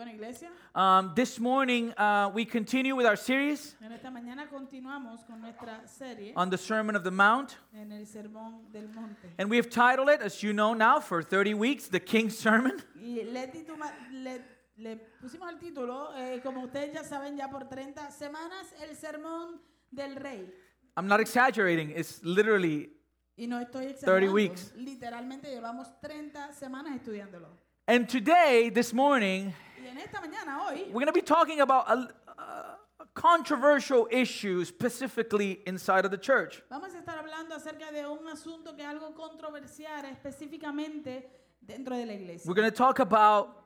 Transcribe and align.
Bueno, 0.00 0.12
iglesia, 0.14 0.48
Um, 0.74 1.12
this 1.14 1.38
morning, 1.38 1.92
uh, 1.98 2.30
we 2.32 2.46
continue 2.46 2.96
with 2.96 3.04
our 3.04 3.16
series 3.18 3.76
en 3.82 3.92
esta 3.92 4.10
mañana 4.10 4.48
continuamos 4.48 5.22
con 5.26 5.42
nuestra 5.42 5.86
serie 5.86 6.32
on 6.36 6.48
the 6.48 6.56
Sermon 6.56 6.96
of 6.96 7.04
the 7.04 7.10
Mount. 7.10 7.56
en 7.74 7.92
el 7.92 8.06
Sermón 8.06 8.72
del 8.72 8.88
Monte. 8.94 9.28
And 9.38 9.50
we 9.50 9.58
have 9.58 9.68
titled 9.68 10.08
it, 10.08 10.22
as 10.22 10.42
you 10.42 10.54
know 10.54 10.72
now, 10.72 11.00
for 11.00 11.22
30 11.22 11.52
weeks, 11.52 11.88
The 11.88 12.00
King's 12.00 12.38
Sermon. 12.38 12.82
Y 12.98 13.24
le, 13.30 13.48
tituma- 13.48 13.92
le- 14.10 14.40
le 14.78 14.96
pusimos 15.20 15.50
el 15.52 15.58
título, 15.58 16.14
eh, 16.16 16.40
como 16.42 16.62
ustedes 16.64 16.94
ya 16.94 17.02
saben, 17.04 17.36
ya 17.36 17.48
por 17.50 17.64
30 17.68 18.10
semanas, 18.10 18.72
el 18.80 18.96
Sermón 18.96 19.60
del 19.90 20.16
Rey. 20.16 20.50
I'm 20.96 21.08
not 21.08 21.20
exaggerating, 21.20 21.90
it's 21.94 22.22
literally. 22.24 22.88
Y 23.36 23.46
no 23.46 23.58
estoy 23.60 23.92
30 23.92 24.06
exagerando. 24.06 24.32
weeks. 24.32 24.72
Literalmente 24.76 25.50
llevamos 25.50 25.88
30 26.00 26.54
semanas 26.54 26.96
estudiándolo. 26.96 27.48
And 27.86 28.08
today, 28.08 28.70
this 28.70 28.94
morning, 28.94 29.52
Y 29.90 29.92
en 29.92 29.98
esta 29.98 30.20
mañana, 30.20 30.68
hoy, 30.68 30.84
we're 30.92 31.04
going 31.04 31.06
to 31.06 31.12
be 31.12 31.20
talking 31.20 31.60
about 31.60 31.84
a, 31.88 32.08
a 32.38 33.06
controversial 33.12 34.06
issue 34.12 34.64
specifically 34.64 35.60
inside 35.66 36.04
of 36.04 36.12
the 36.12 36.18
church. 36.18 36.62
vamos 36.70 36.94
a 36.94 36.98
estar 36.98 37.18
hablando 37.18 37.56
acerca 37.56 37.90
de 37.90 38.06
un 38.06 38.28
asunto 38.28 38.76
que 38.76 38.82
es 38.82 38.88
algo 38.88 39.12
controversial 39.16 40.04
específicamente 40.04 41.28
dentro 41.60 41.96
de 41.96 42.06
la 42.06 42.12
iglesia. 42.12 42.48
We're 42.48 42.54
going 42.54 42.70
to 42.70 42.76
talk 42.76 43.00
about, 43.00 43.64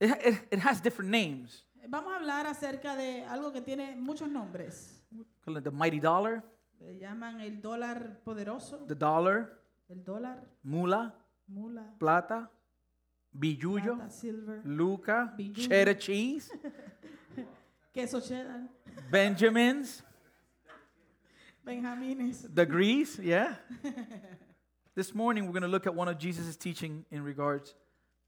it, 0.00 0.10
it, 0.24 0.48
it 0.50 0.58
has 0.58 0.80
different 0.80 1.12
names. 1.12 1.62
Vamos 1.88 2.12
a 2.12 2.16
hablar 2.16 2.46
acerca 2.48 2.96
de 2.96 3.24
algo 3.26 3.52
que 3.52 3.60
tiene 3.60 3.94
muchos 3.94 4.28
nombres. 4.28 5.00
Call 5.44 5.58
it 5.58 5.64
The 5.64 5.70
mighty 5.70 6.00
dollar, 6.00 6.42
Le 6.80 6.98
llaman 6.98 7.40
el 7.40 7.60
dólar 7.60 8.18
poderoso, 8.24 8.84
the 8.88 8.96
dollar, 8.96 9.60
el 9.88 10.02
dólar, 10.02 10.42
mula, 10.64 11.14
mula, 11.46 11.94
plata, 12.00 12.50
billuyo, 13.38 13.98
luca, 14.64 15.32
Billuyo. 15.38 15.68
cheddar 15.68 15.94
cheese, 15.94 16.50
queso 17.94 18.20
cheddar, 18.20 18.68
Benjamins, 19.10 20.02
benjamines. 21.66 22.46
the 22.54 22.66
grease, 22.66 23.18
yeah. 23.18 23.54
this 24.94 25.14
morning 25.14 25.46
we're 25.46 25.52
going 25.52 25.62
to 25.62 25.68
look 25.68 25.86
at 25.86 25.94
one 25.94 26.08
of 26.08 26.18
Jesus' 26.18 26.56
teaching 26.56 27.04
in 27.10 27.22
regards 27.24 27.74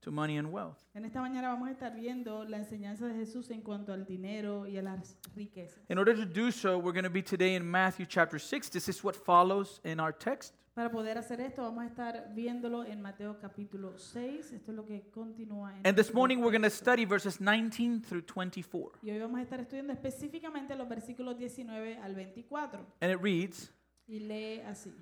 to 0.03 0.11
money 0.11 0.37
and 0.37 0.53
wealth. 0.53 0.79
En 0.95 1.05
esta 1.05 1.19
mañana 1.19 1.49
vamos 1.49 1.69
a 1.69 1.73
estar 1.73 1.95
viendo 1.95 2.45
la 2.49 2.59
enseñanza 2.59 3.07
de 3.09 3.15
Jesús 3.15 3.51
en 3.51 3.63
cuanto 3.63 3.93
al 3.93 4.05
dinero 4.05 4.67
y 4.67 4.77
a 4.77 4.83
las 4.83 5.17
riquezas. 5.37 5.79
In 5.89 5.99
order 5.99 6.15
to 6.15 6.27
do 6.27 6.51
so, 6.51 6.79
we're 6.79 6.93
going 6.93 7.05
to 7.05 7.11
be 7.11 7.23
today 7.23 7.55
in 7.55 7.69
Matthew 7.71 8.07
chapter 8.07 8.39
6. 8.39 8.69
This 8.69 8.89
is 8.89 9.03
what 9.03 9.17
follows 9.17 9.81
in 9.85 10.01
our 10.01 10.13
text. 10.13 10.53
Para 10.75 10.91
poder 10.91 11.17
hacer 11.19 11.41
esto 11.41 11.63
vamos 11.63 11.85
a 11.85 11.87
estar 11.87 12.35
viéndolo 12.35 12.85
en 12.85 13.01
Mateo 13.01 13.39
capítulo 13.39 13.97
6. 13.97 14.53
Esto 14.55 14.73
es 14.73 14.77
lo 14.77 14.85
que 14.85 15.09
continúa 15.11 15.73
en 15.73 15.87
And 15.87 15.97
this 15.97 16.13
morning 16.13 16.39
we're 16.39 16.51
going 16.51 16.69
to 16.69 16.69
study 16.69 17.05
verses 17.05 17.39
19 17.39 18.01
through 18.01 18.25
24. 18.27 18.99
Y 19.03 19.11
hoy 19.13 19.21
vamos 19.21 19.39
a 19.39 19.43
estar 19.43 19.61
estudiando 19.61 19.93
específicamente 19.93 20.75
los 20.75 20.89
versículos 20.89 21.39
19 21.39 21.99
al 21.99 22.17
24. 22.17 22.81
And 23.01 23.13
it 23.13 23.21
reads 23.23 23.71
Y 24.09 24.19
lee 24.19 24.63
así. 24.63 24.93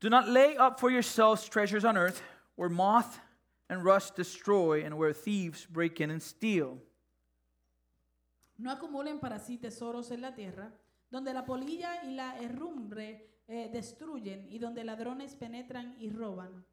Do 0.00 0.08
not 0.08 0.28
lay 0.28 0.56
up 0.56 0.80
for 0.80 0.90
yourselves 0.90 1.46
treasures 1.46 1.84
on 1.84 1.98
earth 1.98 2.22
where 2.56 2.70
moth 2.70 3.20
and 3.68 3.84
rust 3.84 4.16
destroy 4.16 4.82
and 4.82 4.94
where 4.96 5.12
thieves 5.12 5.66
break 5.66 6.00
in 6.00 6.10
and 6.10 6.22
steal. 6.22 6.78
No 8.56 8.70
acumulen 8.70 9.20
para 9.20 9.38
sí 9.38 9.58
tesoros 9.58 10.10
en 10.10 10.22
la 10.22 10.34
tierra, 10.34 10.72
donde 11.10 11.34
la 11.34 11.44
polilla 11.44 12.02
y 12.04 12.14
la 12.14 12.38
herrumbre 12.40 13.28
eh, 13.48 13.70
destruyen 13.72 14.46
y 14.50 14.58
donde 14.58 14.84
ladrones 14.84 15.34
penetran 15.34 15.96
y 15.98 16.10
roban. 16.10 16.64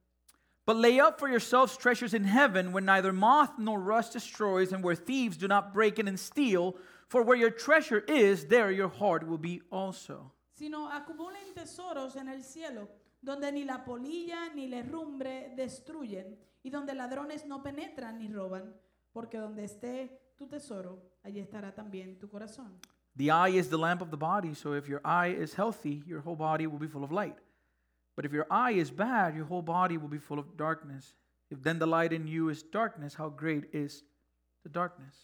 But 0.65 0.77
lay 0.77 0.99
up 0.99 1.19
for 1.19 1.29
yourselves 1.29 1.77
treasures 1.77 2.13
in 2.13 2.23
heaven 2.23 2.71
where 2.71 2.81
neither 2.81 3.13
moth 3.13 3.57
nor 3.57 3.79
rust 3.79 4.13
destroys 4.13 4.73
and 4.73 4.83
where 4.83 4.95
thieves 4.95 5.37
do 5.37 5.47
not 5.47 5.73
break 5.73 5.99
in 5.99 6.07
and 6.07 6.19
steal. 6.19 6.75
For 7.07 7.21
where 7.21 7.37
your 7.37 7.51
treasure 7.51 8.03
is, 8.07 8.47
there 8.47 8.71
your 8.71 8.89
heart 8.89 9.27
will 9.27 9.37
be 9.37 9.61
also. 9.71 10.31
Sino 10.53 10.89
acumulen 10.89 11.53
tesoros 11.53 12.15
en 12.15 12.29
el 12.29 12.43
cielo, 12.43 12.89
donde 13.21 13.51
ni 13.51 13.63
la 13.63 13.85
polilla 13.85 14.49
ni 14.55 14.67
la 14.67 14.77
herrumbre 14.77 15.53
destruyen 15.55 16.35
y 16.63 16.71
donde 16.71 16.95
ladrones 16.95 17.45
no 17.45 17.61
penetran 17.61 18.17
ni 18.17 18.27
roban, 18.27 18.73
porque 19.13 19.37
donde 19.37 19.65
esté 19.65 20.19
tu 20.35 20.47
tesoro, 20.47 20.99
allí 21.23 21.39
estará 21.39 21.75
también 21.75 22.17
tu 22.17 22.27
corazón. 22.27 22.79
The 23.15 23.31
eye 23.31 23.49
is 23.49 23.69
the 23.69 23.77
lamp 23.77 24.01
of 24.01 24.11
the 24.11 24.17
body, 24.17 24.53
so 24.53 24.73
if 24.73 24.89
your 24.89 25.01
eye 25.05 25.27
is 25.27 25.53
healthy, 25.53 26.03
your 26.05 26.19
whole 26.19 26.35
body 26.35 26.67
will 26.67 26.79
be 26.79 26.87
full 26.87 27.03
of 27.03 27.11
light. 27.11 27.37
But 28.15 28.25
if 28.25 28.33
your 28.33 28.47
eye 28.49 28.71
is 28.71 28.91
bad, 28.91 29.35
your 29.35 29.45
whole 29.45 29.61
body 29.61 29.97
will 29.97 30.09
be 30.09 30.17
full 30.17 30.39
of 30.39 30.57
darkness. 30.57 31.15
If 31.49 31.61
then 31.61 31.79
the 31.79 31.87
light 31.87 32.11
in 32.11 32.27
you 32.27 32.49
is 32.49 32.63
darkness, 32.63 33.13
how 33.13 33.29
great 33.29 33.73
is 33.73 34.03
the 34.63 34.69
darkness? 34.69 35.15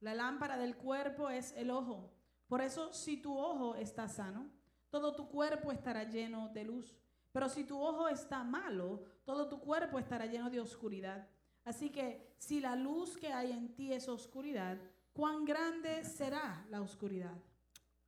La 0.00 0.12
lámpara 0.12 0.56
del 0.56 0.74
cuerpo 0.74 1.28
es 1.28 1.52
el 1.56 1.70
ojo. 1.70 2.10
Por 2.48 2.60
eso, 2.62 2.92
si 2.92 3.16
tu 3.16 3.36
ojo 3.36 3.74
está 3.74 4.08
sano, 4.08 4.46
todo 4.90 5.14
tu 5.14 5.28
cuerpo 5.28 5.70
estará 5.70 6.04
lleno 6.04 6.48
de 6.54 6.64
luz. 6.64 6.94
Pero 7.32 7.48
si 7.48 7.64
tu 7.64 7.78
ojo 7.78 8.08
está 8.08 8.42
malo, 8.42 9.02
todo 9.24 9.48
tu 9.48 9.60
cuerpo 9.60 9.98
estará 9.98 10.26
lleno 10.26 10.48
de 10.48 10.60
oscuridad. 10.60 11.28
Así 11.64 11.90
que 11.90 12.34
si 12.38 12.60
la 12.60 12.74
luz 12.74 13.16
que 13.16 13.32
hay 13.32 13.52
en 13.52 13.74
ti 13.74 13.92
es 13.92 14.08
oscuridad, 14.08 14.78
¿cuán 15.18 15.44
grande 15.44 16.04
será 16.04 16.64
la 16.70 16.80
oscuridad? 16.80 17.36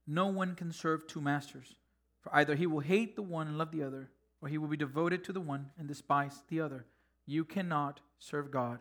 No 0.07 0.27
one 0.27 0.55
can 0.55 0.73
serve 0.73 1.09
two 1.09 1.21
masters, 1.21 1.77
for 2.21 2.33
either 2.37 2.55
he 2.55 2.69
will 2.69 2.85
hate 2.85 3.17
the 3.17 3.23
one 3.23 3.49
and 3.49 3.59
love 3.59 3.73
the 3.73 3.83
other, 3.83 4.13
or 4.41 4.49
he 4.49 4.59
will 4.59 4.69
be 4.69 4.77
devoted 4.77 5.25
to 5.25 5.33
the 5.33 5.41
one 5.41 5.73
and 5.77 5.89
despise 5.89 6.45
the 6.49 6.61
other. 6.61 6.87
You 7.27 7.45
cannot 7.45 8.01
serve 8.21 8.53
God 8.53 8.79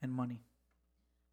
and 0.00 0.10
money. 0.10 0.40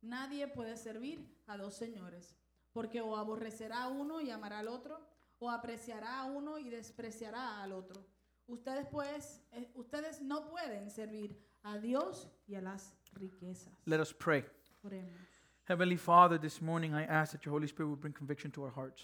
Nadie 0.01 0.47
puede 0.47 0.75
servir 0.75 1.25
a 1.47 1.57
dos 1.57 1.75
señores, 1.75 2.35
porque 2.73 2.99
o 2.99 3.15
aborrecerá 3.15 3.83
a 3.83 3.87
uno 3.87 4.19
y 4.19 4.29
amará 4.29 4.59
al 4.59 4.67
otro, 4.67 4.99
o 5.39 5.49
apreciará 5.49 6.19
a 6.19 6.25
uno 6.25 6.59
y 6.59 6.69
despreciará 6.69 7.63
al 7.63 7.71
otro. 7.71 8.05
Ustedes 8.47 8.85
pues, 8.91 9.41
eh, 9.53 9.71
ustedes 9.75 10.21
no 10.21 10.49
pueden 10.49 10.89
servir 10.89 11.39
a 11.63 11.77
Dios 11.77 12.29
y 12.47 12.55
a 12.55 12.61
las 12.61 12.97
riquezas. 13.13 13.73
Let 13.85 14.01
us 14.01 14.13
pray. 14.13 14.43
Oremos. 14.83 15.32
Heavenly 15.65 15.95
Father, 15.95 16.37
this 16.37 16.61
morning 16.61 16.93
I 16.93 17.05
ask 17.05 17.31
that 17.31 17.45
your 17.45 17.53
Holy 17.53 17.67
Spirit 17.67 17.87
will 17.87 17.95
bring 17.95 18.13
conviction 18.13 18.51
to 18.51 18.63
our 18.63 18.71
hearts. 18.71 19.03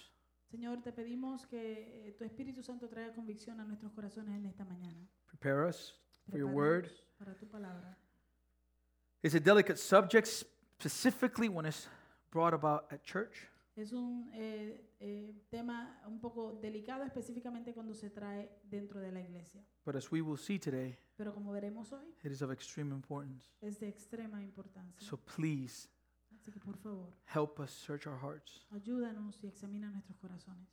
Señor, 0.52 0.84
te 0.84 0.92
pedimos 0.92 1.46
que 1.46 2.08
eh, 2.08 2.16
tu 2.18 2.26
Espíritu 2.26 2.62
Santo 2.64 2.88
traiga 2.90 3.14
convicción 3.14 3.60
a 3.62 3.64
nuestros 3.64 3.94
corazones 3.94 4.36
en 4.36 4.46
esta 4.46 4.66
mañana. 4.66 5.08
Prepare 5.28 5.68
us 5.68 5.94
for 6.30 6.38
your 6.38 6.48
word. 6.50 6.86
Prepáranos 6.86 7.18
Para 7.18 7.36
tu 7.36 7.46
palabra. 7.48 7.98
It's 9.24 9.36
a 9.36 9.40
delicate 9.40 9.78
subject, 9.78 10.28
specifically 10.28 11.48
when 11.50 11.66
it's 11.66 11.88
brought 12.32 12.54
about 12.54 12.92
at 12.92 13.04
church. 13.04 13.48
Es 13.78 13.94
un 13.94 14.30
eh, 14.34 14.90
eh, 15.00 15.34
tema 15.50 16.02
un 16.08 16.20
poco 16.20 16.60
delicado, 16.62 17.06
específicamente 17.06 17.74
cuando 17.74 17.94
se 17.94 18.10
trae 18.10 18.50
dentro 18.70 19.00
de 19.00 19.12
la 19.14 19.22
iglesia. 19.22 19.64
But 19.86 19.96
as 19.96 20.12
we 20.12 20.22
will 20.22 20.38
see 20.38 20.60
today, 20.60 20.98
Pero 21.16 21.34
como 21.34 21.54
veremos 21.54 21.94
hoy, 21.94 22.14
it 22.24 22.32
is 22.32 22.42
of 22.42 22.52
extreme 22.52 22.94
importance. 22.94 23.50
es 23.62 23.80
de 23.80 23.88
extrema 23.88 24.42
importancia. 24.42 25.00
So 25.08 25.18
please 25.18 25.88
Así 26.40 26.52
que 26.52 26.60
por 26.60 26.78
favor, 26.78 27.12
help 27.36 27.60
us 27.60 27.72
search 27.72 28.08
our 28.08 28.18
hearts, 28.18 28.66
ayúdanos 28.72 29.44
y 29.44 29.48
examina 29.48 29.92
nuestros 29.92 30.18
corazones. 30.18 30.70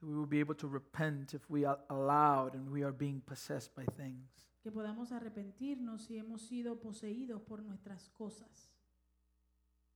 that 0.00 0.06
we 0.06 0.14
will 0.14 0.26
be 0.26 0.40
able 0.40 0.54
to 0.54 0.68
repent 0.68 1.34
if 1.34 1.48
we 1.50 1.64
are 1.64 1.78
allowed 1.90 2.54
and 2.54 2.70
we 2.70 2.82
are 2.82 2.92
being 2.92 3.20
possessed 3.26 3.74
by 3.74 3.84
things. 3.96 4.28
Que 4.62 4.70
podamos 4.70 5.10
arrepentirnos 5.12 6.02
si 6.02 6.18
hemos 6.18 6.42
sido 6.42 6.80
poseídos 6.80 7.42
por 7.42 7.62
nuestras 7.62 8.08
cosas. 8.10 8.70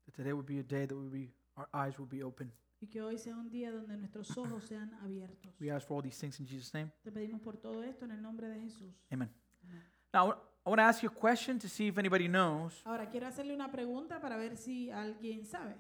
That 0.07 0.15
today 0.15 0.33
would 0.33 0.47
be 0.47 0.59
a 0.59 0.63
day 0.63 0.87
that 0.87 0.97
we 0.97 1.09
be, 1.09 1.35
our 1.57 1.69
eyes 1.73 1.99
will 1.99 2.09
be 2.09 2.23
open. 2.23 2.53
Y 2.81 2.89
que 2.89 3.01
hoy 3.01 3.19
sea 3.19 3.37
un 3.37 3.51
día 3.51 3.71
donde 3.71 3.97
nuestros 3.97 4.37
ojos 4.37 4.65
sean 4.65 4.93
abiertos. 5.03 5.55
We 5.61 5.71
ask 5.71 5.87
for 5.87 5.97
all 5.97 6.03
these 6.03 6.19
things 6.19 6.39
in 6.41 6.47
Jesus' 6.47 6.75
name. 6.75 6.91
Te 7.03 7.11
pedimos 7.11 7.41
por 7.41 7.57
todo 7.57 7.83
esto 7.83 8.05
en 8.05 8.11
el 8.11 8.21
nombre 8.21 8.49
de 8.49 8.61
Jesús. 8.61 8.95
Amen. 9.11 9.31
Amén. 9.63 9.83
Now, 10.13 10.35
I 10.67 10.71
want 10.71 10.79
to 10.79 10.85
ask 10.85 11.03
you 11.03 11.11
a 11.11 11.13
question 11.13 11.59
to 11.59 11.69
see 11.69 11.89
if 11.89 11.99
anybody 11.99 12.27
knows. 12.27 12.81
Ahora 12.87 13.11
quiero 13.11 13.27
hacerle 13.27 13.55
una 13.55 13.71
pregunta 13.71 14.21
para 14.21 14.37
ver 14.37 14.57
si 14.57 14.91
alguien 14.91 15.45
sabe. 15.45 15.75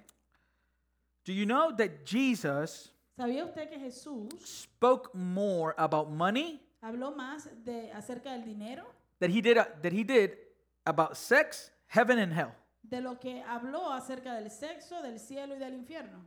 Do 1.24 1.32
you 1.32 1.46
know 1.46 1.74
that 1.76 2.04
Jesus 2.04 2.90
¿Sabía 3.16 3.44
usted 3.44 3.70
que 3.70 3.78
Jesús 3.78 4.28
spoke 4.44 5.14
more 5.14 5.74
about 5.78 6.10
money 6.10 6.60
habló 6.82 7.14
más 7.16 7.48
de 7.64 7.90
acerca 7.92 8.32
del 8.32 8.44
dinero 8.44 8.84
that 9.20 9.30
he 9.30 9.40
did, 9.40 9.56
uh, 9.56 9.64
that 9.80 9.92
he 9.92 10.04
did 10.04 10.36
about 10.84 11.16
sex, 11.16 11.70
heaven, 11.86 12.18
and 12.18 12.32
hell? 12.32 12.52
de 12.82 13.00
lo 13.00 13.18
que 13.18 13.42
habló 13.42 13.92
acerca 13.92 14.34
del 14.34 14.50
sexo, 14.50 15.00
del 15.00 15.18
cielo 15.18 15.54
y 15.54 15.58
del 15.58 15.74
infierno? 15.74 16.18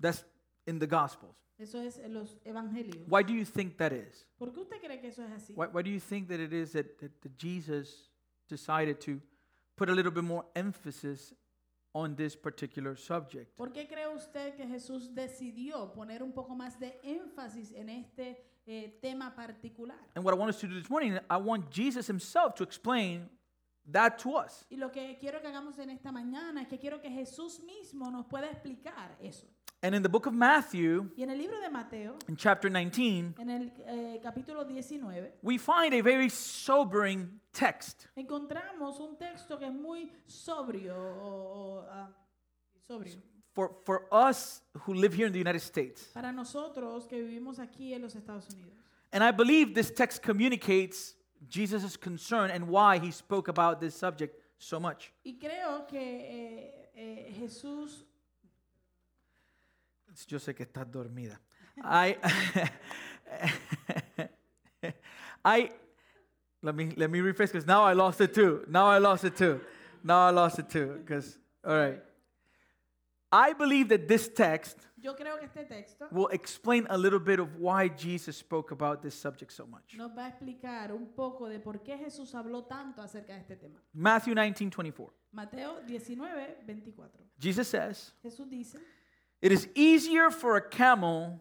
That's 0.00 0.24
in 0.66 0.78
the 0.78 0.86
Gospels. 0.86 1.34
Eso 1.58 1.80
es 1.80 1.98
los 2.08 2.38
evangelios. 2.44 3.08
Why 3.08 3.22
do 3.22 3.32
you 3.32 3.44
think 3.44 3.78
that 3.78 3.92
is? 3.92 4.26
¿Por 4.38 4.52
qué 4.52 4.60
usted 4.60 4.80
cree 4.80 5.00
que 5.00 5.08
eso 5.08 5.22
es 5.22 5.30
así? 5.30 5.54
Why, 5.54 5.66
why 5.68 5.82
do 5.82 5.90
you 5.90 6.00
think 6.00 6.28
that 6.28 6.38
it 6.38 6.52
is 6.52 6.72
that, 6.72 6.98
that, 6.98 7.10
that 7.22 7.38
Jesus 7.38 8.10
decided 8.48 9.00
to 9.00 9.20
put 9.74 9.88
a 9.88 9.94
little 9.94 10.12
bit 10.12 10.24
more 10.24 10.44
emphasis 10.54 11.32
on 11.94 12.14
this 12.14 12.36
particular 12.36 12.94
subject? 12.94 13.56
¿Por 13.56 13.72
qué 13.72 13.88
cree 13.88 14.06
usted 14.06 14.54
que 14.54 14.66
Jesús 14.66 15.14
decidió 15.14 15.92
poner 15.94 16.22
un 16.22 16.32
poco 16.32 16.54
más 16.54 16.78
de 16.78 17.00
énfasis 17.02 17.72
en 17.72 17.88
este 17.88 18.36
eh, 18.66 18.98
tema 19.00 19.34
particular? 19.34 19.96
And 20.14 20.22
what 20.24 20.34
I 20.34 20.36
want 20.38 20.50
us 20.50 20.60
to 20.60 20.66
do 20.66 20.78
this 20.78 20.90
morning, 20.90 21.18
I 21.30 21.38
want 21.38 21.70
Jesus 21.70 22.06
himself 22.06 22.54
to 22.56 22.64
explain 22.64 23.30
that 23.90 24.18
to 24.18 24.36
us. 24.36 24.66
Y 24.68 24.76
lo 24.76 24.90
que 24.90 25.16
quiero 25.18 25.40
que 25.40 25.48
hagamos 25.48 25.78
en 25.78 25.88
esta 25.88 26.12
mañana 26.12 26.60
es 26.60 26.68
que 26.68 26.78
quiero 26.78 27.00
que 27.00 27.10
Jesús 27.10 27.60
mismo 27.60 28.10
nos 28.10 28.26
pueda 28.26 28.50
explicar 28.50 29.16
eso. 29.20 29.46
And 29.82 29.94
in 29.94 30.02
the 30.02 30.08
book 30.08 30.26
of 30.26 30.32
Matthew, 30.34 31.10
Y 31.16 31.22
en 31.22 31.30
el 31.30 31.36
libro 31.38 31.60
de 31.60 31.68
Mateo, 31.70 32.16
in 32.28 32.36
chapter 32.36 32.70
19, 32.70 33.34
en 33.38 33.50
el 33.50 33.70
eh, 33.86 34.20
capítulo 34.22 34.64
19, 34.66 35.32
we 35.42 35.58
find 35.58 35.92
a 35.94 36.00
very 36.02 36.28
sobering 36.30 37.38
text. 37.52 38.06
encontramos 38.16 38.98
un 39.00 39.16
texto 39.16 39.58
que 39.58 39.66
es 39.66 39.72
muy 39.74 40.10
sobrio. 40.26 40.94
o- 40.96 41.82
o, 41.82 41.86
ah, 41.90 42.08
sobrio. 42.88 43.16
For, 43.54 43.76
for 43.84 44.06
us 44.12 44.62
who 44.86 44.92
live 44.94 45.14
here 45.14 45.26
in 45.26 45.32
the 45.32 45.38
United 45.40 45.60
States. 45.62 46.10
Para 46.14 46.32
nosotros 46.32 47.06
que 47.06 47.22
vivimos 47.22 47.58
aquí 47.58 47.92
en 47.94 48.02
los 48.02 48.14
Estados 48.14 48.48
Unidos. 48.52 48.72
And 49.12 49.22
I 49.22 49.30
believe 49.30 49.74
this 49.74 49.90
text 49.90 50.22
communicates 50.22 51.14
Jesus' 51.48 51.96
concern 51.96 52.50
and 52.50 52.68
why 52.68 52.98
he 52.98 53.10
spoke 53.10 53.48
about 53.48 53.80
this 53.80 53.94
subject 53.94 54.34
so 54.58 54.80
much. 54.80 55.12
Y 55.24 55.38
creo 55.38 55.86
que 55.86 55.98
eh, 56.00 56.90
eh, 56.96 57.34
Jesús 57.38 58.04
Yo 60.24 60.38
sé 60.38 60.54
que 60.54 60.64
estás 60.64 60.90
dormida. 60.90 61.38
I, 61.84 62.16
I, 65.44 65.70
let 66.62 66.74
me 66.74 66.92
let 66.96 67.10
me 67.10 67.20
rephrase 67.20 67.52
because 67.52 67.66
now 67.66 67.82
I 67.84 67.92
lost 67.92 68.20
it 68.20 68.32
too. 68.32 68.64
Now 68.68 68.86
I 68.86 68.98
lost 68.98 69.24
it 69.24 69.36
too. 69.36 69.60
Now 70.02 70.26
I 70.26 70.30
lost 70.30 70.58
it 70.58 70.70
too. 70.70 70.98
Because 71.04 71.38
all 71.64 71.76
right, 71.76 72.02
I 73.30 73.52
believe 73.52 73.88
that 73.88 74.08
this 74.08 74.28
text 74.28 74.86
Yo 74.98 75.14
creo 75.14 75.38
que 75.38 75.46
este 75.46 75.68
texto 75.68 76.08
will 76.10 76.28
explain 76.32 76.86
a 76.88 76.96
little 76.96 77.20
bit 77.20 77.38
of 77.38 77.60
why 77.60 77.88
Jesus 77.88 78.36
spoke 78.38 78.72
about 78.72 79.02
this 79.02 79.14
subject 79.14 79.52
so 79.52 79.66
much. 79.66 79.94
nos 79.96 80.10
va 80.16 80.24
a 80.24 80.28
explicar 80.28 80.90
un 80.90 81.12
poco 81.14 81.48
de 81.48 81.60
por 81.60 81.82
qué 81.82 81.96
Jesús 81.98 82.34
habló 82.34 82.64
tanto 82.64 83.02
acerca 83.02 83.34
de 83.34 83.40
este 83.40 83.56
tema. 83.56 83.80
Matthew 83.92 84.34
19, 84.34 84.70
24. 84.70 85.14
Mateo 85.32 85.80
19, 85.86 86.56
24. 86.66 87.24
Jesus 87.38 87.68
says, 87.68 88.14
Jesús 88.22 88.48
dice, 88.48 88.78
It 89.42 89.52
is 89.52 89.68
easier 89.74 90.30
for 90.30 90.56
a 90.56 90.68
camel 90.68 91.40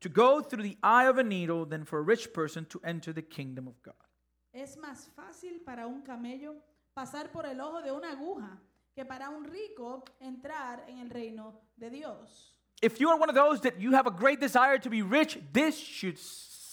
to 0.00 0.08
go 0.08 0.40
through 0.40 0.62
the 0.62 0.76
eye 0.82 1.06
of 1.06 1.18
a 1.18 1.24
needle 1.24 1.64
than 1.64 1.84
for 1.84 1.98
a 1.98 2.02
rich 2.02 2.32
person 2.32 2.64
to 2.66 2.80
enter 2.84 3.12
the 3.12 3.22
kingdom 3.22 3.66
of 3.66 3.82
God. 3.82 3.94
es 4.54 4.76
más 4.76 5.08
fácil 5.16 5.64
para 5.64 5.86
un 5.86 6.02
camello 6.02 6.54
pasar 6.94 7.32
por 7.32 7.44
el 7.44 7.60
ojo 7.60 7.82
de 7.82 7.90
una 7.90 8.12
aguja 8.12 8.60
que 8.94 9.04
para 9.04 9.28
un 9.28 9.44
rico 9.44 10.04
entrar 10.20 10.84
en 10.88 11.00
el 11.00 11.10
reino 11.10 11.60
de 11.76 11.90
Dios. 11.90 12.52
If 12.80 13.00
you 13.00 13.08
are 13.08 13.18
one 13.18 13.28
of 13.28 13.34
those 13.34 13.60
that 13.62 13.80
you 13.80 13.92
have 13.92 14.06
a 14.06 14.10
great 14.10 14.40
desire 14.40 14.78
to 14.78 14.90
be 14.90 15.02
rich, 15.02 15.38
this 15.52 15.76
should 15.76 16.18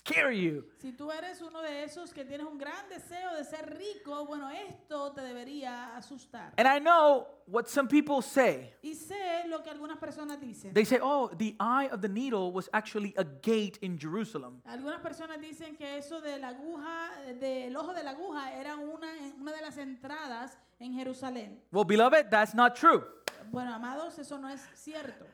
scare 0.04 0.32
you. 0.32 0.64
Si 0.80 0.92
tú 0.94 1.12
eres 1.12 1.42
uno 1.42 1.62
de 1.62 1.84
esos 1.84 2.14
que 2.14 2.26
tienes 2.26 2.46
un 2.48 2.58
gran 2.58 2.90
deseo 2.90 3.36
de 3.36 3.44
ser 3.44 3.78
rico, 3.78 4.26
bueno, 4.26 4.50
esto 4.50 5.12
te 5.14 5.22
debería 5.22 5.96
asustar. 5.96 6.54
And 6.58 6.68
I 6.68 6.80
know 6.80 7.28
what 7.48 7.68
some 7.68 7.88
people 7.88 8.22
say. 8.22 8.74
Y 8.82 8.96
sé 8.96 9.48
lo 9.48 9.62
que 9.62 9.70
algunas 9.70 9.98
personas 9.98 10.40
dicen. 10.40 10.74
They 10.74 10.86
say, 10.86 11.00
oh, 11.02 11.30
the 11.38 11.56
eye 11.60 11.90
of 11.92 12.02
the 12.02 12.10
needle 12.10 12.52
was 12.52 12.70
actually 12.74 13.14
a 13.18 13.24
gate 13.24 13.78
in 13.82 13.98
Jerusalem. 13.98 14.62
Algunas 14.66 15.02
personas 15.02 15.40
dicen 15.40 15.76
que 15.78 15.98
eso 15.98 16.22
de 16.22 16.38
la 16.40 16.50
aguja, 16.50 17.12
del 17.40 17.76
ojo 17.76 17.94
de 17.94 18.04
la 18.04 18.12
aguja, 18.12 18.54
era 18.60 18.76
una, 18.76 19.08
una 19.40 19.52
de 19.52 19.62
las 19.62 19.78
entradas 19.78 20.58
en 20.80 20.94
Jerusalén. 20.94 21.62
Well, 21.72 21.86
beloved, 21.86 22.30
that's 22.30 22.54
not 22.54 22.76
true. 22.76 23.04
Bueno, 23.52 23.74
amados, 23.74 24.18
eso 24.18 24.38
no 24.38 24.50
es 24.50 24.62
cierto. 24.76 25.26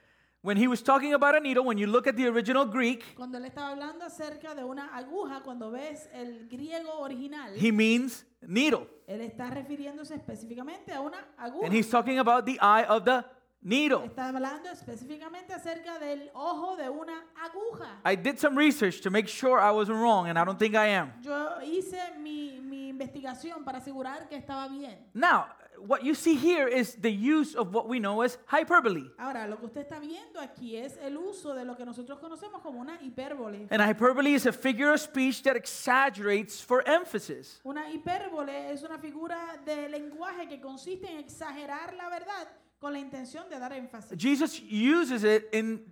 When 0.43 0.55
he 0.55 0.67
was 0.67 0.81
talking 0.83 1.13
about 1.13 1.35
a 1.35 1.39
needle, 1.39 1.65
when 1.65 1.77
you 1.77 1.87
look 1.87 2.07
at 2.07 2.15
the 2.15 2.27
original 2.27 2.65
Greek, 2.65 3.03
Cuando 3.15 3.37
él 3.37 3.45
estaba 3.45 3.69
hablando 3.71 4.05
acerca 4.05 4.53
de 4.55 4.63
una 4.63 4.95
aguja, 4.95 5.41
cuando 5.43 5.71
ves 5.71 6.07
el 6.13 6.47
griego 6.47 6.99
original, 6.99 7.53
he 7.57 7.71
means 7.71 8.25
needle. 8.41 8.87
él 9.07 9.21
está 9.21 9.49
refiriéndose 9.49 10.13
específicamente 10.15 10.93
a 10.93 11.01
una 11.01 11.17
aguja. 11.37 11.65
And 11.65 11.75
he's 11.75 11.89
talking 11.89 12.19
about 12.19 12.45
the 12.45 12.57
eye 12.61 12.85
of 12.87 13.03
the 13.03 13.25
needle. 13.67 14.05
Está 14.05 14.29
hablando 14.29 14.69
específicamente 14.69 15.53
acerca 15.53 15.99
del 15.99 16.31
ojo 16.33 16.75
de 16.77 16.89
una 16.89 17.25
aguja. 17.35 17.99
I 18.05 18.15
did 18.15 18.39
some 18.39 18.57
research 18.57 19.01
to 19.01 19.11
make 19.11 19.27
sure 19.27 19.59
I 19.59 19.71
wasn't 19.71 19.99
wrong, 19.99 20.27
and 20.29 20.39
I 20.39 20.45
don't 20.45 20.57
think 20.57 20.75
I 20.75 20.87
am. 20.87 21.11
Yo 21.21 21.59
hice 21.61 22.17
mi, 22.19 22.59
mi 22.61 22.89
investigación 22.89 23.65
para 23.65 23.79
asegurar 23.79 24.27
que 24.29 24.37
estaba 24.37 24.67
bien. 24.69 24.97
Now, 25.13 25.47
what 25.85 26.03
you 26.03 26.15
see 26.15 26.35
here 26.35 26.67
is 26.67 26.95
the 26.95 27.11
use 27.11 27.55
of 27.55 27.73
what 27.73 27.87
we 27.87 27.99
know 27.99 28.21
as 28.21 28.37
hyperbole. 28.47 29.11
Ahora, 29.19 29.47
lo 29.47 29.57
que 29.57 29.65
usted 29.65 29.81
está 29.81 29.99
viendo 29.99 30.39
aquí 30.39 30.77
es 30.77 30.97
el 31.03 31.17
uso 31.17 31.53
de 31.53 31.65
lo 31.65 31.75
que 31.75 31.85
nosotros 31.85 32.19
conocemos 32.19 32.61
como 32.61 32.79
una 32.79 32.97
hipérbole. 33.01 33.67
And 33.69 33.81
hyperbole 33.81 34.33
is 34.33 34.45
a 34.45 34.53
figure 34.53 34.93
of 34.93 34.99
speech 35.01 35.43
that 35.43 35.55
exaggerates 35.55 36.61
for 36.61 36.83
emphasis. 36.87 37.59
Una 37.65 37.89
hipérbole 37.91 38.71
es 38.71 38.83
una 38.83 38.97
figura 38.97 39.59
de 39.65 39.89
lenguaje 39.89 40.47
que 40.47 40.59
consiste 40.59 41.11
en 41.11 41.17
exagerar 41.19 41.93
la 41.93 42.09
verdad 42.09 42.47
con 42.79 42.93
la 42.93 42.99
intención 42.99 43.49
de 43.49 43.59
dar 43.59 43.73
énfasis. 43.73 44.17
Jesus 44.17 44.61
uses 44.61 45.23
it 45.23 45.45
in 45.53 45.83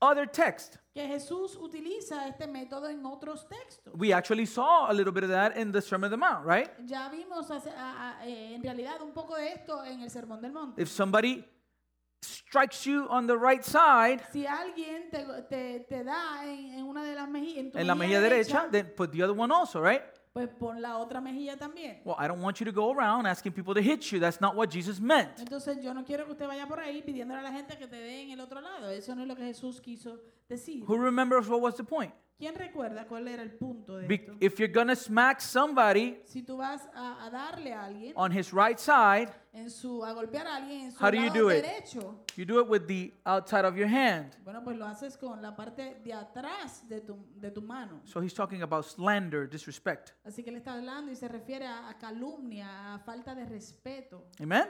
other 0.00 0.26
texts. 0.26 0.78
Que 0.94 1.06
Jesús 1.06 1.56
utiliza 1.56 2.26
este 2.28 2.46
método 2.46 2.88
en 2.88 3.04
otros 3.04 3.46
textos. 3.48 3.92
We 3.96 4.12
actually 4.12 4.46
saw 4.46 4.86
a 4.88 4.92
little 4.92 5.12
bit 5.12 5.24
of 5.24 5.30
that 5.30 5.56
in 5.56 5.72
the 5.72 5.80
Sermon 5.80 6.06
on 6.06 6.10
the 6.12 6.16
Mount, 6.16 6.44
right? 6.46 6.68
Ya 6.86 7.08
vimos 7.08 7.50
hace- 7.50 7.70
a- 7.70 8.18
a- 8.20 8.26
eh, 8.26 8.54
en 8.54 8.62
realidad 8.62 9.00
un 9.02 9.12
poco 9.12 9.36
de 9.36 9.48
esto 9.48 9.84
en 9.84 10.00
el 10.02 10.10
Sermón 10.10 10.40
del 10.40 10.52
Monte. 10.52 10.80
If 10.82 10.88
somebody 10.88 11.44
strikes 12.22 12.84
you 12.84 13.06
on 13.10 13.26
the 13.26 13.36
right 13.36 13.62
side, 13.62 14.20
Si 14.32 14.44
alguien 14.46 15.08
te, 15.10 15.24
te- 15.48 15.80
te 15.88 16.02
da 16.04 16.44
en, 16.44 16.74
en 16.74 16.84
una 16.84 17.04
de 17.04 17.14
las 17.14 17.28
mejillas, 17.28 17.74
en 17.74 17.86
la 17.86 17.94
mejilla 17.94 18.20
derecha, 18.20 18.68
then 18.70 18.92
put 18.96 19.10
the 19.12 19.22
other 19.22 19.36
one 19.38 19.52
also, 19.52 19.80
right? 19.80 20.02
Pues 20.32 20.48
pon 20.48 20.80
la 20.80 20.98
otra 20.98 21.20
mejilla 21.20 21.56
también. 21.56 22.00
Well, 22.04 22.16
I 22.18 22.28
don't 22.28 22.42
want 22.42 22.58
you 22.60 22.66
to 22.66 22.72
go 22.72 22.92
around 22.92 23.26
asking 23.26 23.52
people 23.52 23.74
to 23.74 23.82
hit 23.82 24.10
you. 24.12 24.20
That's 24.20 24.40
not 24.40 24.54
what 24.54 24.70
Jesus 24.70 25.00
meant. 25.00 25.38
Entonces 25.38 25.82
yo 25.82 25.92
no 25.94 26.04
quiero 26.04 26.24
que 26.26 26.32
usted 26.32 26.46
vaya 26.46 26.66
por 26.66 26.80
ahí 26.80 27.02
pidiéndole 27.02 27.40
a 27.40 27.42
la 27.42 27.52
gente 27.52 27.76
que 27.76 27.86
te 27.86 27.96
dé 27.96 28.22
en 28.22 28.30
el 28.30 28.40
otro 28.40 28.60
lado. 28.60 28.90
Eso 28.90 29.14
no 29.14 29.22
es 29.22 29.28
lo 29.28 29.36
que 29.36 29.44
Jesús 29.44 29.80
quiso 29.80 30.20
decir. 30.48 30.84
Who 30.86 30.96
remembers 30.96 31.48
what 31.48 31.60
was 31.60 31.76
the 31.76 31.84
point? 31.84 32.12
¿Quién 32.38 32.54
recuerda 32.54 33.04
cuál 33.08 33.26
era 33.26 33.42
el 33.42 33.50
punto 33.50 33.96
de 33.96 34.06
Be- 34.06 34.14
esto? 34.14 34.36
if 34.40 34.58
you're 34.60 34.72
gonna 34.72 34.94
smack 34.94 35.40
somebody 35.40 36.20
Si 36.24 36.42
tú 36.44 36.56
vas 36.58 36.88
a, 36.94 37.24
a 37.26 37.30
darle 37.30 37.72
a 37.74 37.84
alguien, 37.84 38.12
on 38.14 38.30
his 38.30 38.52
right 38.52 38.78
side, 38.78 39.28
en 39.52 39.68
su, 39.68 40.04
a 40.04 40.12
golpear 40.12 40.46
a 40.46 40.54
alguien 40.56 40.82
en 40.82 40.92
su 40.92 41.04
How 41.04 41.10
do 41.10 41.16
you 41.16 41.26
lado 41.26 41.40
do 41.40 41.50
it? 41.50 41.64
derecho, 41.64 42.14
you 42.36 42.44
do 42.44 42.60
it 42.60 42.68
with 42.68 42.86
the 42.86 43.12
outside 43.26 43.64
of 43.64 43.74
your 43.76 43.88
hand. 43.88 44.36
bueno, 44.44 44.62
pues 44.62 44.76
lo 44.76 44.86
haces 44.86 45.16
con 45.16 45.42
la 45.42 45.56
parte 45.56 45.96
de 46.04 46.12
atrás 46.12 46.88
de 46.88 47.00
tu, 47.00 47.16
de 47.34 47.50
tu 47.50 47.60
mano. 47.60 48.00
So 48.04 48.20
he's 48.20 48.34
talking 48.34 48.62
about 48.62 48.84
slander, 48.84 49.48
disrespect. 49.50 50.12
Así 50.24 50.44
que 50.44 50.50
él 50.50 50.56
está 50.58 50.74
hablando 50.74 51.10
y 51.10 51.16
se 51.16 51.26
refiere 51.26 51.66
a, 51.66 51.88
a 51.88 51.98
calumnia, 51.98 52.94
a 52.94 52.98
falta 53.00 53.34
de 53.34 53.46
respeto. 53.46 54.28
Amen? 54.40 54.68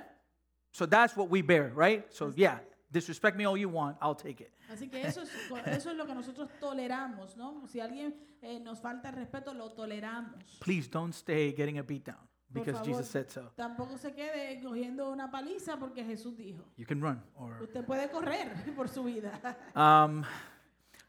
So 0.73 0.87
that's 0.87 1.15
what 1.15 1.29
we 1.29 1.43
bear, 1.43 1.71
right? 1.77 2.11
So 2.11 2.33
yeah, 2.35 2.61
disrespect 2.91 3.37
me 3.37 3.45
all 3.45 3.57
you 3.57 3.69
want, 3.69 3.97
I'll 4.01 4.15
take 4.15 4.41
it. 4.43 4.53
Así 4.71 4.89
que 4.89 5.03
eso 5.03 5.23
es, 5.23 5.31
eso 5.67 5.91
es 5.91 5.97
lo 5.97 6.07
que 6.07 6.15
nosotros 6.15 6.49
toleramos, 6.61 7.37
¿no? 7.37 7.67
Si 7.67 7.81
alguien 7.81 8.15
eh, 8.43 8.59
nos 8.61 8.81
falta 8.81 9.11
el 9.11 9.17
respeto, 9.17 9.55
lo 9.55 9.71
toleramos. 9.73 10.59
Please 10.61 10.89
don't 10.89 11.15
stay 11.15 11.53
getting 11.53 11.79
a 11.79 11.83
beat 11.83 12.05
down 12.05 12.17
Por 12.53 12.63
because 12.65 12.79
favor, 12.79 12.87
Jesus 12.87 13.09
said 13.09 13.29
so. 13.29 13.53
Tampoco 13.57 13.99
se 13.99 14.13
quede 14.13 14.61
cogiendo 14.63 15.11
una 15.11 15.31
paliza 15.31 15.77
porque 15.79 16.05
Jesús 16.05 16.37
dijo. 16.37 16.65
You 16.77 16.87
can 16.87 17.01
run 17.01 17.23
or 17.35 17.63
Usted 17.63 17.85
puede 17.85 18.11
correr 18.11 18.51
por 18.77 18.89
su 18.89 19.05
vida. 19.05 19.33
um 19.75 20.25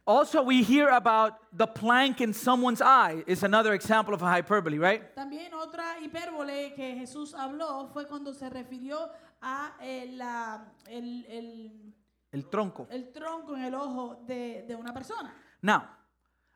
also 0.06 0.42
we 0.42 0.64
hear 0.64 0.90
about 0.90 1.34
the 1.54 1.68
plank 1.68 2.20
in 2.20 2.34
someone's 2.34 2.82
eye 2.82 3.24
is 3.28 3.44
another 3.44 3.74
example 3.74 4.14
of 4.14 4.24
a 4.24 4.28
hyperbole, 4.28 4.80
right? 4.80 5.14
También 5.16 5.54
otra 5.54 6.00
hipérbole 6.02 6.74
que 6.74 6.96
Jesús 6.96 7.36
habló 7.36 7.88
fue 7.94 8.08
cuando 8.08 8.34
se 8.34 8.50
refirió 8.50 9.10
a 9.42 9.76
eh, 9.82 10.08
la- 10.14 10.74
el, 10.88 11.26
el- 11.28 11.94
El 12.32 12.46
tronco. 12.50 12.88
el 12.92 13.12
tronco 13.12 13.56
en 13.56 13.64
el 13.64 13.74
ojo 13.74 14.22
de, 14.28 14.64
de 14.68 14.76
una 14.76 14.94
persona. 14.94 15.34
Now, 15.62 15.84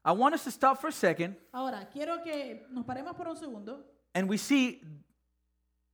I 0.05 0.11
want 0.11 0.35
us 0.35 0.43
to 0.43 0.51
stop 0.51 0.79
for 0.79 0.89
a 0.89 0.93
second 0.93 1.35
Ahora, 1.51 1.89
quiero 1.91 2.21
que 2.23 2.65
nos 2.69 2.85
paremos 2.85 3.15
por 3.15 3.27
un 3.27 3.35
segundo 3.37 3.83
and 4.13 4.29
we 4.29 4.37
see 4.37 4.81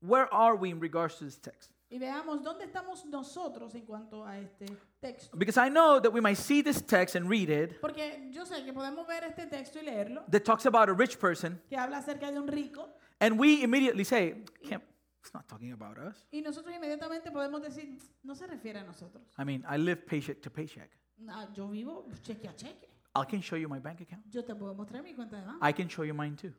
where 0.02 0.28
are 0.32 0.56
we 0.56 0.70
in 0.70 0.80
regards 0.80 1.16
to 1.20 1.26
this 1.26 1.38
text. 1.38 1.72
y 1.92 1.98
veamos 1.98 2.44
dónde 2.44 2.66
estamos 2.66 3.04
nosotros 3.06 3.74
en 3.74 3.84
cuanto 3.86 4.24
a 4.26 4.38
este 4.38 4.66
texto. 5.02 5.36
Because 5.38 5.58
I 5.58 5.70
know 5.70 6.00
that 6.00 6.12
we 6.12 6.22
might 6.22 6.38
see 6.38 6.62
this 6.62 6.82
text 6.84 7.16
and 7.16 7.28
read 7.28 7.50
it 7.50 7.80
Porque 7.82 8.30
yo 8.32 8.46
sé 8.46 8.64
que 8.64 8.72
podemos 8.74 9.08
ver 9.08 9.24
este 9.24 9.48
texto 9.48 9.80
y 9.80 9.84
leerlo, 9.84 10.24
that 10.30 10.42
talks 10.44 10.66
about 10.68 10.88
a 10.90 10.94
rich 10.94 11.18
person, 11.18 11.60
que 11.68 11.76
habla 11.78 11.98
acerca 11.98 12.32
de 12.32 12.40
un 12.40 12.48
rico, 12.48 12.90
and 13.20 13.40
we 13.40 13.64
immediately 13.64 14.04
say, 14.04 14.44
Can't, 14.68 14.84
it's 15.20 15.34
not 15.34 15.48
talking 15.48 15.72
about 15.72 15.98
us. 15.98 16.28
y 16.32 16.42
nosotros 16.42 16.74
inmediatamente 16.76 17.32
podemos 17.32 17.62
decir, 17.62 17.98
no 18.24 18.36
se 18.36 18.48
refiere 18.48 18.80
a 18.80 18.84
nosotros. 18.84 19.24
I 19.38 19.44
mean, 19.44 19.64
I 19.70 19.78
live 19.78 20.06
paycheck 20.06 20.42
to 20.42 20.50
paycheck. 20.50 20.90
No, 21.18 21.52
yo 21.54 21.68
vivo 21.70 22.08
cheque 22.22 22.48
a 22.48 22.56
cheque. 22.56 22.90
I 23.16 23.26
can 23.26 23.42
show 23.42 23.58
you 23.58 23.68
my 23.68 23.80
bank 23.80 24.02
account. 24.02 24.24
Yo 24.30 24.44
te 24.44 24.56
puedo 24.56 24.74
mostrar 24.74 25.04
mi 25.04 25.14
cuenta 25.14 25.38
de 25.38 25.46
banco. 25.46 25.66
I 25.66 25.74
can 25.74 25.88
show 25.90 26.04
you 26.06 26.14
mine 26.14 26.36
too. 26.36 26.54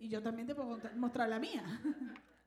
Y 0.00 0.08
yo 0.08 0.22
también 0.22 0.46
te 0.46 0.54
puedo 0.54 0.78
mostrar 0.96 1.28
la 1.28 1.38
mía. 1.38 1.62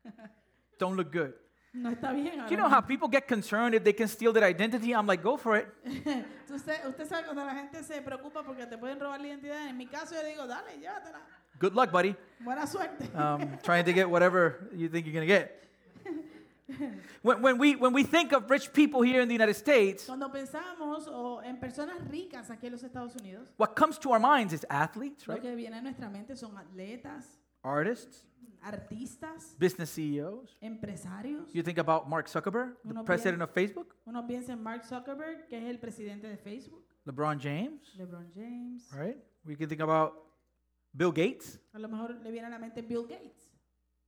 Don't 0.78 0.96
look 0.96 1.12
good. 1.12 1.34
No 1.72 1.90
está 1.90 2.12
bien. 2.12 2.48
You 2.48 2.56
know 2.56 2.68
how 2.68 2.80
people 2.80 3.08
get 3.08 3.28
concerned 3.28 3.74
if 3.74 3.84
they 3.84 3.92
can 3.92 4.08
steal 4.08 4.32
their 4.32 4.44
identity? 4.44 4.92
I'm 4.92 5.06
like, 5.06 5.22
go 5.22 5.36
for 5.36 5.56
it. 5.56 5.68
usted, 6.50 6.84
usted 6.88 7.06
sabe 7.06 7.24
cuando 7.24 7.44
la 7.44 7.54
gente 7.54 7.82
se 7.84 8.02
preocupa 8.02 8.42
porque 8.42 8.66
te 8.66 8.76
pueden 8.76 8.98
robar 8.98 9.20
la 9.20 9.28
identidad. 9.28 9.68
En 9.68 9.76
mi 9.76 9.86
caso 9.86 10.14
yo 10.14 10.26
digo, 10.26 10.46
dale, 10.48 10.78
llévatela. 10.78 11.20
Good 11.60 11.74
luck, 11.74 11.92
buddy. 11.92 12.16
Buena 12.42 12.66
suerte. 12.66 13.04
Um, 13.14 13.58
trying 13.62 13.84
to 13.84 13.92
get 13.92 14.08
whatever 14.10 14.68
you 14.74 14.88
think 14.88 15.06
you're 15.06 15.14
going 15.14 15.28
to 15.28 15.32
get. 15.32 15.56
When, 17.22 17.42
when, 17.42 17.58
we, 17.58 17.74
when 17.76 17.92
we 17.92 18.04
think 18.04 18.32
of 18.32 18.48
rich 18.48 18.72
people 18.72 19.02
here 19.02 19.20
in 19.20 19.28
the 19.28 19.34
United 19.34 19.54
States, 19.56 20.06
Cuando 20.06 20.28
pensamos 20.30 21.06
o 21.08 21.42
en 21.42 21.58
personas 21.58 21.98
ricas 22.08 22.48
aquí 22.48 22.66
en 22.66 22.72
los 22.72 22.82
Estados 22.82 23.14
Unidos, 23.16 23.48
what 23.58 23.74
comes 23.74 23.98
to 23.98 24.12
our 24.12 24.20
minds 24.20 24.54
is 24.54 24.64
athletes, 24.70 25.26
lo 25.28 25.34
right? 25.34 25.42
que 25.42 25.54
viene 25.56 25.76
a 25.76 25.82
nuestra 25.82 26.08
mente 26.08 26.34
son 26.36 26.56
atletas, 26.56 27.26
Artists, 27.62 28.24
artistas, 28.62 29.54
business 29.58 29.90
CEOs. 29.90 30.56
empresarios. 30.62 31.52
You 31.52 31.62
think 31.62 31.78
about 31.78 32.08
Mark 32.08 32.28
Zuckerberg, 32.28 32.76
the 32.84 32.90
Uno 32.92 33.02
president 33.04 33.42
of 33.42 33.50
Facebook, 33.52 33.94
Uno 34.06 34.22
piensa 34.26 34.52
en 34.52 34.62
Mark 34.62 34.84
Zuckerberg, 34.84 35.48
que 35.48 35.58
es 35.58 35.64
el 35.68 35.78
presidente 35.78 36.28
de 36.28 36.36
Facebook, 36.38 36.84
LeBron 37.04 37.38
James, 37.38 37.80
LeBron 37.98 38.30
James. 38.34 38.88
right? 38.96 39.18
We 39.44 39.56
can 39.56 39.68
think 39.68 39.80
about 39.82 40.14
Bill 40.92 41.12
Gates. 41.12 41.58
A 41.72 41.78
lo 41.78 41.88
mejor 41.88 42.16
le 42.22 42.30
viene 42.30 42.46
a 42.46 42.50
la 42.50 42.58
mente 42.58 42.82
Bill 42.82 43.06
Gates. 43.06 43.48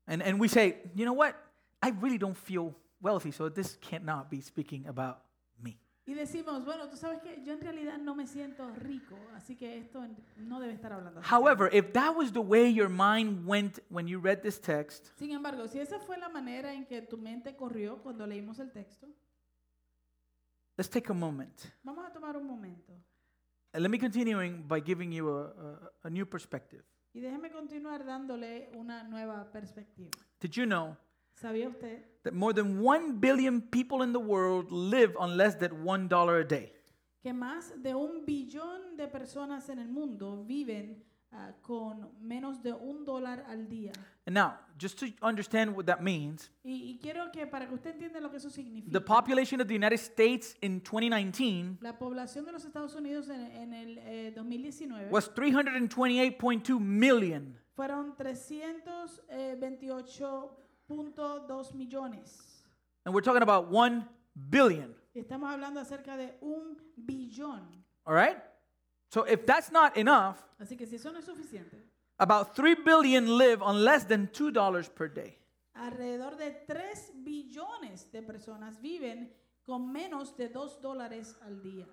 And, 0.07 0.23
and 0.23 0.41
we 0.41 0.49
say, 0.49 0.83
you 0.95 1.05
know 1.05 1.13
what? 1.15 1.35
I 1.81 1.91
really 2.01 2.19
don't 2.19 2.37
feel 2.37 2.75
wealthy, 3.01 3.31
so 3.33 3.49
this 3.49 3.77
cannot 3.81 4.31
be 4.31 4.41
speaking 4.41 4.87
about 4.87 5.19
me. 5.63 5.79
Y 6.07 6.15
decimos, 6.15 6.65
bueno, 6.65 6.89
tú 6.89 6.97
sabes 6.97 7.21
que 7.23 7.43
yo 7.45 7.53
en 7.53 7.61
realidad 7.61 7.99
no 7.99 8.15
me 8.15 8.27
siento 8.27 8.69
rico, 8.75 9.17
así 9.35 9.57
que 9.57 9.79
esto 9.79 10.05
no 10.37 10.59
debe 10.61 10.73
estar 10.75 10.93
hablando. 10.93 11.21
de 11.21 11.27
mí". 11.27 11.31
However, 11.31 11.69
if 11.73 11.93
that 11.93 12.17
was 12.17 12.33
the 12.33 12.41
way 12.41 12.73
your 12.73 12.89
mind 12.89 13.47
went 13.47 13.79
when 13.89 14.07
you 14.09 14.19
read 14.21 14.43
this 14.43 14.61
text, 14.61 15.11
Sin 15.17 15.31
embargo, 15.31 15.69
si 15.69 15.79
esa 15.79 16.01
fue 16.01 16.19
la 16.19 16.29
manera 16.29 16.73
en 16.75 16.85
que 16.85 17.01
tu 17.03 17.17
mente 17.17 17.55
corrió 17.57 18.03
cuando 18.03 18.27
leímos 18.27 18.59
el 18.59 18.73
texto, 18.73 19.07
let's 20.77 20.91
take 20.91 21.09
a 21.11 21.15
moment. 21.15 21.67
vamos 21.85 22.05
a 22.05 22.13
tomar 22.13 22.37
un 22.37 22.47
momento. 22.47 22.93
And 23.73 23.83
let 23.83 23.91
me 23.91 23.99
continuing 23.99 24.65
by 24.69 24.81
giving 24.81 25.11
you 25.13 25.31
a, 25.31 25.45
a, 25.45 25.91
a 26.05 26.11
new 26.11 26.27
perspective. 26.27 26.83
Y 27.15 27.21
déjeme 27.21 27.51
continuar 27.51 28.05
dándole 28.05 28.71
una 28.75 29.03
nueva 29.05 29.51
perspectiva. 29.51 30.11
Did 30.41 30.53
you 30.53 30.67
know 30.67 30.97
¿Sabía 31.35 31.69
usted 31.69 32.05
that 32.25 32.35
more 32.35 32.53
than 32.53 32.81
1 32.81 33.19
billion 33.21 33.61
people 33.61 34.03
in 34.03 34.13
the 34.13 34.21
world 34.21 34.71
live 34.71 35.15
on 35.19 35.37
less 35.37 35.57
than 35.57 35.85
$1 35.85 36.41
a 36.41 36.45
day? 36.45 36.73
que 37.23 37.33
más 37.33 37.81
de 37.81 37.95
un 37.95 38.27
billón 38.27 38.97
de 38.97 39.07
personas 39.07 39.69
en 39.69 39.79
el 39.79 39.89
mundo 39.89 40.45
viven 40.45 41.05
ah, 41.33 41.53
con 41.63 42.09
menos 42.21 42.63
de 42.63 42.73
un 42.73 43.05
dólar 43.05 43.45
al 43.49 43.69
día? 43.69 43.93
And 44.27 44.35
now, 44.37 44.55
just 44.79 44.99
to 45.01 45.07
understand 45.21 45.75
what 45.77 45.87
that 45.87 46.01
means, 46.01 46.51
Y, 46.65 46.93
y 46.93 46.99
quiero 47.03 47.31
que 47.33 47.45
para 47.47 47.67
que 47.67 47.75
usted 47.75 47.95
entienda 47.95 48.21
lo 48.21 48.31
que 48.31 48.37
eso 48.37 48.51
significa. 48.51 48.93
the 48.93 49.01
population 49.01 49.61
of 49.61 49.67
the 49.67 49.75
United 49.75 49.99
States 49.99 50.55
in 50.63 50.81
2019 50.81 51.79
La 51.81 51.99
población 51.99 52.45
de 52.45 52.53
los 52.53 52.65
Estados 52.65 52.95
Unidos 52.95 53.29
en, 53.29 53.41
en 53.41 53.75
el 53.75 53.99
eh, 53.99 54.33
2019 54.37 55.11
was 55.11 55.29
328.2 55.35 56.79
million. 56.81 57.59
fueron 57.75 58.15
328.2 60.89 61.75
millones. 61.75 62.65
And 63.05 63.15
we're 63.15 63.23
talking 63.23 63.43
about 63.43 63.71
1 63.71 64.09
billion. 64.51 64.95
Y 65.15 65.21
Estamos 65.21 65.51
hablando 65.53 65.81
acerca 65.81 66.17
de 66.17 66.37
un 66.41 66.77
billón. 66.97 67.85
All 68.07 68.15
right? 68.15 68.37
So 69.13 69.25
if 69.27 69.45
that's 69.45 69.71
not 69.71 69.97
enough, 69.99 70.39
Así 70.59 70.77
que 70.77 70.87
si 70.87 70.97
eso 70.97 71.11
no 71.13 71.19
es 71.19 71.27
suficiente, 71.27 71.77
about 72.19 72.55
3 72.55 72.77
billion 72.85 73.37
live 73.37 73.61
on 73.63 73.85
less 73.85 74.07
than 74.07 74.29
$2 74.29 74.95
per 74.95 75.09
day. 75.13 75.37
alrededor 75.75 76.37
de 76.37 76.51
3 76.67 77.13
billones 77.23 78.11
de 78.11 78.23
personas 78.23 78.81
viven 78.81 79.31
con 79.65 79.93
menos 79.93 80.35
de 80.37 80.49
2 80.49 80.81
dólares 80.81 81.37
al 81.43 81.63
día. 81.63 81.87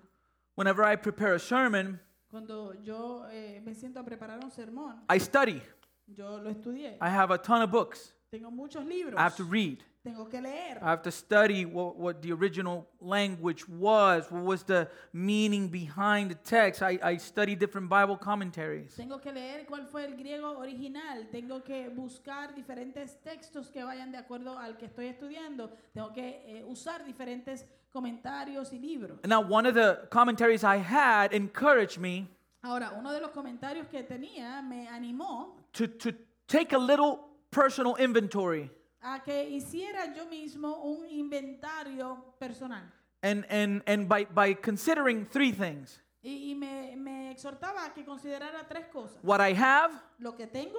Whenever 0.56 0.82
I 0.84 0.96
prepare 0.96 1.34
a 1.34 1.38
sermon, 1.38 2.00
Cuando 2.30 2.72
yo 2.82 3.26
eh, 3.30 3.60
me 3.64 3.74
siento 3.74 3.98
a 4.00 4.04
preparar 4.04 4.38
un 4.42 4.50
sermón, 4.50 5.02
I 5.08 5.18
study. 5.18 5.60
yo 6.06 6.38
lo 6.38 6.48
estudié. 6.50 6.96
I 7.02 7.08
have 7.10 7.30
a 7.32 7.38
ton 7.38 7.60
of 7.60 7.70
books. 7.70 8.14
Tengo 8.30 8.50
muchos 8.50 8.84
libros. 8.86 9.18
I 9.18 9.22
have 9.22 9.36
to 9.36 9.44
read. 9.44 9.82
Tengo 10.02 10.30
que 10.30 10.40
leer. 10.40 10.78
I 10.80 10.90
have 10.90 11.02
to 11.02 11.10
study 11.10 11.66
what, 11.66 11.96
what 11.96 12.22
the 12.22 12.32
original 12.32 12.88
language 13.00 13.68
was, 13.68 14.30
what 14.30 14.44
was 14.44 14.62
the 14.62 14.88
meaning 15.12 15.68
behind 15.68 16.30
the 16.30 16.36
text. 16.36 16.82
I, 16.82 16.98
I 17.02 17.18
study 17.18 17.54
different 17.54 17.90
Bible 17.90 18.16
commentaries. 18.16 18.94
Tengo 18.96 19.20
que 19.20 19.30
leer 19.30 19.66
cuál 19.66 19.86
fue 19.86 20.06
el 20.06 20.16
griego 20.16 20.58
original. 20.58 21.28
Tengo 21.30 21.62
que 21.62 21.90
buscar 21.90 22.54
diferentes 22.54 23.18
textos 23.22 23.70
que 23.70 23.84
vayan 23.84 24.10
de 24.10 24.16
acuerdo 24.16 24.58
al 24.58 24.78
que 24.78 24.86
estoy 24.86 25.08
estudiando. 25.08 25.70
Tengo 25.92 26.14
que 26.14 26.42
eh, 26.46 26.64
usar 26.66 27.04
diferentes 27.04 27.66
comentarios 27.92 28.72
y 28.72 28.78
libros. 28.78 29.18
And 29.22 29.30
now, 29.30 29.42
one 29.42 29.66
of 29.66 29.74
the 29.74 30.08
commentaries 30.10 30.64
I 30.64 30.78
had 30.78 31.34
encouraged 31.34 31.98
me 31.98 32.26
Ahora, 32.62 32.92
uno 32.98 33.12
de 33.12 33.20
los 33.20 33.30
comentarios 33.30 33.86
que 33.88 34.02
tenía 34.02 34.62
me 34.62 34.86
animó 34.88 35.56
to, 35.72 35.86
to 35.86 36.12
take 36.46 36.74
a 36.74 36.78
little 36.78 37.20
personal 37.50 37.96
inventory 37.96 38.70
a 39.02 39.20
que 39.22 39.48
hiciera 39.48 40.14
yo 40.14 40.26
mismo 40.26 40.82
un 40.82 41.06
inventario 41.08 42.34
personal. 42.38 42.82
and, 43.22 43.44
and, 43.50 43.82
and 43.86 44.08
by, 44.08 44.24
by 44.24 44.54
considering 44.54 45.26
three 45.26 45.52
things 45.52 46.00
Y, 46.22 46.50
y 46.50 46.54
me, 46.54 46.96
me 46.96 47.30
exhortaba 47.30 47.86
a 47.86 47.94
que 47.94 48.04
considerara 48.04 48.66
tres 48.68 48.86
cosas. 48.92 49.18
what 49.22 49.40
I 49.40 49.52
have, 49.54 49.90
Lo 50.18 50.32
que 50.36 50.46
tengo, 50.46 50.78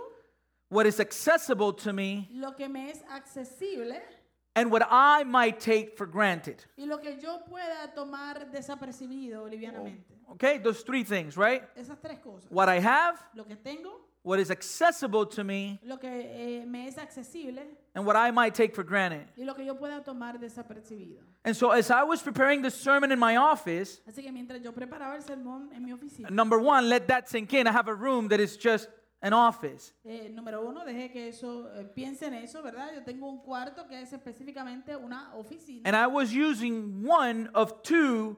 what 0.69 0.85
is 0.85 0.99
accessible 0.99 1.73
to 1.73 1.91
me, 1.93 2.29
lo 2.33 2.51
que 2.55 2.67
me 2.69 2.89
es 2.91 3.01
accesible 3.11 3.99
and 4.55 4.69
what 4.71 4.83
I 4.89 5.23
might 5.23 5.59
take 5.59 5.95
for 5.97 6.05
granted. 6.05 6.63
y 6.77 6.85
lo 6.85 6.99
que 6.99 7.17
yo 7.19 7.39
pueda 7.49 7.91
tomar 7.95 8.51
desapercibido 8.51 9.47
livianamente. 9.49 10.05
Okay, 10.33 10.59
those 10.59 10.81
three 10.83 11.03
things, 11.03 11.35
right? 11.35 11.63
Esas 11.75 11.99
tres 11.99 12.19
cosas. 12.19 12.49
What 12.51 12.69
I 12.69 12.79
have, 12.79 13.19
Lo 13.33 13.43
que 13.45 13.55
tengo, 13.55 13.89
what 14.23 14.39
is 14.39 14.51
accessible 14.51 15.25
to 15.25 15.43
me, 15.43 15.79
lo 15.83 15.97
que 15.97 16.09
eh, 16.09 16.65
me 16.65 16.87
es 16.87 16.97
accesible 16.97 17.61
and 17.95 18.05
what 18.05 18.15
I 18.15 18.31
might 18.31 18.53
take 18.53 18.73
for 18.75 18.83
granted. 18.83 19.27
y 19.37 19.43
lo 19.43 19.53
que 19.55 19.65
yo 19.65 19.75
pueda 19.75 20.03
tomar 20.03 20.37
desapercibido. 20.39 21.21
And 21.43 21.55
so, 21.55 21.71
as 21.71 21.89
I 21.89 22.03
was 22.03 22.21
preparing 22.21 22.61
the 22.61 22.69
sermon 22.71 23.11
in 23.11 23.19
my 23.19 23.37
office, 23.37 24.01
Así 24.07 24.21
que 24.21 24.31
mientras 24.31 24.61
yo 24.61 24.71
preparaba 24.73 25.15
el 25.15 25.23
sermón 25.23 25.69
en 25.73 25.83
mi 25.83 25.91
oficina, 25.91 26.29
number 26.29 26.59
one, 26.59 26.87
let 26.87 27.07
that 27.07 27.27
sink 27.29 27.53
in. 27.53 27.67
I 27.67 27.71
have 27.71 27.87
a 27.87 27.95
room 27.95 28.27
that 28.29 28.39
is 28.39 28.57
just 28.57 28.87
an 29.23 29.33
office. 29.33 29.93
eh, 30.03 30.29
número 30.31 30.61
uno, 30.67 30.83
dejé 30.85 31.11
que 31.11 31.27
eso, 31.29 31.67
eh, 31.75 31.83
piense 31.95 32.27
eso, 32.43 32.61
¿verdad? 32.63 32.91
Yo 32.93 33.03
tengo 33.03 33.27
un 33.29 33.39
cuarto 33.41 33.87
que 33.87 34.01
es 34.01 34.11
específicamente 34.13 34.95
una 34.95 35.31
oficina. 35.35 35.81
And 35.85 35.95
I 35.95 36.07
was 36.07 36.31
using 36.33 37.03
one 37.05 37.49
of 37.53 37.81
two 37.83 38.37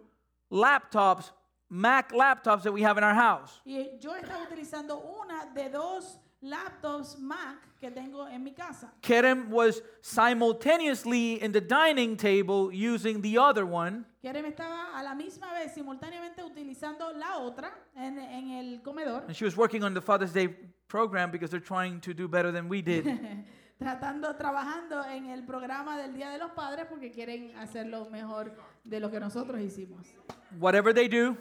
laptops, 0.52 1.32
Mac 1.74 2.12
laptops 2.12 2.62
that 2.62 2.72
we 2.72 2.84
have 2.84 3.00
in 3.00 3.04
our 3.04 3.16
house. 3.16 3.60
Y 3.66 3.98
yo 4.00 4.16
estaba 4.16 4.44
utilizando 4.44 4.98
una 4.98 5.52
de 5.56 5.70
dos 5.70 6.20
laptops 6.44 7.18
Mac 7.18 7.68
que 7.80 7.90
tengo 7.90 8.28
en 8.28 8.44
mi 8.44 8.52
casa. 8.52 8.92
Kerem 9.02 9.50
was 9.50 9.82
simultaneously 10.00 11.42
in 11.42 11.52
the 11.52 11.60
dining 11.60 12.16
table 12.16 12.72
using 12.72 13.22
the 13.22 13.40
other 13.40 13.66
one. 13.66 14.06
Kerem 14.24 14.46
estaba 14.46 14.94
a 14.94 15.02
la 15.02 15.16
misma 15.16 15.52
vez 15.54 15.74
simultáneamente 15.74 16.44
utilizando 16.44 17.12
la 17.18 17.40
otra 17.40 17.72
en, 17.96 18.20
en 18.20 18.52
el 18.52 18.82
comedor, 18.84 19.24
And 19.26 19.36
she 19.36 19.44
was 19.44 19.58
working 19.58 19.84
on 19.84 19.96
the 19.96 20.02
Father's 20.02 20.32
Day 20.32 20.50
program 20.88 21.32
because 21.32 21.50
they're 21.50 21.60
trying 21.60 22.00
to 22.02 22.14
do 22.14 22.28
better 22.28 22.52
than 22.52 22.70
we 22.70 22.84
did. 22.84 23.06
tratando, 23.80 24.36
trabajando 24.36 25.04
en 25.06 25.32
el 25.32 25.44
programa 25.44 25.98
del 25.98 26.14
Día 26.14 26.30
de 26.30 26.38
los 26.38 26.52
Padres 26.52 26.86
porque 26.88 27.10
quieren 27.10 27.56
hacerlo 27.58 28.08
mejor 28.12 28.54
de 28.84 29.00
lo 29.00 29.10
que 29.10 29.20
nosotros 29.20 29.60
hicimos. 29.60 30.14
Whatever 30.60 30.94
they 30.94 31.08
do, 31.08 31.36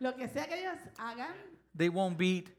Lo 0.00 0.14
que 0.14 0.28
sea 0.28 0.46
que 0.46 0.58
ellos 0.60 0.78
hagan, 0.98 1.34
they 1.76 1.88
won't 1.88 2.16
beat 2.18 2.50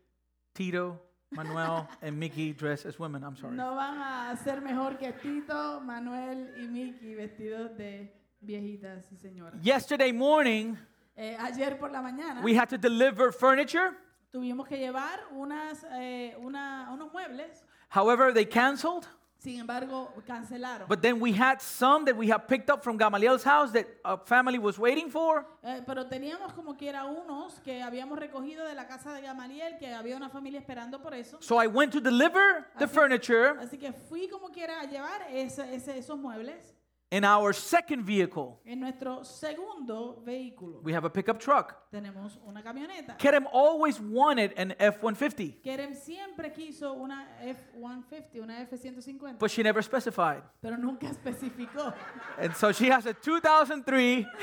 Tito, 0.53 0.99
Manuel, 1.31 1.87
and 2.01 2.17
Mickey 2.17 2.53
dressed 2.53 2.85
as 2.87 2.97
women. 2.99 3.23
I'm 3.23 3.35
sorry. 3.35 3.55
no 3.55 3.75
van 3.75 3.97
a 4.01 4.35
ser 4.43 4.61
mejor 4.61 4.97
que 4.97 5.11
Tito, 5.13 5.79
Manuel 5.81 6.53
y 6.57 6.67
Mickey 6.67 7.15
vestidos 7.15 7.75
de 7.77 8.11
viejitas 8.41 9.11
y 9.11 9.17
señoras. 9.17 9.61
Yesterday 9.61 10.11
morning, 10.13 10.75
Eh, 11.19 11.35
ayer 11.39 11.77
por 11.79 11.91
la 11.91 11.99
mañana 12.01 12.41
we 12.43 12.55
had 12.55 12.69
to 12.69 12.77
deliver 12.77 13.31
furniture. 13.31 13.91
tuvimos 14.31 14.67
que 14.67 14.77
llevar 14.77 15.19
unas, 15.31 15.83
eh, 15.93 16.35
una- 16.39 16.89
unos 16.91 17.11
muebles, 17.11 17.63
However, 17.89 18.33
they 18.33 18.45
canceled. 18.45 19.05
Sin 19.39 19.59
embargo 19.59 20.11
cancelaron. 20.25 20.87
But 20.87 21.01
then 21.01 21.19
we 21.21 21.31
had 21.31 21.59
some 21.61 22.05
that 22.05 22.15
we 22.17 22.27
have 22.31 22.47
picked 22.47 22.69
up 22.69 22.83
from 22.83 22.97
Gamaliel's 22.97 23.43
house 23.43 23.71
that 23.73 23.85
a 24.03 24.17
family 24.17 24.57
was 24.59 24.77
waiting 24.79 25.09
for. 25.09 25.45
Eh, 25.63 25.81
pero 25.85 26.05
teníamos 26.07 26.53
como 26.53 26.75
que 26.75 26.89
era 26.89 27.05
unos 27.05 27.59
que 27.63 27.81
habíamos 27.81 28.17
recogido 28.19 28.65
de 28.65 28.73
la 28.75 28.87
casa 28.87 29.13
de 29.13 29.21
Gamaliel, 29.21 29.77
que 29.77 29.93
había 29.93 30.15
una 30.17 30.29
familia 30.29 30.59
esperando 30.59 31.01
por 31.01 31.13
eso. 31.13 31.37
So 31.41 31.61
I 31.61 31.67
went 31.67 31.91
to 31.93 31.99
deliver 32.01 32.65
the 32.77 32.85
Así- 32.85 32.93
furniture 32.93 33.55
Así 33.59 33.77
que 33.77 33.91
fui 33.93 34.27
como 34.27 34.49
quiera 34.49 34.81
a 34.81 34.85
llevar 34.85 35.21
ese- 35.31 35.73
ese- 35.75 35.97
esos 35.97 36.17
muebles 36.17 36.73
in 37.09 37.23
our 37.23 37.53
second 37.53 38.03
vehicle. 38.05 38.59
en 38.65 38.81
nuestro 38.81 39.23
segundo 39.23 40.21
vehículo. 40.25 40.81
We 40.83 40.91
have 40.93 41.05
a 41.05 41.09
pickup 41.09 41.39
truck. 41.39 41.73
Tenemos 41.89 42.37
una 42.45 42.61
camioneta. 42.61 43.15
Kerem 43.17 43.47
always 43.53 43.97
wanted 43.99 44.53
an 44.57 44.73
F 44.77 45.01
150, 45.01 45.61
Kerem 45.63 45.95
siempre 45.95 46.51
quiso 46.51 46.91
una 46.93 47.25
F-150, 47.41 48.41
una 48.41 48.61
F-150, 48.63 49.39
but 49.39 49.49
she 49.49 49.63
never 49.63 49.81
specified. 49.81 50.43
pero 50.61 50.75
nunca 50.77 51.07
especificó. 51.07 51.93
And 52.37 52.53
so 52.55 52.73
she 52.73 52.89
has 52.91 53.05
a 53.05 53.13
2003 53.13 54.27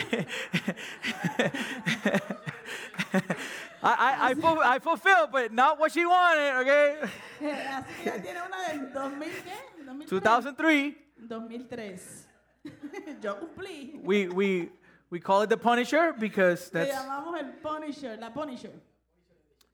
I, 3.83 3.93
I, 3.93 4.31
I, 4.31 4.35
ful- 4.35 4.63
I 4.65 4.79
fulfilled, 4.79 5.29
but 5.31 5.53
not 5.53 5.79
what 5.79 5.93
she 5.93 6.07
wanted, 6.07 6.61
okay? 6.63 6.97
Así 7.43 8.03
que 8.03 8.11
ella 8.11 8.23
tiene 8.23 8.41
una 8.41 8.69
del 8.69 8.93
2000, 8.93 9.31
¿qué? 9.45 9.85
2003. 9.85 10.09
2003, 10.09 10.95
2003. 11.29 12.29
Yo 13.23 13.35
cumplí. 13.39 14.01
we, 14.03 14.29
we, 14.29 14.71
we 15.11 15.21
call 15.21 15.43
it 15.43 15.49
the 15.51 15.57
Punisher 15.57 16.13
because 16.19 16.71
Le 16.73 16.81
that's, 16.87 16.95
llamamos 16.95 17.39
el 17.39 17.53
Punisher, 17.63 18.17
la 18.19 18.31
Punisher. 18.31 18.73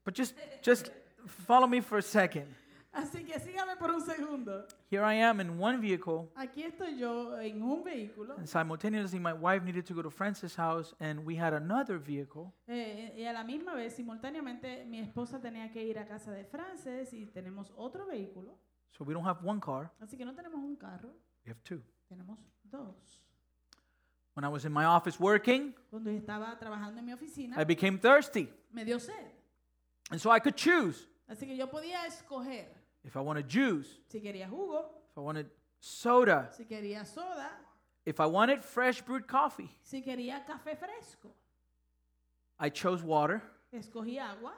but 0.05 0.15
just, 0.15 0.35
just 0.63 0.91
follow 1.27 1.67
me 1.67 1.81
for 1.81 1.99
a 1.99 2.03
second. 2.03 2.47
Así 2.93 3.25
que 3.25 3.39
sígame 3.39 3.77
por 3.79 3.93
un 3.93 4.01
segundo. 4.05 4.67
Here 4.91 5.05
I 5.05 5.15
am 5.15 5.39
in 5.41 5.57
one 5.61 5.81
vehicle, 5.81 6.29
Aquí 6.35 6.65
estoy 6.65 6.99
yo 6.99 7.37
en 7.39 7.63
un 7.63 7.85
vehículo 7.85 8.35
and 8.37 8.49
simultaneously 8.49 9.21
my 9.21 9.33
wife 9.33 9.63
needed 9.63 9.87
to 9.87 9.95
go 9.95 10.03
to 10.03 10.11
Francis' 10.11 10.57
house, 10.57 10.93
and 10.99 11.25
we 11.25 11.37
had 11.37 11.53
another 11.55 11.99
vehicle. 11.99 12.53
eh, 12.67 13.15
y 13.17 13.25
a 13.27 13.33
la 13.33 13.45
misma 13.45 13.75
vez, 13.77 13.95
simultáneamente, 13.95 14.85
mi 14.87 14.99
esposa 14.99 15.39
tenía 15.41 15.71
que 15.71 15.85
ir 15.85 16.01
a 16.01 16.05
casa 16.07 16.33
de 16.33 16.45
Frances 16.45 17.13
y 17.13 17.27
tenemos 17.27 17.73
otro 17.77 18.07
vehículo. 18.07 18.59
So 18.91 19.05
we 19.05 19.15
don't 19.15 19.25
have 19.25 19.39
one 19.45 19.61
car, 19.61 19.93
Así 20.01 20.17
que 20.17 20.25
no 20.25 20.35
tenemos 20.35 20.59
un 20.59 20.75
carro, 20.75 21.11
we 21.47 21.53
have 21.53 21.63
two. 21.63 21.81
tenemos 22.09 22.37
dos. 22.71 23.19
When 24.35 24.45
I 24.45 24.49
was 24.49 24.65
in 24.65 24.73
my 24.73 24.85
office 24.85 25.19
working, 25.21 25.75
Cuando 25.91 26.11
estaba 26.11 26.59
trabajando 26.59 26.99
en 26.99 27.05
mi 27.07 27.13
oficina, 27.13 27.59
I 27.59 27.65
became 27.65 27.99
thirsty, 27.99 28.49
me 28.73 28.85
dio 28.85 28.99
sed. 28.99 29.33
and 30.11 30.21
so 30.21 30.31
I 30.31 30.39
could 30.41 30.57
choose 30.57 31.07
Así 31.29 31.47
que 31.47 31.57
yo 31.57 31.67
podía 31.69 32.05
escoger 32.07 32.67
if 33.05 33.17
I 33.17 33.21
wanted 33.21 33.49
juice, 33.49 33.89
si 34.09 34.21
quería 34.21 34.49
jugo, 34.49 34.85
if 35.11 35.17
I 35.19 35.21
wanted 35.21 35.47
soda, 35.81 36.49
si 36.57 36.65
quería 36.65 37.05
soda, 37.07 37.51
if 38.07 38.19
I 38.21 38.27
wanted 38.27 38.65
fresh 38.65 39.03
brewed 39.03 39.27
coffee. 39.27 39.71
si 39.83 40.03
quería 40.03 40.45
café 40.47 40.77
fresco. 40.77 41.31
I 42.59 42.69
chose 42.71 43.03
water, 43.03 43.43
Escogí 43.73 44.19
agua, 44.19 44.53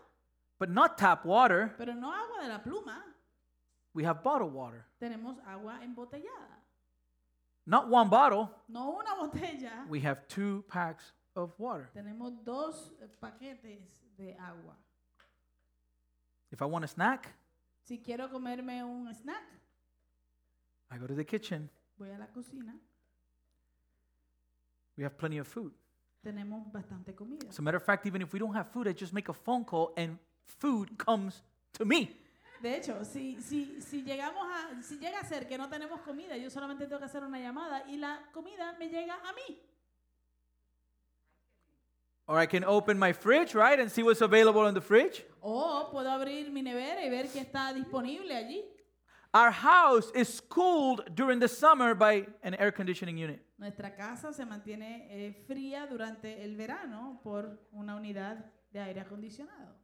but 0.59 0.71
not 0.71 0.97
tap 0.99 1.25
water. 1.25 1.75
pero 1.79 1.93
no 1.95 2.11
agua 2.13 2.43
de 2.43 2.49
la 2.49 2.59
pluma. 2.59 2.97
We 3.95 4.05
have 4.05 4.23
bottled 4.23 4.53
water. 4.55 4.87
Tenemos 5.01 5.37
agua 5.47 5.79
embotellada. 5.85 6.62
Not 7.67 7.89
one 7.89 8.09
bottle, 8.09 8.51
No 8.69 8.99
una 8.99 9.15
botella. 9.21 9.87
we 9.89 10.01
have 10.01 10.27
two 10.29 10.65
packs 10.69 11.13
of 11.37 11.53
water. 11.59 11.89
Tenemos 11.95 12.33
dos 12.45 12.93
eh, 13.01 13.07
paquetes 13.21 13.81
de 14.19 14.33
agua. 14.35 14.75
If 16.51 16.61
I 16.61 16.65
want 16.67 16.85
a 16.85 16.89
snack, 16.89 17.29
Si 17.85 17.99
quiero 17.99 18.29
comerme 18.29 18.83
un 18.85 19.13
snack, 19.15 19.43
I 20.91 20.99
go 20.99 21.07
to 21.07 21.15
the 21.15 21.25
kitchen. 21.25 21.69
voy 21.99 22.11
a 22.11 22.19
la 22.19 22.27
cocina. 22.27 22.75
We 24.97 25.05
have 25.05 25.17
plenty 25.17 25.39
of 25.39 25.47
food. 25.49 25.73
Tenemos 26.25 26.71
bastante 26.71 27.15
comida. 27.15 27.47
As 27.49 27.59
a 27.59 27.63
matter 27.63 27.77
of 27.79 27.83
fact, 27.85 28.07
even 28.07 28.23
if 28.23 28.33
we 28.33 28.39
don't 28.39 28.55
have 28.55 28.71
food, 28.71 28.87
I 28.89 28.93
just 28.93 29.13
make 29.13 29.29
a 29.29 29.33
phone 29.33 29.65
call 29.65 29.93
and 29.97 30.19
food 30.47 30.97
comes 30.99 31.43
to 31.75 31.85
me. 31.85 32.11
De 32.63 32.77
hecho, 32.77 33.05
si, 33.05 33.43
si, 33.43 33.81
si 33.81 34.03
llegamos 34.05 34.47
a, 34.47 34.81
si 34.83 34.97
llega 34.99 35.19
a 35.19 35.25
ser 35.25 35.49
que 35.49 35.59
no 35.59 35.69
tenemos 35.69 36.01
comida, 36.03 36.37
yo 36.37 36.49
solamente 36.49 36.87
tengo 36.87 37.01
que 37.01 37.07
hacer 37.07 37.25
una 37.25 37.41
llamada 37.41 37.83
y 37.89 37.97
la 37.97 38.31
comida 38.33 38.77
me 38.79 38.89
llega 38.89 39.15
a 39.15 39.33
mí. 39.33 39.59
Or 42.27 42.41
I 42.41 42.47
can 42.47 42.63
open 42.65 42.97
my 43.01 43.13
fridge, 43.13 43.55
right, 43.57 43.81
and 43.81 43.91
see 43.91 44.05
what's 44.05 44.23
available 44.23 44.69
in 44.69 44.75
the 44.75 44.81
fridge. 44.81 45.27
O 45.41 45.91
puedo 45.91 46.09
abrir 46.09 46.53
mi 46.53 46.63
nevera 46.63 47.05
y 47.05 47.11
ver 47.11 47.27
qué 47.33 47.41
está 47.41 47.73
disponible 47.75 48.33
allí. 48.33 48.63
Our 49.35 49.51
house 49.51 50.13
is 50.15 50.41
cooled 50.41 51.17
during 51.17 51.41
the 51.41 51.49
summer 51.49 51.97
by 51.97 52.29
an 52.45 52.55
air 52.55 52.71
conditioning 52.71 53.19
unit. 53.19 53.41
Nuestra 53.59 53.97
casa 53.97 54.33
se 54.33 54.45
mantiene 54.45 55.09
eh, 55.11 55.33
fría 55.49 55.89
durante 55.89 56.45
el 56.45 56.57
verano 56.57 57.21
por 57.25 57.59
una 57.73 57.97
unidad 57.97 58.53
de 58.71 58.81
aire 58.81 59.01
acondicionado. 59.01 59.82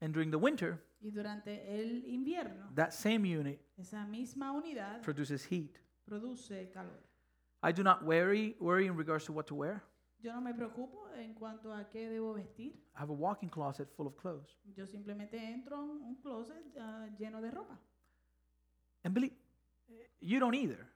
And 0.00 0.12
during 0.14 0.30
the 0.30 0.38
winter, 0.38 0.80
Y 1.00 1.10
durante 1.10 1.62
el 1.74 2.04
invierno, 2.06 2.72
that 2.74 2.92
same 2.92 3.24
unit 3.24 3.60
esa 3.76 4.04
misma 4.06 4.52
unidad 4.52 5.00
produces 5.02 5.44
heat. 5.44 5.78
produce 6.06 6.68
calor. 6.72 7.02
I 7.62 7.72
do 7.72 7.82
not 7.82 8.04
worry, 8.04 8.56
worry 8.60 8.86
in 8.86 8.96
regards 8.96 9.24
to 9.26 9.32
what 9.32 9.46
to 9.48 9.54
wear. 9.54 9.82
Yo 10.20 10.32
no 10.32 10.40
me 10.40 10.52
preocupo 10.52 11.08
en 11.16 11.34
cuanto 11.34 11.72
a 11.72 11.88
qué 11.88 12.08
debo 12.08 12.34
vestir. 12.34 12.72
I 12.96 13.00
have 13.00 13.10
a 13.10 13.14
walk-in 13.14 13.48
closet 13.48 13.88
full 13.96 14.06
of 14.06 14.16
clothes. 14.16 14.56
Yo 14.76 14.84
simplemente 14.86 15.36
entro 15.38 15.76
a 15.76 15.82
un 15.82 16.16
closet 16.22 16.64
ah, 16.80 17.06
lleno 17.18 17.40
de 17.40 17.50
ropa. 17.50 17.78
And 19.04 19.14
believe, 19.14 19.34
you 20.20 20.40
don't 20.40 20.54
either. 20.54 20.86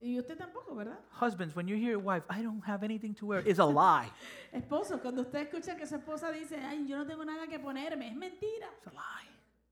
Y 0.00 0.18
usted 0.18 0.36
tampoco, 0.36 0.74
¿verdad? 0.74 0.98
Husbands, 1.20 1.56
when 1.56 1.66
you 1.66 1.76
hear 1.76 1.92
your 1.92 2.02
wife, 2.02 2.24
I 2.28 2.42
don't 2.42 2.62
have 2.66 2.84
anything 2.84 3.14
to 3.14 3.26
wear, 3.26 3.40
it's 3.46 3.58
a 3.58 3.64
lie. 3.64 4.10
Esposo, 4.52 5.00
cuando 5.00 5.22
usted 5.22 5.40
escucha 5.48 5.74
que 5.76 5.86
su 5.86 5.96
esposa 5.96 6.30
dice, 6.30 6.56
ay, 6.58 6.86
yo 6.86 6.96
no 6.98 7.06
tengo 7.06 7.24
nada 7.24 7.46
que 7.48 7.58
ponerme, 7.58 8.08
es 8.08 8.14
mentira. 8.16 8.68
It's 8.78 8.86
a 8.86 8.90
lie. 8.92 9.28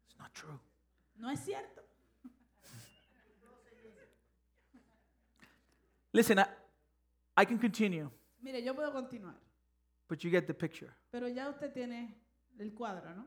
It's 0.08 0.18
not 0.18 0.32
true. 0.32 0.58
No 1.16 1.30
es 1.30 1.40
cierto. 1.40 1.82
Listen, 6.12 6.38
I, 6.38 6.46
I 7.36 7.44
can 7.44 7.58
continue, 7.58 8.08
Mire, 8.42 8.62
yo 8.62 8.72
puedo 8.74 8.92
continuar, 8.92 9.34
but 10.08 10.22
you 10.22 10.30
get 10.30 10.46
the 10.46 10.54
picture. 10.54 10.92
pero 11.10 11.26
ya 11.28 11.48
usted 11.50 11.72
tiene 11.72 12.14
el 12.58 12.70
cuadro, 12.72 13.14
¿no? 13.16 13.24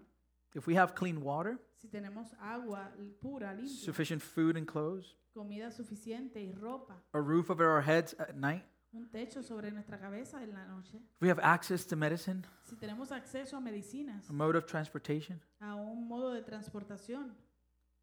If 0.56 0.68
we 0.68 0.76
have 0.76 0.96
clean 0.96 1.22
water, 1.22 1.60
Si 1.76 1.88
tenemos 1.90 2.34
agua 2.42 2.90
l- 2.98 3.12
pura, 3.22 3.54
limpia, 3.54 3.68
sufficient 3.68 4.22
food 4.22 4.56
and 4.56 4.66
clothes, 4.66 5.16
comida 5.38 5.70
suficiente 5.70 6.42
y 6.42 6.52
ropa, 6.52 7.00
a 7.14 7.20
roof 7.20 7.52
over 7.52 7.68
our 7.68 7.82
heads 7.84 8.16
at 8.20 8.34
night, 8.36 8.64
un 8.92 9.08
techo 9.12 9.44
sobre 9.44 9.70
nuestra 9.72 10.00
cabeza 10.00 10.42
en 10.42 10.52
la 10.54 10.66
noche, 10.66 10.96
if 10.98 11.22
we 11.22 11.30
have 11.30 11.40
access 11.44 11.86
to 11.86 11.96
medicine, 11.96 12.44
si 12.64 12.76
tenemos 12.76 13.12
acceso 13.12 13.56
a 13.56 13.62
medicinas, 13.62 14.28
a 14.30 14.34
mode 14.34 14.58
of 14.58 14.66
transportation, 14.66 15.40
a 15.60 15.76
un 15.76 16.08
modo 16.08 16.34
de 16.34 16.42
transportación, 16.42 17.36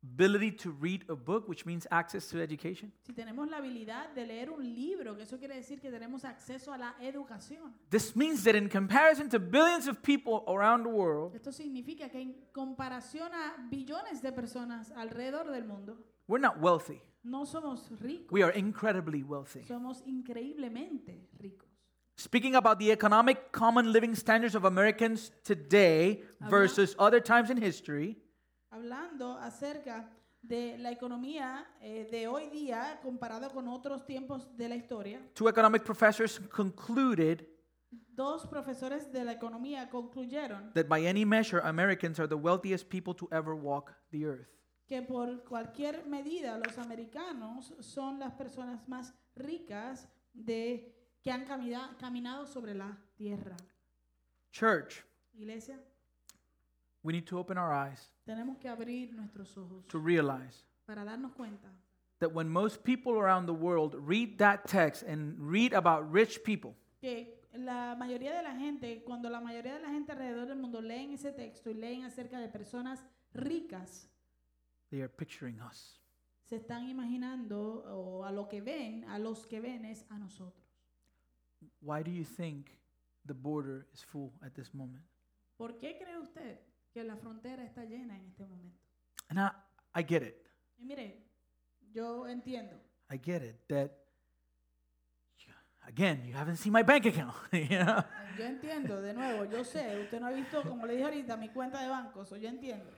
ability 0.05 0.53
to 0.53 0.70
read 0.70 1.03
a 1.09 1.14
book, 1.16 1.49
which 1.49 1.64
means 1.64 1.87
access 1.90 2.29
to 2.29 2.38
education, 2.40 2.92
si 3.03 3.12
tenemos 3.14 3.49
la 3.51 3.57
habilidad 3.57 4.14
de 4.14 4.27
leer 4.27 4.51
un 4.51 4.62
libro, 4.62 5.16
que 5.16 5.23
eso 5.25 5.38
quiere 5.38 5.57
decir 5.57 5.81
que 5.81 5.90
tenemos 5.90 6.25
acceso 6.25 6.73
a 6.73 6.79
la 6.79 6.94
educación. 7.01 7.73
this 7.90 8.14
means 8.14 8.44
that 8.44 8.55
in 8.55 8.68
comparison 8.68 9.29
to 9.29 9.40
billions 9.40 9.88
of 9.88 10.03
people 10.03 10.44
around 10.47 10.85
the 10.85 10.90
world, 10.90 11.35
Esto 11.35 11.51
significa 11.51 12.09
que 12.11 12.20
en 12.20 12.35
comparación 12.53 13.33
a 13.35 13.57
billones 13.70 14.23
de 14.23 14.31
personas 14.31 14.92
alrededor 14.92 15.51
del 15.51 15.64
mundo, 15.64 15.97
we're 16.29 16.38
not 16.40 16.61
wealthy. 16.61 17.01
No 17.25 17.45
somos 17.47 17.91
ricos, 18.01 18.31
We 18.31 18.43
are 18.43 18.53
incredibly 18.57 19.23
wealthy. 19.23 19.63
somos 19.65 20.03
increíblemente 20.07 21.29
ricos. 21.39 21.69
Speaking 22.17 22.55
about 22.55 22.79
the 22.79 22.93
economic 22.93 23.51
common 23.51 23.91
living 23.91 24.15
standards 24.15 24.55
of 24.55 24.65
Americans 24.65 25.33
today 25.43 26.23
Habla- 26.41 26.51
versus 26.51 26.95
other 26.99 27.21
times 27.21 27.51
in 27.51 27.57
history, 27.61 28.17
Hablando 28.71 29.37
acerca 29.39 30.11
de 30.43 30.77
la 30.79 30.91
economía 30.93 31.65
eh, 31.81 32.07
de 32.11 32.27
hoy 32.29 32.49
día 32.51 33.01
comparado 33.03 33.51
con 33.51 33.67
otros 33.69 34.05
tiempos 34.05 34.47
de 34.57 34.69
la 34.69 34.77
historia, 34.77 35.21
two 35.35 35.49
economic 35.49 35.83
professors 35.85 36.39
concluded 36.51 37.47
dos 38.15 38.47
profesores 38.47 39.11
de 39.13 39.25
la 39.25 39.33
economía 39.33 39.89
concluyeron 39.89 40.73
that 40.75 40.87
by 40.89 41.05
any 41.07 41.25
measure, 41.25 41.61
Americans 41.65 42.19
are 42.21 42.29
the 42.29 42.37
wealthiest 42.37 42.89
people 42.89 43.15
to 43.15 43.27
ever 43.33 43.55
walk 43.57 43.93
the 44.13 44.25
earth. 44.27 44.51
Que 44.87 45.03
por 45.03 45.44
cualquier 45.44 46.07
medida 46.07 46.59
los 46.59 46.77
americanos 46.79 47.75
son 47.81 48.18
las 48.18 48.33
personas 48.35 48.87
más 48.88 49.14
ricas 49.35 50.09
de 50.33 50.94
que 51.23 51.31
han 51.31 51.44
camina- 51.44 51.97
caminado 51.99 52.47
sobre 52.47 52.75
la 52.75 52.99
tierra. 53.14 53.57
Church, 54.53 55.05
Iglesia, 55.35 55.81
we 57.03 57.12
need 57.12 57.25
to 57.27 57.38
open 57.38 57.59
our 57.59 57.73
eyes 57.73 58.11
tenemos 58.25 58.57
que 58.59 58.68
abrir 58.68 59.12
nuestros 59.14 59.57
ojos 59.59 59.87
to 59.88 59.99
realize 59.99 60.64
para 60.87 61.05
darnos 61.05 61.33
cuenta 61.33 61.68
that 62.18 62.31
when 62.33 62.49
most 62.49 62.83
people 62.85 63.12
around 63.18 63.47
the 63.47 63.53
world 63.53 63.94
read 63.99 64.37
that 64.38 64.64
text 64.66 65.03
and 65.03 65.37
read 65.38 65.75
about 65.75 66.11
rich 66.12 66.42
people, 66.44 66.75
que 67.01 67.40
la 67.55 67.94
mayoría 67.99 68.35
de 68.35 68.42
la 68.42 68.55
gente, 68.57 69.03
cuando 69.05 69.29
la 69.29 69.40
mayoría 69.40 69.75
de 69.75 69.81
la 69.81 69.90
gente 69.90 70.12
alrededor 70.12 70.47
del 70.47 70.59
mundo 70.59 70.81
leen 70.81 71.12
ese 71.12 71.33
texto 71.33 71.70
y 71.70 71.75
leen 71.75 72.05
acerca 72.05 72.38
de 72.38 72.49
personas 72.49 73.05
ricas, 73.33 74.09
they 74.94 75.02
are 75.02 75.09
picturing 75.09 75.59
us. 75.61 76.00
se 76.44 76.57
están 76.57 76.88
imaginando 76.88 77.85
o 77.88 78.24
a 78.24 78.30
lo 78.30 78.48
que 78.48 78.61
ven, 78.61 79.04
a 79.09 79.18
los 79.18 79.46
que 79.46 79.61
ven 79.61 79.85
es 79.85 80.04
a 80.11 80.18
nosotros. 80.18 80.64
Why 81.80 82.02
do 82.02 82.11
you 82.11 82.24
think 82.24 82.68
the 83.26 83.33
border 83.35 83.87
is 83.92 84.04
full 84.04 84.33
at 84.42 84.52
this 84.52 84.72
moment? 84.74 85.04
¿Por 85.57 85.78
qué 85.78 85.96
cree 85.98 86.18
usted 86.18 86.61
que 86.92 87.02
la 87.02 87.16
frontera 87.16 87.64
está 87.64 87.85
llena 87.85 88.16
en 88.16 88.26
este 88.26 88.44
momento? 88.44 88.78
And 89.28 89.38
I, 89.40 90.00
I 90.00 90.04
get 90.07 90.22
it. 90.22 90.48
Y 90.78 90.85
mire, 90.85 91.24
yo 91.92 92.26
entiendo. 92.26 92.78
I 93.11 93.18
get 93.18 93.42
it 93.42 93.66
that 93.68 93.90
again, 95.87 96.22
you 96.26 96.35
haven't 96.35 96.57
seen 96.57 96.72
my 96.72 96.83
bank 96.83 97.07
account, 97.07 97.35
you 97.52 97.78
know? 97.78 98.04
Yo 98.38 98.44
entiendo, 98.44 99.00
de 99.00 99.12
nuevo, 99.12 99.44
yo 99.44 99.64
sé, 99.64 100.02
usted 100.02 100.20
no 100.20 100.26
ha 100.26 100.33
visto, 100.33 100.62
como 100.62 100.87
le 100.87 100.94
dije 100.94 101.04
ahorita, 101.04 101.37
mi 101.37 101.48
cuenta 101.50 101.80
de 101.83 101.88
banco, 101.88 102.24
so 102.24 102.37
yo 102.37 102.48
entiendo. 102.48 102.90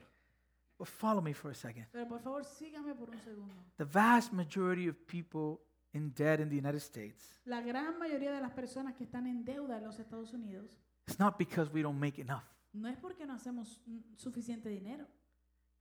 But 0.77 0.87
follow 0.87 1.21
me 1.21 1.33
for 1.33 1.51
a 1.51 1.55
second. 1.55 1.87
Pero 1.91 2.07
por 2.07 2.19
favor, 2.19 2.43
sígame 2.45 2.93
por 2.95 3.09
un 3.09 3.19
segundo. 3.19 3.53
The 3.77 3.85
vast 3.85 4.31
majority 4.31 4.87
of 4.87 4.95
people 5.07 5.59
in 5.93 6.13
debt 6.13 6.39
in 6.39 6.49
the 6.49 6.55
United 6.57 6.81
States, 6.81 7.39
La 7.45 7.61
gran 7.61 7.97
mayoría 7.97 8.31
de 8.31 8.41
las 8.41 8.51
personas 8.51 8.93
que 8.95 9.03
están 9.05 9.25
en 9.25 9.43
deuda 9.43 9.77
en 9.77 9.85
los 9.85 9.97
Estados 9.99 10.33
Unidos 10.33 10.69
it's 11.07 11.17
not 11.19 11.37
because 11.39 11.71
we 11.71 11.81
don't 11.81 11.99
make 11.99 12.19
enough. 12.19 12.43
No 12.73 12.89
es 12.89 12.97
porque 12.97 13.25
no 13.25 13.33
hacemos 13.33 13.81
mm, 13.87 14.15
suficiente 14.17 14.69
dinero, 14.69 15.07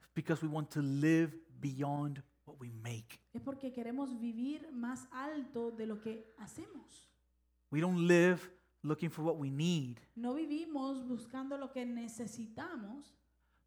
It's 0.00 0.10
because 0.14 0.40
we 0.42 0.48
want 0.48 0.70
to 0.70 0.80
live 0.80 1.34
beyond 1.60 2.22
what 2.46 2.58
we 2.60 2.70
make. 2.70 3.18
es 3.34 3.42
porque 3.42 3.72
queremos 3.72 4.18
vivir 4.18 4.70
más 4.72 5.06
alto 5.10 5.72
de 5.72 5.86
lo 5.86 6.00
que 6.00 6.32
hacemos. 6.38 7.10
We 7.70 7.80
don't 7.80 8.06
live 8.06 8.40
looking 8.82 9.10
for 9.10 9.24
what 9.24 9.36
we 9.36 9.50
need. 9.50 9.98
No 10.14 10.34
vivimos 10.34 11.06
buscando 11.06 11.58
lo 11.58 11.70
que 11.70 11.84
necesitamos, 11.84 13.12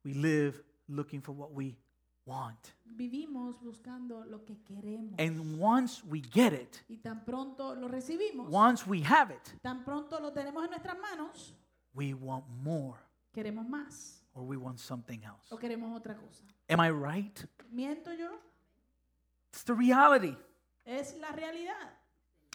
We 0.05 0.13
live 0.13 0.63
looking 0.89 1.21
for 1.21 1.33
what 1.33 1.51
we 1.53 1.77
want. 2.25 2.73
vivimos 2.85 3.59
buscando 3.61 4.25
lo 4.25 4.43
que 4.45 4.57
queremos. 4.63 5.15
And 5.19 5.59
once 5.59 6.03
we 6.03 6.21
get 6.21 6.53
it, 6.53 6.83
Y 6.89 6.97
tan 6.97 7.23
pronto 7.23 7.75
lo 7.75 7.87
recibimos, 7.87 8.47
once 8.51 8.85
we 8.85 9.01
have 9.01 9.31
it, 9.31 9.53
tan 9.61 9.83
pronto 9.83 10.19
lo 10.19 10.31
tenemos 10.31 10.63
en 10.63 10.71
nuestras 10.71 10.97
manos, 10.99 11.53
we 11.93 12.13
want 12.13 12.45
more 12.61 12.97
queremos 13.33 13.67
más 13.67 14.23
or 14.33 14.43
we 14.43 14.57
want 14.57 14.79
something 14.79 15.21
else. 15.23 15.47
o 15.51 15.57
queremos 15.57 15.95
otra 15.95 16.15
cosa. 16.15 16.43
Am 16.69 16.79
I 16.79 16.89
right? 16.89 17.45
¿Miento 17.71 18.11
yo? 18.17 18.39
It's 19.51 19.63
the 19.63 19.73
reality. 19.73 20.35
Es 20.85 21.15
la 21.19 21.31
realidad. 21.31 21.93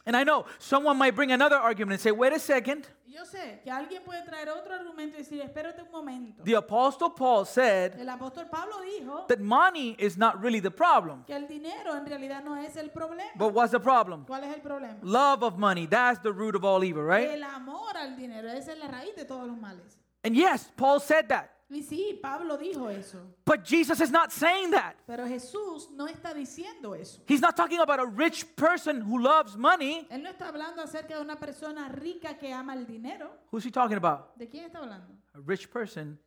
And 0.07 0.17
I 0.17 0.25
know 0.25 0.45
someone 0.59 0.99
might 0.99 1.15
bring 1.15 1.33
another 1.33 1.57
argument 1.57 1.95
and 1.95 2.01
say, 2.01 2.11
wait 2.11 2.33
a 2.33 2.39
second. 2.39 2.87
Yo 3.07 3.25
sé 3.25 3.61
que 3.63 3.71
alguien 3.71 4.03
puede 4.05 4.23
traer 4.25 4.49
otro 4.49 4.75
argumento 4.75 5.17
y 5.17 5.23
decir, 5.23 5.41
espérate 5.41 5.83
un 5.83 5.91
momento. 5.93 6.43
The 6.43 6.57
Apostle 6.57 7.11
Paul 7.11 7.47
said 7.47 7.95
El 7.99 8.09
apóstol 8.09 8.51
Pablo 8.51 8.81
dijo 8.83 9.29
that 9.29 9.39
money 9.41 9.95
is 10.01 10.19
not 10.19 10.43
really 10.43 10.61
the 10.61 10.71
problem. 10.71 11.25
que 11.25 11.35
el 11.35 11.47
dinero 11.47 11.95
en 11.97 12.07
realidad 12.07 12.43
no 12.45 12.57
es 12.57 12.77
el 12.77 12.91
problema. 12.91 13.31
But 13.37 13.55
what's 13.55 13.71
the 13.71 13.79
problem? 13.79 14.25
¿Cuál 14.27 14.43
es 14.45 14.55
el 14.55 14.61
problema? 14.61 14.99
Love 15.03 15.45
of 15.45 15.59
money. 15.59 15.87
That's 15.87 16.21
the 16.23 16.33
root 16.33 16.57
of 16.57 16.65
all 16.65 16.83
evil, 16.83 17.05
right? 17.05 17.31
El 17.31 17.45
amor 17.45 17.97
al 17.97 18.17
dinero, 18.17 18.49
esa 18.49 18.73
es 18.73 18.79
la 18.79 18.89
raíz 18.89 19.15
de 19.15 19.25
todos 19.25 19.47
los 19.47 19.57
males. 19.57 19.97
And 20.25 20.35
yes, 20.35 20.71
Paul 20.77 20.99
said 21.01 21.29
that. 21.29 21.51
Y 21.71 21.83
sí, 21.83 22.19
Pablo 22.21 22.57
dijo 22.59 22.89
eso. 22.91 23.19
But 23.45 23.65
Jesus 23.65 24.01
is 24.01 24.11
not 24.11 24.31
saying 24.31 24.71
that. 24.73 24.97
Pero 25.07 25.27
Jesús 25.27 25.91
no 25.91 26.07
está 26.07 26.35
diciendo 26.35 26.95
eso. 26.95 27.23
He's 27.27 27.41
not 27.41 27.57
talking 27.57 27.81
about 27.81 28.01
a 28.01 28.07
rich 28.07 28.45
person 28.55 29.01
who 29.01 29.19
loves 29.19 29.57
money. 29.57 30.07
Él 30.11 30.23
no 30.23 30.31
está 30.31 30.49
hablando 30.49 30.83
acerca 30.83 31.15
de 31.17 31.21
una 31.23 31.37
persona 31.37 31.89
rica 31.89 32.37
que 32.39 32.53
ama 32.53 32.75
el 32.75 32.87
dinero. 32.87 33.31
Who's 33.51 33.65
he 33.65 33.71
talking 33.71 33.97
about? 33.97 34.37
¿De 34.37 34.49
quién 34.49 34.65
está 34.65 34.81
hablando? 34.81 35.15
A 35.35 35.41
rich 35.41 35.71
person, 35.71 36.19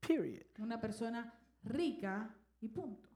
period. 0.00 0.46
Una 0.58 0.80
persona 0.80 1.32
rica 1.62 2.28
y 2.60 2.68
punto. 2.68 3.08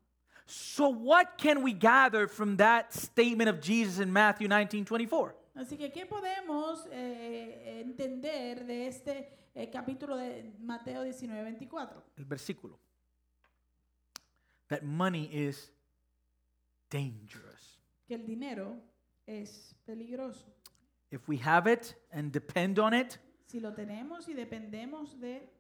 So, 0.47 0.89
what 0.89 1.39
can 1.39 1.63
we 1.63 1.73
gather 1.73 2.27
from 2.27 2.57
that 2.57 2.93
statement 2.93 3.49
of 3.49 3.61
Jesus 3.61 3.99
in 3.99 4.13
Matthew 4.13 4.49
19 4.49 4.85
24? 4.85 5.35
Así 5.55 5.77
que, 5.77 5.91
¿qué 5.93 6.07
podemos 6.07 6.87
eh, 6.93 7.81
entender 7.81 8.65
de 8.65 8.87
este 8.87 9.49
eh, 9.55 9.69
capítulo 9.71 10.17
de 10.17 10.55
Mateo 10.61 11.03
19, 11.03 11.43
24? 11.43 12.03
El 12.17 12.25
versículo. 12.25 12.79
That 14.69 14.83
money 14.83 15.29
is 15.33 15.73
dangerous. 16.91 17.81
Que 18.07 18.15
el 18.15 18.25
dinero 18.27 18.77
es 19.27 19.75
peligroso. 19.85 20.47
If 21.11 21.29
we 21.29 21.39
have 21.39 21.67
it 21.71 21.97
and 22.13 22.33
depend 22.33 22.79
on 22.79 22.95
it, 22.95 23.19
Si 23.47 23.59
lo 23.59 23.75
tenemos 23.75 24.29
y 24.29 24.35
dependemos 24.35 25.19
de, 25.19 25.51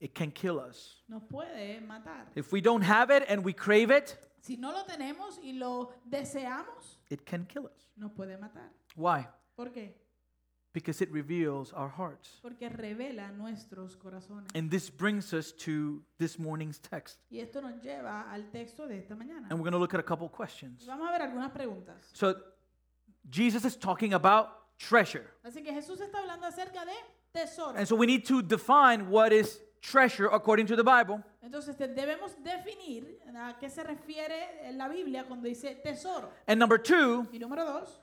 it 0.00 0.12
can 0.12 0.32
kill 0.32 0.58
us. 0.58 1.04
nos 1.06 1.22
puede 1.22 1.80
matar. 1.80 2.26
If 2.34 2.52
we 2.52 2.60
don't 2.60 2.82
have 2.82 3.10
it 3.16 3.22
and 3.28 3.44
we 3.44 3.54
crave 3.54 3.92
it, 3.96 4.16
Si 4.40 4.56
no 4.56 4.72
lo 4.72 4.84
tenemos 4.84 5.38
y 5.42 5.52
lo 5.52 5.92
deseamos, 6.04 6.98
it 7.10 7.24
can 7.24 7.46
kill 7.46 7.66
us. 7.66 7.88
nos 7.96 8.10
puede 8.10 8.36
matar. 8.36 8.72
Why? 8.98 9.28
¿Por 9.56 9.70
qué? 9.70 9.94
Because 10.72 11.00
it 11.00 11.10
reveals 11.12 11.72
our 11.72 11.88
hearts. 11.88 12.40
Porque 12.42 12.68
revela 12.68 13.30
nuestros 13.32 13.96
corazones. 13.96 14.50
And 14.54 14.70
this 14.70 14.90
brings 14.90 15.32
us 15.32 15.52
to 15.64 16.02
this 16.18 16.38
morning's 16.38 16.78
text. 16.78 17.18
Y 17.30 17.38
esto 17.38 17.60
nos 17.60 17.80
lleva 17.80 18.30
al 18.30 18.50
texto 18.50 18.86
de 18.86 18.98
esta 18.98 19.14
mañana. 19.14 19.46
And 19.50 19.58
we're 19.58 19.64
going 19.64 19.72
to 19.72 19.78
look 19.78 19.94
at 19.94 20.00
a 20.00 20.02
couple 20.02 20.28
questions. 20.28 20.84
Vamos 20.86 21.08
a 21.08 21.12
ver 21.12 21.22
algunas 21.22 21.52
preguntas. 21.52 22.10
So, 22.12 22.34
Jesus 23.30 23.64
is 23.64 23.76
talking 23.76 24.14
about 24.14 24.48
treasure. 24.78 25.30
Así 25.44 25.62
que 25.62 25.72
Jesús 25.72 26.00
está 26.00 26.18
hablando 26.18 26.46
acerca 26.46 26.84
de 26.84 26.92
tesoro. 27.32 27.76
And 27.76 27.86
so 27.86 27.94
we 27.94 28.06
need 28.06 28.24
to 28.26 28.42
define 28.42 29.10
what 29.10 29.32
is 29.32 29.60
treasure 29.80 30.26
according 30.26 30.66
to 30.66 30.76
the 30.76 30.84
Bible. 30.84 31.22
Entonces 31.42 31.76
debemos 31.78 32.34
definir 32.42 33.20
a 33.34 33.56
qué 33.58 33.70
se 33.70 33.82
refiere 33.84 34.72
la 34.72 34.88
Biblia 34.88 35.24
cuando 35.24 35.48
dice 35.48 35.76
tesoro. 35.82 36.30
And 36.46 36.58
number 36.58 36.78
two, 36.78 37.26
Y 37.32 37.38
número 37.38 37.64
dos, 37.64 38.00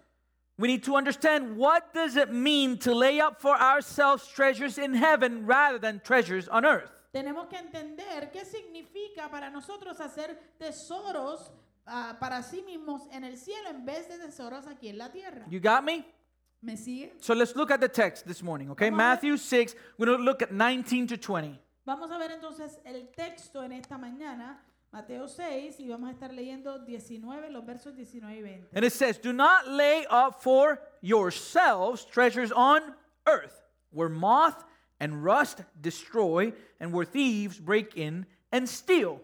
we 0.57 0.67
need 0.67 0.83
to 0.83 0.95
understand 0.95 1.57
what 1.57 1.93
does 1.93 2.15
it 2.15 2.31
mean 2.31 2.77
to 2.79 2.93
lay 2.93 3.19
up 3.19 3.41
for 3.41 3.55
ourselves 3.55 4.27
treasures 4.27 4.77
in 4.77 4.93
heaven 4.93 5.45
rather 5.45 5.77
than 5.79 5.99
treasures 5.99 6.47
on 6.47 6.65
earth. 6.65 6.91
tenemos 7.15 7.47
que 7.47 7.57
entender 7.57 8.29
qué 8.29 8.43
significa 8.43 9.29
para 9.29 9.49
nosotros 9.49 10.01
hacer 10.01 10.37
tesoros 10.57 11.49
ah, 11.85 12.17
para 12.19 12.43
sí 12.43 12.61
mismos 12.61 13.07
en 13.09 13.23
el 13.23 13.37
cielo 13.37 13.69
en 13.69 13.85
vez 13.85 14.09
de 14.09 14.17
tesoros 14.17 14.67
aquí 14.67 14.89
en 14.89 14.97
la 14.97 15.09
tierra. 15.09 15.45
You 15.49 15.61
got 15.61 15.83
me? 15.85 16.05
¿Me 16.61 16.75
sigue? 16.75 17.13
So 17.21 17.33
let's 17.33 17.55
look 17.55 17.71
at 17.71 17.79
the 17.79 17.87
text 17.87 18.25
this 18.25 18.43
morning, 18.43 18.69
okay? 18.71 18.89
Vamos. 18.89 18.97
Matthew 18.97 19.37
6, 19.37 19.75
we're 19.97 20.07
going 20.07 20.17
to 20.17 20.23
look 20.25 20.41
at 20.41 20.51
19 20.51 21.07
to 21.07 21.17
20. 21.17 21.57
Vamos 21.85 22.11
a 22.11 22.17
ver 22.17 22.31
entonces 22.31 22.79
el 22.83 23.07
texto 23.15 23.63
en 23.63 23.71
esta 23.71 23.97
mañana, 23.97 24.59
Mateo 24.95 25.27
6, 25.27 25.81
y 25.81 25.89
vamos 25.89 26.07
a 26.07 26.13
estar 26.13 26.33
leyendo 26.33 26.79
19, 26.79 27.49
los 27.49 27.65
versos 27.65 27.93
19 27.97 28.37
y 28.37 28.41
20. 28.41 28.69
And 28.77 28.85
it 28.85 28.93
says, 28.93 29.19
Do 29.19 29.33
not 29.33 29.67
lay 29.67 30.05
up 30.09 30.41
for 30.41 30.79
yourselves 31.01 32.05
treasures 32.05 32.49
on 32.53 32.95
earth, 33.27 33.61
where 33.91 34.07
moth 34.07 34.63
and 35.01 35.21
rust 35.21 35.63
destroy, 35.81 36.53
and 36.79 36.93
where 36.93 37.05
thieves 37.05 37.59
break 37.59 37.97
in 37.97 38.25
and 38.53 38.69
steal. 38.69 39.19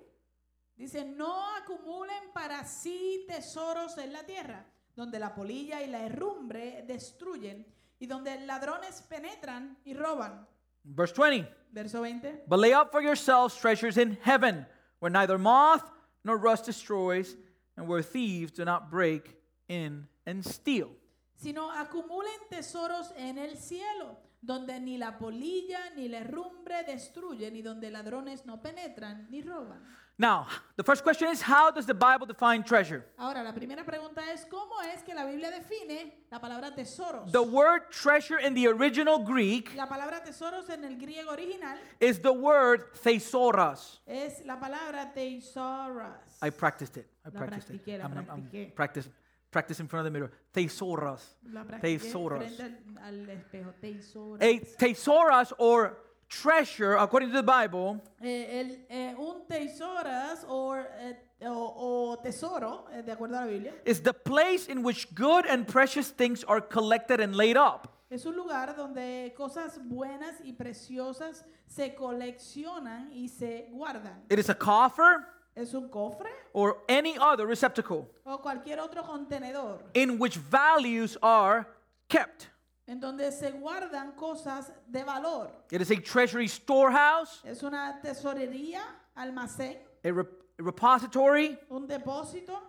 Dice, 0.77 1.05
no 1.05 1.41
acumulen 1.55 2.33
para 2.33 2.65
sí 2.65 3.25
tesoros 3.29 3.97
en 3.97 4.11
la 4.11 4.23
tierra, 4.23 4.65
donde 4.93 5.19
la 5.19 5.33
polilla 5.33 5.81
y 5.81 5.87
la 5.87 6.05
herrumbre 6.05 6.83
destruyen 6.85 7.65
y 7.97 8.07
donde 8.07 8.41
ladrones 8.41 9.03
penetran 9.03 9.77
y 9.85 9.93
roban. 9.93 10.45
Verse 10.83 11.13
20. 11.13 11.47
Verso 11.71 12.01
20. 12.01 12.43
But 12.45 12.59
lay 12.59 12.73
up 12.73 12.91
for 12.91 13.01
yourselves 13.01 13.55
treasures 13.55 13.97
in 13.97 14.17
heaven, 14.21 14.65
where 15.01 15.09
neither 15.11 15.37
moth 15.37 15.91
nor 16.23 16.37
rust 16.37 16.65
destroys, 16.65 17.35
and 17.75 17.87
where 17.87 18.03
thieves 18.03 18.51
do 18.51 18.63
not 18.63 18.91
break 18.91 19.35
in 19.67 20.07
and 20.27 20.45
steal. 20.45 20.89
Sino 21.35 21.71
acumulen 21.71 22.39
tesoros 22.51 23.11
en 23.17 23.39
el 23.39 23.57
cielo, 23.57 24.19
donde 24.39 24.79
ni 24.79 24.99
la 24.99 25.17
polilla 25.17 25.79
ni 25.95 26.07
la 26.07 26.19
herrumbre 26.19 26.83
destruyen 26.83 27.55
y 27.55 27.63
donde 27.63 27.89
ladrones 27.89 28.45
no 28.45 28.61
penetran 28.61 29.27
ni 29.31 29.41
roban. 29.41 29.81
Now, 30.19 30.45
the 30.75 30.83
first 30.83 31.01
question 31.03 31.29
is 31.29 31.41
how 31.41 31.71
does 31.71 31.87
the 31.87 31.95
Bible 31.95 32.27
define 32.27 32.63
treasure? 32.63 33.03
Ahora, 33.17 33.41
la 33.43 33.53
primera 33.53 33.83
pregunta 33.83 34.21
es, 34.31 34.45
¿cómo 34.45 34.79
es 34.93 35.01
que 35.01 35.15
la 35.15 35.25
Biblia 35.25 35.49
define 35.49 36.13
la 36.31 36.37
palabra 36.39 36.75
tesoros? 36.75 37.31
The 37.31 37.41
word 37.41 37.89
treasure 37.91 38.37
in 38.37 38.53
the 38.53 38.67
original 38.67 39.17
Greek 39.19 39.73
La 39.75 39.87
palabra 39.87 40.21
tesoros 40.23 40.69
en 40.69 40.83
el 40.85 40.97
griego 40.99 41.31
original 41.31 41.75
is 41.99 42.19
the 42.19 42.31
word 42.31 42.93
thesauros. 43.03 43.99
es 44.05 44.45
la 44.45 44.59
palabra 44.59 45.11
tesauros. 45.11 46.37
I 46.43 46.51
practiced 46.51 46.97
it. 46.97 47.07
I 47.25 47.29
La 47.33 47.39
practiced 47.39 47.71
it. 47.87 47.99
la 47.99 48.07
practiqué. 48.09 48.75
practice, 48.75 49.09
practice 49.49 49.79
in 49.79 49.87
front 49.87 50.05
of 50.05 50.13
the 50.13 50.19
mirror. 50.19 50.31
Thesauros. 50.53 51.21
La 51.51 51.63
practiqué 51.63 51.99
frente 51.99 52.61
al, 52.61 52.77
al 53.03 53.27
espejo. 53.29 53.73
Tesauros. 53.81 54.41
A 54.43 54.59
thesauros 54.77 55.53
or 55.57 55.97
treasure, 56.31 56.95
according 56.95 57.29
to 57.29 57.35
the 57.35 57.43
Bible, 57.43 58.01
Eh, 58.23 58.59
el, 58.59 58.77
eh, 58.89 59.13
un 59.17 59.41
tesauros 59.47 60.45
or, 60.47 60.87
eh, 60.99 61.47
o, 61.47 62.13
o 62.13 62.15
tesoro, 62.23 62.85
eh, 62.93 63.01
de 63.01 63.11
acuerdo 63.11 63.37
a 63.37 63.41
la 63.41 63.47
Biblia, 63.47 63.73
is 63.85 64.01
the 64.01 64.13
place 64.13 64.67
in 64.67 64.81
which 64.83 65.13
good 65.13 65.45
and 65.45 65.67
precious 65.67 66.09
things 66.09 66.43
are 66.45 66.61
collected 66.61 67.19
and 67.19 67.35
laid 67.35 67.57
up. 67.57 67.87
es 68.09 68.25
un 68.25 68.35
lugar 68.35 68.75
donde 68.75 69.33
cosas 69.37 69.79
buenas 69.89 70.35
y 70.43 70.51
preciosas 70.53 71.43
se 71.67 71.93
coleccionan 71.95 73.09
y 73.13 73.27
se 73.27 73.67
guardan. 73.71 74.21
It 74.29 74.39
is 74.39 74.49
a 74.49 74.55
coffer 74.55 75.25
Es 75.53 75.73
un 75.73 75.89
cofre 75.89 76.29
or 76.53 76.77
any 76.87 77.17
other 77.17 77.45
receptacle 77.45 78.07
o 78.25 78.37
cualquier 78.37 78.79
otro 78.79 79.03
contenedor 79.03 79.79
in 79.93 80.17
which 80.17 80.37
values 80.37 81.17
are 81.21 81.67
kept. 82.07 82.49
En 82.91 82.99
donde 82.99 83.31
se 83.31 83.51
guardan 83.51 84.11
cosas 84.17 84.69
de 84.85 85.03
valor. 85.05 85.49
It 85.71 85.79
is 85.81 85.91
a 85.91 85.95
treasury 86.01 86.47
storehouse, 86.49 87.41
Es 87.45 87.63
una 87.63 87.99
tesorería, 88.01 88.81
almacén, 89.15 89.77
a, 90.03 90.11
re- 90.11 90.27
a 90.59 90.63
repository, 90.63 91.57
un 91.69 91.87
depósito 91.87 92.59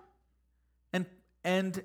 and 0.92 1.06
and 1.44 1.84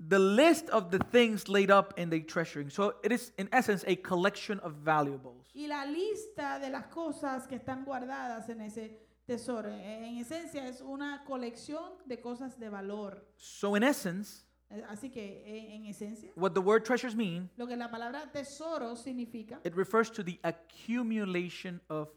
the 0.00 0.18
list 0.18 0.68
of 0.70 0.90
the 0.90 0.98
things 0.98 1.48
laid 1.48 1.70
up 1.70 1.94
in 1.96 2.10
the 2.10 2.20
treasuring. 2.20 2.70
So 2.70 2.96
it 3.04 3.12
is 3.12 3.32
in 3.38 3.48
essence 3.52 3.84
a 3.86 3.94
collection 3.96 4.58
of 4.60 4.72
valuables. 4.84 5.46
y 5.54 5.68
la 5.68 5.84
lista 5.86 6.58
de 6.58 6.70
las 6.70 6.86
cosas 6.88 7.46
que 7.46 7.56
están 7.56 7.84
guardadas 7.84 8.48
en 8.48 8.60
ese 8.62 8.98
tesoro. 9.26 9.68
En 9.70 10.18
esencia 10.18 10.66
es 10.66 10.80
una 10.80 11.22
colección 11.24 11.92
de 12.04 12.20
cosas 12.20 12.58
de 12.58 12.68
valor. 12.68 13.22
So 13.36 13.76
in 13.76 13.84
essence, 13.84 14.44
Eh, 14.68 14.82
así 14.88 15.10
que, 15.10 15.42
en, 15.46 15.82
en 15.82 15.86
esencia, 15.86 16.32
what 16.36 16.52
the 16.52 16.60
word 16.60 16.82
treasures 16.84 17.14
mean, 17.14 17.48
lo 17.56 17.66
que 17.66 17.76
la 17.76 17.88
palabra 17.88 18.30
tesoro 18.32 18.96
significa, 18.96 19.60
it 19.64 19.74
refers 19.76 20.10
to 20.10 20.24
the 20.24 20.40
accumulation 20.42 21.80
of 21.88 22.08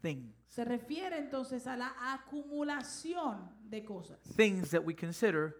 things, 0.00 0.34
se 0.48 0.64
refiere 0.64 1.18
entonces 1.18 1.66
a 1.66 1.76
la 1.76 1.92
acumulación 2.12 3.50
de 3.68 3.84
cosas. 3.84 4.18
things 4.34 4.70
that 4.70 4.82
we 4.82 4.94
consider 4.94 5.56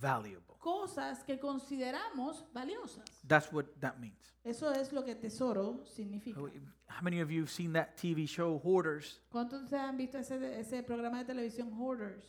valuable. 0.00 0.56
Cosas 0.58 1.22
que 1.24 1.38
consideramos 1.38 2.44
valiosas. 2.52 3.04
That's 3.26 3.50
what 3.52 3.66
that 3.80 3.98
means. 3.98 4.34
Eso 4.44 4.70
es 4.72 4.92
lo 4.92 5.04
que 5.04 5.14
tesoro 5.14 5.84
significa. 5.86 6.40
Oh, 6.40 6.48
how 6.88 7.02
many 7.02 7.20
of 7.20 7.30
you 7.30 7.42
have 7.42 7.50
seen 7.50 7.72
that 7.74 7.96
TV 7.96 8.26
show 8.26 8.58
Hoarders, 8.58 9.20
¿Cuántos 9.30 9.72
han 9.72 9.96
visto 9.96 10.18
ese, 10.18 10.58
ese 10.58 10.82
programa 10.82 11.18
de 11.22 11.32
televisión 11.32 11.72
Hoarders? 11.78 12.24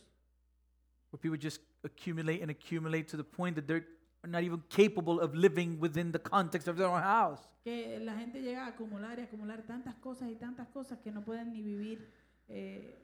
Where 1.12 1.20
people 1.20 1.36
just 1.38 1.60
accumulate 1.84 2.40
and 2.42 2.50
accumulate 2.50 3.06
to 3.08 3.16
the 3.16 3.24
point 3.24 3.54
that 3.56 3.66
they're 3.66 3.86
not 4.26 4.42
even 4.42 4.62
capable 4.68 5.20
of 5.20 5.34
living 5.34 5.78
within 5.80 6.10
the 6.12 6.18
context 6.18 6.66
of 6.68 6.76
their 6.76 6.88
own 6.88 7.02
house? 7.02 7.40
Que 7.62 7.98
la 8.00 8.14
gente 8.14 8.40
llega 8.42 8.64
a 8.64 8.68
acumular 8.70 9.18
y 9.18 9.22
acumular 9.22 9.62
tantas 9.62 9.94
cosas 9.96 10.28
y 10.30 10.34
tantas 10.36 10.68
cosas 10.68 10.98
que 10.98 11.12
no 11.12 11.22
pueden 11.22 11.52
ni 11.52 11.62
vivir 11.62 12.10
eh, 12.48 12.98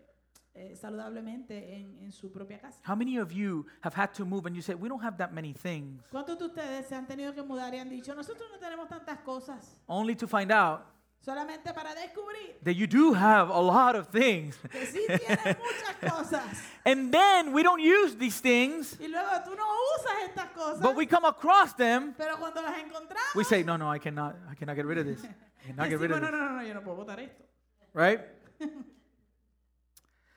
eh, 0.54 0.74
saludablemente 0.74 1.76
en, 1.76 1.98
en 2.02 2.10
su 2.12 2.32
propia 2.32 2.58
casa. 2.58 2.80
How 2.84 2.96
many 2.96 3.18
of 3.18 3.30
you 3.30 3.66
have 3.82 3.94
had 3.94 4.12
to 4.14 4.24
move 4.24 4.46
and 4.46 4.56
you 4.56 4.62
said 4.62 4.76
We 4.80 4.88
don't 4.88 5.02
have 5.04 5.16
that 5.18 5.32
many 5.32 5.52
things, 5.52 6.02
¿Cuántos 6.10 6.38
de 6.38 6.46
ustedes 6.46 6.86
se 6.86 6.94
han 6.96 7.06
tenido 7.06 7.32
que 7.34 7.42
mudar 7.42 7.72
y 7.74 7.78
han 7.78 7.88
dicho, 7.88 8.14
nosotros 8.14 8.48
no 8.50 8.58
tenemos 8.58 8.88
tantas 8.88 9.18
cosas? 9.20 9.76
only 9.86 10.16
to 10.16 10.26
find 10.26 10.50
out 10.50 10.80
Solamente 11.20 11.74
para 11.74 11.94
descubrir 11.94 12.56
that 12.62 12.74
you 12.76 12.86
do 12.86 13.12
have 13.12 13.50
a 13.50 13.60
lot 13.60 13.94
of 13.96 14.08
things? 14.08 14.56
que 14.70 14.86
sí 14.86 15.04
tienen 15.06 15.56
muchas 16.00 16.12
cosas. 16.12 16.62
And 16.86 17.12
then 17.12 17.52
we 17.52 17.62
don't 17.62 17.80
use 17.82 18.16
these 18.16 18.40
things, 18.40 18.96
Y 19.00 19.08
luego 19.08 19.28
tú 19.44 19.54
no 19.56 19.64
usas 19.96 20.28
estas 20.28 20.50
cosas, 20.54 20.80
but 20.80 20.94
we 20.96 21.06
come 21.06 21.24
across 21.26 21.74
them. 21.74 22.14
pero 22.16 22.36
cuando 22.38 22.62
las 22.62 22.76
encontramos, 22.78 23.34
We 23.34 23.44
say, 23.44 23.62
No, 23.64 23.76
no, 23.76 23.90
I 23.90 23.98
cannot, 23.98 24.36
I 24.48 24.54
cannot 24.54 24.76
get 24.76 24.86
rid 24.86 24.98
of 24.98 25.06
this. 25.06 25.22
I 25.24 25.66
cannot 25.66 25.90
get 25.90 25.98
rid 26.00 26.10
of 26.12 26.20
this. 26.20 26.30
no, 26.30 26.36
no, 26.38 26.54
no, 26.56 26.62
yo 26.62 26.72
no 26.74 26.80
puedo 26.82 26.96
botar 27.04 27.18
esto. 27.20 27.44
Right? 27.92 28.20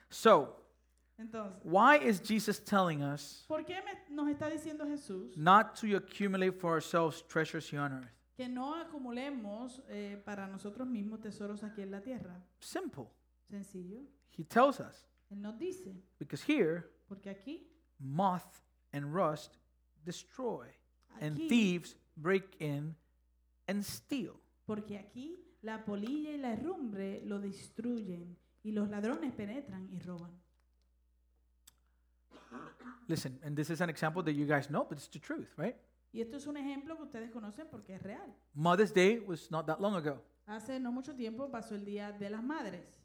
So, 0.10 0.56
Entonces, 1.20 1.54
why 1.64 1.98
is 2.00 2.20
Jesus 2.20 2.60
telling 2.60 3.02
us 3.04 3.46
¿por 3.48 3.64
qué 3.64 3.76
me- 3.86 4.16
nos 4.16 4.28
está 4.28 4.50
diciendo 4.50 4.86
Jesús 4.88 5.38
not 5.38 5.76
to 5.76 5.96
accumulate 5.96 6.60
for 6.60 6.72
ourselves 6.72 7.22
treasures 7.30 7.70
here 7.70 7.80
on 7.80 7.94
earth? 7.94 8.10
Que 8.42 8.50
no 8.50 8.74
acumulemos 8.74 9.84
eh, 9.88 10.20
para 10.26 10.48
nosotros 10.48 10.88
mismos 10.88 11.22
tesoros 11.22 11.64
aquí 11.64 11.84
en 11.84 11.92
la 11.92 12.02
tierra? 12.02 12.44
Simple. 12.60 13.06
Sencillo. 13.48 14.02
He 14.36 14.44
tells 14.44 14.80
us 14.80 15.08
Él 15.30 15.42
nos 15.42 15.60
dice, 15.60 15.94
because 16.18 16.44
here 16.44 16.90
porque 17.08 17.30
aquí, 17.30 17.68
moth 18.00 18.64
and 18.94 19.14
rust 19.14 19.58
destroy, 20.04 20.66
and 21.20 21.38
aquí, 21.38 21.50
thieves 21.50 21.96
break 22.16 22.56
in 22.60 22.96
and 23.68 23.84
steal. 23.84 24.40
porque 24.66 24.98
aquí 24.98 25.38
la 25.62 25.86
polilla 25.86 26.32
y 26.32 26.38
la 26.38 26.54
herrumbre 26.54 27.22
lo 27.24 27.40
destruyen 27.40 28.36
y 28.64 28.72
los 28.72 28.90
ladrones 28.90 29.34
penetran 29.34 29.88
y 29.92 30.00
roban. 30.00 30.32
Listen, 33.08 33.40
and 33.44 33.56
this 33.56 33.70
is 33.70 33.82
an 33.82 33.90
example 33.92 34.24
that 34.24 34.34
you 34.34 34.48
guys 34.48 34.68
know, 34.68 34.84
but 34.84 34.98
it's 34.98 35.08
the 35.10 35.20
truth, 35.20 35.54
right? 35.58 35.76
Y 36.14 36.22
esto 36.22 36.38
es 36.38 36.46
un 36.46 36.58
ejemplo 36.58 36.98
que 36.98 37.04
ustedes 37.04 37.32
conocen 37.32 37.68
porque 37.70 37.96
es 37.96 38.04
real. 38.04 38.36
Mother's 38.54 38.94
Day 38.94 39.20
was 39.20 39.50
not 39.50 39.66
that 39.66 39.80
long 39.80 39.96
ago, 39.96 40.22
Hace 40.46 40.80
no 40.80 40.92
mucho 40.92 41.16
tiempo 41.16 41.50
pasó 41.50 41.76
el 41.76 41.86
Día 41.86 42.12
de 42.12 42.30
las 42.30 42.44
Madres 42.44 43.02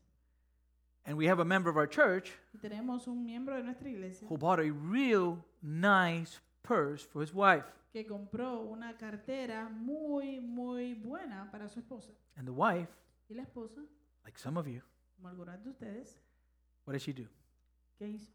and 1.06 1.16
we 1.16 1.26
have 1.26 1.38
a 1.38 1.44
member 1.44 1.70
of 1.70 1.76
our 1.76 1.86
church 1.86 2.32
y 2.52 2.58
tenemos 2.58 3.06
un 3.06 3.24
miembro 3.24 3.56
de 3.56 3.62
nuestra 3.62 3.88
iglesia 3.88 4.26
who 4.28 4.36
bought 4.36 4.58
a 4.58 4.70
real 4.72 5.38
nice 5.62 6.40
purse 6.62 7.04
for 7.04 7.22
his 7.22 7.32
wife. 7.32 7.64
que 7.92 8.04
compró 8.04 8.60
una 8.60 8.96
cartera 8.96 9.68
muy, 9.70 10.40
muy 10.40 10.94
buena 10.94 11.48
para 11.50 11.68
su 11.68 11.80
esposa. 11.80 12.10
And 12.36 12.46
the 12.46 12.52
wife, 12.52 12.90
Y 13.28 13.34
la 13.34 13.42
esposa, 13.42 13.80
like 14.24 14.38
some 14.38 14.58
of 14.58 14.66
you, 14.66 14.82
como 15.16 15.28
algunas 15.28 15.62
de 15.62 15.70
ustedes, 15.70 16.20
what 16.84 16.92
did 16.92 17.00
she 17.00 17.12
do? 17.12 17.28
¿qué 17.98 18.08
hizo? 18.08 18.32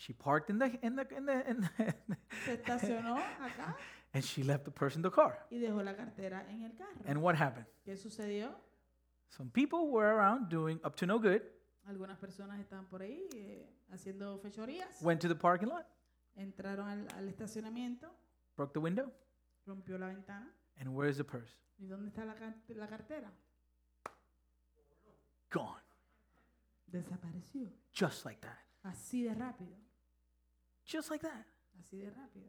She 0.00 0.12
parked 0.12 0.48
in 0.48 0.58
the 0.58 0.66
in 0.82 0.94
the 0.94 1.06
in 1.16 1.26
the, 1.26 1.44
in 1.50 1.60
the 1.60 1.94
Se 2.44 2.54
estacionó 2.54 3.16
acá 3.16 3.76
and 4.14 4.24
she 4.24 4.42
left 4.44 4.64
the 4.64 4.70
purse 4.70 4.94
in 4.96 5.02
the 5.02 5.10
car. 5.10 5.44
y 5.50 5.58
dejó 5.58 5.82
la 5.82 5.94
cartera 5.96 6.46
en 6.48 6.62
el 6.62 6.72
carro. 6.76 7.02
And 7.06 7.18
what 7.20 7.34
happened? 7.34 7.66
¿Qué 7.84 7.96
sucedió? 7.96 8.54
Some 9.28 9.50
people 9.50 9.90
were 9.90 10.06
around 10.08 10.48
doing 10.48 10.80
up 10.84 10.94
to 10.96 11.06
no 11.06 11.18
good, 11.18 11.42
Algunas 11.86 12.16
personas 12.18 12.60
estaban 12.60 12.86
por 12.86 13.02
ahí 13.02 13.28
eh, 13.34 13.68
haciendo 13.90 14.38
fechorías. 14.38 15.02
went 15.02 15.20
to 15.20 15.28
the 15.28 15.34
parking 15.34 15.68
lot, 15.68 15.86
Entraron 16.36 16.88
al, 16.88 17.08
al 17.16 17.28
estacionamiento, 17.28 18.08
broke 18.56 18.72
the 18.72 18.78
window, 18.80 19.12
rompió 19.66 19.98
la 19.98 20.06
ventana. 20.06 20.48
and 20.78 20.94
where's 20.94 21.16
the 21.16 21.24
purse? 21.24 21.52
¿Y 21.78 21.86
dónde 21.86 22.08
está 22.08 22.24
la, 22.24 22.34
car- 22.36 22.54
la 22.68 22.86
cartera? 22.86 23.32
Gone. 25.50 25.82
Desapareció. 26.86 27.68
Just 27.92 28.24
like 28.24 28.40
that. 28.42 28.58
Así 28.84 29.22
de 29.22 29.34
rápido. 29.34 29.76
Just 30.88 31.10
like 31.10 31.22
that. 31.22 31.44
Así 31.78 31.98
de 31.98 32.10
rápido. 32.10 32.48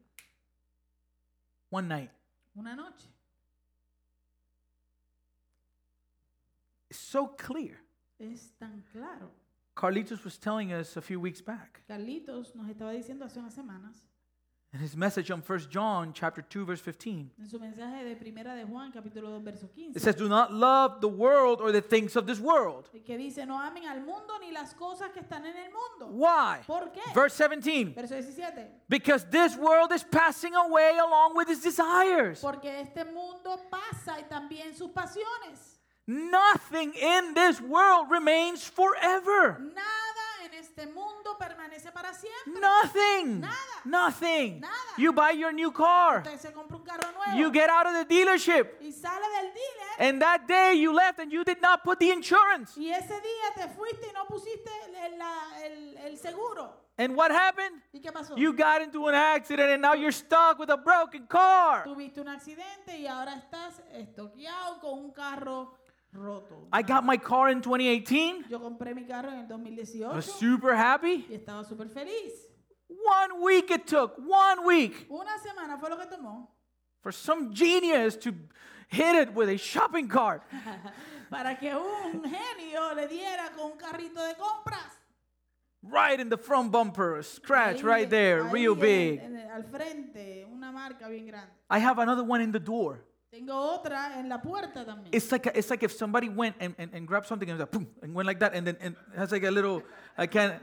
One 1.70 1.88
night. 1.88 2.12
Una 2.56 2.76
noche. 2.76 3.10
It's 6.90 7.00
so 7.00 7.36
clear. 7.38 7.82
Es 8.18 8.54
tan 8.58 8.84
claro. 8.92 9.32
Carlitos 9.76 10.24
was 10.24 10.38
telling 10.38 10.74
us 10.74 10.98
a 10.98 11.02
few 11.02 11.22
weeks 11.22 11.40
back 11.40 11.82
Carlitos 11.88 12.54
nos 12.54 12.68
estaba 12.70 12.92
diciendo 12.92 13.24
hace 13.24 13.40
unas 13.40 13.54
semanas 13.54 14.09
in 14.72 14.80
his 14.80 14.96
message 14.96 15.32
on 15.32 15.42
1 15.42 15.60
John 15.72 16.14
chapter 16.14 16.44
2 16.44 16.64
verse 16.66 16.80
15. 16.82 17.32
en 17.42 17.50
su 17.50 17.58
mensaje 17.58 18.04
de 18.04 18.16
Primera 18.16 18.56
de 18.56 18.66
Juan, 18.66 18.92
capítulo 18.92 19.30
2, 19.40 19.44
verso 19.44 19.68
15, 19.68 19.96
It 19.96 20.02
says, 20.02 20.16
"Do 20.16 20.30
not 20.30 20.52
love 20.54 21.02
the 21.02 21.08
world 21.08 21.60
or 21.60 21.72
the 21.72 21.82
things 21.82 22.16
of 22.16 22.28
this 22.28 22.40
world." 22.40 22.88
que 23.04 23.18
dice, 23.18 23.46
no 23.48 23.56
amen 23.56 23.88
al 23.88 24.02
mundo 24.02 24.38
ni 24.40 24.52
las 24.52 24.76
cosas 24.76 25.10
que 25.12 25.22
están 25.22 25.44
en 25.46 25.56
el 25.58 25.72
mundo. 25.72 26.08
Why? 26.16 26.60
¿Por 26.68 26.92
qué? 26.92 27.02
Verse 27.16 27.36
17. 27.36 27.96
Verso 27.96 28.14
17. 28.16 28.68
Because 28.88 29.26
this 29.32 29.58
world 29.58 29.92
is 29.92 30.04
passing 30.04 30.54
away 30.54 30.98
along 31.00 31.36
with 31.36 31.50
its 31.50 31.64
desires. 31.64 32.40
Porque 32.42 32.66
este 32.66 33.06
mundo 33.06 33.60
pasa 33.72 34.20
y 34.20 34.24
también 34.30 34.76
sus 34.76 34.92
pasiones. 34.92 35.80
Nothing 36.06 36.94
in 36.94 37.34
this 37.36 37.62
world 37.62 38.10
remains 38.10 38.64
forever. 38.68 39.60
Nada 39.60 39.99
este 40.80 40.94
mundo 40.94 41.38
permanece 41.38 41.92
para 41.92 42.14
siempre. 42.14 42.62
Nothing. 42.62 43.42
Nada. 43.42 43.56
Nothing. 43.84 44.60
Nada. 44.62 44.74
You 44.98 45.12
buy 45.12 45.32
your 45.32 45.52
new 45.54 45.72
car. 45.72 46.20
Usted 46.20 46.40
se 46.40 46.54
compra 46.54 46.78
un 46.78 46.84
carro 46.84 47.12
nuevo 47.12 47.38
You 47.38 47.52
get 47.52 47.70
out 47.70 47.86
of 47.88 47.94
the 47.94 48.06
dealership. 48.06 48.82
y 48.82 48.92
sale 48.92 49.28
del 49.42 49.54
dealer 49.54 50.10
And 50.10 50.22
that 50.22 50.48
day 50.48 50.76
you 50.80 50.94
left 50.94 51.20
and 51.20 51.32
you 51.32 51.44
did 51.44 51.62
not 51.62 51.84
put 51.84 52.00
the 52.00 52.12
insurance. 52.12 52.78
y 52.78 52.90
ese 52.92 53.20
día 53.22 53.54
te 53.56 53.68
fuiste 53.70 54.08
y 54.08 54.14
no 54.14 54.26
pusiste 54.26 54.70
el, 55.06 55.22
el- 55.64 55.98
el 55.98 56.18
seguro. 56.18 56.74
And 56.98 57.16
what 57.16 57.32
happened? 57.32 57.82
¿Y 57.94 58.00
qué 58.02 58.12
pasó? 58.12 58.36
You 58.38 58.54
got 58.54 58.82
into 58.82 59.08
an 59.08 59.16
accident 59.16 59.70
and 59.72 59.82
now 59.82 59.94
you're 59.94 60.12
stuck 60.14 60.60
with 60.60 60.70
a 60.70 60.78
broken 60.78 61.28
car. 61.28 61.84
Tuviste 61.84 62.20
un 62.22 62.28
accidente 62.30 62.98
y 62.98 63.08
ahora 63.08 63.36
estás 63.36 63.82
estoqueado 63.94 64.80
con 64.82 65.00
un 65.00 65.12
carro 65.12 65.74
roto. 66.14 66.68
I 66.74 66.82
got 66.82 67.04
my 67.06 67.18
car 67.18 67.50
in 67.50 67.62
2018. 67.62 68.46
Yo 68.50 68.60
compré 68.60 68.94
mi 68.96 69.04
carro 69.04 69.30
en 69.30 69.40
el 69.40 69.46
I 69.46 69.48
2018 69.48 70.16
was 70.16 70.26
super 70.26 70.76
happy. 70.76 71.26
y 71.30 71.36
estaba 71.36 71.64
súper 71.64 71.90
feliz. 71.90 72.34
One 72.88 73.42
week 73.42 73.70
it 73.72 73.86
took, 73.88 74.18
one 74.18 74.66
week, 74.66 75.08
Una 75.10 75.38
semana 75.40 75.80
fue 75.80 75.90
lo 75.90 75.98
que 75.98 76.06
tomó 76.08 76.48
for 77.02 77.12
some 77.12 77.54
genius 77.54 78.16
to 78.18 78.34
hit 78.90 79.16
it 79.16 79.34
with 79.34 79.50
a 79.50 79.58
shopping 79.58 80.08
cart. 80.08 80.42
para 81.30 81.56
que 81.56 81.70
un 81.76 82.24
genio 82.24 82.94
le 82.96 83.08
diera 83.08 83.52
con 83.56 83.72
un 83.72 83.78
carrito 83.78 84.16
de 84.28 84.34
compras. 84.36 84.98
Right 85.82 86.20
in 86.20 86.28
the 86.30 86.38
front 86.38 86.72
bumper, 86.74 87.22
scratch 87.24 87.84
right 87.84 88.10
there, 88.10 88.44
real 88.44 88.76
big. 88.76 89.22
en 89.22 89.38
el- 89.38 89.50
al 89.50 89.64
frente, 89.64 90.46
una 90.52 90.72
marca 90.74 91.08
bien. 91.08 91.32
I 91.70 91.80
have 91.80 92.00
another 92.00 92.24
one 92.24 92.42
in 92.42 92.52
the 92.52 92.60
door. 92.60 93.06
Tengo 93.32 93.54
otra 93.56 94.20
en 94.20 94.28
la 94.28 94.42
puerta 94.42 94.84
también. 94.86 95.14
It's 95.14 95.32
like 95.32 95.46
a, 95.48 95.58
it's 95.58 95.70
like 95.70 95.84
if 95.84 95.92
somebody 95.92 96.30
went 96.30 96.56
and, 96.60 96.74
and, 96.80 96.94
and 96.94 97.08
grabbed 97.08 97.28
something 97.28 97.48
and, 97.50 97.60
was 97.60 97.62
like, 97.62 97.72
boom, 97.72 97.88
and 98.02 98.14
went 98.16 98.26
like 98.26 98.40
that, 98.40 98.56
and 98.56 98.66
then 98.66 98.78
and 98.82 98.96
has 99.16 99.32
like 99.32 99.44
a 99.44 99.52
little, 99.52 99.84
I 100.18 100.26
can't. 100.28 100.56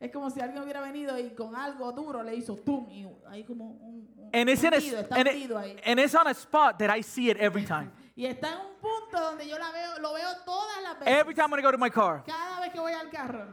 Es 0.00 0.12
como 0.12 0.28
si 0.30 0.38
alguien 0.40 0.62
hubiera 0.62 0.80
venido 0.80 1.18
y 1.18 1.34
con 1.34 1.56
algo 1.56 1.90
duro 1.92 2.22
le 2.22 2.34
hizo 2.36 2.54
tum 2.56 2.86
y 2.90 3.04
ahí 3.28 3.42
como 3.44 3.64
un, 3.80 4.06
un 4.16 4.30
And 4.32 4.48
it's 4.50 4.62
in 4.62 4.72
a, 4.72 4.76
hundido, 4.76 5.00
está 5.00 5.16
and, 5.16 5.28
hundido 5.28 5.58
it, 5.58 5.76
ahí. 5.76 5.80
and 5.84 5.98
it's 5.98 6.14
on 6.14 6.26
a 6.28 6.34
spot 6.34 6.78
that 6.78 6.90
I 6.90 7.00
see 7.02 7.30
it 7.30 7.36
every 7.38 7.64
time. 7.66 7.90
Y 8.14 8.26
está 8.26 8.48
en 8.52 8.58
un 8.60 8.76
punto 8.80 9.18
donde 9.18 9.48
yo 9.48 9.56
la 9.58 9.72
veo, 9.72 9.98
lo 10.00 10.12
veo 10.14 10.28
todas 10.44 10.82
las 10.82 10.98
veces. 11.00 11.14
Every 11.20 11.34
time 11.34 11.50
when 11.50 11.58
I 11.58 11.62
go 11.62 11.72
to 11.72 11.78
my 11.78 11.90
car. 11.90 12.22
Cada 12.26 12.60
vez 12.60 12.70
que 12.72 12.80
voy 12.80 12.92
al 12.92 13.08
carro. 13.10 13.46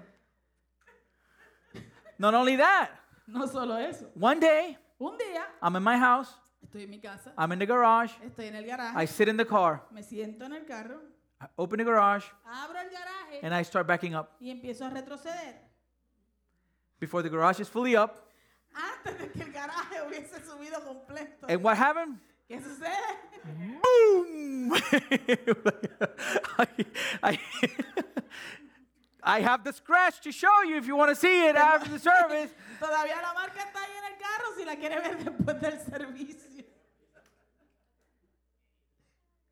Not 2.19 2.33
only 2.33 2.57
that, 2.57 2.89
No 3.27 3.47
solo 3.47 3.77
eso. 3.77 4.11
one 4.13 4.39
day 4.39 4.77
Un 4.99 5.17
día 5.17 5.45
I'm 5.61 5.75
in 5.75 5.83
my 5.83 5.97
house, 5.97 6.29
estoy 6.75 6.83
en 6.83 6.89
mi 6.89 6.99
casa, 6.99 7.33
I'm 7.37 7.51
in 7.53 7.59
the 7.59 7.65
garage, 7.65 8.11
estoy 8.21 8.47
en 8.47 8.55
el 8.55 8.65
I 8.95 9.05
sit 9.05 9.29
in 9.29 9.37
the 9.37 9.45
car, 9.45 9.83
me 9.91 10.03
siento 10.03 10.45
en 10.45 10.53
el 10.53 10.65
carro, 10.65 10.99
I 11.39 11.45
open 11.57 11.77
the 11.77 11.85
garage, 11.85 12.25
abro 12.45 12.77
el 12.79 12.89
garaje 12.89 13.39
and 13.43 13.53
I 13.53 13.63
start 13.63 13.87
backing 13.87 14.13
up. 14.13 14.31
y 14.41 14.49
empiezo 14.49 14.85
a 14.85 14.89
retroceder. 14.89 15.55
Before 16.99 17.23
the 17.23 17.29
garage 17.29 17.61
is 17.61 17.69
fully 17.69 17.95
up, 17.95 18.29
antes 18.73 19.17
de 19.17 19.29
que 19.29 19.43
el 19.43 19.53
garaje 19.53 20.01
hubiese 20.05 20.41
subido 20.45 20.83
completo. 20.83 21.47
And 21.47 21.63
what 21.63 21.77
happened? 21.77 22.19
¿Qué 22.49 22.61
sucede? 22.61 22.91
Boom! 23.81 24.73
I, 26.59 26.67
I, 27.23 27.39
I 29.23 29.39
have 29.41 29.63
the 29.63 29.71
scratch 29.71 30.21
to 30.21 30.31
show 30.31 30.63
you 30.67 30.77
if 30.77 30.85
you 30.85 30.95
want 30.95 31.09
to 31.09 31.15
see 31.15 31.47
it 31.47 31.55
after 31.55 31.89
the 31.89 31.99
service. 31.99 32.53
Todavía 32.79 33.21
la 33.21 33.33
marca 33.33 33.61
está 33.61 33.79
ahí 33.79 33.97
en 33.97 34.13
el 34.13 34.19
carro 34.19 34.53
si 34.57 34.65
la 34.65 34.75
quiere 34.75 34.99
ver 34.99 35.17
después 35.23 35.61
del 35.61 35.79
servicio. 35.79 36.54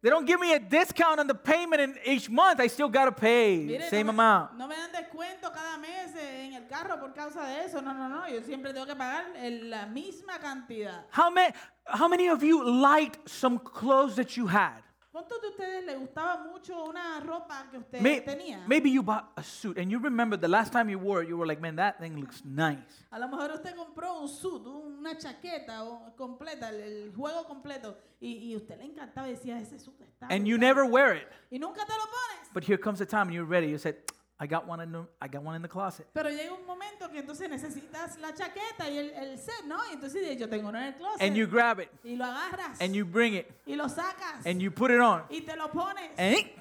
They 0.04 0.10
don't 0.10 0.26
give 0.26 0.38
me 0.38 0.54
a 0.54 0.60
discount 0.60 1.22
on 1.22 1.28
the 1.28 1.34
payment 1.34 1.82
in 1.82 1.96
each 2.06 2.30
month. 2.30 2.60
I 2.60 2.68
still 2.68 2.90
got 2.90 3.06
to 3.06 3.14
pay 3.14 3.64
Mire, 3.66 3.90
same 3.90 4.08
no, 4.08 4.12
me, 4.12 4.18
amount. 4.18 4.58
no 4.58 4.68
me 4.68 4.76
dan 4.76 4.92
descuento 4.92 5.50
cada 5.54 5.78
mes 5.78 6.14
en 6.14 6.54
el 6.56 6.68
carro 6.68 7.00
por 7.00 7.14
causa 7.14 7.40
de 7.40 7.64
eso. 7.64 7.80
No, 7.82 7.94
no, 7.94 8.10
no. 8.10 8.28
Yo 8.28 8.42
siempre 8.42 8.74
tengo 8.74 8.86
que 8.86 8.96
pagar 8.98 9.28
la 9.64 9.86
misma 9.86 10.38
cantidad. 10.42 11.06
How 11.10 11.30
many, 11.30 11.54
how 11.88 12.10
many 12.10 12.28
of 12.28 12.44
you 12.44 12.66
liked 12.70 13.30
some 13.30 13.58
clothes 13.58 14.18
that 14.18 14.36
you 14.36 14.46
had? 14.46 14.83
¿Cuántos 15.14 15.40
de 15.44 15.48
ustedes 15.50 15.86
les 15.86 16.00
gustaba 16.00 16.44
mucho 16.52 16.86
una 16.86 17.20
ropa 17.20 17.68
que 17.70 17.78
usted 17.78 18.02
May- 18.02 18.22
tenía? 18.26 18.66
maybe 18.68 18.90
you 18.90 19.04
bought 19.04 19.26
a 19.36 19.44
suit 19.44 19.78
and 19.78 19.92
you 19.92 20.00
remember 20.00 20.36
the 20.36 20.48
last 20.48 20.74
time 20.74 20.90
you 20.90 20.98
wore 20.98 21.22
it, 21.24 21.30
you 21.30 21.38
were 21.38 21.46
like, 21.46 21.62
man, 21.62 21.76
that 21.76 22.00
thing 22.00 22.16
looks 22.20 22.44
nice. 22.44 23.06
A 23.12 23.20
lo 23.20 23.28
mejor 23.28 23.52
usted 23.52 23.76
compró 23.76 24.20
un 24.20 24.28
suit, 24.28 24.66
una 24.66 25.16
chaqueta 25.16 25.84
o- 25.84 26.16
completa, 26.18 26.70
el, 26.70 26.82
el 26.82 27.12
juego 27.16 27.46
completo, 27.46 27.96
y, 28.20 28.52
y 28.52 28.56
usted 28.56 28.76
le 28.80 28.86
encantaba 28.86 29.28
y 29.30 29.34
decía, 29.36 29.60
ese 29.60 29.78
suit 29.78 30.02
está 30.02 30.26
And 30.32 30.48
you 30.48 30.58
brutal". 30.58 30.60
never 30.60 30.84
wear 30.86 31.16
it. 31.16 31.28
Y 31.52 31.60
nunca 31.60 31.86
te 31.86 31.94
lo 31.94 32.06
pones. 32.06 32.52
But 32.52 32.64
here 32.64 32.80
comes 32.80 32.98
the 32.98 33.06
time 33.06 33.28
and 33.28 33.34
you're 33.34 33.46
ready. 33.48 33.68
You 33.70 33.78
said, 33.78 33.98
I 34.44 34.46
got 34.46 34.68
one 34.68 34.82
in 34.82 34.92
the, 34.92 35.06
I 35.22 35.30
got 35.30 35.42
one 35.42 35.56
in 35.56 35.62
the 35.62 35.70
closet. 35.70 36.06
Pero 36.14 36.30
llega 36.30 36.52
un 36.54 36.66
momento 36.66 37.10
que 37.10 37.20
entonces 37.20 37.50
necesitas 37.50 38.18
la 38.20 38.34
chaqueta 38.34 38.90
y 38.90 38.98
el, 38.98 39.10
el 39.12 39.38
set, 39.40 39.64
¿no? 39.66 39.78
Y 39.90 39.94
entonces 39.94 40.38
yo 40.38 40.50
tengo 40.50 40.68
uno 40.68 40.78
en 40.80 40.88
el 40.88 40.96
closet. 40.96 41.22
And 41.22 41.34
you 41.38 41.48
grab 41.48 41.80
it 41.80 41.90
y 42.04 42.18
lo 42.18 42.26
agarras. 42.26 42.82
and 42.82 42.94
you 42.94 43.06
bring 43.06 43.36
it 43.36 43.50
y 43.66 43.76
lo 43.76 43.88
sacas. 43.88 44.46
and 44.46 44.60
you 44.62 44.70
put 44.70 44.92
it 44.92 45.00
on. 45.00 45.24
y 45.30 45.40
te 45.46 45.56
lo 45.56 45.70
pones. 45.70 46.12
Eh? 46.18 46.54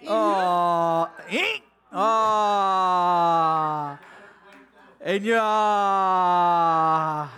Y- 0.00 0.06
Oh, 0.08 1.08
eh? 1.28 1.60
Oh. 1.92 3.98
And 5.00 5.24
you, 5.24 5.36
ah. 5.40 7.28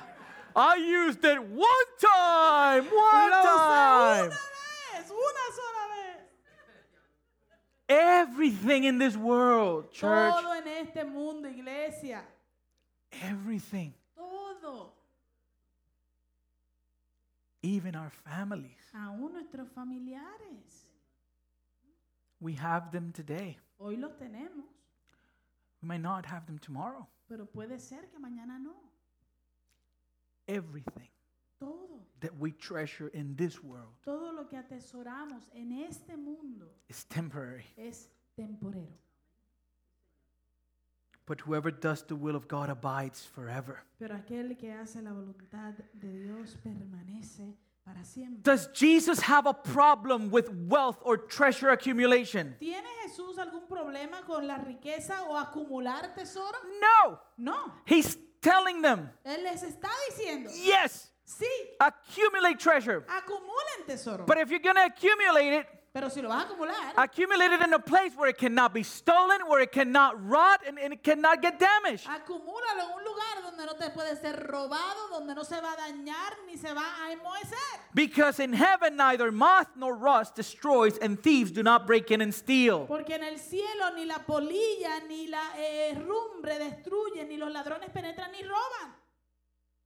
I 0.55 0.77
used 0.77 1.25
it 1.25 1.39
one 1.41 1.87
time, 1.99 2.85
one 2.85 3.31
lo 3.31 3.37
usé 3.37 3.47
time. 3.47 4.27
una 4.27 4.29
vez, 4.29 5.11
una 5.11 5.47
sola. 5.57 5.76
Everything 7.89 8.85
in 8.85 8.99
this 8.99 9.17
world, 9.17 9.93
church, 9.93 10.35
Todo 10.35 10.53
en 10.55 10.67
este 10.69 11.05
mundo, 11.05 11.49
iglesia. 11.49 12.23
everything, 13.23 13.93
Todo. 14.17 14.93
even 17.63 17.95
our 17.95 18.11
families, 18.11 18.77
Aún 18.95 19.33
nuestros 19.35 19.69
familiares. 19.75 20.91
we 22.41 22.55
have 22.55 22.91
them 22.91 23.13
today. 23.13 23.57
Hoy 23.79 23.97
los 23.97 24.13
tenemos, 24.19 24.65
We 25.83 25.89
might 25.89 26.01
not 26.03 26.27
have 26.27 26.47
them 26.47 26.59
tomorrow. 26.59 27.07
pero 27.29 27.47
puede 27.47 27.79
ser 27.81 28.09
que 28.11 28.19
mañana 28.19 28.59
no. 28.59 28.75
Everything 30.49 31.09
Todo. 31.67 32.01
that 32.21 32.39
we 32.39 32.53
treasure 32.53 33.09
in 33.09 33.35
this 33.37 33.63
world 33.63 33.93
Todo 34.05 34.33
lo 34.33 34.45
que 34.49 34.57
atesoramos 34.57 35.43
en 35.55 35.73
este 35.73 36.17
mundo 36.17 36.67
is 36.89 37.05
temporary. 37.05 37.65
es 37.77 38.09
temporero. 38.39 38.93
But 41.27 41.41
whoever 41.41 41.73
does 41.73 42.03
the 42.05 42.15
will 42.15 42.37
of 42.37 42.47
God 42.47 42.71
abides 42.71 43.25
forever. 43.25 43.83
Pero 43.99 44.15
aquel 44.15 44.57
que 44.57 44.71
hace 44.71 45.03
la 45.03 45.11
voluntad 45.11 45.75
de 45.93 46.09
Dios 46.23 46.57
permanece 46.63 47.57
para 47.85 48.05
siempre. 48.05 48.43
Does 48.45 48.69
Jesus 48.73 49.19
have 49.21 49.47
a 49.47 49.53
problem 49.53 50.31
with 50.31 50.49
wealth 50.69 50.99
or 51.03 51.17
treasure 51.17 51.71
accumulation? 51.71 52.55
¿Tiene 52.61 52.87
Jesús 53.05 53.39
algún 53.39 53.67
problema 53.69 54.25
con 54.25 54.47
la 54.47 54.59
riqueza 54.59 55.25
o 55.29 55.37
acumular 55.37 56.15
tesoro? 56.15 56.57
No. 56.81 57.19
No. 57.37 57.73
He's 57.87 58.17
telling 58.41 58.81
them, 58.83 59.11
Él 59.25 59.43
les 59.43 59.65
está 59.65 59.89
diciendo, 60.11 60.49
yes, 60.65 61.11
sí, 61.27 61.47
accumulate 61.81 62.59
treasure. 62.59 63.05
acumulen 63.09 63.87
tesoro. 63.87 64.25
But 64.27 64.39
if 64.39 64.51
you're 64.51 64.61
going 64.61 64.77
to 64.77 64.85
accumulate 64.87 65.53
it, 65.61 65.67
Pero 65.97 66.11
si 66.11 66.21
lo 66.21 66.29
vas 66.29 66.45
a 66.45 66.47
acumular, 66.49 66.75
accumulate 66.99 67.53
it 67.53 67.63
in 67.63 67.73
a 67.73 67.79
place 67.79 68.13
where 68.15 68.29
it 68.29 68.37
cannot 68.37 68.75
be 68.75 68.83
stolen, 68.83 69.41
where 69.49 69.63
it 69.63 69.73
cannot 69.73 70.13
rot, 70.29 70.61
and, 70.69 70.79
and 70.79 70.93
it 70.93 71.03
cannot 71.03 71.41
get 71.41 71.59
damaged. 71.59 72.07
acumúlalo 72.07 72.83
en 72.83 72.99
un 72.99 73.03
lugar 73.03 73.43
donde 73.43 73.65
no 73.65 73.73
te 73.77 73.89
puede 73.89 74.15
ser 74.21 74.47
robado, 74.47 75.09
donde 75.11 75.35
no 75.35 75.43
se 75.43 75.59
va 75.59 75.73
a 75.73 75.77
dañar 75.77 76.37
ni 76.47 76.59
se 76.59 76.71
va 76.75 76.85
a 77.03 77.13
enmohecer. 77.13 77.81
Because 77.95 78.41
in 78.41 78.53
heaven 78.53 78.95
neither 78.95 79.33
moth 79.33 79.69
nor 79.75 79.97
rust 79.97 80.35
destroys, 80.37 80.99
and 80.99 81.19
thieves 81.23 81.51
do 81.51 81.63
not 81.63 81.87
break 81.87 82.11
in 82.11 82.21
and 82.21 82.35
steal. 82.35 82.85
Porque 82.87 83.15
en 83.15 83.25
el 83.25 83.39
cielo 83.39 83.95
ni 83.95 84.05
la 84.05 84.19
polilla 84.19 85.01
ni 85.09 85.29
la 85.29 85.57
eh, 85.57 85.93
herrumbre 85.93 86.59
destruyen, 86.59 87.27
ni 87.27 87.39
los 87.39 87.51
ladrones 87.51 87.89
penetran 87.89 88.33
ni 88.33 88.43
roban. 88.43 89.06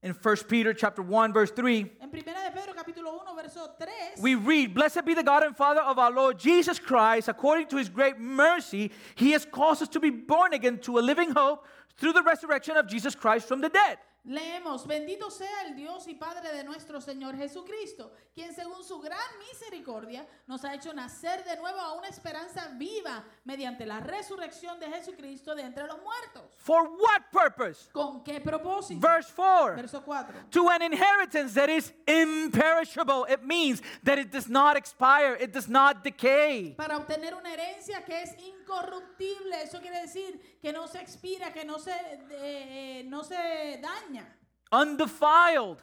In 0.02 0.14
1 0.14 0.36
Peter 0.48 0.72
chapter 0.72 1.02
1 1.02 1.32
verse 1.34 1.50
3, 1.50 1.84
En 2.00 2.08
primera 2.08 2.38
de 2.44 2.58
Pedro 2.58 2.72
capítulo 2.72 3.20
1 3.26 3.36
verso 3.36 3.68
3 3.78 4.22
we 4.22 4.34
read, 4.34 4.72
Blessed 4.72 5.04
be 5.04 5.12
the 5.12 5.22
God 5.22 5.42
and 5.42 5.54
Father 5.54 5.82
of 5.82 5.98
our 5.98 6.10
Lord 6.10 6.38
Jesus 6.38 6.78
Christ, 6.78 7.28
according 7.28 7.66
to 7.66 7.76
his 7.76 7.90
great 7.90 8.18
mercy, 8.18 8.90
he 9.14 9.32
has 9.32 9.44
caused 9.44 9.82
us 9.82 9.88
to 9.88 10.00
be 10.00 10.08
born 10.08 10.54
again 10.54 10.78
to 10.78 10.98
a 10.98 11.00
living 11.00 11.32
hope 11.32 11.66
through 11.98 12.14
the 12.14 12.22
resurrection 12.22 12.78
of 12.78 12.86
Jesus 12.86 13.14
Christ 13.14 13.46
from 13.46 13.60
the 13.60 13.68
dead. 13.68 13.98
Leemos, 14.24 14.86
bendito 14.86 15.30
sea 15.30 15.62
el 15.66 15.74
Dios 15.74 16.06
y 16.08 16.14
Padre 16.14 16.52
de 16.52 16.64
nuestro 16.64 17.00
Señor 17.00 17.36
Jesucristo, 17.36 18.12
quien 18.34 18.54
según 18.54 18.84
su 18.84 19.00
gran 19.00 19.18
misericordia 19.38 20.26
nos 20.46 20.64
ha 20.64 20.74
hecho 20.74 20.92
nacer 20.92 21.44
de 21.44 21.56
nuevo 21.56 21.78
a 21.80 21.94
una 21.94 22.08
esperanza 22.08 22.68
viva 22.74 23.24
mediante 23.44 23.86
la 23.86 24.00
resurrección 24.00 24.78
de 24.78 24.88
Jesucristo 24.88 25.54
de 25.54 25.62
entre 25.62 25.86
los 25.86 26.00
muertos. 26.02 26.54
For 26.58 26.88
what 26.88 27.30
purpose? 27.32 27.88
¿Con 27.92 28.22
qué 28.22 28.40
propósito? 28.40 29.00
Verse 29.00 29.32
4. 29.34 29.76
Verso 29.76 30.02
4. 30.02 30.34
To 30.50 30.68
an 30.68 30.82
inheritance 30.82 31.54
that 31.54 31.68
is 31.68 31.92
imperishable. 32.06 33.26
It 33.28 33.42
means 33.44 33.82
that 34.04 34.18
it 34.18 34.30
does 34.30 34.48
not 34.48 34.76
expire, 34.76 35.36
it 35.40 35.52
does 35.52 35.68
not 35.68 36.04
decay. 36.04 36.74
Para 36.76 36.96
obtener 36.96 37.34
una 37.34 37.52
herencia 37.52 38.04
que 38.04 38.22
es 38.22 38.34
incorruptible, 38.74 39.62
eso 39.62 39.80
quiere 39.80 40.00
decir 40.02 40.58
que 40.60 40.72
no 40.72 40.86
se 40.86 41.00
expira, 41.00 41.52
que 41.52 41.64
no 41.64 41.78
se, 41.78 41.90
eh, 41.92 43.00
eh, 43.00 43.04
no 43.04 43.22
se 43.24 43.80
daña, 43.82 44.36
Undefiled, 44.72 45.78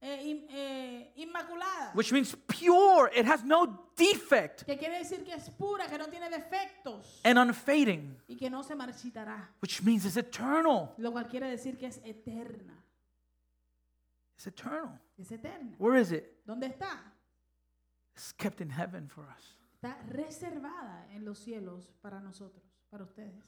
eh, 0.00 0.22
in- 0.24 0.46
eh, 0.50 1.12
inmaculada. 1.16 1.92
which 1.94 2.12
means 2.12 2.34
pure, 2.46 3.10
it 3.14 3.26
has 3.26 3.44
no 3.44 3.90
defect, 3.96 4.64
que 4.64 4.76
quiere 4.76 4.98
decir 4.98 5.22
que 5.24 5.34
es 5.34 5.50
pura, 5.50 5.86
que 5.86 5.98
no 5.98 6.06
tiene 6.08 6.28
defectos 6.30 7.20
and 7.24 7.38
unfading, 7.38 8.16
y 8.28 8.36
que 8.36 8.48
no 8.48 8.62
se 8.62 8.74
marchitará. 8.74 9.50
which 9.60 9.82
means 9.82 10.04
it's 10.04 10.16
eternal. 10.16 10.94
Lo 10.98 11.12
cual 11.12 11.28
quiere 11.28 11.50
decir 11.50 11.76
que 11.78 11.86
es 11.86 11.98
eterna. 12.04 12.82
It's 14.36 14.46
eternal. 14.46 14.98
Es 15.18 15.30
eterna. 15.32 15.74
Where 15.78 15.98
is 15.98 16.12
it? 16.12 16.44
¿Dónde 16.46 16.66
está? 16.66 17.12
It's 18.14 18.32
kept 18.32 18.60
in 18.60 18.70
heaven 18.70 19.08
for 19.08 19.24
us. 19.26 19.55
Está 19.86 20.02
reservada 20.08 21.06
en 21.12 21.24
los 21.24 21.38
cielos 21.38 21.92
para 22.00 22.20
nosotros, 22.20 22.64
para 22.90 23.04
ustedes. 23.04 23.44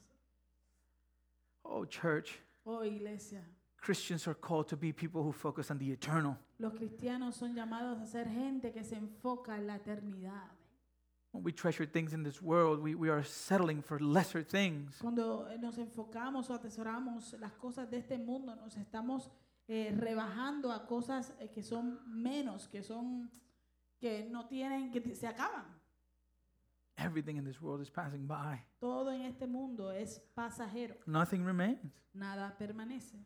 Oh, 1.63 1.85
church, 1.85 2.39
Oh, 2.63 2.81
iglesia. 2.81 3.43
Christians 3.75 4.25
are 4.25 4.35
called 4.35 4.67
to 4.67 4.77
be 4.77 4.93
people 4.93 5.21
who 5.21 5.33
focus 5.33 5.69
on 5.69 5.77
the 5.77 5.91
eternal. 5.91 6.37
Los 6.57 6.73
cristianos 6.73 7.35
son 7.35 7.55
llamados 7.55 7.99
a 7.99 8.05
ser 8.05 8.29
gente 8.29 8.71
que 8.71 8.85
se 8.85 8.95
enfoca 8.95 9.57
en 9.57 9.67
la 9.67 9.75
eternidad. 9.75 10.49
When 11.31 11.43
we 11.43 11.51
treasure 11.51 11.85
things 11.85 12.13
in 12.13 12.23
this 12.23 12.41
world, 12.41 12.79
we, 12.81 12.95
we 12.95 13.09
are 13.09 13.23
settling 13.23 13.81
for 13.81 13.99
lesser 13.99 14.41
things. 14.41 14.97
Cuando 15.01 15.45
eh, 15.49 15.57
nos 15.57 15.77
enfocamos 15.77 16.49
o 16.49 16.53
atesoramos 16.53 17.33
las 17.39 17.51
cosas 17.53 17.89
de 17.89 17.97
este 17.97 18.17
mundo, 18.17 18.55
nos 18.55 18.77
estamos 18.77 19.29
eh, 19.67 19.93
rebajando 19.93 20.71
a 20.71 20.87
cosas 20.87 21.33
eh, 21.39 21.49
que 21.49 21.63
son 21.63 21.99
menos, 22.07 22.69
que 22.69 22.81
son 22.81 23.29
que 23.99 24.29
no 24.31 24.47
tienen, 24.47 24.91
que 24.91 25.13
se 25.13 25.27
acaban. 25.27 25.78
Everything 27.03 27.37
in 27.37 27.45
this 27.45 27.61
world 27.61 27.81
is 27.81 27.89
passing 27.89 28.27
by. 28.27 28.61
Todo 28.79 29.11
en 29.11 29.21
este 29.21 29.47
mundo 29.47 29.91
es 29.91 30.21
pasajero, 30.35 30.95
Nothing 31.05 31.45
remains. 31.45 31.79
nada 32.13 32.55
permanece. 32.57 33.17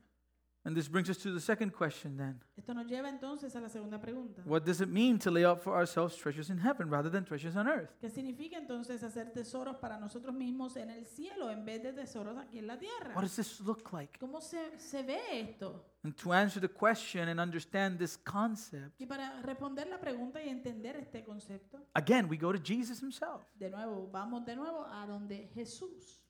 And 0.65 0.77
this 0.77 0.87
brings 0.87 1.09
us 1.09 1.17
to 1.17 1.33
the 1.33 1.41
second 1.41 1.73
question 1.73 2.15
then. 2.15 2.41
Esto 2.55 2.73
nos 2.73 2.87
lleva 2.87 3.09
entonces 3.09 3.53
a 3.53 3.59
la 3.59 3.67
segunda 3.67 3.99
pregunta. 3.99 4.41
What 4.45 4.63
does 4.63 4.79
it 4.79 4.87
mean 4.87 5.19
to 5.19 5.29
lay 5.29 5.43
up 5.43 5.61
for 5.61 5.75
ourselves 5.75 6.15
treasures 6.15 6.49
in 6.49 6.57
heaven 6.57 6.89
rather 6.89 7.09
than 7.11 7.25
treasures 7.25 7.57
on 7.57 7.67
earth? 7.67 7.89
¿Qué 7.99 8.09
significa 8.09 8.57
entonces 8.57 9.03
hacer 9.03 9.33
tesoros 9.33 9.75
para 9.75 9.99
nosotros 9.99 10.33
mismos 10.33 10.77
en 10.77 10.89
el 10.89 11.05
cielo 11.05 11.49
en 11.51 11.65
vez 11.65 11.83
de 11.83 11.91
tesoros 11.91 12.37
aquí 12.37 12.59
en 12.59 12.67
la 12.67 12.77
tierra? 12.79 13.13
What 13.13 13.23
does 13.23 13.35
this 13.35 13.59
look 13.59 13.91
like? 13.91 14.17
¿Cómo 14.19 14.39
se, 14.39 14.79
se 14.79 15.03
ve 15.03 15.19
esto? 15.33 15.83
And 16.05 16.15
to 16.15 16.31
answer 16.31 16.61
the 16.61 16.69
question 16.69 17.27
and 17.27 17.41
understand 17.41 17.97
this 17.99 18.15
concept, 18.15 19.01
Y 19.01 19.05
para 19.05 19.41
responder 19.41 19.87
la 19.87 19.99
pregunta 19.99 20.41
y 20.41 20.47
entender 20.47 20.95
este 20.95 21.25
concepto, 21.25 21.79
again, 21.93 22.29
we 22.29 22.37
go 22.37 22.53
to 22.53 22.59
Jesus 22.63 23.01
himself. 23.01 23.41
de 23.55 23.69
nuevo, 23.69 24.07
vamos 24.13 24.45
de 24.45 24.55
nuevo 24.55 24.85
a 24.85 25.05
donde 25.05 25.49
Jesús. 25.53 26.21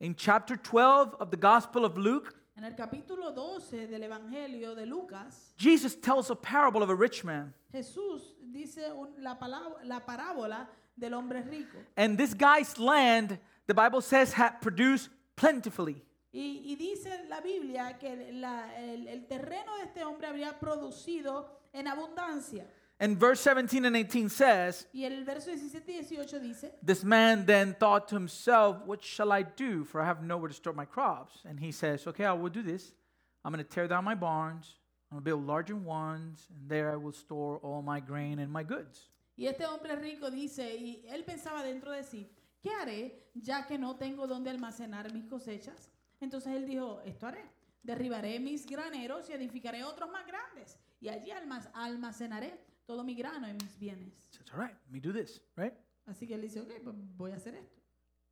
In 0.00 0.14
chapter 0.14 0.58
12 0.58 1.14
of 1.20 1.30
the 1.30 1.38
Gospel 1.38 1.86
of 1.86 1.96
Luke, 1.96 2.34
En 2.54 2.64
el 2.64 2.74
capítulo 2.76 3.32
12 3.32 3.86
del 3.86 4.02
Evangelio 4.02 4.74
de 4.74 4.84
Lucas, 4.84 5.54
Jesus 5.56 5.96
tells 5.98 6.30
a 6.30 6.34
parable 6.34 6.82
of 6.82 6.90
a 6.90 6.94
rich 6.94 7.24
man. 7.24 7.54
Jesús 7.72 8.34
dice 8.52 8.92
un- 8.92 9.14
la, 9.18 9.38
palabra, 9.38 9.82
la 9.84 10.00
parábola 10.00 10.68
del 10.94 11.14
hombre 11.14 11.42
rico. 11.42 11.78
And 11.96 12.18
this 12.18 12.34
guy's 12.34 12.78
land, 12.78 13.38
the 13.66 13.74
Bible 13.74 14.02
says, 14.02 14.34
had 14.34 14.60
produced 14.60 15.08
plentifully. 15.34 16.04
Y, 16.34 16.62
y 16.64 16.76
dice 16.76 17.24
la 17.28 17.40
Biblia 17.40 17.98
que 17.98 18.32
la- 18.32 18.70
el, 18.78 19.08
el 19.08 19.26
terreno 19.26 19.76
de 19.78 19.84
este 19.84 20.04
hombre 20.04 20.26
habría 20.28 20.58
producido 20.58 21.48
en 21.72 21.88
abundancia. 21.88 22.66
And 23.02 23.18
verse 23.18 23.40
17 23.40 23.84
and 23.84 23.96
18 23.96 24.28
says, 24.28 24.86
Y 24.94 25.02
el 25.02 25.24
verso 25.24 25.50
17 25.50 25.92
y 25.92 25.98
18 25.98 26.38
dice, 26.40 26.70
This 26.80 27.02
man 27.02 27.44
then 27.44 27.74
thought 27.74 28.06
to 28.08 28.14
himself, 28.14 28.76
What 28.86 29.02
shall 29.02 29.32
I 29.32 29.42
do? 29.42 29.82
For 29.82 30.00
I 30.00 30.06
have 30.06 30.22
nowhere 30.22 30.46
to 30.46 30.54
store 30.54 30.72
my 30.72 30.84
crops. 30.84 31.40
And 31.44 31.58
he 31.58 31.72
says, 31.72 32.06
Okay, 32.06 32.24
I 32.24 32.32
will 32.32 32.48
do 32.48 32.62
this. 32.62 32.92
I'm 33.44 33.52
going 33.52 33.64
to 33.64 33.68
tear 33.68 33.88
down 33.88 34.04
my 34.04 34.14
barns. 34.14 34.76
I'm 35.10 35.16
going 35.16 35.24
to 35.24 35.24
build 35.24 35.46
larger 35.48 35.74
ones. 35.74 36.46
And 36.54 36.70
there 36.70 36.92
I 36.92 36.96
will 36.96 37.12
store 37.12 37.58
all 37.64 37.82
my 37.82 37.98
grain 37.98 38.38
and 38.38 38.52
my 38.52 38.62
goods. 38.62 39.08
y 39.36 39.48
este 39.48 39.64
hombre 39.66 39.96
rico 39.96 40.30
dice, 40.30 40.76
y 40.76 41.04
él 41.08 41.24
pensaba 41.24 41.64
dentro 41.64 41.90
de 41.90 42.04
sí, 42.04 42.30
¿qué 42.60 42.70
haré 42.70 43.28
ya 43.34 43.66
que 43.66 43.78
no 43.78 43.96
tengo 43.96 44.28
dónde 44.28 44.50
almacenar 44.50 45.12
mis 45.12 45.24
cosechas? 45.24 45.90
Entonces 46.20 46.54
él 46.54 46.66
dijo, 46.66 47.00
esto 47.04 47.26
haré, 47.26 47.44
derribaré 47.82 48.38
mis 48.38 48.66
graneros 48.66 49.28
y 49.28 49.32
edificaré 49.32 49.82
otros 49.82 50.10
más 50.12 50.24
grandes, 50.26 50.78
y 51.00 51.08
allí 51.08 51.32
almacenaré 51.74 52.56
todo 52.86 53.04
mi 53.04 53.14
grano 53.14 53.46
y 53.48 53.52
mis 53.52 53.78
bienes. 53.78 54.12
He 54.30 54.36
says, 54.36 54.46
All 54.52 54.60
right, 54.60 54.74
let 54.86 54.92
me 54.92 55.00
do 55.00 55.12
this, 55.12 55.40
right? 55.56 55.74
Así 56.06 56.26
que 56.26 56.34
él 56.34 56.42
dice, 56.42 56.60
ok, 56.60 56.72
pues 56.82 56.96
voy 57.16 57.32
a 57.32 57.36
hacer 57.36 57.54
esto. 57.54 57.80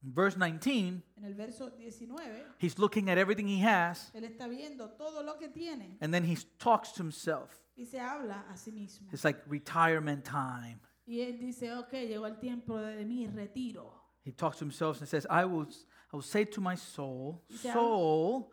In 0.02 0.14
verse 0.14 0.36
19, 0.36 1.02
En 1.18 1.24
el 1.24 1.34
verso 1.34 1.70
19, 1.78 2.54
he's 2.58 2.78
looking 2.78 3.10
at 3.10 3.18
everything 3.18 3.46
he 3.46 3.60
has. 3.60 4.10
él 4.14 4.24
está 4.24 4.48
viendo 4.48 4.88
todo 4.96 5.22
lo 5.22 5.36
que 5.38 5.48
tiene 5.48 5.98
And 6.00 6.12
then 6.12 6.24
he 6.24 6.36
talks 6.58 6.92
to 6.92 7.02
himself. 7.02 7.50
y 7.76 7.84
se 7.84 8.00
habla 8.00 8.44
a 8.50 8.56
sí 8.56 8.72
mismo. 8.72 9.08
It's 9.12 9.24
like 9.24 9.40
retirement 9.46 10.24
time. 10.24 10.80
Y 11.06 11.20
él 11.20 11.38
dice, 11.38 11.72
ok, 11.72 11.92
llegó 11.92 12.26
el 12.26 12.38
tiempo 12.38 12.78
de, 12.78 13.04
mi 13.04 13.26
retiro. 13.26 13.92
He 14.24 14.32
talks 14.32 14.58
to 14.58 14.64
himself 14.64 15.00
and 15.00 15.08
says, 15.08 15.26
I 15.28 15.44
will, 15.44 15.66
I 16.12 16.16
will 16.16 16.22
say 16.22 16.44
to 16.44 16.60
my 16.60 16.76
soul, 16.76 17.42
Soul, 17.50 18.52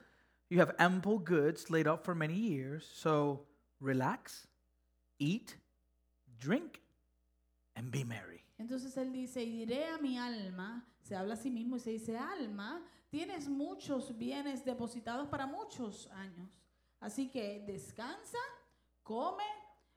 you 0.49 0.59
have 0.59 0.73
ample 0.79 1.19
goods 1.19 1.69
laid 1.69 1.87
up 1.87 2.03
for 2.03 2.15
many 2.15 2.35
years, 2.35 2.89
so 2.93 3.45
relax, 3.79 4.47
eat, 5.19 5.57
drink, 6.39 6.81
and 7.75 7.91
be 7.91 8.03
merry. 8.03 8.43
Entonces 8.57 8.97
él 8.97 9.11
dice, 9.11 9.43
y 9.43 9.51
diré 9.51 9.85
a 9.85 9.97
mi 9.99 10.17
alma, 10.17 10.83
se 11.01 11.15
habla 11.15 11.35
a 11.35 11.37
sí 11.37 11.51
mismo 11.51 11.77
y 11.77 11.79
se 11.79 11.91
dice, 11.91 12.17
alma, 12.17 12.83
tienes 13.09 13.47
muchos 13.47 14.17
bienes 14.17 14.65
depositados 14.65 15.27
para 15.27 15.45
muchos 15.45 16.07
años. 16.07 16.49
Así 16.99 17.29
que 17.29 17.63
descansa, 17.67 18.39
come, 19.03 19.43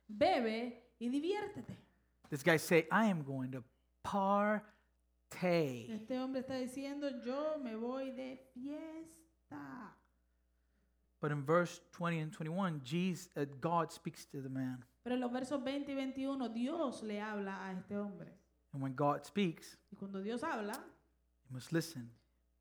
bebe 0.06 0.94
y 0.98 1.08
diviértete. 1.08 1.78
This 2.28 2.44
guy 2.44 2.58
say, 2.58 2.86
I 2.92 3.06
am 3.06 3.24
going 3.24 3.50
to 3.52 3.64
partay. 4.04 5.90
Este 5.90 6.18
hombre 6.18 6.40
está 6.40 6.54
diciendo, 6.54 7.08
yo 7.24 7.58
me 7.58 7.74
voy 7.74 8.10
de 8.12 8.36
fiesta. 8.52 9.96
But 11.20 11.32
in 11.32 11.44
verse 11.44 11.80
20 11.92 12.18
and 12.18 12.32
21, 12.32 12.80
Jesus, 12.84 13.28
uh, 13.36 13.44
God 13.60 13.92
speaks 13.92 14.26
to 14.26 14.40
the 14.40 14.48
man. 14.48 14.84
Pero 15.02 15.14
en 15.14 15.20
los 15.20 15.32
versos 15.32 15.62
20 15.62 15.92
y 15.92 15.94
21, 15.94 16.48
Dios 16.50 17.02
le 17.02 17.20
habla 17.20 17.64
a 17.66 17.72
este 17.72 17.96
hombre. 17.96 18.32
And 18.72 18.82
when 18.82 18.94
God 18.94 19.24
speaks, 19.24 19.78
Y 19.90 19.96
cuando 19.96 20.20
Dios 20.20 20.42
habla, 20.44 20.74
you 20.74 21.50
must 21.54 21.72
listen. 21.72 22.10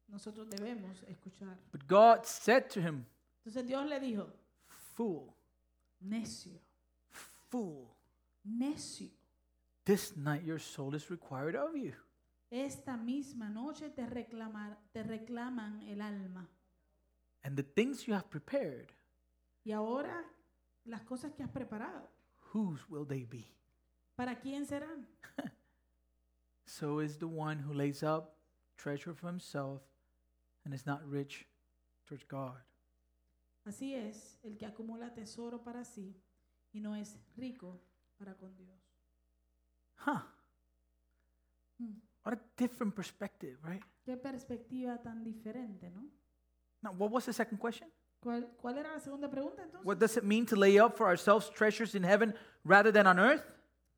nosotros 0.08 0.50
debemos 0.50 1.04
escuchar. 1.04 1.58
But 1.72 1.86
God 1.88 2.24
said 2.26 2.70
to 2.70 2.80
him, 2.80 3.06
Entonces 3.40 3.68
Dios 3.68 3.86
le 3.88 4.00
dijo, 4.00 4.28
Fool, 4.96 5.32
necio, 6.02 6.60
fool, 7.50 7.88
necio. 8.44 9.10
this 9.86 10.16
night 10.18 10.44
your 10.44 10.60
soul 10.60 10.94
is 10.96 11.10
required 11.10 11.56
of 11.56 11.76
you. 11.76 11.94
Esta 12.52 12.98
misma 12.98 13.50
noche 13.50 13.90
te, 13.90 14.06
reclamar, 14.08 14.78
te 14.92 15.04
reclaman 15.04 15.84
el 15.88 16.02
alma. 16.02 16.48
And 17.44 17.56
the 17.56 17.64
things 17.64 18.08
you 18.08 18.14
have 18.16 18.30
prepared, 18.30 18.88
Y 19.64 19.72
ahora 19.72 20.26
las 20.86 21.02
cosas 21.04 21.34
que 21.34 21.44
has 21.44 21.50
preparado, 21.52 22.10
whose 22.54 22.82
will 22.90 23.06
they 23.06 23.26
be? 23.26 23.46
¿para 24.16 24.36
quién 24.40 24.66
serán? 24.66 25.08
So 26.66 27.00
is 27.00 27.18
the 27.18 27.28
one 27.28 27.58
who 27.58 27.74
lays 27.74 28.04
up 28.04 28.36
treasure 28.78 29.16
for 29.16 29.28
himself 29.28 29.82
and 30.64 30.74
is 30.74 30.86
not 30.86 31.02
rich 31.04 31.48
towards 32.06 32.24
God. 32.26 32.62
Así 33.66 33.96
es 33.96 34.38
el 34.44 34.56
que 34.56 34.68
acumula 34.68 35.14
tesoro 35.14 35.64
para 35.64 35.84
sí 35.84 36.16
y 36.72 36.80
no 36.80 36.96
es 36.96 37.18
rico 37.36 37.82
para 38.20 38.36
con 38.36 38.56
Dios. 38.56 38.78
Huh. 40.06 40.22
Hmm. 41.80 42.00
What 42.24 42.36
a 42.36 42.40
different 42.56 42.96
perspective, 42.96 43.58
right? 43.64 43.84
Qué 44.06 44.16
perspectiva 44.18 45.02
tan 45.02 45.24
diferente, 45.24 45.90
¿no? 45.90 46.04
Now, 46.84 46.92
what 46.92 47.12
was 47.12 47.26
the 47.26 47.34
second 47.34 47.58
question? 47.58 47.90
¿Cuál, 48.22 48.50
cuál 48.62 48.78
era 48.78 48.92
la 48.94 49.00
segunda 49.00 49.30
pregunta 49.30 49.64
entonces? 49.64 49.86
What 49.86 49.98
does 49.98 50.18
it 50.18 50.24
mean 50.24 50.46
to 50.48 50.56
lay 50.56 50.78
up 50.80 50.98
for 50.98 51.08
ourselves 51.08 51.50
treasures 51.50 51.96
in 51.96 52.04
heaven 52.04 52.36
rather 52.66 52.92
than 52.92 53.08
on 53.08 53.18
earth? 53.20 53.44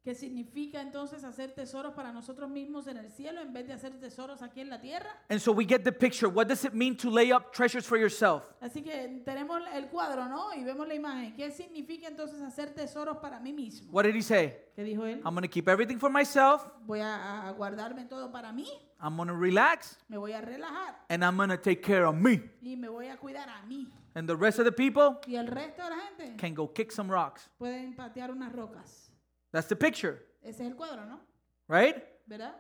¿Qué 0.04 0.16
significa 0.16 0.82
entonces 0.82 1.24
hacer 1.24 1.52
tesoros 1.54 1.94
para 1.94 2.12
nosotros 2.12 2.50
mismos 2.50 2.88
en 2.88 2.98
el 2.98 3.12
cielo 3.12 3.40
en 3.40 3.54
vez 3.54 3.68
de 3.68 3.74
hacer 3.74 4.00
tesoros 4.00 4.42
aquí 4.42 4.60
en 4.60 4.70
la 4.70 4.82
tierra? 4.82 5.10
And 5.30 5.40
so 5.40 5.52
we 5.52 5.64
get 5.64 5.84
the 5.84 5.92
picture. 5.92 6.28
What 6.28 6.48
does 6.48 6.66
it 6.66 6.74
mean 6.74 6.98
to 6.98 7.12
lay 7.12 7.32
up 7.32 7.52
treasures 7.54 7.86
for 7.86 8.00
yourself? 8.00 8.44
Así 8.62 8.82
que 8.82 9.22
tenemos 9.24 9.62
el 9.76 9.90
cuadro, 9.90 10.28
¿no? 10.28 10.56
Y 10.56 10.64
vemos 10.64 10.88
la 10.88 10.96
imagen. 10.96 11.36
¿Qué 11.36 11.52
significa 11.52 12.08
entonces 12.08 12.42
hacer 12.42 12.74
tesoros 12.74 13.18
para 13.18 13.40
mí 13.40 13.54
mismo? 13.54 13.92
What 13.92 14.06
did 14.06 14.16
he 14.16 14.24
say? 14.24 14.56
¿Qué 14.76 14.84
dijo 14.84 15.06
él? 15.06 15.22
I'm 15.24 15.36
going 15.36 15.44
to 15.44 15.48
keep 15.48 15.68
everything 15.68 16.00
for 16.00 16.10
myself. 16.10 16.66
Voy 16.88 17.00
a, 17.00 17.48
a 17.48 17.52
guardarme 17.52 18.06
todo 18.06 18.32
para 18.32 18.52
mí, 18.52 18.68
I'm 19.00 19.16
going 19.16 19.28
to 19.28 19.36
relax 19.36 20.00
me 20.08 20.18
voy 20.18 20.34
a 20.34 20.42
relajar 20.42 20.96
and 21.10 21.24
I'm 21.24 21.38
going 21.38 21.50
to 21.50 21.58
take 21.58 21.82
care 21.84 22.06
of 22.08 22.16
me. 22.16 22.42
y 22.64 22.76
me 22.76 22.88
voy 22.88 23.08
a 23.08 23.18
cuidar 23.18 23.48
a 23.50 23.62
mí. 23.68 23.88
And 24.16 24.28
the 24.28 24.36
rest 24.36 24.60
of 24.60 24.66
the 24.66 24.72
people 24.72 25.20
Y 25.28 25.36
el 25.36 25.48
resto 25.48 25.84
de 25.84 25.90
la 25.90 25.96
gente 26.18 26.36
can 26.38 26.54
go 26.54 26.68
kick 26.68 26.92
some 26.92 27.10
rocks. 27.10 27.48
pueden 27.58 27.96
patear 27.96 28.30
unas 28.32 28.52
rocas. 28.54 29.10
That's 29.52 29.68
the 29.68 29.76
picture, 29.76 30.22
Ese 30.44 30.62
es 30.62 30.68
el 30.68 30.76
cuadro, 30.76 31.06
¿no? 31.06 31.20
right? 31.68 31.96
¿Verdad? 32.28 32.54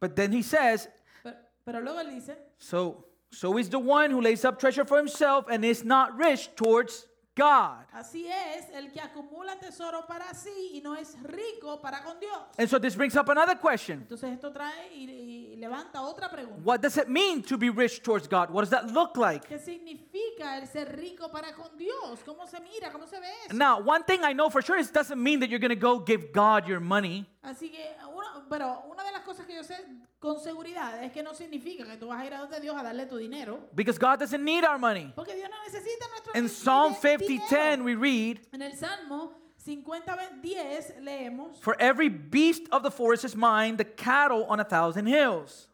But 0.00 0.14
then 0.16 0.32
he 0.32 0.42
says, 0.42 0.88
Pero, 1.22 1.36
pero 1.64 1.80
luego 1.80 2.00
él 2.00 2.10
dice, 2.10 2.36
so 2.58 3.04
so 3.30 3.58
is 3.58 3.68
the 3.70 3.78
one 3.78 4.10
who 4.10 4.20
lays 4.20 4.44
up 4.44 4.58
treasure 4.58 4.84
for 4.84 4.98
himself 4.98 5.46
and 5.50 5.64
is 5.64 5.84
not 5.84 6.16
rich 6.16 6.54
towards 6.54 7.06
God. 7.34 7.84
así 7.92 8.26
es 8.26 8.70
el 8.72 8.90
que 8.92 9.00
acumula 9.00 9.58
tesoro 9.58 10.06
para 10.06 10.32
sí 10.34 10.70
y 10.74 10.80
no 10.82 10.94
es 10.94 11.16
rico 11.22 11.80
para 11.82 12.02
con 12.02 12.18
Dios. 12.20 12.38
And 12.58 12.68
so 12.68 12.78
this 12.78 12.94
brings 12.96 13.14
up 13.16 13.28
another 13.28 13.56
question. 13.58 14.00
Entonces 14.02 14.32
esto 14.32 14.50
trae 14.52 14.94
y, 14.94 15.52
y 15.52 15.55
levanta 15.56 16.02
otra 16.02 16.28
pregunta. 16.30 16.60
What 16.64 16.80
does 16.80 16.96
it 16.96 17.08
mean 17.08 17.42
to 17.42 17.56
be 17.58 17.70
rich 17.70 18.02
towards 18.02 18.28
God? 18.28 18.50
What 18.50 18.62
does 18.62 18.70
that 18.70 18.90
look 18.92 19.16
like? 19.16 19.46
¿Qué 19.48 19.58
significa 19.58 20.58
el 20.58 20.66
ser 20.68 20.96
rico 20.96 21.30
para 21.30 21.52
con 21.54 21.76
Dios? 21.76 22.20
¿Cómo 22.24 22.46
se 22.46 22.60
mira? 22.60 22.90
¿Cómo 22.92 23.06
se 23.06 23.18
ve 23.18 23.26
eso? 23.46 23.56
Now, 23.56 23.78
one 23.80 24.04
thing 24.04 24.20
I 24.22 24.32
know 24.32 24.50
for 24.50 24.62
sure 24.62 24.78
is 24.78 24.88
it 24.88 24.94
doesn't 24.94 25.20
mean 25.22 25.40
that 25.40 25.48
you're 25.48 25.58
going 25.60 25.74
to 25.74 25.80
go 25.80 25.98
give 26.04 26.32
God 26.32 26.66
your 26.66 26.80
money. 26.80 27.26
Así 27.42 27.70
que, 27.70 27.96
uno- 28.12 28.44
pero 28.48 28.84
una 28.90 29.02
de 29.04 29.12
las 29.12 29.22
cosas 29.22 29.46
que 29.46 29.54
yo 29.54 29.62
sé 29.62 29.76
con 30.18 30.40
seguridad 30.40 31.02
es 31.04 31.12
que 31.12 31.22
no 31.22 31.34
significa 31.34 31.84
que 31.84 31.96
tú 31.96 32.08
vas 32.08 32.20
a 32.20 32.26
ir 32.26 32.34
a 32.34 32.38
donde 32.40 32.60
Dios 32.60 32.76
a 32.76 32.82
darle 32.82 33.06
tu 33.06 33.16
dinero. 33.16 33.68
Because 33.74 33.98
God 33.98 34.18
doesn't 34.18 34.42
need 34.44 34.64
our 34.64 34.78
money. 34.78 35.12
Porque 35.14 35.34
Dios 35.34 35.48
no 35.48 35.56
necesita 35.64 36.06
nuestro 36.08 36.32
In 36.38 36.48
Psalm 36.48 36.92
ni- 36.92 36.98
50 36.98 37.46
10, 37.48 37.82
we 37.82 37.94
read, 37.94 38.38
En 38.52 38.62
el 38.62 38.76
Salmo 38.76 39.32
50, 39.66 40.16
10 40.42 40.94
leemos, 41.02 41.56
For 41.60 41.76
every 41.80 42.08
beast 42.08 42.62
of 42.70 42.82
the 42.82 42.90
forest 42.90 43.24
is 43.24 43.34
mine, 43.36 43.76
the 43.76 43.84
cattle 43.84 44.44
on 44.48 44.60
a 44.60 44.64
thousand 44.64 45.06
hills. 45.06 45.68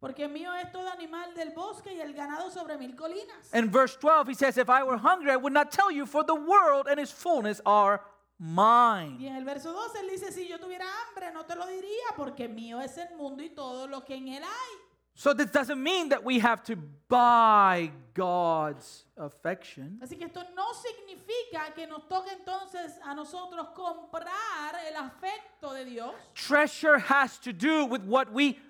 porque 0.00 0.28
mío 0.28 0.52
es 0.54 0.70
todo 0.72 0.88
animal 0.88 1.34
del 1.34 1.50
bosque 1.50 1.92
y 1.92 2.00
el 2.00 2.14
ganado 2.14 2.50
sobre 2.50 2.78
mil 2.78 2.94
colinas. 2.96 3.52
In 3.52 3.68
verse 3.70 3.96
12, 3.96 4.28
he 4.28 4.34
says, 4.34 4.56
If 4.56 4.70
I 4.70 4.82
were 4.84 4.96
hungry, 4.96 5.30
I 5.30 5.36
would 5.36 5.52
not 5.52 5.70
tell 5.72 5.90
you, 5.90 6.06
for 6.06 6.24
the 6.24 6.34
world 6.34 6.86
and 6.88 6.98
its 7.00 7.12
fullness 7.12 7.60
are 7.66 8.00
Y 8.40 8.44
mine. 8.44 9.18
en 9.26 9.34
el 9.36 9.44
verso 9.44 9.72
12 9.72 9.98
él 10.00 10.08
dice, 10.10 10.30
si 10.32 10.46
yo 10.48 10.58
tuviera 10.58 10.84
hambre 10.86 11.32
no 11.34 11.44
te 11.44 11.56
lo 11.56 11.66
diría, 11.66 12.14
porque 12.16 12.48
mío 12.48 12.80
es 12.80 12.96
el 12.96 13.16
mundo 13.16 13.42
y 13.42 13.50
todo 13.50 13.88
lo 13.88 14.04
que 14.04 14.14
en 14.14 14.28
él 14.28 14.42
hay. 14.44 14.87
So 15.18 15.34
this 15.34 15.50
doesn't 15.50 15.82
mean 15.82 16.10
that 16.10 16.22
we 16.22 16.38
have 16.38 16.62
to 16.66 16.76
buy 17.08 17.90
God's 18.14 19.04
affection. 19.16 19.98
Así 20.00 20.16
que 20.16 20.26
esto 20.26 20.44
no 20.54 20.72
significa 20.72 21.74
que 21.74 21.88
nos 21.88 22.04
toque 22.08 22.30
entonces 22.30 22.92
a 23.04 23.16
nosotros 23.16 23.66
comprar 23.74 24.76
el 24.88 24.94
afecto 24.94 25.74
de 25.74 25.86
Dios. 25.86 26.14
Treasure 26.36 26.98
has 27.00 27.36
to 27.38 27.52
do 27.52 27.84
with 27.86 28.02
what 28.04 28.32
we 28.32 28.60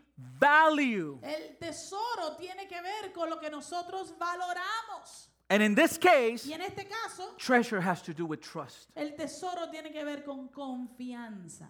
value. 0.40 1.18
El 1.22 1.58
tesoro 1.60 2.34
tiene 2.38 2.66
que 2.66 2.80
ver 2.80 3.12
con 3.12 3.28
lo 3.28 3.36
que 3.36 3.50
nosotros 3.50 4.14
valoramos. 4.18 5.28
And 5.50 5.62
in 5.62 5.74
this 5.74 5.98
case, 5.98 6.46
Y 6.46 6.54
en 6.54 6.62
este 6.62 6.86
caso, 6.88 7.34
treasure 7.36 7.82
has 7.82 8.00
to 8.00 8.14
do 8.14 8.24
with 8.24 8.40
trust. 8.40 8.88
el 8.96 9.10
tesoro 9.10 9.70
tiene 9.70 9.92
que 9.92 10.02
ver 10.02 10.22
con 10.24 10.48
confianza. 10.48 11.68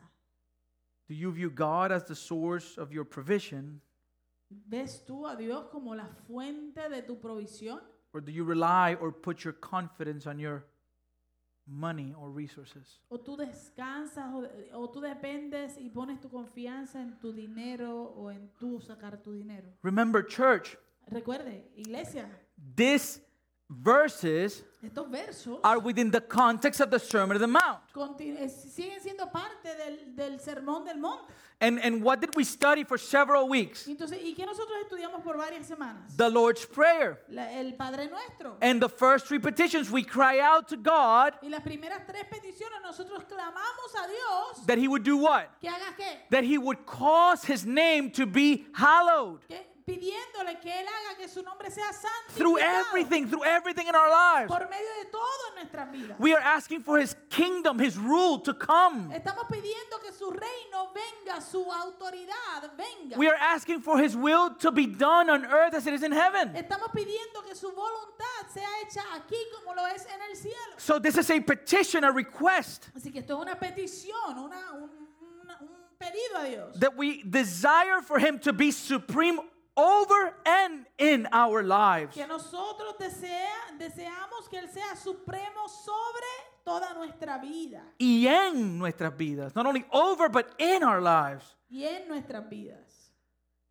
Do 1.09 1.15
you 1.15 1.33
view 1.33 1.51
God 1.51 1.91
as 1.91 2.05
the 2.05 2.15
source 2.15 2.79
of 2.79 2.93
your 2.93 3.05
provision, 3.05 3.81
¿Ves 4.51 5.05
tú 5.05 5.27
a 5.27 5.37
Dios 5.37 5.67
como 5.71 5.95
la 5.95 6.07
fuente 6.27 6.89
de 6.89 7.03
tu 7.03 7.21
provisión? 7.21 7.81
Or 8.13 8.23
do 8.23 8.33
you 8.33 8.45
rely 8.45 8.97
or 9.01 9.13
put 9.13 9.45
your 9.45 9.55
confidence 9.55 10.27
on 10.27 10.39
your 10.39 10.67
money 11.67 12.15
or 12.15 12.33
resources? 12.33 13.03
O 13.09 13.21
tú 13.21 13.37
descansas 13.37 14.33
o, 14.33 14.49
o 14.73 14.91
tú 14.91 15.01
dependes 15.01 15.77
y 15.79 15.91
pones 15.91 16.21
tu 16.21 16.31
confianza 16.31 17.01
en 17.01 17.19
tu 17.19 17.33
dinero 17.33 18.03
o 18.17 18.31
en 18.31 18.51
tú 18.59 18.81
sacar 18.81 19.23
tu 19.23 19.33
dinero. 19.33 19.69
Remember, 19.83 20.27
church, 20.27 20.77
Recuerde, 21.11 21.71
iglesia, 21.75 22.29
these 22.77 23.23
verses 23.71 24.65
estos 24.83 25.11
versos 25.11 25.59
are 25.65 25.79
within 25.81 26.11
the 26.11 26.21
context 26.21 26.81
of 26.81 26.91
the 26.91 26.99
Sermon 26.99 27.37
of 27.37 27.41
the 27.41 27.47
Mount. 27.49 27.81
eh, 28.21 28.49
siguen 28.49 29.01
siendo 29.01 29.31
parte 29.33 29.69
del, 29.77 30.15
del 30.17 30.39
sermón 30.39 30.85
del 30.85 30.99
monte. 30.99 31.33
And, 31.61 31.81
and 31.81 32.05
what 32.05 32.21
did 32.21 32.37
we 32.37 32.45
study 32.45 32.85
for 32.85 32.97
several 32.97 33.49
weeks? 33.49 33.89
Entonces, 33.89 34.19
¿y 34.23 34.33
qué 34.37 34.47
nosotros 34.47 34.79
estudiamos 34.85 35.25
por 35.25 35.37
varias 35.37 35.67
semanas? 35.67 36.17
The 36.17 36.31
Lord's 36.31 36.65
Prayer. 36.65 37.19
La- 37.29 37.51
el 37.51 37.73
Padre 37.75 38.07
Nuestro. 38.09 38.57
And 38.63 38.81
the 38.81 38.89
first 38.89 39.27
three 39.27 39.41
petitions, 39.41 39.91
we 39.91 40.05
cry 40.05 40.39
out 40.39 40.69
to 40.69 40.77
God 40.77 41.33
Y 41.43 41.49
las 41.49 41.63
primeras 41.63 42.07
tres 42.07 42.25
peticiones 42.31 42.81
nosotros 42.85 43.25
clamamos 43.25 43.93
a 43.97 44.07
Dios 44.07 44.67
that 44.67 44.79
He 44.79 44.87
would 44.87 45.03
do 45.03 45.17
what? 45.17 45.49
que 45.61 45.69
haga 45.69 45.97
qué? 45.99 46.19
That 46.31 46.45
He 46.45 46.57
would 46.59 46.87
cause 46.87 47.43
His 47.45 47.67
name 47.67 48.13
to 48.13 48.25
be 48.25 48.67
hallowed 48.73 49.41
Que 49.49 49.67
pidiéndole 49.89 50.61
que 50.61 50.69
Él 50.71 50.87
haga 50.87 51.17
que 51.19 51.29
su 51.29 51.43
nombre 51.43 51.71
sea 51.71 51.91
santo 51.93 52.35
through 52.37 52.59
everything, 52.59 53.27
through 53.29 53.45
everything 53.45 53.87
in 53.89 53.95
our 53.95 54.09
lives. 54.11 54.49
por 54.49 54.61
medio 54.69 54.89
de 55.03 55.11
todo 55.11 55.49
en 55.49 55.55
nuestras 55.57 55.91
vidas. 55.91 56.17
We 56.21 56.33
are 56.35 56.43
asking 56.43 56.83
for 56.83 56.99
His 56.99 57.17
kingdom, 57.31 57.79
His 57.79 57.97
rule 57.97 58.39
to 58.41 58.53
come. 58.55 59.11
Estamos 59.15 59.47
pidiendo 59.49 60.01
que 60.03 60.13
su 60.13 60.31
reino 60.31 60.93
venga, 60.95 61.41
su 61.41 61.65
autoridad 61.65 62.71
venga. 62.77 63.17
We 63.17 63.29
are 63.29 63.37
asking 63.41 63.81
for 63.81 63.99
His 63.99 64.15
will 64.17 64.51
to 64.61 64.71
be 64.71 64.87
done 64.87 65.31
on 65.31 65.45
earth 65.47 65.75
as 65.75 65.87
it 65.87 65.95
is 65.95 66.03
in 66.03 66.13
heaven. 66.13 66.51
Estamos 66.55 66.91
pidiendo 66.93 67.45
que 67.47 67.55
su 67.55 67.71
voluntad 67.73 68.53
sea 68.53 68.67
hecha 68.85 69.03
aquí 69.17 69.37
como 69.57 69.75
lo 69.75 69.87
es 69.87 70.05
en 70.07 70.21
el 70.31 70.37
cielo. 70.37 70.75
So 70.77 70.99
this 70.99 71.17
is 71.17 71.31
a 71.31 71.41
petition, 71.41 72.05
a 72.05 72.13
request 72.13 72.89
Así 72.97 73.11
que 73.13 73.21
esto 73.21 73.35
es 73.37 73.41
una 73.43 73.55
petición, 73.59 74.39
una- 74.39 74.73
un, 74.75 74.91
una- 75.43 75.59
un 75.61 75.69
pedido 75.99 76.37
a 76.39 76.45
Dios. 76.45 76.79
that 76.81 76.97
we 76.97 77.23
desire 77.23 78.01
for 78.03 78.19
Him 78.19 78.39
to 78.41 78.53
be 78.53 78.71
supreme 78.71 79.41
over 79.79 80.35
and 80.45 80.87
in 80.99 81.27
our 81.33 81.63
lives. 81.63 82.15
Que 82.15 82.27
nosotros 82.27 82.97
desea, 82.99 83.49
deseamos 83.79 84.49
que 84.51 84.59
Él 84.59 84.69
sea 84.69 84.97
supremo 84.97 85.69
sobre 85.69 86.27
toda 86.65 86.93
nuestra 86.95 87.39
vida 87.39 87.81
Y 87.99 88.27
en 88.27 88.77
nuestras 88.79 89.17
vidas. 89.17 89.55
Not 89.55 89.67
only 89.67 89.85
over, 89.93 90.29
but 90.29 90.55
in 90.59 90.83
our 90.83 91.01
lives. 91.01 91.55
y 91.71 91.85
en 91.85 92.09
nuestras 92.09 92.49
vidas. 92.51 93.13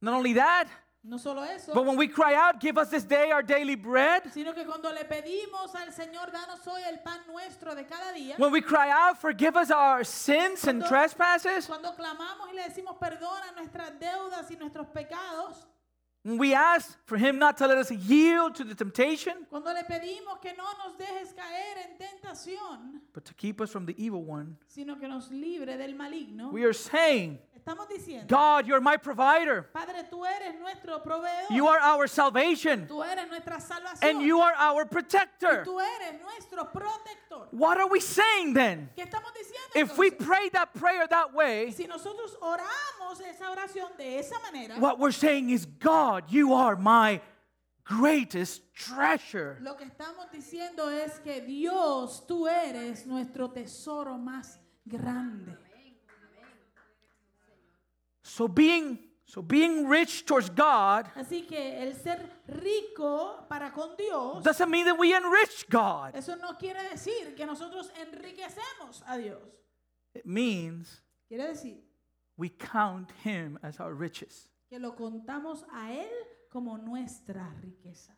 Not 0.02 0.14
only 0.16 0.34
that, 0.34 0.68
No 1.04 1.18
solo 1.18 1.42
eso, 1.44 1.74
but 1.74 1.86
when 1.86 1.96
we 1.98 2.08
cry 2.08 2.34
out, 2.36 2.60
give 2.60 2.78
us 2.78 2.90
this 2.90 3.04
day 3.06 3.32
our 3.32 3.42
daily 3.42 3.76
bread. 3.76 4.24
sino 4.34 4.54
que 4.54 4.66
cuando 4.66 4.92
le 4.92 5.04
pedimos 5.06 5.74
al 5.76 5.92
Señor, 5.94 6.32
danos 6.32 6.66
hoy 6.68 6.82
el 6.90 7.00
pan 7.00 7.20
nuestro 7.28 7.74
de 7.76 7.86
cada 7.86 8.12
día, 8.14 8.36
When 8.38 8.52
we 8.52 8.62
cry 8.62 8.90
out, 8.90 9.18
forgive 9.18 9.56
us 9.56 9.72
our 9.72 10.04
sins 10.04 10.66
and 10.68 10.82
Cuando- 10.82 10.88
trespasses. 10.90 11.66
cuando 11.68 11.94
clamamos 11.96 12.50
y 12.52 12.56
le 12.56 12.64
decimos 12.64 12.98
perdona 13.00 13.52
nuestras 13.56 13.98
deudas 14.00 14.50
y 14.52 14.56
nuestros 14.58 14.88
pecados, 14.88 15.66
When 16.28 16.38
we 16.38 16.54
ask 16.54 16.98
for 17.06 17.16
Him 17.16 17.40
not 17.40 17.56
to 17.60 17.68
let 17.68 17.78
us 17.78 17.90
yield 17.90 18.56
to 18.56 18.66
the 18.66 18.76
temptation, 18.76 19.34
cuando 19.50 19.72
le 19.72 19.84
pedimos 19.84 20.42
que 20.42 20.52
no 20.58 20.66
nos 20.84 20.98
dejes 20.98 21.34
caer 21.34 21.78
en 21.86 21.98
tentación, 21.98 23.00
but 23.14 23.24
to 23.24 23.34
keep 23.34 23.62
us 23.62 23.70
from 23.72 23.86
the 23.86 23.96
evil 23.98 24.22
one, 24.26 24.58
sino 24.68 24.96
que 24.96 25.08
nos 25.08 25.32
libre 25.32 25.78
del 25.78 25.94
maligno, 25.94 26.52
we 26.52 26.66
are 26.66 26.74
saying, 26.74 27.40
estamos 27.58 27.88
diciendo, 27.88 28.28
God, 28.28 28.68
you're 28.68 28.82
my 28.82 28.98
provider. 28.98 29.70
Padre, 29.74 30.04
tú 30.12 30.26
eres 30.26 30.60
nuestro 30.60 31.00
proveedor, 31.00 31.50
You 31.50 31.68
are 31.68 31.80
our 31.80 32.08
salvation. 32.08 32.88
tú 32.88 33.02
eres 33.04 33.30
nuestra 33.30 33.62
salvación, 33.62 34.04
And 34.04 34.22
you 34.22 34.42
are 34.42 34.54
our 34.58 34.84
y 34.84 34.90
protector. 34.90 35.64
tú 35.64 35.80
eres 35.80 36.22
nuestro 36.22 36.66
protector. 36.66 37.48
What 37.52 37.78
are 37.78 37.88
we 37.88 38.00
saying 38.00 38.54
then? 38.54 38.90
¿Qué 38.98 39.04
estamos 39.04 39.32
diciendo? 39.34 39.76
If 39.76 39.98
we 39.98 40.12
pray 40.12 40.50
that 40.50 40.74
prayer 40.74 41.08
that 41.08 41.34
way, 41.34 41.72
si 41.72 41.88
nosotros 41.88 42.36
oramos 42.42 43.22
esa 43.22 43.50
oración 43.52 43.96
de 43.98 44.20
esa 44.20 44.36
manera, 44.40 44.80
what 44.80 45.00
we're 45.00 45.12
saying 45.12 45.50
is, 45.50 45.66
God, 45.66 46.17
you 46.30 46.54
are 46.54 46.76
my 46.76 47.22
greatest 47.84 48.62
treasure. 48.74 49.58
lo 49.62 49.76
que 49.76 49.86
estamos 49.86 50.30
diciendo 50.32 50.90
es 50.90 51.20
que 51.20 51.42
Dios, 51.42 52.26
tú 52.28 52.48
eres 52.48 53.06
nuestro 53.06 53.50
tesoro 53.50 54.18
más 54.18 54.60
grande. 54.86 55.56
So 58.24 58.48
being 58.48 59.00
so 59.26 59.42
being 59.42 59.88
rich 59.88 60.26
towards 60.26 60.50
God 60.50 61.08
Así 61.16 61.46
que 61.48 61.82
el 61.82 61.94
ser 61.96 62.20
rico 62.48 63.46
para 63.50 63.72
con 63.72 63.96
Dios, 63.98 64.44
doesn't 64.44 64.70
mean 64.70 64.86
that 64.86 64.98
we 64.98 65.14
enrich 65.16 65.66
God. 65.70 66.16
eso 66.16 66.36
no 66.36 66.54
quiere 66.58 66.82
decir 66.90 67.36
que 67.36 67.46
nosotros 67.46 67.90
enriquecemos 68.00 69.02
a 69.08 69.18
Dios. 69.18 69.40
It 70.14 70.26
means 70.26 71.02
Quiere 71.28 71.48
decir 71.48 71.78
we 72.38 72.50
count 72.50 73.12
him 73.24 73.58
as 73.64 73.80
our 73.80 73.94
riches. 73.94 74.50
Que 74.68 74.80
lo 74.80 74.96
contamos 74.96 75.66
a 75.72 75.94
Él 75.94 76.10
como 76.50 76.78
nuestra 76.78 77.50
riqueza. 77.62 78.18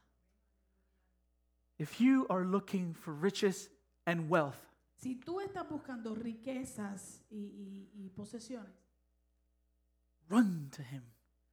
If 1.78 2.00
you 2.00 2.26
are 2.30 2.44
looking 2.46 2.94
for 2.94 3.14
riches 3.14 3.72
and 4.06 4.30
wealth, 4.30 4.58
Si 4.96 5.16
tú 5.16 5.40
estás 5.40 5.68
buscando 5.70 6.14
riquezas 6.14 7.24
y, 7.30 7.38
y- 7.38 7.92
y 8.06 8.10
posesiones, 8.10 8.76
run 10.28 10.70
to 10.72 10.82
him. 10.84 11.04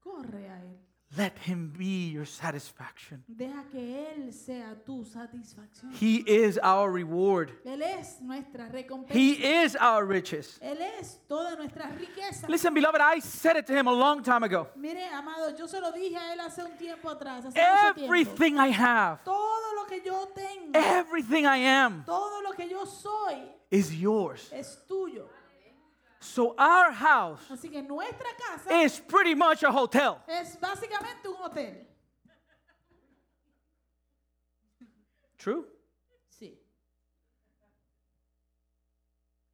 corre 0.00 0.48
a 0.50 0.62
Él. 0.64 0.78
Let 1.16 1.38
him 1.38 1.72
be 1.78 2.08
your 2.10 2.26
satisfaction. 2.26 3.22
Deja 3.28 3.64
que 3.70 3.78
Él 3.78 4.32
sea 4.32 4.74
tu 4.84 5.04
satisfacción. 5.04 5.92
He 5.94 6.16
is 6.26 6.58
our 6.62 6.90
reward. 6.90 7.52
Él 7.64 7.80
es 7.80 8.20
nuestra 8.20 8.68
recompensa. 8.68 9.14
He 9.14 9.62
is 9.62 9.76
our 9.76 10.04
riches. 10.04 10.58
Él 10.60 10.78
es 10.98 11.20
toda 11.28 11.54
nuestra 11.56 11.88
riqueza. 11.96 12.48
Listen, 12.48 12.74
beloved, 12.74 13.00
I 13.00 13.20
said 13.20 13.56
it 13.56 13.66
to 13.66 13.72
him 13.72 13.86
a 13.86 13.92
long 13.92 14.22
time 14.22 14.42
ago. 14.42 14.66
Mire, 14.76 15.04
amado, 15.12 15.56
yo 15.56 15.66
se 15.66 15.80
lo 15.80 15.92
dije 15.92 16.16
a 16.16 16.32
Él 16.34 16.40
hace 16.40 16.64
un 16.64 16.76
tiempo 16.76 17.08
atrás. 17.08 17.46
Hace 17.46 17.56
mucho 17.56 17.94
tiempo. 17.94 18.12
Everything 18.12 18.58
I 18.58 18.68
have, 18.72 19.22
Todo 19.24 19.74
lo 19.76 19.86
que 19.86 20.00
yo 20.04 20.26
tengo, 20.34 20.72
everything 20.74 21.44
I 21.46 21.58
am 21.58 22.02
todo 22.04 22.42
lo 22.42 22.52
que 22.52 22.68
yo 22.68 22.84
soy, 22.84 23.42
is 23.70 23.94
yours. 23.94 24.50
es 24.52 24.84
tuyo. 24.88 25.28
So 26.34 26.54
our 26.58 26.92
house 26.92 27.40
Así 27.50 27.70
que 27.70 27.82
nuestra 27.82 28.28
casa 28.36 28.82
is 28.82 28.98
pretty 29.00 29.34
much 29.34 29.62
a 29.62 29.70
hotel. 29.70 30.18
es 30.28 30.58
básicamente 30.60 31.28
un 31.28 31.36
hotel. 31.42 31.86
True? 35.38 35.64
Sí, 36.28 36.58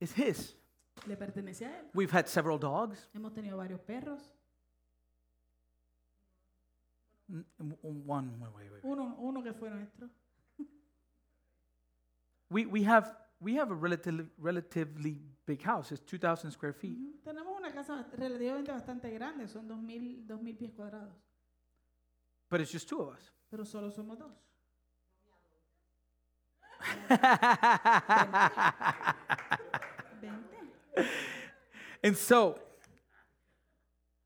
It's 0.00 0.12
his. 0.12 0.54
le 1.06 1.16
pertenece 1.16 1.66
a 1.66 1.68
Él. 1.68 1.90
We've 1.94 2.10
had 2.10 2.28
several 2.28 2.58
dogs. 2.58 3.08
Hemos 3.14 3.32
tenido 3.32 3.56
varios 3.58 3.80
perros. 3.80 4.20
N- 7.30 7.44
One, 8.06 8.30
wait, 8.40 8.50
wait, 8.54 8.72
wait. 8.72 8.84
Uno, 8.84 9.16
uno 9.20 9.42
que 9.42 9.52
fue 9.52 9.70
nuestro. 9.70 10.08
We, 12.50 12.66
we 12.66 12.82
have 12.82 13.14
we 13.40 13.54
have 13.54 13.70
a 13.70 13.74
relatively 13.74 14.26
relatively 14.38 15.18
big 15.46 15.60
house. 15.62 15.92
It's 15.92 16.00
2,000 16.04 16.50
square 16.52 16.72
feet. 16.72 16.98
Ujú. 16.98 17.20
Tenemos 17.24 17.56
una 17.58 17.72
casa 17.72 17.94
bast- 17.96 18.14
relativamente 18.14 18.70
bastante 18.72 19.10
grande, 19.10 19.48
son 19.48 19.68
2.000 19.68 20.26
2000 20.26 20.56
pies 20.56 20.72
cuadrados, 20.72 21.14
But 22.50 22.60
it's 22.60 22.70
just 22.72 22.88
two 22.88 23.00
of 23.00 23.14
us. 23.16 23.32
pero 23.50 23.64
solo 23.64 23.90
somos 23.90 24.18
dos. 24.18 24.32
Vente. 30.20 31.06
and 32.02 32.16
so 32.16 32.58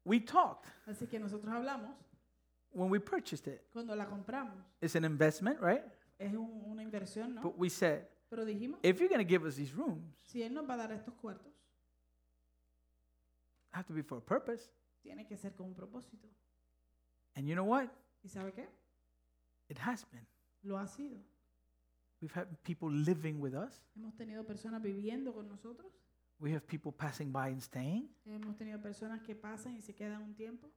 we 0.05 0.21
talked 0.21 0.67
Así 0.87 1.07
que 1.09 1.19
nosotros 1.19 1.53
hablamos 1.53 1.91
when 2.73 2.91
we 2.91 2.99
purchased 3.01 3.47
it. 3.49 3.63
cuando 3.73 3.95
la 3.97 4.07
compramos. 4.07 4.55
It's 4.81 4.95
an 4.95 5.05
investment, 5.05 5.61
right? 5.61 5.83
Es 6.19 6.33
un- 6.35 6.63
una 6.67 6.83
inversión, 6.83 7.35
¿no? 7.35 7.43
But 7.43 7.59
we 7.59 7.69
said, 7.69 8.07
Pero 8.29 8.45
dijimos, 8.45 8.81
if 8.83 8.99
you're 8.99 9.09
going 9.09 9.25
to 9.25 9.29
give 9.29 9.47
us 9.47 9.57
these 9.57 9.73
rooms, 9.75 10.15
si 10.25 10.43
Él 10.43 10.53
nos 10.53 10.69
va 10.69 10.75
a 10.75 10.77
dar 10.79 10.93
estos 10.93 11.15
cuartos, 11.15 11.53
it 13.71 13.73
have 13.73 13.87
to 13.87 13.95
be 13.95 14.03
for 14.03 14.19
a 14.19 14.21
purpose. 14.21 14.71
tiene 15.03 15.27
que 15.27 15.37
ser 15.37 15.55
con 15.55 15.67
un 15.69 15.75
propósito. 15.75 16.29
And 17.37 17.47
you 17.47 17.55
know 17.55 17.65
what? 17.65 17.89
¿Y 18.25 18.29
sabe 18.29 18.53
qué? 18.53 18.67
It 19.69 19.79
has 19.79 20.05
been. 20.11 20.27
Lo 20.63 20.77
ha 20.79 20.87
sido. 20.87 21.19
We've 22.21 22.33
had 22.33 22.47
people 22.65 22.91
living 22.91 23.41
with 23.41 23.55
us. 23.55 23.81
Hemos 23.95 24.15
tenido 24.17 24.45
personas 24.45 24.83
viviendo 24.83 25.33
con 25.33 25.49
nosotros. 25.49 25.93
We 26.39 26.53
have 26.53 26.67
people 26.67 26.93
passing 26.93 27.31
by 27.31 27.49
and 27.49 27.61
staying. 27.63 28.09
Hemos 28.27 28.57
tenido 28.57 28.81
personas 28.83 29.23
que 29.23 29.35
pasan 29.35 29.77
y 29.77 29.83
se 29.83 29.95
quedan 29.95 30.23
un 30.23 30.35
tiempo. 30.35 30.69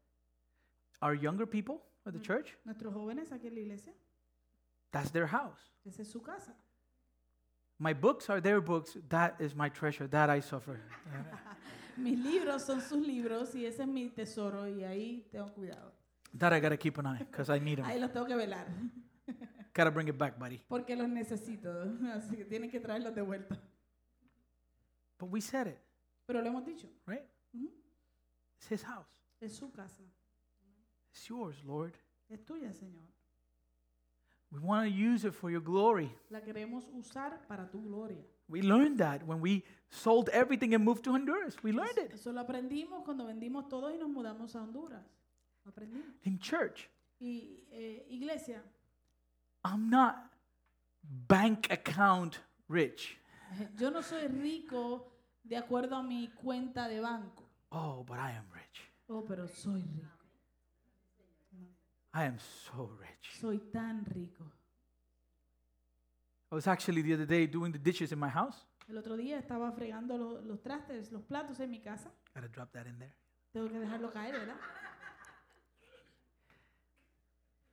Our 1.01 1.15
younger 1.15 1.47
people 1.47 1.81
at 2.05 2.13
the 2.13 2.19
church, 2.19 2.55
Nuestros 2.65 2.93
jóvenes 2.93 3.31
aquí 3.31 3.47
en 3.47 3.55
la 3.55 3.61
iglesia, 3.61 3.93
that's 4.91 5.11
their 5.11 5.27
house. 5.27 5.71
esa 5.85 6.01
es 6.01 6.09
su 6.09 6.21
casa. 6.21 6.55
My 7.79 7.93
books 7.93 8.29
are 8.29 8.41
their 8.41 8.59
books. 8.61 8.97
That 9.09 9.35
is 9.39 9.55
my 9.55 9.69
treasure. 9.69 10.07
That 10.07 10.29
I 10.29 10.41
suffer. 10.41 10.79
Mis 11.97 12.17
libros 12.19 12.63
son 12.65 12.81
sus 12.81 13.05
libros 13.05 13.53
y 13.55 13.65
ese 13.65 13.81
es 13.81 13.87
mi 13.87 14.09
tesoro 14.09 14.67
y 14.67 14.83
ahí 14.83 15.25
tengo 15.31 15.51
cuidado. 15.53 15.91
that 16.37 16.53
I 16.53 16.59
got 16.59 16.69
to 16.69 16.77
keep 16.77 16.97
an 16.97 17.05
eye 17.07 17.17
because 17.19 17.49
I 17.49 17.59
need 17.59 17.77
them. 17.79 17.85
Ahí 17.85 17.99
los 17.99 18.11
tengo 18.11 18.25
que 18.25 18.35
velar. 18.35 18.67
Gotta 19.73 19.91
bring 19.91 20.07
it 20.07 20.17
back, 20.17 20.37
buddy. 20.39 20.61
porque 20.67 20.95
los 20.95 21.07
necesito. 21.09 21.69
Así 22.13 22.35
que 22.37 22.45
tienen 22.45 22.69
que 22.69 22.79
traerlos 22.79 23.13
de 23.15 23.21
vuelta. 23.21 23.57
But 25.17 25.29
we 25.29 25.41
said 25.41 25.67
it, 25.67 25.79
Pero 26.25 26.41
lo 26.41 26.47
hemos 26.49 26.65
dicho. 26.65 26.87
right? 27.05 27.23
Ujú. 27.53 27.69
It's 28.57 28.67
his 28.69 28.83
house. 28.83 29.07
Es 29.41 29.55
su 29.57 29.69
casa. 29.71 30.03
It's 31.11 31.27
yours, 31.27 31.61
Lord. 31.65 31.93
Es 32.29 32.45
tuya, 32.45 32.71
Señor. 32.73 33.03
We 34.51 34.59
want 34.59 34.89
to 34.89 34.91
use 34.91 35.25
it 35.25 35.33
for 35.35 35.51
your 35.51 35.61
glory. 35.61 36.11
La 36.29 36.41
queremos 36.41 36.87
usar 36.93 37.39
para 37.47 37.67
tu 37.71 37.81
gloria. 37.81 38.23
We 38.47 38.61
learned 38.63 38.97
that 38.97 39.23
when 39.27 39.41
we 39.41 39.63
sold 39.89 40.29
everything 40.29 40.73
and 40.73 40.83
moved 40.83 41.03
to 41.03 41.11
Honduras. 41.11 41.55
We 41.61 41.71
learned 41.71 41.97
it 41.99 42.13
Eso 42.13 42.31
lo 42.31 42.41
aprendimos 42.41 43.03
cuando 43.05 43.25
vendimos 43.25 43.69
todo 43.69 43.89
y 43.91 43.97
nos 43.97 44.09
mudamos 44.09 44.55
a 44.55 44.61
Honduras. 44.61 45.05
Lo 45.65 45.71
aprendimos. 45.71 46.15
in 46.23 46.39
church. 46.39 46.89
Y 47.19 47.63
eh, 47.71 48.05
iglesia, 48.09 48.63
I'm 49.63 49.89
not 49.89 50.15
bank 51.03 51.67
account 51.71 52.39
rich. 52.67 53.17
yo 53.77 53.91
no 53.91 54.01
soy 54.01 54.27
rico 54.27 55.11
de 55.43 55.57
acuerdo 55.57 55.95
a 55.95 56.03
mi 56.03 56.29
cuenta 56.41 56.87
de 56.87 56.99
banco. 57.01 57.43
Oh, 57.71 58.03
but 58.03 58.17
I 58.17 58.31
am 58.31 58.45
rich. 58.51 58.81
Oh, 59.09 59.23
pero 59.27 59.47
soy 59.47 59.81
rico. 59.81 60.18
I 62.13 62.23
am 62.25 62.37
so 62.39 62.89
rich. 62.99 63.39
Soy 63.39 63.59
tan 63.71 64.05
rico. 64.15 64.43
I 66.51 66.55
was 66.55 66.67
actually 66.67 67.01
the 67.03 67.13
other 67.13 67.25
day 67.27 67.45
doing 67.45 67.71
the 67.71 67.77
dishes 67.77 68.11
in 68.11 68.17
my 68.19 68.29
house. 68.29 68.65
El 68.89 68.97
otro 68.97 69.15
día 69.15 69.37
estaba 69.37 69.71
fregando 69.71 70.17
lo- 70.17 70.41
los 70.41 70.59
trastes, 70.63 71.11
los 71.11 71.21
platos 71.23 71.59
en 71.59 71.69
mi 71.69 71.79
casa. 71.79 72.09
Gotta 72.33 72.47
drop 72.47 72.71
that 72.73 72.87
in 72.87 72.97
there. 72.97 73.13
Tengo 73.53 73.67
que 73.69 73.79
dejarlo 73.79 74.11
caer, 74.11 74.33
¿verdad? 74.33 74.55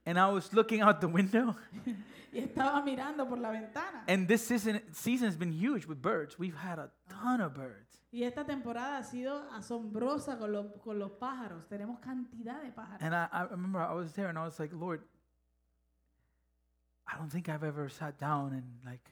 And 0.05 0.18
I 0.18 0.28
was 0.30 0.53
looking 0.53 0.82
out 0.82 1.01
the 1.01 1.09
window, 1.09 1.57
Y 2.32 2.39
estaba 2.41 2.82
mirando 2.84 3.26
por 3.26 3.39
la 3.39 3.51
ventana. 3.51 4.05
and 4.09 4.28
this 4.28 4.47
season 4.47 4.80
season 4.93 5.26
has 5.26 5.37
been 5.37 5.53
huge 5.53 5.87
with 5.87 6.01
birds. 6.03 6.39
We've 6.39 6.55
had 6.57 6.78
a 6.78 6.91
ton 7.09 7.41
of 7.41 7.55
birds. 7.55 7.97
Y 8.17 8.23
esta 8.25 8.47
temporada 8.47 8.97
ha 8.97 9.03
sido 9.03 9.43
asombrosa 9.53 10.39
con, 10.39 10.51
lo- 10.51 10.73
con 10.79 10.99
los 10.99 11.11
pájaros. 11.12 11.69
Tenemos 11.69 11.99
cantidad 12.01 12.62
de 12.62 12.73
pájaros. 12.73 13.03
And 13.03 13.14
I, 13.14 13.29
I 13.31 13.43
remember 13.51 13.79
I 13.83 13.93
was 13.93 14.14
there 14.14 14.29
and 14.31 14.39
I 14.39 14.43
was 14.43 14.59
like, 14.59 14.75
Lord, 14.75 15.03
I 17.07 17.19
don't 17.19 17.31
think 17.31 17.49
I've 17.51 17.62
ever 17.62 17.91
sat 17.91 18.19
down 18.19 18.55
and 18.55 18.83
like, 18.87 19.05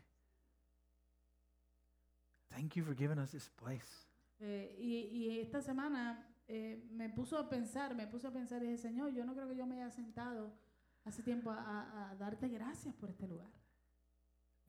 thank 2.50 2.76
you 2.76 2.82
for 2.84 2.94
giving 2.94 3.18
us 3.18 3.30
this 3.32 3.50
place. 3.50 4.07
Eh, 4.40 4.74
y, 4.78 5.11
y 5.12 5.40
esta 5.40 5.61
semana 5.61 6.26
eh, 6.48 6.82
me 6.90 7.11
puso 7.11 7.36
a 7.38 7.48
pensar, 7.50 7.94
me 7.94 8.07
puse 8.07 8.26
a 8.26 8.30
pensar 8.32 8.62
y 8.62 8.68
dije, 8.68 8.78
Señor, 8.78 9.12
yo 9.12 9.24
no 9.26 9.34
creo 9.34 9.48
que 9.48 9.55
yo 9.57 9.66
me 9.66 9.76
haya 9.82 9.90
sentado 9.90 10.50
hace 11.05 11.22
tiempo 11.22 11.50
a, 11.50 11.57
a- 11.61 12.11
a 12.11 12.14
darte 12.16 12.48
gracias 12.48 12.94
por 12.94 13.11
este 13.11 13.28
lugar. 13.28 13.50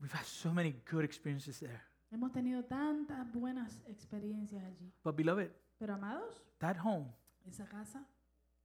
We've 0.02 0.12
had 0.14 0.26
so 0.26 0.54
many 0.54 0.74
good 0.92 1.06
experiences 1.06 1.58
there. 1.62 1.82
Hemos 2.16 2.32
tenido 2.32 2.64
tantas 2.64 3.30
buenas 3.34 3.82
experiencias 3.88 4.64
allí. 4.64 4.94
But 5.04 5.18
beloved, 5.18 5.52
Pero 5.78 5.96
amados, 5.96 6.42
that 6.60 6.78
home, 6.82 7.12
esa 7.46 7.66
casa 7.68 8.08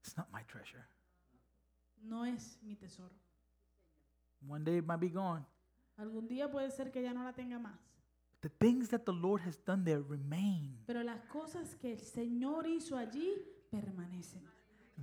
it's 0.01 0.17
not 0.17 0.29
my 0.33 0.45
treasure. 0.45 0.87
no 2.01 2.25
es 2.25 2.59
mi 2.63 2.77
tesoro. 2.77 3.13
One 4.47 4.63
day 4.65 4.79
it 4.79 4.87
might 4.87 5.01
be 5.01 5.09
gone. 5.11 5.45
Algún 5.99 6.29
día 6.29 6.49
puede 6.49 6.71
ser 6.71 6.93
que 6.93 7.03
ya 7.03 7.13
no 7.13 7.25
la 7.25 7.33
tenga 7.33 7.59
más. 7.59 7.77
The 8.41 8.49
things 8.51 8.89
that 8.91 9.01
the 9.05 9.13
Lord 9.13 9.43
has 9.43 9.59
done 9.65 9.83
there 9.85 10.01
remain. 10.01 10.79
Pero 10.87 11.03
las 11.03 11.21
cosas 11.25 11.75
que 11.75 11.93
el 11.93 11.99
Señor 11.99 12.69
hizo 12.69 12.97
allí 12.97 13.35
permanecen. 13.69 14.45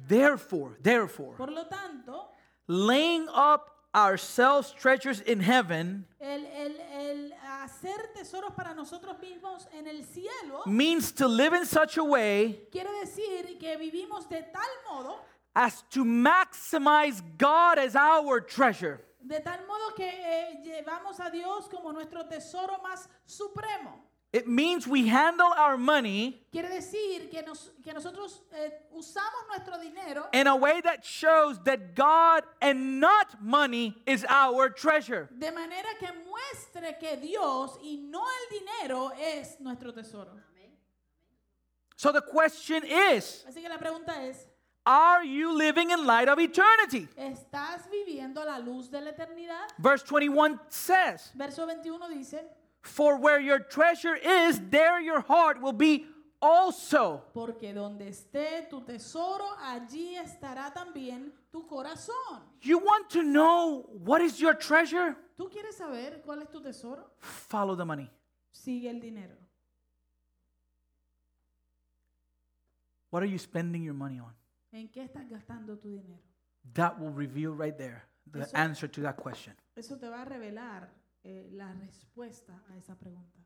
Therefore, 0.08 0.78
therefore, 0.82 1.36
Por 1.36 1.52
lo 1.52 1.68
tanto, 1.68 2.32
laying 2.68 3.28
up 3.28 3.77
ourselves 3.98 4.72
treasures 4.74 5.22
in 5.22 5.40
heaven 5.40 6.06
el, 6.22 6.46
el- 6.46 6.82
el 7.00 7.34
hacer 7.64 7.98
tesoros 8.16 8.54
para 8.56 8.74
nosotros 8.76 9.18
mismos 9.20 9.66
en 9.74 9.88
el 9.88 10.04
cielo 10.04 10.62
means 10.68 11.12
to 11.12 11.28
live 11.28 11.54
in 11.54 11.66
such 11.66 11.98
a 11.98 12.04
way 12.04 12.60
quiere 12.72 12.90
decir 13.04 13.58
que 13.60 13.76
vivimos 13.78 14.30
de 14.30 14.44
tal 14.54 14.70
modo, 14.90 15.16
as 15.56 15.82
to 15.90 16.06
maximize 16.06 17.22
God 17.40 17.80
as 17.80 17.96
our 17.96 18.40
treasure. 18.42 19.02
de 19.26 19.40
tal 19.40 19.60
modo 19.68 19.96
que 19.96 20.06
eh, 20.08 20.62
llevamos 20.64 21.20
a 21.20 21.30
Dios 21.32 21.68
como 21.68 21.92
nuestro 21.92 22.24
tesoro 22.30 22.78
más 22.84 23.08
supremo. 23.26 24.04
It 24.38 24.48
means 24.48 24.86
we 24.88 25.08
handle 25.08 25.48
our 25.58 25.78
money 25.78 26.40
Quiere 26.52 26.70
decir 26.70 27.30
que, 27.32 27.42
nos- 27.42 27.72
que 27.84 27.92
nosotros 27.94 28.42
eh, 28.54 28.72
usamos 28.96 29.48
nuestro 29.50 29.78
dinero 29.80 30.28
in 30.34 30.46
a 30.48 30.56
way 30.56 30.80
that 30.82 31.04
shows 31.04 31.58
that 31.64 31.96
God 31.96 32.44
and 32.62 33.00
not 33.00 33.42
money 33.42 33.96
is 34.06 34.26
our 34.30 34.70
treasure. 34.70 35.28
de 35.40 35.52
manera 35.52 35.88
que 36.00 36.08
muestre 36.30 37.00
que 37.00 37.18
Dios 37.18 37.78
y 37.84 37.98
no 38.10 38.22
el 38.24 38.60
dinero 38.60 39.12
es 39.20 39.58
nuestro 39.60 39.92
tesoro. 39.92 40.32
So 41.96 42.12
the 42.12 42.22
question 42.22 42.84
is 42.86 43.44
Así 43.50 43.62
que 43.62 43.70
la 43.70 43.78
pregunta 43.80 44.24
es, 44.30 44.38
Are 44.86 45.24
you 45.26 45.52
living 45.58 45.90
in 45.92 46.06
light 46.06 46.30
of 46.30 46.38
eternity? 46.40 47.08
¿estás 47.18 47.90
viviendo 47.92 48.42
a 48.42 48.46
la 48.46 48.58
luz 48.60 48.90
de 48.90 49.02
la 49.02 49.12
eternidad? 49.12 49.68
Verse 49.80 50.04
21 50.04 50.60
says, 50.70 51.32
Verso 51.36 51.66
21 51.66 52.08
dice, 52.10 52.40
For 52.88 53.18
where 53.20 53.40
your 53.40 53.60
treasure 53.60 54.16
is, 54.16 54.60
there 54.70 55.00
your 55.02 55.20
heart 55.22 55.62
will 55.62 55.74
be 55.74 56.06
also. 56.42 57.24
porque 57.34 57.74
donde 57.74 58.08
esté 58.08 58.68
tu 58.70 58.82
tesoro, 58.86 59.46
allí 59.62 60.16
estará 60.18 60.72
también 60.74 61.32
tu 61.52 61.68
corazón. 61.68 62.42
You 62.62 62.80
want 62.80 63.10
to 63.12 63.24
know 63.24 63.82
what 64.04 64.22
is 64.22 64.40
your 64.40 64.56
treasure? 64.56 65.16
¿Tú 65.36 65.50
quieres 65.50 65.76
saber 65.78 66.22
cuál 66.26 66.42
es 66.42 66.50
tu 66.50 66.62
tesoro? 66.62 67.12
Follow 67.20 67.76
the 67.76 67.86
money. 67.86 68.10
Sigue 68.52 68.90
el 68.90 69.00
dinero. 69.00 69.36
What 73.10 73.22
are 73.24 73.28
you 73.30 73.38
spending 73.38 73.84
your 73.84 73.94
money 73.94 74.20
on? 74.20 74.34
¿En 74.74 74.90
qué 74.90 75.04
estás 75.04 75.28
gastando 75.30 75.78
tu 75.80 75.90
dinero? 75.90 76.20
That 76.74 77.00
will 77.00 77.12
reveal 77.12 77.52
right 77.54 77.78
there 77.78 78.04
the 78.32 78.42
Eso- 78.42 78.56
answer 78.58 78.88
to 78.90 79.02
that 79.02 79.18
question. 79.18 79.54
Eso 79.76 79.98
te 79.98 80.08
va 80.10 80.22
a 80.22 80.26
revelar 80.26 80.90
eh, 81.28 81.50
la 81.52 81.74
respuesta 81.74 82.64
a 82.70 82.78
esa 82.78 82.96
pregunta. 82.96 83.38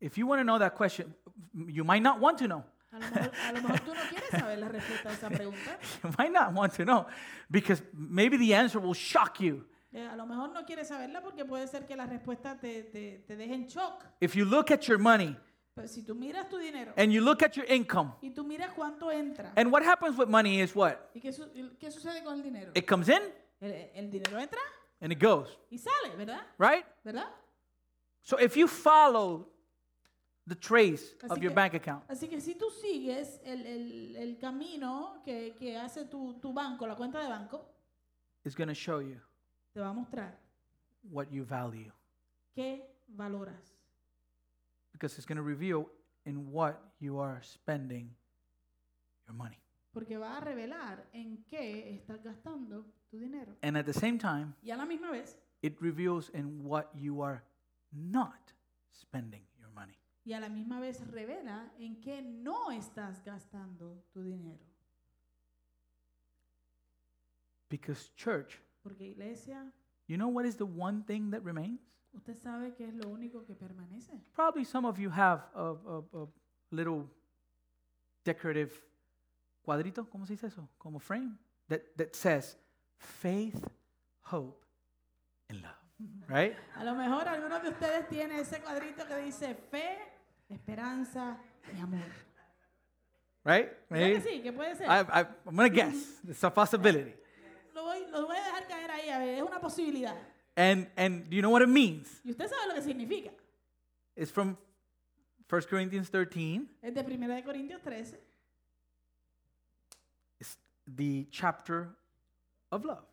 If 0.00 0.16
you 0.16 0.26
want 0.26 0.40
to 0.40 0.44
know 0.44 0.58
that 0.58 0.74
question, 0.76 1.14
you 1.52 1.84
might 1.84 2.02
not 2.02 2.20
want 2.20 2.38
to 2.38 2.46
know. 2.46 2.64
A 2.92 2.98
lo, 2.98 3.06
mejor, 3.10 3.30
a 3.48 3.52
lo 3.52 3.60
mejor 3.62 3.80
tú 3.80 3.94
no 3.94 4.00
quieres 4.08 4.30
saber 4.30 4.58
la 4.58 4.68
respuesta 4.68 5.08
a 5.10 5.12
esa 5.12 5.28
pregunta. 5.30 5.78
You 6.02 6.10
might 6.18 6.32
not 6.32 6.52
want 6.54 6.72
to 6.74 6.84
know 6.84 7.06
because 7.50 7.82
maybe 7.92 8.36
the 8.36 8.54
answer 8.54 8.80
will 8.80 8.94
shock 8.94 9.40
you. 9.40 9.64
Eh, 9.92 10.06
a 10.06 10.14
lo 10.16 10.24
mejor 10.24 10.52
no 10.52 10.64
quieres 10.64 10.86
saberla 10.88 11.20
porque 11.20 11.44
puede 11.44 11.66
ser 11.66 11.84
que 11.86 11.96
la 11.96 12.06
respuesta 12.06 12.56
te, 12.58 12.84
te, 12.84 13.24
te 13.26 13.36
deje 13.36 13.54
en 13.54 13.66
shock. 13.66 14.04
If 14.20 14.34
you 14.36 14.44
look 14.44 14.70
at 14.70 14.82
your 14.88 14.98
money 14.98 15.36
Pero 15.74 15.86
si 15.88 16.02
tú 16.04 16.14
miras 16.14 16.48
tu 16.48 16.58
dinero 16.58 16.92
and 16.96 17.12
you 17.12 17.20
look 17.20 17.42
at 17.42 17.52
your 17.56 17.66
income, 17.70 18.12
y 18.22 18.30
tú 18.30 18.44
miras 18.44 18.72
cuánto 18.72 19.10
entra, 19.10 19.52
and 19.56 19.72
what 19.72 19.82
happens 19.84 20.16
with 20.16 20.28
money 20.28 20.60
is 20.60 20.74
what? 20.74 20.94
¿y 21.14 21.20
qué, 21.20 21.32
su- 21.32 21.50
qué 21.78 21.90
sucede 21.90 22.22
con 22.24 22.34
el 22.34 22.42
dinero? 22.42 22.70
It 22.74 22.86
comes 22.88 23.08
in 23.08 23.20
El, 23.60 23.72
el 23.94 24.10
dinero 24.10 24.38
entra 24.38 24.60
and 25.00 25.12
it 25.12 25.18
goes, 25.18 25.48
y 25.70 25.78
sale, 25.78 26.14
¿verdad? 26.16 26.42
right? 26.58 26.84
¿Verdad? 27.04 27.28
So 28.22 28.36
if 28.38 28.56
you 28.56 28.66
follow 28.68 29.46
the 30.46 30.54
trace 30.54 31.14
of 31.24 31.30
Así 31.38 31.42
your 31.42 31.52
bank 31.54 31.74
account, 31.74 32.04
Así 32.08 32.28
que 32.28 32.40
si 32.40 32.54
tú 32.54 32.70
sigues 32.70 33.40
el, 33.44 33.64
el- 33.66 34.16
el 34.16 34.38
camino 34.38 35.20
que, 35.24 35.54
que 35.58 35.76
hace 35.76 36.04
tu, 36.06 36.34
tu 36.40 36.52
banco, 36.52 36.86
la 36.86 36.96
cuenta 36.96 37.20
de 37.22 37.28
banco, 37.28 37.64
it's 38.44 38.54
going 38.54 38.68
to 38.68 38.74
show 38.74 39.00
you 39.00 39.20
te 39.72 39.80
va 39.80 39.88
a 39.90 39.92
mostrar 39.92 40.36
what 41.10 41.30
you 41.30 41.44
value 41.44 41.90
qué 42.54 42.82
valoras. 43.16 43.74
because 44.92 45.16
it's 45.16 45.26
going 45.26 45.36
to 45.36 45.42
reveal 45.42 45.88
in 46.26 46.50
what 46.52 46.78
you 46.98 47.18
are 47.18 47.40
spending 47.42 48.10
your 49.26 49.34
money. 49.34 49.58
Porque 49.92 50.16
va 50.18 50.36
a 50.36 50.40
revelar 50.40 51.08
en 51.12 51.44
qué 51.44 51.94
estás 51.94 52.22
gastando 52.22 52.86
tu 53.10 53.18
dinero. 53.18 53.56
And 53.62 53.76
at 53.76 53.84
the 53.86 53.92
same 53.92 54.18
time, 54.18 54.54
Y 54.62 54.70
a 54.70 54.76
la 54.76 54.86
misma 54.86 55.10
vez, 55.10 55.36
it 55.62 55.76
reveals 55.80 56.30
in 56.34 56.62
what 56.64 56.86
you 56.94 57.22
are 57.22 57.42
not 57.92 58.52
spending 58.92 59.42
your 59.58 59.70
money. 59.70 59.96
y 60.24 60.32
a 60.34 60.40
la 60.40 60.48
misma 60.48 60.78
vez 60.80 61.00
revela 61.10 61.72
en 61.78 62.00
qué 62.00 62.22
no 62.22 62.70
estás 62.70 63.24
gastando 63.24 64.04
tu 64.12 64.22
dinero. 64.22 64.60
Because, 67.68 68.10
church, 68.16 68.60
Porque 68.82 69.02
iglesia, 69.10 69.70
you 70.06 70.16
know 70.16 70.28
what 70.28 70.44
is 70.44 70.56
the 70.56 70.64
one 70.66 71.02
thing 71.04 71.30
that 71.30 71.42
remains? 71.44 71.80
usted 72.12 72.36
sabe 72.42 72.74
que 72.74 72.86
es 72.88 72.94
lo 72.94 73.08
único 73.08 73.44
que 73.46 73.54
permanece. 73.54 74.12
Probably 74.34 74.64
some 74.64 74.84
of 74.84 74.98
you 74.98 75.10
have 75.10 75.42
a, 75.54 75.74
a, 75.86 75.98
a 76.22 76.28
little 76.72 77.06
decorative 78.24 78.72
cuadrito, 79.62 80.08
¿cómo 80.08 80.26
se 80.26 80.34
dice 80.34 80.46
eso? 80.46 80.68
Como 80.78 80.98
frame 80.98 81.36
that, 81.68 81.80
that 81.96 82.14
says 82.14 82.56
faith, 82.98 83.64
hope, 84.22 84.64
and 85.48 85.62
love. 85.62 85.74
Right? 86.28 86.56
A 86.76 86.84
lo 86.84 86.94
mejor 86.94 87.28
algunos 87.28 87.62
de 87.62 87.68
ustedes 87.68 88.08
tienen 88.08 88.38
ese 88.38 88.60
cuadrito 88.60 89.06
que 89.06 89.16
dice 89.16 89.54
fe, 89.54 89.98
esperanza 90.48 91.38
y 91.76 91.80
amor. 91.80 92.00
Right? 93.44 93.68
¿Verdad 93.88 94.06
que 94.06 94.14
Maybe? 94.14 94.20
sí? 94.20 94.42
¿Qué 94.42 94.52
puede 94.52 94.76
ser? 94.76 94.86
I, 94.86 95.00
I, 95.00 95.26
I'm 95.46 95.56
going 95.56 95.70
to 95.70 95.74
guess. 95.74 96.20
It's 96.28 96.42
a 96.44 96.50
possibility. 96.50 97.14
lo, 97.74 97.84
voy, 97.84 98.06
lo 98.10 98.26
voy 98.26 98.36
a 98.36 98.44
dejar 98.44 98.66
caer 98.66 98.90
ahí 98.90 99.08
a 99.08 99.18
ver, 99.18 99.34
es 99.36 99.42
una 99.42 99.60
posibilidad. 99.60 100.16
And 100.56 100.88
and 100.96 101.30
do 101.30 101.36
you 101.36 101.42
know 101.42 101.50
what 101.50 101.62
it 101.62 101.68
means? 101.68 102.20
Y 102.24 102.30
usted 102.32 102.48
sabe 102.48 102.68
lo 102.68 102.74
que 102.74 102.82
significa. 102.82 103.30
It's 104.16 104.30
from 104.30 104.56
1 105.48 105.62
Corinthians 105.68 106.10
13. 106.10 106.66
Es 106.82 106.94
de 106.94 107.00
1 107.00 107.28
de 107.28 107.42
Corintios 107.44 107.82
13. 107.82 108.20
The 110.96 111.26
chapter 111.30 111.88
of 112.70 112.84
love. 112.84 113.04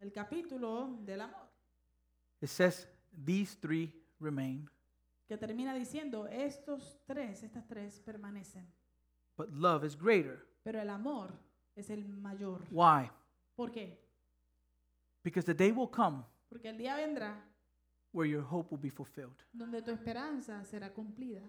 El 0.00 0.12
capítulo 0.12 0.98
del 1.04 1.20
amor. 1.22 1.48
It 2.40 2.48
says 2.48 2.86
these 3.24 3.54
three 3.60 3.92
remain, 4.18 4.68
Que 5.28 5.36
termina 5.38 5.74
diciendo, 5.74 6.26
estos 6.28 6.98
tres, 7.06 7.42
estas 7.42 7.66
tres 7.66 8.00
permanecen. 8.00 8.66
but 9.36 9.48
love 9.52 9.84
is 9.84 9.96
greater. 9.96 10.44
Pero 10.64 10.80
el 10.80 10.90
amor 10.90 11.30
es 11.76 11.88
el 11.90 12.04
mayor. 12.06 12.60
Why? 12.70 13.10
¿Por 13.56 13.70
qué? 13.70 13.98
Because 15.22 15.46
the 15.46 15.54
day 15.54 15.70
will 15.72 15.88
come 15.90 16.24
Porque 16.48 16.68
el 16.68 16.76
día 16.78 16.96
vendrá 16.96 17.34
where 18.12 18.28
your 18.28 18.42
hope 18.42 18.70
will 18.74 18.80
be 18.82 18.90
fulfilled. 18.90 19.42
donde 19.52 19.80
tu 19.82 19.90
esperanza 19.92 20.62
será 20.64 20.92
cumplida. 20.92 21.42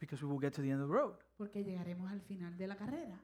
Because 0.00 0.24
we 0.24 0.28
will 0.32 0.40
get 0.40 0.52
to 0.54 0.62
the 0.62 0.70
end 0.70 0.80
of 0.82 0.88
the 0.88 0.92
road. 0.94 1.14
Porque 1.36 1.62
llegaremos 1.62 2.10
al 2.10 2.20
final 2.22 2.56
de 2.56 2.66
la 2.66 2.76
carrera. 2.76 3.20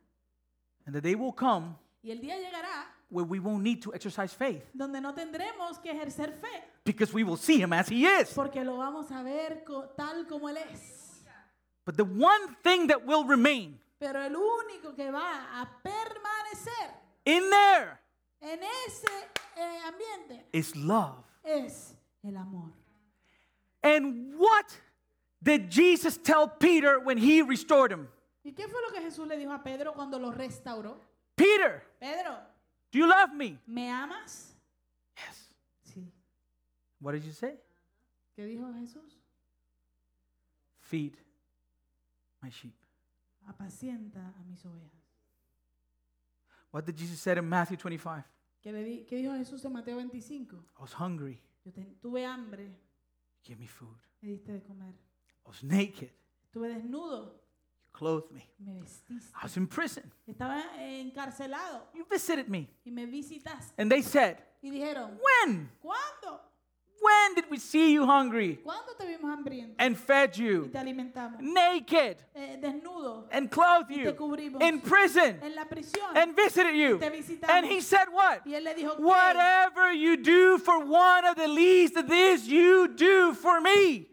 And 0.88 0.94
the 0.94 1.02
day 1.02 1.14
will 1.14 1.32
come 1.32 1.76
Y 2.02 2.10
el 2.10 2.18
día 2.18 2.34
llegará 2.38 2.86
where 3.10 3.26
we 3.26 3.38
won't 3.40 3.62
need 3.62 3.82
to 3.82 3.92
exercise 3.92 4.32
faith 4.32 4.64
donde 4.74 5.02
no 5.02 5.12
tendremos 5.12 5.78
que 5.82 5.92
ejercer 5.92 6.32
fe. 6.40 6.64
because 6.82 7.12
we 7.12 7.24
will 7.24 7.36
see 7.36 7.60
him 7.60 7.74
as 7.74 7.88
he 7.90 8.06
is. 8.06 8.32
Porque 8.32 8.64
lo 8.64 8.78
vamos 8.78 9.10
a 9.10 9.22
ver 9.22 9.62
co- 9.66 9.90
tal 9.94 10.24
como 10.26 10.48
Él 10.48 10.56
es. 10.72 11.20
But 11.84 11.98
the 11.98 12.04
one 12.06 12.56
thing 12.62 12.86
that 12.86 13.04
will 13.06 13.24
remain 13.24 13.78
Pero 14.00 14.18
el 14.22 14.32
único 14.34 14.96
que 14.96 15.10
va 15.10 15.60
a 15.60 15.68
permanecer 15.84 16.94
in 17.26 17.50
there 17.50 18.00
en 18.40 18.60
ese 18.86 19.04
eh, 19.58 19.78
ambiente 19.86 20.46
is 20.54 20.74
love. 20.74 21.22
es 21.44 21.94
el 22.24 22.34
amor. 22.34 22.72
And 23.82 24.38
what 24.38 24.74
did 25.42 25.68
Jesus 25.70 26.16
tell 26.16 26.48
Peter 26.48 26.98
when 26.98 27.18
he 27.18 27.42
restored 27.42 27.92
him? 27.92 28.08
¿Y 28.48 28.52
qué 28.54 28.66
fue 28.66 28.80
lo 28.80 28.90
que 28.90 29.02
Jesús 29.02 29.26
le 29.28 29.36
dijo 29.36 29.52
a 29.52 29.62
Pedro 29.62 29.92
cuando 29.92 30.18
lo 30.18 30.30
restauró? 30.32 30.98
Peter, 31.34 31.82
Pedro, 32.00 32.32
do 32.90 32.98
you 32.98 33.06
love 33.06 33.30
me? 33.34 33.60
¿me 33.66 33.90
amas? 33.90 34.56
Yes. 35.16 35.50
Sí. 35.82 36.10
What 36.98 37.12
did 37.12 37.24
you 37.24 37.32
say? 37.34 37.60
¿Qué 38.34 38.46
dijo 38.46 38.72
Jesús? 38.72 39.18
Feed 40.80 41.14
my 42.40 42.48
sheep. 42.48 42.74
Apacienta 43.46 44.32
a 44.34 44.42
mis 44.44 44.64
ovejas. 44.64 45.04
What 46.72 46.84
did 46.86 46.96
Jesus 46.96 47.20
say 47.20 47.36
in 47.36 47.46
Matthew 47.46 47.76
25? 47.76 48.24
¿Qué, 48.62 48.72
le 48.72 48.82
di- 48.82 49.04
qué 49.04 49.16
dijo 49.16 49.34
Jesús 49.34 49.62
en 49.66 49.74
Mateo 49.74 49.96
25? 49.96 50.56
I 50.56 50.80
was 50.80 50.94
hungry. 50.94 51.38
Yo 51.66 51.72
ten- 51.72 51.98
tuve 52.00 52.24
hambre, 52.24 52.70
Give 53.42 53.58
me 53.60 53.66
food. 53.68 53.98
me 54.22 54.30
diste 54.30 54.52
de 54.52 54.62
comer. 54.62 54.94
I 54.94 55.48
was 55.48 55.62
naked. 55.62 56.10
Estuve 56.44 56.68
desnudo, 56.70 57.42
clothed 57.98 58.30
me. 58.32 58.48
me 58.60 58.80
vestiste. 58.80 59.32
I 59.34 59.44
was 59.44 59.56
in 59.56 59.66
prison. 59.66 60.10
Estaba 60.28 60.62
encarcelado 60.78 61.82
You 61.94 62.04
visited 62.08 62.48
me. 62.48 62.68
y 62.86 62.90
me 62.92 63.06
visitaste. 63.06 63.72
And 63.78 63.90
they 63.90 64.02
said, 64.02 64.36
Y 64.62 64.70
dijeron, 64.70 65.18
When? 65.20 65.68
¿cuándo? 65.82 66.40
When 67.00 67.34
did 67.36 67.44
we 67.48 67.58
see 67.58 67.92
you 67.92 68.04
hungry 68.04 68.56
¿Cuándo 68.64 68.96
te 68.98 69.06
vimos 69.06 69.30
hambriento 69.30 69.72
and 69.78 69.96
fed 69.96 70.32
y 70.36 70.42
you? 70.44 70.66
te 70.68 70.78
alimentamos? 70.78 71.40
Naked 71.40 72.16
Eh, 72.34 72.56
desnudo, 72.60 73.28
and 73.30 73.48
clothed 73.52 73.88
y 73.90 73.98
you? 74.00 74.04
te 74.06 74.16
cubrimos. 74.16 74.60
In 74.60 74.80
prison 74.80 75.38
En 75.40 75.54
la 75.54 75.64
prisión. 75.66 76.16
and 76.16 76.34
visited 76.34 76.74
you? 76.74 76.98
te 76.98 77.08
visitamos. 77.10 77.50
And 77.50 77.66
he 77.66 77.80
said, 77.80 78.08
What? 78.12 78.40
y 78.46 78.54
él 78.54 78.64
le 78.64 78.74
dijo, 78.74 78.96
¿qué? 78.96 79.00
Whatever 79.02 79.92
you 79.92 80.16
do 80.16 80.58
for 80.58 80.80
one 80.84 81.24
of 81.24 81.36
the 81.36 81.46
least 81.48 81.96
of 81.96 82.08
this, 82.08 82.46
you 82.48 82.88
do 82.88 83.32
for 83.32 83.60
me. 83.60 84.08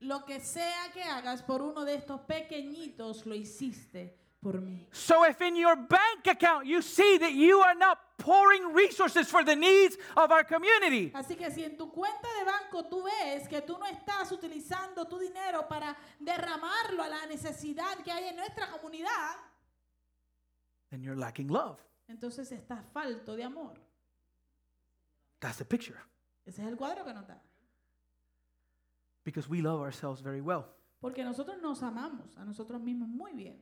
Lo 0.00 0.24
que 0.24 0.40
sea 0.40 0.90
que 0.92 1.02
hagas 1.02 1.42
por 1.42 1.62
uno 1.62 1.84
de 1.84 1.94
estos 1.94 2.20
pequeñitos, 2.22 3.24
lo 3.24 3.34
hiciste 3.34 4.14
por 4.40 4.60
mí. 4.60 4.86
So 4.92 5.24
if 5.26 5.40
in 5.40 5.56
your 5.56 5.76
bank 5.76 6.26
account 6.26 6.66
you 6.66 6.82
see 6.82 7.18
that 7.18 7.32
you 7.32 7.60
are 7.62 7.74
not 7.74 7.98
pouring 8.18 8.74
resources 8.74 9.26
for 9.28 9.42
the 9.44 9.56
needs 9.56 9.96
of 10.16 10.30
our 10.30 10.44
community, 10.44 11.10
Así 11.14 11.34
que 11.36 11.50
si 11.50 11.64
en 11.64 11.76
tu 11.76 11.90
cuenta 11.90 12.28
de 12.38 12.44
banco 12.44 12.84
tú 12.88 13.02
ves 13.04 13.48
que 13.48 13.62
tú 13.62 13.78
no 13.78 13.86
estás 13.86 14.30
utilizando 14.32 15.06
tu 15.06 15.18
dinero 15.18 15.66
para 15.66 15.96
derramarlo 16.20 17.02
a 17.02 17.08
la 17.08 17.26
necesidad 17.26 17.96
que 18.04 18.12
hay 18.12 18.28
en 18.28 18.36
nuestra 18.36 18.70
comunidad, 18.70 19.36
then 20.90 21.02
you're 21.02 21.18
lacking 21.18 21.48
love. 21.48 21.78
entonces 22.08 22.52
estás 22.52 22.84
falto 22.92 23.34
de 23.34 23.44
amor. 23.44 23.80
That's 25.40 25.56
the 25.58 25.64
picture. 25.64 25.98
Ese 26.44 26.62
es 26.62 26.68
el 26.68 26.76
cuadro 26.76 27.04
que 27.04 27.12
nos 27.14 27.26
da. 27.26 27.42
Because 29.26 29.48
we 29.48 29.60
love 29.60 29.80
ourselves 29.82 30.22
very 30.22 30.40
well. 30.40 30.66
Porque 31.00 31.24
nosotros 31.24 31.60
nos 31.60 31.82
amamos 31.82 32.36
a 32.38 32.44
nosotros 32.44 32.80
mismos 32.80 33.08
muy 33.08 33.32
bien. 33.34 33.58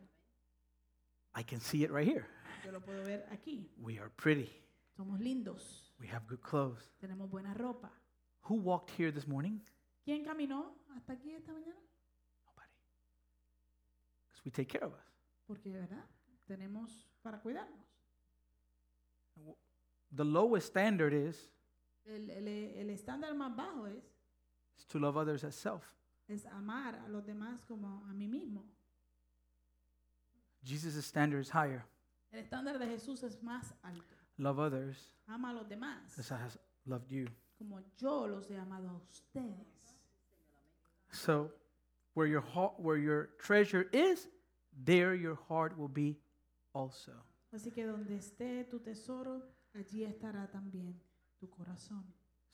I 1.35 1.43
can 1.43 1.59
see 1.59 1.83
it 1.85 1.91
right 1.91 2.07
here. 2.07 2.27
Yo 2.65 2.71
lo 2.71 2.81
puedo 2.81 3.03
ver 3.03 3.27
aquí. 3.33 3.71
We 3.79 3.99
are 3.99 4.11
pretty. 4.11 4.51
Somos 4.95 5.19
lindos. 5.21 5.91
We 5.99 6.07
have 6.09 6.27
good 6.29 6.41
clothes. 6.43 6.93
Tenemos 7.01 7.31
buena 7.31 7.55
ropa. 7.55 7.91
Who 8.43 8.57
walked 8.57 8.91
here 8.91 9.11
this 9.11 9.27
morning? 9.27 9.61
¿Quién 10.05 10.23
caminó 10.23 10.77
hasta 10.95 11.15
aquí 11.15 11.33
esta 11.33 11.51
mañana? 11.53 11.81
Nobody. 12.45 12.69
Because 14.29 14.45
we 14.45 14.51
take 14.51 14.69
care 14.69 14.85
of 14.85 14.93
us. 14.93 15.07
Porque, 15.47 15.73
¿verdad? 15.73 16.05
Tenemos 16.47 17.09
para 17.23 17.41
cuidarnos. 17.41 17.81
The 20.13 20.25
lowest 20.25 20.67
standard 20.69 21.15
is, 21.15 21.51
El, 22.05 22.29
el- 22.31 22.47
el 22.49 22.91
estándar 22.91 23.35
más 23.35 23.57
bajo 23.57 23.87
es, 23.87 24.14
is 24.79 24.85
to 24.87 24.99
love 24.99 25.17
others 25.17 25.45
as 25.45 25.55
self. 25.55 25.83
es 26.29 26.45
amar 26.47 26.95
a 27.07 27.09
los 27.11 27.25
demás 27.25 27.65
como 27.67 28.03
a 28.09 28.15
mí 28.15 28.27
mismo. 28.29 28.63
Jesus' 30.65 31.05
standard 31.05 31.41
is 31.41 31.51
higher. 31.51 31.85
El 32.33 32.41
estándar 32.43 32.79
de 32.79 32.87
Jesús 32.87 33.23
es 33.23 33.37
más 33.43 33.73
alto. 33.85 34.03
Love 34.39 34.59
others 34.59 35.13
Ama 35.29 35.51
a 35.51 35.53
los 35.55 35.69
demás 35.69 36.19
as 36.19 36.31
I 36.33 36.37
have 36.37 36.59
loved 36.87 37.11
you. 37.11 37.27
como 37.59 37.81
yo 37.97 38.27
los 38.27 38.49
he 38.51 38.57
amado 38.57 38.89
a 38.89 38.95
ustedes. 38.97 39.97
So, 41.13 41.53
where 42.15 42.27
your 42.27 42.41
heart, 42.41 42.75
where 42.81 42.97
your 42.97 43.29
treasure 43.39 43.89
is, 43.93 44.27
there 44.85 45.15
your 45.15 45.37
heart 45.49 45.77
will 45.79 45.89
be 45.89 46.19
also. 46.75 47.13
Así 47.53 47.71
que 47.73 47.87
donde 47.87 48.17
esté 48.17 48.65
tu 48.69 48.81
tesoro, 48.81 49.43
allí 49.75 50.03
estará 50.05 50.51
también 50.51 50.99
tu 51.39 51.49
corazón. 51.49 52.05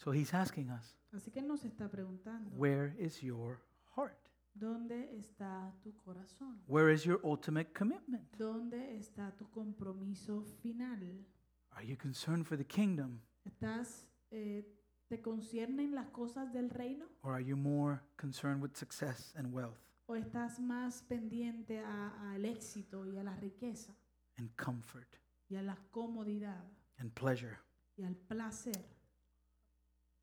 So 0.03 0.13
he's 0.13 0.33
asking 0.33 0.71
us, 0.71 0.97
Así 1.13 1.31
que 1.31 1.41
Él 1.41 1.47
nos 1.47 1.65
está 1.65 1.91
preguntando, 1.91 2.51
where 2.57 2.95
is 2.99 3.21
your 3.21 3.61
heart? 3.97 4.17
¿dónde 4.55 5.15
está 5.19 5.75
tu 5.83 5.95
corazón? 5.99 6.63
Where 6.67 6.91
is 6.93 7.05
your 7.05 7.21
ultimate 7.23 7.73
commitment? 7.75 8.25
¿Dónde 8.39 8.97
está 8.97 9.37
tu 9.37 9.49
compromiso 9.51 10.43
final? 10.63 11.27
Are 11.73 11.85
you 11.87 11.97
concerned 11.97 12.47
for 12.47 12.57
the 12.57 12.65
kingdom 12.65 13.21
¿Estás, 13.45 14.09
eh, 14.31 14.65
te 15.09 15.21
conciernen 15.21 15.95
las 15.95 16.09
cosas 16.09 16.51
del 16.53 16.71
reino? 16.71 17.07
or 17.23 17.35
are 17.35 17.45
you 17.45 17.57
more 17.57 18.01
concerned 18.17 18.63
with 18.63 18.75
success 18.77 19.35
and 19.37 19.53
wealth 19.53 19.79
¿O 20.07 20.15
estás 20.17 20.59
más 20.59 21.03
pendiente 21.03 21.79
a- 21.81 22.33
al 22.33 22.45
éxito 22.47 23.05
y 23.07 23.19
a 23.19 23.23
la 23.23 23.37
riqueza 23.37 23.95
and 24.39 24.51
comfort 24.57 25.17
y 25.51 25.57
a 25.57 25.63
la 25.63 25.77
comodidad 25.91 26.65
and 26.99 27.13
pleasure 27.13 27.59
y 27.97 28.03
al 28.05 28.17
placer? 28.17 28.99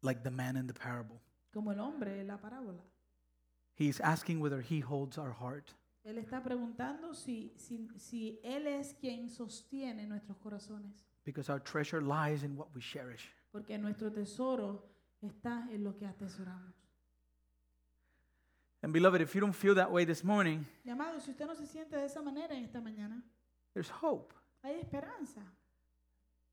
Like 0.01 0.23
the 0.23 0.31
man 0.31 0.57
in 0.57 0.67
the 0.67 0.73
parable? 0.73 1.21
Como 1.53 1.71
el 1.71 1.79
hombre 1.79 2.19
en 2.19 2.27
la 2.27 2.37
parábola. 2.37 2.81
He's 3.75 3.99
asking 3.99 4.39
whether 4.39 4.61
he 4.61 4.79
holds 4.79 5.17
our 5.17 5.31
heart. 5.31 5.73
Él 6.03 6.17
está 6.17 6.41
preguntando 6.41 7.13
si, 7.13 7.51
si, 7.57 7.87
si 7.97 8.39
Él 8.43 8.65
es 8.65 8.93
quien 8.93 9.29
sostiene 9.29 10.07
nuestros 10.07 10.37
corazones. 10.37 11.03
Because 11.25 11.49
our 11.49 11.59
treasure 11.59 12.01
lies 12.01 12.43
in 12.43 12.55
what 12.55 12.67
we 12.73 12.81
cherish. 12.81 13.29
Porque 13.51 13.77
nuestro 13.77 14.09
tesoro 14.11 14.83
está 15.21 15.67
en 15.71 15.83
lo 15.83 15.93
que 15.95 16.05
atesoramos. 16.05 16.73
And 18.81 18.93
beloved, 18.93 19.21
if 19.21 19.33
you 19.35 19.41
don't 19.41 19.55
feel 19.55 19.75
that 19.75 19.91
way 19.91 20.05
this 20.05 20.23
morning, 20.23 20.65
Mi 20.85 20.93
si 21.19 21.31
usted 21.31 21.45
no 21.45 21.55
se 21.55 21.65
siente 21.65 21.97
de 21.97 22.05
esa 22.05 22.21
manera 22.21 22.55
en 22.55 22.63
esta 22.63 22.79
mañana, 22.79 23.21
there's 23.73 23.89
hope. 23.89 24.33
hay 24.63 24.79
esperanza. 24.79 25.41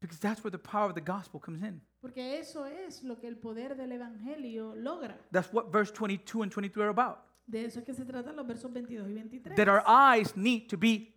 Because 0.05 0.19
that's 0.19 0.45
where 0.45 0.51
the 0.51 0.59
power 0.59 0.91
of 0.91 0.95
the 0.95 1.01
gospel 1.01 1.41
comes 1.41 1.63
in. 1.63 1.81
Porque 2.03 2.19
eso 2.39 2.67
es 2.67 3.03
lo 3.03 3.17
que 3.17 3.27
el 3.27 3.37
poder 3.37 3.75
del 3.75 3.91
Evangelio 3.91 4.75
logra. 4.77 5.15
That's 5.33 5.51
what 5.51 5.73
verse 5.73 5.91
22 5.91 6.43
and 6.43 6.53
23 6.53 6.85
are 6.85 6.91
about. 6.91 7.21
De 7.47 7.65
eso 7.65 7.81
es 7.81 7.87
que 7.87 7.95
se 7.95 8.05
tratan 8.05 8.37
los 8.37 8.47
versos 8.47 8.71
22 8.71 9.09
y 9.09 9.15
23. 9.15 9.57
That 9.57 9.67
our 9.71 9.83
eyes 9.87 10.37
need 10.37 10.69
to 10.69 10.77
be 10.77 11.15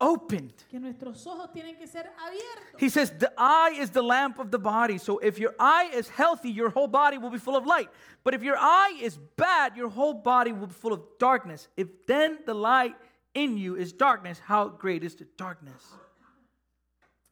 opened. 0.00 0.52
que 0.70 0.78
nuestros 0.78 1.26
ojos 1.26 1.50
tienen 1.52 1.76
que 1.76 1.88
ser 1.88 2.12
abiertos. 2.16 2.80
He 2.80 2.88
says, 2.88 3.10
The 3.18 3.32
eye 3.36 3.76
is 3.76 3.90
the 3.90 4.02
lamp 4.02 4.38
of 4.38 4.52
the 4.52 4.58
body. 4.60 4.98
So 4.98 5.18
if 5.18 5.40
your 5.40 5.56
eye 5.58 5.90
is 5.92 6.08
healthy, 6.08 6.52
your 6.52 6.70
whole 6.70 6.86
body 6.86 7.18
will 7.18 7.30
be 7.30 7.38
full 7.38 7.56
of 7.56 7.66
light. 7.66 7.90
But 8.22 8.34
if 8.34 8.44
your 8.44 8.56
eye 8.56 8.96
is 9.02 9.18
bad, 9.36 9.76
your 9.76 9.88
whole 9.88 10.14
body 10.14 10.52
will 10.52 10.68
be 10.68 10.74
full 10.74 10.92
of 10.92 11.02
darkness. 11.18 11.66
If 11.76 12.06
then 12.06 12.38
the 12.46 12.54
light 12.54 12.94
in 13.34 13.56
you 13.56 13.74
is 13.74 13.92
darkness, 13.92 14.38
how 14.38 14.68
great 14.68 15.02
is 15.02 15.16
the 15.16 15.26
darkness? 15.36 15.82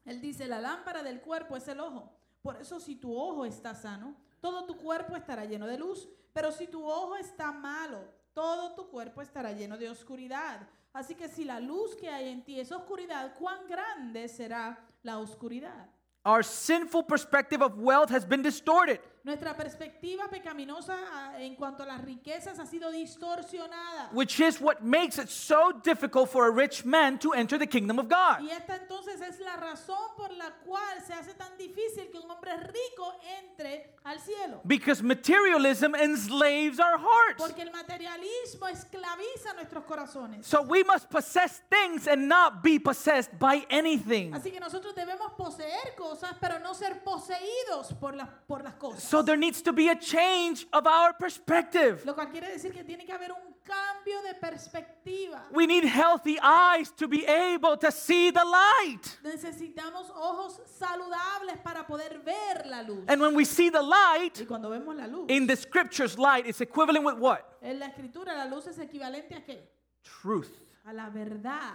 Él 0.06 0.20
dice, 0.20 0.46
la 0.46 0.60
lámpara 0.60 1.02
del 1.02 1.20
cuerpo 1.20 1.56
es 1.56 1.68
el 1.68 1.80
ojo. 1.80 2.10
Por 2.40 2.56
eso 2.56 2.80
si 2.80 2.96
tu 2.96 3.14
ojo 3.14 3.44
está 3.44 3.74
sano, 3.74 4.16
todo 4.40 4.64
tu 4.64 4.76
cuerpo 4.76 5.16
estará 5.16 5.44
lleno 5.44 5.66
de 5.66 5.78
luz. 5.78 6.08
Pero 6.32 6.52
si 6.52 6.68
tu 6.68 6.86
ojo 6.86 7.16
está 7.16 7.50
malo, 7.50 8.04
todo 8.32 8.74
tu 8.74 8.88
cuerpo 8.88 9.20
estará 9.20 9.52
lleno 9.52 9.76
de 9.76 9.90
oscuridad. 9.90 10.68
Así 10.92 11.14
que 11.14 11.28
si 11.28 11.44
la 11.44 11.60
luz 11.60 11.96
que 11.96 12.08
hay 12.08 12.28
en 12.28 12.44
ti 12.44 12.60
es 12.60 12.70
oscuridad, 12.70 13.34
¿cuán 13.38 13.66
grande 13.66 14.28
será 14.28 14.78
la 15.02 15.18
oscuridad? 15.18 15.90
Our 16.24 16.42
sinful 16.44 17.04
perspective 17.04 17.62
of 17.62 17.78
wealth 17.78 18.10
has 18.10 18.26
been 18.26 18.42
distorted. 18.42 19.00
Nuestra 19.26 19.56
perspectiva 19.56 20.28
pecaminosa 20.30 20.94
ah, 21.12 21.34
en 21.40 21.56
cuanto 21.56 21.82
a 21.82 21.86
las 21.86 22.00
riquezas 22.00 22.60
ha 22.60 22.64
sido 22.64 22.92
distorsionada. 22.92 24.08
which 24.12 24.38
is 24.38 24.60
what 24.60 24.82
makes 24.82 25.18
it 25.18 25.28
so 25.28 25.72
difficult 25.82 26.30
for 26.30 26.46
a 26.46 26.50
rich 26.52 26.84
man 26.84 27.18
to 27.18 27.32
enter 27.32 27.58
the 27.58 27.66
kingdom 27.66 27.98
of 27.98 28.08
God. 28.08 28.40
Y 28.40 28.50
esta 28.50 28.76
entonces 28.76 29.20
es 29.20 29.40
la 29.40 29.56
razón 29.56 30.14
por 30.16 30.30
la 30.32 30.52
cual 30.64 31.02
se 31.04 31.12
hace 31.12 31.34
tan 31.34 31.58
difícil 31.58 32.08
que 32.08 32.20
un 32.20 32.30
hombre 32.30 32.56
rico 32.56 33.14
entre 33.42 33.96
al 34.04 34.20
cielo. 34.20 34.60
Because 34.64 35.02
materialism 35.02 35.96
enslaves 35.96 36.78
our 36.78 36.96
hearts. 36.96 37.38
Porque 37.42 37.62
el 37.62 37.72
materialismo 37.72 38.68
esclaviza 38.68 39.54
nuestros 39.56 39.82
corazones. 39.86 40.46
So 40.46 40.62
we 40.62 40.84
must 40.84 41.10
possess 41.10 41.62
things 41.68 42.06
and 42.06 42.28
not 42.28 42.62
be 42.62 42.78
possessed 42.78 43.36
by 43.40 43.66
anything. 43.70 44.32
Así 44.32 44.52
que 44.52 44.60
nosotros 44.60 44.94
debemos 44.94 45.32
poseer 45.32 45.96
cosas, 45.96 46.36
pero 46.40 46.60
no 46.60 46.74
ser 46.74 47.02
poseídos 47.02 47.92
por 47.98 48.14
las, 48.14 48.28
por 48.46 48.62
las 48.62 48.74
cosas. 48.74 49.15
So 49.16 49.22
there 49.22 49.38
needs 49.38 49.62
to 49.62 49.72
be 49.72 49.88
a 49.88 49.96
change 49.96 50.66
of 50.74 50.86
our 50.86 51.14
perspective. 51.14 52.04
Lo 52.04 52.12
cual 52.14 52.30
quiere 52.30 52.52
decir 52.52 52.70
que 52.70 52.84
tiene 52.84 53.06
que 53.06 53.14
haber 53.14 53.32
un 53.32 53.54
cambio 53.64 54.20
de 54.20 54.34
perspectiva. 54.34 55.40
We 55.50 55.66
need 55.66 55.84
healthy 55.84 56.38
eyes 56.42 56.90
to 56.98 57.08
be 57.08 57.24
able 57.24 57.78
to 57.78 57.90
see 57.90 58.30
the 58.30 58.44
light. 58.44 59.18
Necesitamos 59.24 60.10
ojos 60.10 60.60
saludables 60.78 61.62
para 61.64 61.86
poder 61.86 62.20
ver 62.22 62.66
la 62.66 62.82
luz. 62.82 63.04
And 63.08 63.22
when 63.22 63.34
we 63.34 63.46
see 63.46 63.70
the 63.70 63.80
light, 63.80 64.38
Y 64.38 64.44
cuando 64.44 64.68
vemos 64.68 64.94
la 64.94 65.06
luz, 65.06 65.30
in 65.30 65.46
the 65.46 65.56
scriptures, 65.56 66.18
light 66.18 66.44
is 66.44 66.60
equivalent 66.60 67.02
with 67.02 67.16
what? 67.16 67.40
en 67.62 67.78
la 67.78 67.86
escritura 67.86 68.36
la 68.36 68.44
luz 68.44 68.66
es 68.66 68.78
equivalente 68.78 69.34
a 69.34 69.40
qué? 69.40 69.60
Truth. 70.04 70.52
A 70.84 70.92
la 70.92 71.08
verdad. 71.08 71.72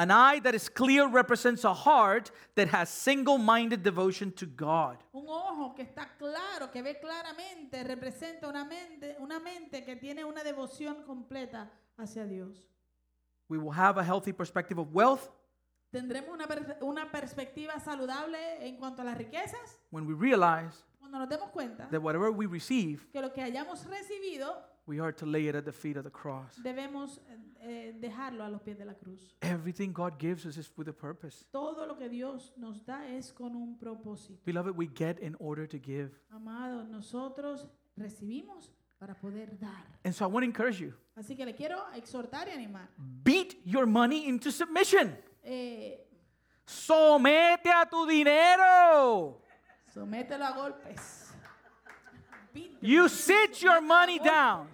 An 0.00 0.10
eye 0.10 0.40
that 0.44 0.54
is 0.54 0.70
clear 0.70 1.06
represents 1.06 1.62
a 1.62 1.74
heart 1.74 2.30
that 2.54 2.68
has 2.68 2.88
single 2.88 3.36
minded 3.36 3.82
devotion 3.82 4.32
to 4.32 4.46
God. 4.46 4.96
Un 5.12 5.26
ojo 5.28 5.74
que 5.74 5.84
está 5.84 6.08
claro, 6.18 6.70
que 6.72 6.80
ve 6.82 6.98
claramente, 6.98 7.84
representa 7.84 8.48
una 8.48 8.64
mente, 8.64 9.14
una 9.18 9.38
mente 9.38 9.84
que 9.84 9.96
tiene 9.96 10.24
una 10.24 10.42
devoción 10.42 11.04
completa 11.04 11.70
hacia 11.98 12.24
Dios. 12.24 12.62
We 13.50 13.58
will 13.58 13.72
have 13.72 13.98
a 13.98 14.02
healthy 14.02 14.32
perspective 14.32 14.78
of 14.80 14.88
wealth 14.94 15.28
Tendremos 15.92 16.30
una, 16.32 16.46
per- 16.46 16.78
una 16.80 17.10
perspectiva 17.12 17.78
saludable 17.78 18.66
en 18.66 18.78
cuanto 18.78 19.02
a 19.02 19.04
las 19.04 19.18
riquezas 19.18 19.80
when 19.90 20.06
we 20.06 20.14
realize 20.14 20.82
cuando 20.98 21.18
nos 21.18 21.28
demos 21.28 21.50
cuenta 21.50 21.88
that 21.90 22.00
whatever 22.00 22.30
we 22.30 22.46
receive, 22.46 23.06
que 23.12 23.20
lo 23.20 23.34
que 23.34 23.42
hayamos 23.42 23.84
recibido 23.84 24.64
we 24.90 24.98
are 24.98 25.12
to 25.12 25.24
lay 25.24 25.46
it 25.46 25.54
at 25.54 25.64
the 25.64 25.72
feet 25.72 25.96
of 25.96 26.02
the 26.02 26.10
cross. 26.10 26.56
debemos 26.64 27.20
eh, 27.62 27.92
dejarlo 28.00 28.44
a 28.44 28.48
los 28.48 28.60
pies 28.62 28.76
de 28.76 28.84
la 28.84 28.94
cruz. 28.94 29.34
Everything 29.40 29.92
God 29.92 30.18
gives 30.18 30.44
us 30.44 30.56
is 30.56 30.68
with 30.76 30.88
a 30.88 30.92
purpose. 30.92 31.44
Todo 31.52 31.86
lo 31.86 31.94
que 31.96 32.08
Dios 32.08 32.52
nos 32.56 32.84
da 32.84 33.06
es 33.06 33.32
con 33.32 33.54
un 33.54 33.78
propósito. 33.78 34.40
Beloved, 34.44 34.76
we 34.76 34.88
get 34.88 35.20
in 35.20 35.36
order 35.38 35.68
to 35.68 35.78
give. 35.78 36.10
Amados, 36.32 36.88
nosotros 36.88 37.68
recibimos 37.96 38.72
para 38.98 39.14
poder 39.14 39.56
dar. 39.60 39.86
And 40.04 40.12
so 40.12 40.24
I 40.24 40.28
want 40.28 40.42
to 40.42 40.48
encourage 40.48 40.80
you 40.80 40.92
Así 41.16 41.36
que 41.36 41.44
le 41.44 41.54
quiero 41.54 41.78
exhortar 41.94 42.48
y 42.48 42.52
animar. 42.52 42.88
beat 43.22 43.54
your 43.64 43.86
money 43.86 44.26
into 44.28 44.50
submission. 44.50 45.16
Eh, 45.44 45.98
Somete 46.66 47.70
a 47.70 47.86
tu 47.88 48.06
dinero. 48.06 49.40
somételo 49.94 50.44
a 50.44 50.52
golpes. 50.52 51.28
You 52.80 53.08
sit 53.08 53.62
your 53.62 53.80
money 53.80 54.18
down 54.18 54.68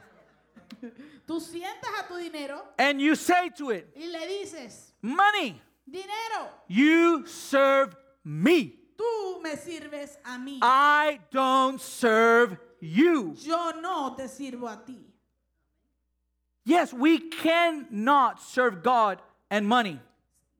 Tú 1.26 1.40
sientas 1.40 1.90
a 1.98 2.06
tu 2.06 2.16
dinero 2.18 2.60
and 2.78 3.00
you 3.00 3.14
say 3.14 3.50
to 3.56 3.70
it, 3.70 3.88
y 3.96 4.06
le 4.06 4.26
dices, 4.26 4.92
Money, 5.02 5.60
dinero, 5.86 6.50
you 6.68 7.26
serve 7.26 7.96
me. 8.24 8.78
tú 8.96 9.40
me 9.42 9.56
sirves 9.56 10.16
a 10.24 10.38
mí. 10.38 10.58
I 10.62 11.20
don't 11.30 11.80
serve 11.80 12.58
you. 12.80 13.34
Yo 13.38 13.72
no 13.80 14.14
te 14.16 14.24
sirvo 14.24 14.68
a 14.68 14.84
ti. 14.84 14.98
Yes, 16.64 16.92
we 16.92 17.18
cannot 17.30 18.40
serve 18.40 18.82
God 18.82 19.20
and 19.50 19.68
money, 19.68 20.00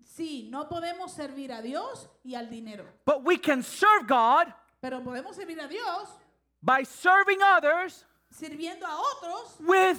Sí, 0.05 0.49
no 0.51 0.65
podemos 0.67 1.11
servir 1.11 1.51
a 1.51 1.61
Dios 1.61 2.09
y 2.25 2.35
al 2.35 2.47
dinero, 2.49 2.85
but 3.05 3.25
we 3.25 3.37
can 3.37 3.63
serve 3.63 4.07
God 4.07 4.53
pero 4.81 5.01
podemos 5.01 5.35
servir 5.35 5.59
a 5.63 5.69
Dios 5.69 6.09
by 6.63 6.85
serving 6.85 7.39
others 7.43 8.05
sirviendo 8.37 8.87
a 8.87 8.97
otros 8.99 9.57
with 9.61 9.99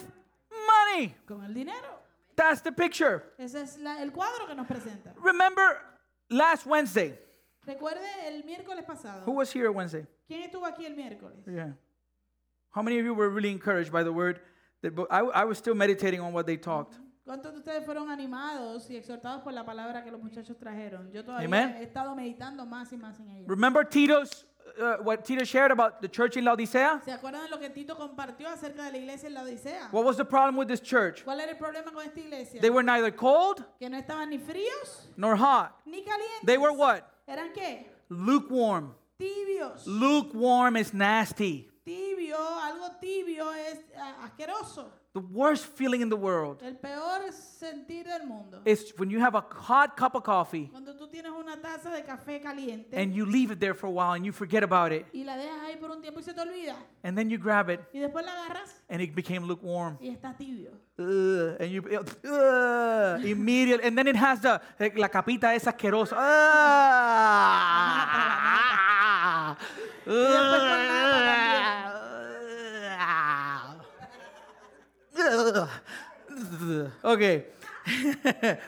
money. 0.50 1.14
con 1.26 1.44
el 1.44 1.52
dinero. 1.54 2.02
That's 2.36 2.62
the 2.62 2.72
picture. 2.72 3.22
Ese 3.38 3.56
es 3.62 3.78
la- 3.78 4.00
el 4.02 4.12
cuadro 4.12 4.46
que 4.46 4.54
nos 4.54 4.66
presenta. 4.66 5.12
Remember 5.22 5.80
last 6.30 6.66
Wednesday? 6.66 7.18
Recuerde 7.66 8.00
el 8.28 8.44
miércoles 8.44 8.84
pasado. 8.86 9.24
Who 9.26 9.32
was 9.32 9.50
here 9.52 9.68
Wednesday? 9.70 10.06
¿Quién 10.26 10.42
estuvo 10.42 10.64
aquí 10.64 10.86
el 10.86 10.94
miércoles? 10.94 11.44
Yeah. 11.46 11.74
How 12.74 12.82
many 12.82 12.98
of 12.98 13.04
you 13.04 13.14
were 13.14 13.28
really 13.28 13.50
encouraged 13.50 13.90
by 13.92 14.02
the 14.04 14.12
word? 14.12 14.40
That, 14.82 14.94
but 14.94 15.08
I, 15.10 15.20
I 15.20 15.44
was 15.44 15.58
still 15.58 15.74
meditating 15.74 16.20
on 16.20 16.32
what 16.32 16.46
they 16.46 16.56
talked. 16.56 16.94
¿Cuántos 17.26 17.52
de 17.52 17.58
ustedes 17.58 17.84
fueron 17.84 18.08
animados 18.10 18.88
y 18.88 18.96
exhortados 18.96 19.42
por 19.42 19.52
la 19.52 19.64
palabra 19.64 20.02
que 20.02 20.10
los 20.10 20.22
muchachos 20.22 20.56
trajeron? 20.56 21.10
Yo 21.12 21.22
todavía 21.24 21.46
Amen. 21.46 21.76
he 21.76 21.82
estado 21.82 22.14
meditando 22.14 22.64
más 22.64 22.90
y 22.92 22.96
más 22.96 23.18
en 23.20 23.28
ella. 23.28 23.44
Remember 23.48 23.84
Tito's, 23.86 24.46
uh, 24.80 24.96
what 25.02 25.24
Tito 25.24 25.44
shared 25.44 25.70
about 25.70 26.00
the 26.00 26.08
church 26.08 26.36
in 26.36 26.44
Laodicea? 26.44 27.00
¿Se 27.04 27.10
acuerdan 27.12 27.44
de 27.44 27.50
lo 27.50 27.58
que 27.58 27.70
Tito 27.70 27.94
compartió 27.96 28.48
acerca 28.48 28.84
de 28.84 28.92
la 28.92 28.98
iglesia 28.98 29.28
en 29.28 29.34
Laodicea? 29.34 29.88
What 29.90 30.04
was 30.04 30.16
the 30.16 30.24
problem 30.24 30.56
with 30.56 30.68
this 30.68 30.80
church? 30.80 31.24
¿Cuál 31.24 31.40
era 31.40 31.50
el 31.52 31.56
problema 31.58 31.92
con 31.92 32.04
esta 32.04 32.20
iglesia? 32.20 32.60
They 32.60 32.70
were 32.70 32.82
neither 32.82 33.10
cold 33.10 33.64
Que 33.78 33.88
no 33.88 33.98
estaban 33.98 34.30
ni 34.30 34.38
fríos 34.38 35.08
nor 35.16 35.36
hot. 35.36 35.72
ni 35.86 36.02
calientes. 36.02 36.44
They 36.44 36.58
were 36.58 36.72
what? 36.72 37.02
¿Eran 37.26 37.52
qué? 37.54 37.86
Lukewarm. 38.08 38.94
Tibios. 39.20 39.82
Lukewarm 39.86 40.76
is 40.76 40.94
nasty. 40.94 41.67
Tibio, 41.88 42.36
algo 42.36 42.90
tibio 43.00 43.50
es 43.54 43.78
asqueroso. 44.22 44.92
The 45.14 45.20
worst 45.20 45.64
feeling 45.74 46.02
in 46.02 46.10
the 46.10 46.16
world 46.16 46.62
El 46.62 46.74
peor 46.76 47.32
sentir 47.32 48.04
del 48.04 48.26
mundo. 48.26 48.60
is 48.66 48.92
when 48.98 49.08
you 49.10 49.18
have 49.20 49.34
a 49.34 49.40
hot 49.40 49.96
cup 49.96 50.14
of 50.14 50.22
coffee 50.22 50.68
Cuando 50.70 50.94
tú 50.94 51.08
tienes 51.08 51.32
una 51.32 51.56
taza 51.56 51.88
de 51.90 52.04
café 52.04 52.42
caliente 52.42 52.94
and 52.94 53.14
you 53.14 53.24
leave 53.24 53.50
it 53.50 53.58
there 53.58 53.72
for 53.74 53.86
a 53.86 53.90
while 53.90 54.12
and 54.12 54.26
you 54.26 54.32
forget 54.32 54.62
about 54.62 54.92
it. 54.92 55.06
y 55.14 55.24
la 55.24 55.36
dejas 55.38 55.60
ahí 55.64 55.76
por 55.80 55.90
un 55.90 56.02
tiempo 56.02 56.20
y 56.20 56.24
se 56.24 56.34
te 56.34 56.40
olvida. 56.42 56.76
And 57.02 57.16
then 57.16 57.30
you 57.30 57.38
grab 57.38 57.70
it 57.70 57.80
Y 57.94 58.00
después 58.00 58.22
la 58.26 58.32
agarras 58.32 58.74
and 58.90 59.00
it 59.00 59.14
became 59.14 59.46
lukewarm. 59.46 59.96
y 59.98 60.08
está 60.10 60.36
tibio. 60.36 60.72
Ugh, 60.98 61.56
and 61.58 61.70
you 61.70 61.82
ugh, 61.88 63.24
immediately, 63.24 63.86
and 63.86 63.96
then 63.96 64.08
it 64.08 64.16
has 64.16 64.42
the 64.42 64.60
la 64.94 65.08
capita 65.08 65.54
es 65.54 65.66
asquerosa. 65.66 66.16
Ah, 69.40 69.56
después 70.04 70.60
con 70.60 70.88
nata 70.88 71.18
Ugh. 71.18 71.24
Okay. 77.04 77.44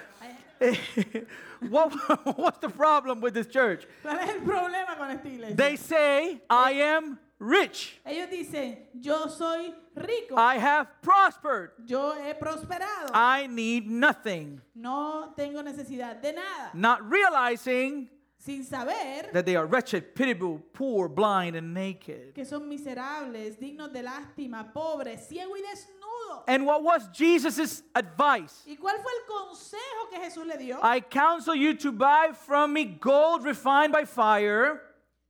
what, 1.68 1.92
what's 2.36 2.58
the 2.58 2.68
problem 2.68 3.20
with 3.20 3.34
this 3.34 3.46
church? 3.46 3.86
¿Cuál 4.02 4.18
es 4.20 4.30
el 4.30 4.40
problema 4.40 4.96
con 4.96 5.10
esta 5.10 5.28
iglesia? 5.28 5.56
They 5.56 5.76
say, 5.76 6.40
I 6.48 6.72
am 6.72 7.18
rich. 7.38 8.00
Ellos 8.06 8.28
dicen, 8.30 8.76
yo 9.00 9.28
soy 9.28 9.74
rico, 9.94 10.36
I 10.36 10.56
have 10.58 10.88
prospered. 11.02 11.70
yo 11.86 12.12
he 12.12 12.34
prosperado, 12.34 13.10
I 13.12 13.46
need 13.46 13.86
nothing. 13.88 14.60
no 14.74 15.32
tengo 15.36 15.62
necesidad 15.62 16.20
de 16.20 16.32
nada, 16.32 16.70
Not 16.74 17.08
realizing 17.10 18.08
sin 18.38 18.64
saber 18.64 19.30
that 19.32 19.44
they 19.44 19.56
are 19.56 19.66
wretched, 19.66 20.14
pitiable, 20.14 20.62
poor, 20.72 21.08
blind, 21.08 21.56
and 21.56 21.74
naked. 21.74 22.34
que 22.34 22.44
son 22.44 22.68
miserables, 22.68 23.58
dignos 23.58 23.92
de 23.92 24.02
lástima, 24.02 24.72
pobres, 24.72 25.26
ciego 25.28 25.56
y 25.56 25.60
desnudo. 25.62 25.99
And 26.46 26.66
what 26.66 26.82
was 26.82 27.08
Jesus' 27.12 27.82
advice? 27.94 28.64
¿Y 28.66 28.76
cuál 28.76 28.96
fue 29.00 29.12
el 29.12 29.26
consejo 29.26 30.10
que 30.10 30.18
Jesús 30.18 30.46
le 30.46 30.56
dio? 30.56 30.78
I 30.82 31.00
counsel 31.00 31.54
you 31.54 31.74
to 31.74 31.92
buy 31.92 32.32
from 32.32 32.72
me 32.72 32.84
gold 32.84 33.44
refined 33.44 33.92
by 33.92 34.04
fire. 34.04 34.80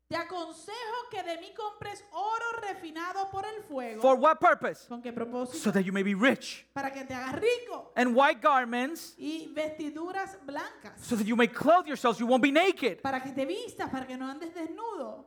Te 0.08 0.16
aconsejo 0.16 1.08
que 1.08 1.22
de 1.22 1.36
mí 1.36 1.54
compres 1.54 2.02
oro 2.12 2.60
refinado 2.62 3.30
por 3.30 3.44
el 3.46 3.62
fuego. 3.62 4.00
For 4.02 4.16
what 4.16 4.40
purpose? 4.40 4.84
¿Con 4.88 5.00
qué 5.00 5.12
propósito? 5.12 5.54
So 5.54 5.70
that 5.70 5.84
you 5.84 5.92
may 5.92 6.02
be 6.02 6.14
rich. 6.14 6.66
Para 6.74 6.90
que 6.90 7.04
te 7.04 7.14
hagas 7.14 7.40
rico. 7.40 7.92
And 7.94 8.16
white 8.16 8.40
garments, 8.42 9.14
Y 9.16 9.48
vestiduras 9.54 10.36
blancas. 10.44 10.98
so 11.00 11.14
that 11.14 11.26
you 11.28 11.36
may 11.36 11.46
clothe 11.46 11.86
yourselves, 11.86 12.18
you 12.18 12.26
won't 12.26 12.42
be 12.42 12.50
naked. 12.50 13.02
Para 13.02 13.20
que 13.20 13.32
te 13.32 13.44
vistas, 13.46 13.88
para 13.88 14.04
que 14.04 14.16
no 14.16 14.26
andes 14.26 14.50
desnudo. 14.52 15.26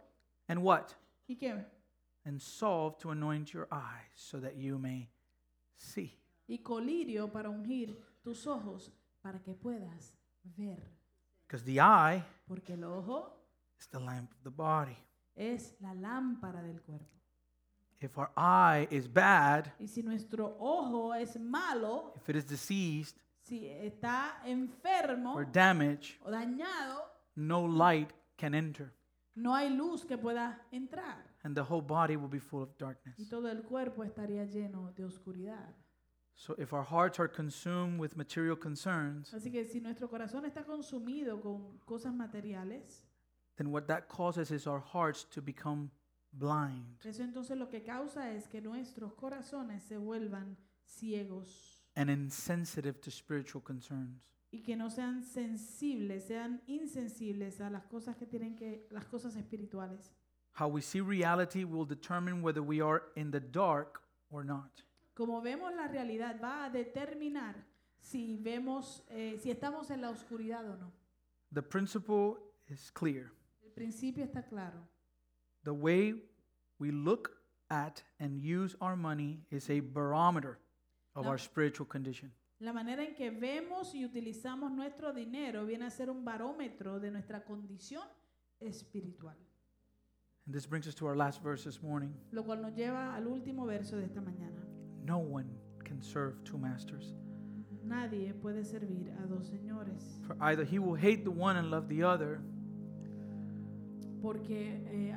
And 0.50 0.62
what? 0.62 0.94
¿Y 1.30 1.36
qué? 1.36 1.64
And 2.26 2.42
salve 2.42 2.98
to 3.00 3.12
anoint 3.12 3.54
your 3.54 3.70
eyes, 3.72 4.12
so 4.16 4.38
that 4.42 4.58
you 4.58 4.78
may 4.78 5.08
see. 5.84 6.18
Y 6.48 6.60
colirio 6.60 7.32
para 7.32 7.50
ungir 7.50 7.98
tus 8.22 8.46
ojos, 8.48 8.92
para 9.22 9.40
que 9.42 9.54
puedas 9.54 10.14
ver. 10.44 10.82
Because 11.42 11.64
the 11.66 11.80
eye 11.80 12.24
Porque 12.48 12.74
el 12.74 12.84
ojo 12.84 13.34
is 13.80 13.88
the 13.90 14.00
lamp 14.00 14.32
of 14.32 14.44
the 14.44 14.50
body. 14.50 14.98
es 15.36 15.76
la 15.80 15.94
lámpara 15.94 16.62
del 16.62 16.82
cuerpo. 16.82 17.10
If 18.00 18.18
our 18.18 18.32
eye 18.36 18.88
is 18.92 19.08
bad, 19.08 19.72
Y 19.80 19.88
si 19.88 20.04
nuestro 20.04 20.58
ojo 20.60 21.14
es 21.14 21.40
malo, 21.40 22.14
if 22.18 22.28
it 22.30 22.36
is 22.36 22.46
diseased 22.46 23.18
si 23.42 23.66
está 23.68 24.42
enfermo 24.46 25.34
or 25.36 25.46
damaged, 25.46 26.20
o 26.24 26.30
dañado, 26.30 27.06
no 27.36 27.66
light 27.66 28.12
can 28.38 28.54
enter, 28.54 28.94
no 29.36 29.54
hay 29.56 29.70
luz 29.70 30.06
que 30.06 30.18
pueda 30.18 30.60
entrar. 30.72 31.33
And 31.44 31.56
the 31.56 31.64
whole 31.64 31.82
body 31.82 32.16
will 32.16 32.30
be 32.30 32.40
full 32.40 32.62
of 32.62 32.78
darkness. 32.78 33.16
Y 33.18 33.26
todo 33.26 33.50
el 33.50 33.64
cuerpo 33.64 34.04
estaría 34.04 34.46
lleno 34.46 34.94
de 34.96 35.06
oscuridad. 35.06 35.76
So 36.36 36.56
if 36.58 36.74
our 36.74 36.84
hearts 36.84 37.20
are 37.20 37.30
consumed 37.30 38.00
with 38.00 38.16
material 38.16 38.58
concerns, 38.58 39.34
Así 39.34 39.52
que 39.52 39.66
si 39.66 39.80
nuestro 39.80 40.10
corazón 40.10 40.46
está 40.46 40.64
consumido 40.64 41.40
con 41.42 41.78
cosas 41.86 42.14
materiales, 42.14 43.06
then 43.56 43.72
what 43.72 43.84
that 43.88 44.08
causes 44.08 44.52
is 44.52 44.66
our 44.66 44.82
hearts 44.82 45.26
to 45.30 45.42
become 45.42 45.92
blind 46.32 46.98
eso 47.06 47.22
entonces 47.22 47.56
lo 47.56 47.70
que 47.70 47.84
causa 47.84 48.32
es 48.34 48.48
que 48.48 48.60
nuestros 48.60 49.14
corazones 49.14 49.84
se 49.84 49.98
vuelvan 49.98 50.58
ciegos 50.84 51.86
and 51.96 52.10
insensitive 52.10 53.00
to 53.00 53.12
spiritual 53.12 53.62
concerns. 53.62 54.20
y 54.50 54.64
que 54.64 54.76
no 54.76 54.90
sean 54.90 55.24
sensibles, 55.24 56.26
sean 56.26 56.62
insensibles 56.66 57.62
a 57.62 57.70
las 57.70 57.84
cosas 57.84 58.16
que 58.18 58.26
tienen 58.26 58.56
que 58.56 58.88
las 58.90 59.06
cosas 59.06 59.36
espirituales. 59.36 60.12
How 60.54 60.68
we 60.68 60.82
see 60.82 61.02
reality 61.02 61.64
will 61.64 61.86
determine 61.86 62.42
whether 62.44 62.62
we 62.62 62.80
are 62.82 63.04
in 63.16 63.32
the 63.32 63.40
dark 63.40 64.02
or 64.30 64.44
not. 64.44 64.84
Como 65.16 65.42
vemos 65.42 65.74
la 65.76 65.88
realidad 65.88 66.40
va 66.42 66.66
a 66.66 66.70
determinar 66.70 67.56
si 68.00 68.38
vemos 68.42 69.02
eh, 69.10 69.38
si 69.42 69.50
estamos 69.52 69.90
en 69.90 70.02
la 70.02 70.10
oscuridad 70.10 70.64
o 70.70 70.76
no. 70.78 70.92
The 71.52 71.62
principle 71.62 72.38
is 72.68 72.92
clear. 72.92 73.32
El 73.64 73.72
principio 73.72 74.24
está 74.24 74.44
claro. 74.48 74.88
The 75.64 75.74
way 75.74 76.16
we 76.80 76.92
look 76.92 77.32
at 77.70 78.04
and 78.20 78.40
use 78.40 78.76
our 78.82 78.96
money 78.96 79.40
is 79.50 79.70
a 79.70 79.80
barometer 79.80 80.60
of 81.16 81.26
La- 81.26 81.32
our 81.32 81.38
spiritual 81.40 81.88
condition. 81.88 82.32
La 82.60 82.74
manera 82.74 83.04
en 83.04 83.14
que 83.16 83.30
vemos 83.32 83.94
y 83.96 84.06
utilizamos 84.06 84.72
nuestro 84.72 85.14
dinero 85.14 85.66
viene 85.66 85.86
a 85.86 85.90
ser 85.90 86.10
un 86.10 86.24
barómetro 86.24 87.00
de 87.00 87.12
nuestra 87.12 87.44
condición 87.44 88.04
espiritual. 88.60 89.36
And 90.46 90.54
this 90.54 90.66
brings 90.66 90.88
us 90.88 90.94
to 90.96 91.08
our 91.08 91.16
last 91.16 91.42
verse 91.42 91.64
this 91.64 91.82
morning. 91.82 92.14
Lo 92.34 92.44
cual 92.44 92.62
nos 92.62 92.74
lleva 92.76 93.16
al 93.16 93.24
último 93.28 93.66
verso 93.66 93.96
de 93.98 94.04
esta 94.06 94.20
mañana. 94.20 94.62
No 95.06 95.18
one 95.20 95.50
can 95.84 96.02
serve 96.02 96.44
two 96.44 96.58
masters. 96.58 97.14
Nadie 97.86 98.34
puede 98.42 98.64
servir 98.66 99.12
a 99.24 99.28
dos 99.28 99.48
señores, 99.50 100.04
For 100.26 100.36
either 100.42 100.64
he 100.64 100.80
will 100.80 100.96
hate 100.96 101.24
the 101.24 101.32
one 101.32 101.58
and 101.58 101.70
love 101.70 101.88
the 101.90 102.04
other, 102.04 102.40
porque 104.22 104.80
eh, 104.90 105.14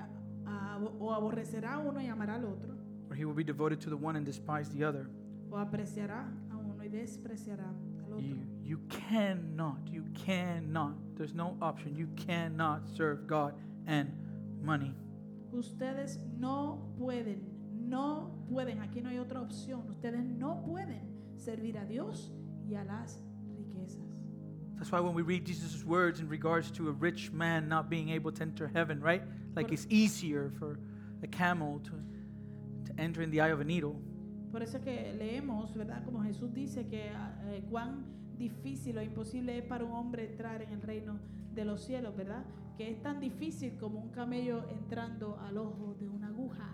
a- 0.47 0.79
o 1.01 1.13
aborrecerá 1.13 1.75
a 1.75 1.79
uno 1.79 2.01
y 2.01 2.07
amará 2.09 2.35
al 2.35 2.45
otro, 2.47 2.75
or 3.09 3.15
he 3.17 3.25
will 3.25 3.35
be 3.35 3.45
devoted 3.45 3.81
to 3.81 3.89
the 3.91 3.97
one 3.97 4.17
and 4.17 4.25
despise 4.27 4.69
the 4.71 4.83
other. 4.85 5.09
o 5.51 5.57
apreciará 5.59 6.27
a 6.53 6.57
uno 6.57 6.83
y 6.83 6.89
despreciará 6.89 7.69
al 8.05 8.13
otro. 8.15 8.21
You, 8.21 8.37
you 8.65 8.79
cannot, 8.89 9.79
you 9.93 10.05
cannot, 10.15 10.95
there's 11.17 11.35
no 11.35 11.57
option, 11.63 11.95
you 11.97 12.09
cannot 12.17 12.89
serve 12.97 13.27
God 13.29 13.55
and 13.87 14.11
money. 14.61 14.93
Ustedes 15.57 16.19
no 16.39 16.95
pueden, 16.99 17.41
no 17.89 18.45
pueden, 18.51 18.81
aquí 18.81 19.01
no 19.01 19.09
hay 19.09 19.19
otra 19.19 19.41
opción, 19.41 19.89
ustedes 19.89 20.23
no 20.23 20.63
pueden 20.63 21.01
servir 21.35 21.79
a 21.79 21.85
Dios 21.87 22.31
y 22.69 22.75
a 22.75 22.85
las 22.85 23.23
riquezas. 23.57 24.05
That's 24.77 24.93
why 24.93 25.01
when 25.01 25.15
we 25.15 25.23
read 25.23 25.47
Jesus' 25.47 25.83
words 25.83 26.21
in 26.21 26.29
regards 26.29 26.71
to 26.73 26.89
a 26.89 26.93
rich 26.93 27.33
man 27.33 27.69
not 27.69 27.89
being 27.89 28.11
able 28.11 28.31
to 28.33 28.43
enter 28.43 28.69
heaven, 28.69 29.01
right? 29.01 29.23
Like 29.55 29.69
Por- 29.69 29.75
it's 29.75 29.87
easier 29.89 30.51
for 30.59 30.79
a 31.23 31.27
camel 31.27 31.81
to, 31.85 31.93
to 32.85 33.01
enter 33.01 33.23
in 33.23 33.31
the 33.31 33.41
eye 33.41 33.49
of 33.49 33.61
a 33.61 33.65
needle. 33.65 33.97
Por 34.53 34.63
eso 34.63 34.77
es 34.77 34.85
que 34.85 35.15
leemos, 35.19 35.75
¿verdad? 35.75 36.05
Como 36.05 36.23
Jesús 36.23 36.53
dice 36.53 36.87
que 36.87 37.11
eh, 37.11 37.65
cuán 37.71 38.05
difícil 38.39 38.99
o 38.99 39.03
imposible 39.03 39.59
es 39.59 39.65
para 39.65 39.85
un 39.85 39.93
hombre 39.93 40.31
entrar 40.31 40.63
en 40.63 40.71
el 40.73 40.83
reino 40.83 41.19
de 41.55 41.65
los 41.65 41.81
cielos, 41.85 42.17
¿verdad? 42.17 42.45
Que 42.77 42.91
es 42.91 43.03
tan 43.03 43.21
difícil 43.21 43.77
como 43.79 43.99
un 44.01 44.11
camello 44.11 44.69
entrando 44.71 45.39
al 45.41 45.57
ojo 45.59 45.95
de 45.99 46.09
una 46.09 46.29
aguja. 46.29 46.69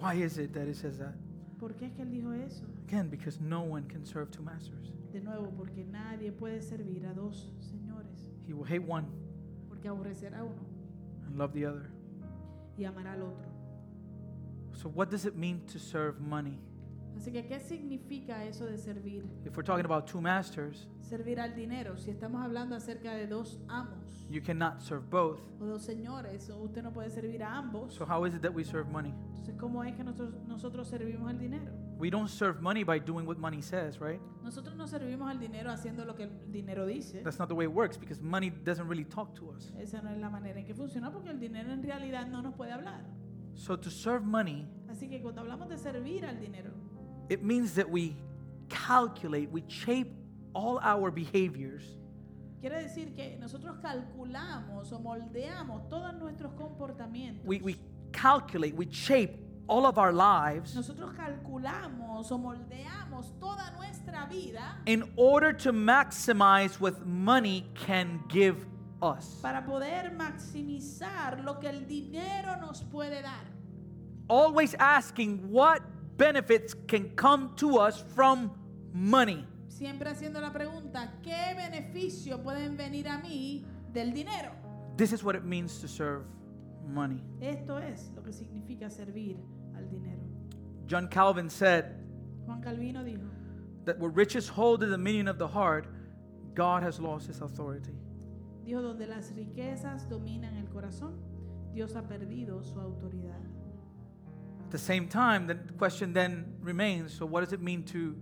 Why 0.00 0.22
is 0.22 0.38
it 0.38 0.52
that 0.52 0.66
it 0.66 0.74
says 0.76 0.98
that? 0.98 1.14
¿Por 1.58 1.74
qué 1.74 1.86
es 1.86 1.92
que 1.92 2.02
él 2.02 2.10
dijo 2.10 2.32
eso? 2.32 2.64
Again, 2.86 3.10
because 3.10 3.40
no 3.40 3.62
one 3.62 3.86
can 3.88 4.04
serve 4.06 4.30
two 4.30 4.42
masters. 4.42 4.92
De 5.12 5.20
nuevo, 5.20 5.50
porque 5.56 5.84
nadie 5.84 6.30
puede 6.30 6.60
servir 6.60 7.06
a 7.06 7.14
dos 7.14 7.52
señores, 7.60 8.28
He 8.46 8.52
will 8.52 8.64
hate 8.66 8.84
one 8.86 9.06
porque 9.68 9.88
aborrecerá 9.88 10.40
a 10.40 10.44
uno 10.44 10.62
and 11.26 11.36
love 11.36 11.52
the 11.52 11.66
other. 11.66 11.90
y 12.76 12.84
amará 12.84 13.14
al 13.14 13.22
otro. 13.22 13.48
So, 14.74 14.88
what 14.88 15.08
does 15.10 15.24
it 15.24 15.34
mean 15.34 15.60
to 15.72 15.78
serve 15.78 16.20
money? 16.20 16.60
Así 17.18 17.32
que, 17.32 17.44
¿qué 17.44 17.58
significa 17.58 18.44
eso 18.44 18.64
de 18.64 18.78
servir? 18.78 19.24
If 19.44 19.56
we're 19.56 19.64
talking 19.64 19.84
about 19.84 20.06
two 20.06 20.20
masters, 20.20 20.86
Servir 21.00 21.40
al 21.40 21.52
dinero. 21.52 21.96
Si 21.96 22.10
estamos 22.10 22.44
hablando 22.44 22.76
acerca 22.76 23.12
de 23.14 23.26
dos 23.26 23.58
amos 23.66 24.24
you 24.30 24.40
cannot 24.40 24.80
serve 24.80 25.04
both. 25.10 25.40
o 25.60 25.64
dos 25.64 25.82
señores, 25.82 26.48
o 26.48 26.58
usted 26.62 26.80
no 26.82 26.92
puede 26.92 27.10
servir 27.10 27.42
a 27.42 27.56
ambos. 27.56 27.94
So, 27.94 28.04
how 28.04 28.24
is 28.24 28.34
it 28.34 28.42
that 28.42 28.54
we 28.54 28.62
serve 28.62 28.88
money? 28.88 29.12
Entonces, 29.30 29.56
¿cómo 29.58 29.82
es 29.82 29.96
que 29.96 30.04
nosotros, 30.04 30.46
nosotros 30.46 30.86
servimos 30.86 31.28
el 31.30 31.38
dinero? 31.40 31.72
We 31.98 32.08
don't 32.08 32.28
serve 32.28 32.60
money 32.60 32.84
by 32.84 33.00
doing 33.00 33.26
what 33.26 33.38
money 33.38 33.62
says, 33.62 33.98
right? 34.00 34.20
Nosotros 34.44 34.76
no 34.76 34.86
servimos 34.86 35.28
al 35.28 35.40
dinero 35.40 35.72
haciendo 35.72 36.04
lo 36.04 36.14
que 36.14 36.24
el 36.24 36.52
dinero 36.52 36.86
dice. 36.86 37.22
That's 37.24 37.40
not 37.40 37.48
the 37.48 37.54
way 37.54 37.64
it 37.64 37.72
works 37.72 37.98
because 37.98 38.22
money 38.22 38.50
doesn't 38.50 38.86
really 38.86 39.04
talk 39.04 39.34
to 39.34 39.50
us. 39.50 39.72
Esa 39.76 40.02
no 40.02 40.10
es 40.10 40.18
la 40.18 40.30
manera 40.30 40.60
en 40.60 40.66
que 40.66 40.74
funciona 40.74 41.10
porque 41.10 41.30
el 41.30 41.40
dinero 41.40 41.72
en 41.72 41.82
realidad 41.82 42.28
no 42.28 42.42
nos 42.42 42.54
puede 42.54 42.70
hablar. 42.70 43.02
So, 43.54 43.76
to 43.76 43.90
serve 43.90 44.24
money, 44.24 44.68
Así 44.88 45.08
que 45.08 45.20
cuando 45.20 45.40
hablamos 45.40 45.68
de 45.68 45.78
servir 45.78 46.24
al 46.24 46.38
dinero, 46.38 46.70
it 47.28 47.44
means 47.44 47.74
that 47.74 47.88
we 47.88 48.16
calculate, 48.68 49.50
we 49.50 49.62
shape 49.68 50.12
all 50.54 50.78
our 50.82 51.10
behaviors 51.10 51.84
quiere 52.60 52.82
decir 52.82 53.14
que 53.14 53.36
nosotros 53.38 53.76
calculamos 53.80 54.92
o 54.92 54.98
moldeamos 54.98 55.88
todos 55.88 56.12
nuestros 56.14 56.52
comportamientos. 56.54 57.44
we, 57.44 57.60
we 57.60 57.76
calculate, 58.12 58.74
we 58.74 58.86
shape 58.90 59.38
all 59.68 59.86
of 59.86 59.98
our 59.98 60.12
lives 60.12 60.74
Nosotros 60.74 61.12
calculamos 61.14 62.30
o 62.30 62.38
moldeamos 62.38 63.38
toda 63.38 63.70
nuestra 63.76 64.26
vida 64.26 64.76
in 64.86 65.04
order 65.16 65.52
to 65.52 65.72
maximize 65.72 66.80
what 66.80 67.06
money 67.06 67.64
can 67.74 68.20
give 68.28 68.66
us. 69.02 69.38
para 69.40 69.64
poder 69.64 70.10
maximizar 70.16 71.44
lo 71.44 71.60
que 71.60 71.68
el 71.68 71.86
dinero 71.86 72.56
nos 72.60 72.82
puede 72.82 73.22
dar. 73.22 73.46
Always 74.28 74.74
asking 74.78 75.50
what 75.50 75.80
benefits 76.18 76.74
can 76.86 77.10
come 77.16 77.54
to 77.56 77.78
us 77.78 78.04
from 78.14 78.50
money. 78.92 79.46
Siempre 79.68 80.10
haciendo 80.10 80.40
la 80.40 80.52
pregunta, 80.52 81.12
¿qué 81.22 81.54
beneficio 81.54 82.42
pueden 82.42 82.76
venir 82.76 83.08
a 83.08 83.18
mí 83.18 83.64
del 83.92 84.12
dinero? 84.12 84.50
This 84.96 85.12
is 85.12 85.22
what 85.22 85.36
it 85.36 85.44
means 85.44 85.80
to 85.80 85.88
serve 85.88 86.24
money. 86.86 87.22
Esto 87.40 87.78
es 87.78 88.10
lo 88.16 88.22
que 88.22 88.32
significa 88.32 88.90
servir 88.90 89.36
al 89.76 89.88
dinero. 89.88 90.24
John 90.86 91.08
Calvin 91.08 91.48
said 91.48 91.94
Juan 92.46 92.60
Calvino 92.60 93.04
dijo, 93.04 93.28
that 93.84 93.98
where 93.98 94.10
riches 94.10 94.48
hold 94.48 94.80
the 94.80 94.86
dominion 94.86 95.28
of 95.28 95.38
the 95.38 95.46
heart, 95.46 95.86
God 96.54 96.82
has 96.82 96.98
lost 96.98 97.28
his 97.28 97.40
authority. 97.40 97.94
dijo, 98.64 98.82
donde 98.82 99.06
las 99.06 99.32
riquezas 99.32 100.08
dominan 100.08 100.56
el 100.56 100.68
corazón, 100.68 101.14
Dios 101.72 101.94
ha 101.94 102.02
perdido 102.02 102.62
su 102.64 102.80
autoridad. 102.80 103.38
At 104.68 104.72
the 104.72 104.78
same 104.78 105.08
time, 105.08 105.46
the 105.46 105.54
question 105.78 106.12
then 106.12 106.44
remains 106.60 107.14
so, 107.14 107.24
what 107.24 107.40
does 107.40 107.54
it 107.54 107.62
mean 107.62 107.84
to, 107.84 108.14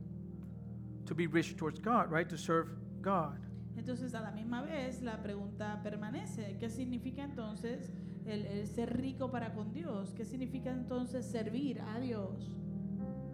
to 1.06 1.12
be 1.12 1.26
rich 1.26 1.56
towards 1.56 1.80
God, 1.80 2.08
right? 2.08 2.28
To 2.28 2.38
serve 2.38 2.68
God. 3.02 3.40
Entonces, 3.76 4.14
a 4.14 4.20
la 4.20 4.30
misma 4.30 4.62
vez, 4.64 5.02
la 5.02 5.16
pregunta 5.16 5.80
permanece. 5.82 6.56
¿Qué 6.60 6.70
significa 6.70 7.24
entonces 7.24 7.90
el, 8.28 8.46
el 8.46 8.68
ser 8.68 8.96
rico 8.96 9.28
para 9.28 9.54
con 9.54 9.72
Dios? 9.72 10.14
¿Qué 10.16 10.24
significa 10.24 10.70
entonces 10.70 11.26
servir 11.26 11.80
a 11.80 11.98
Dios? 11.98 12.48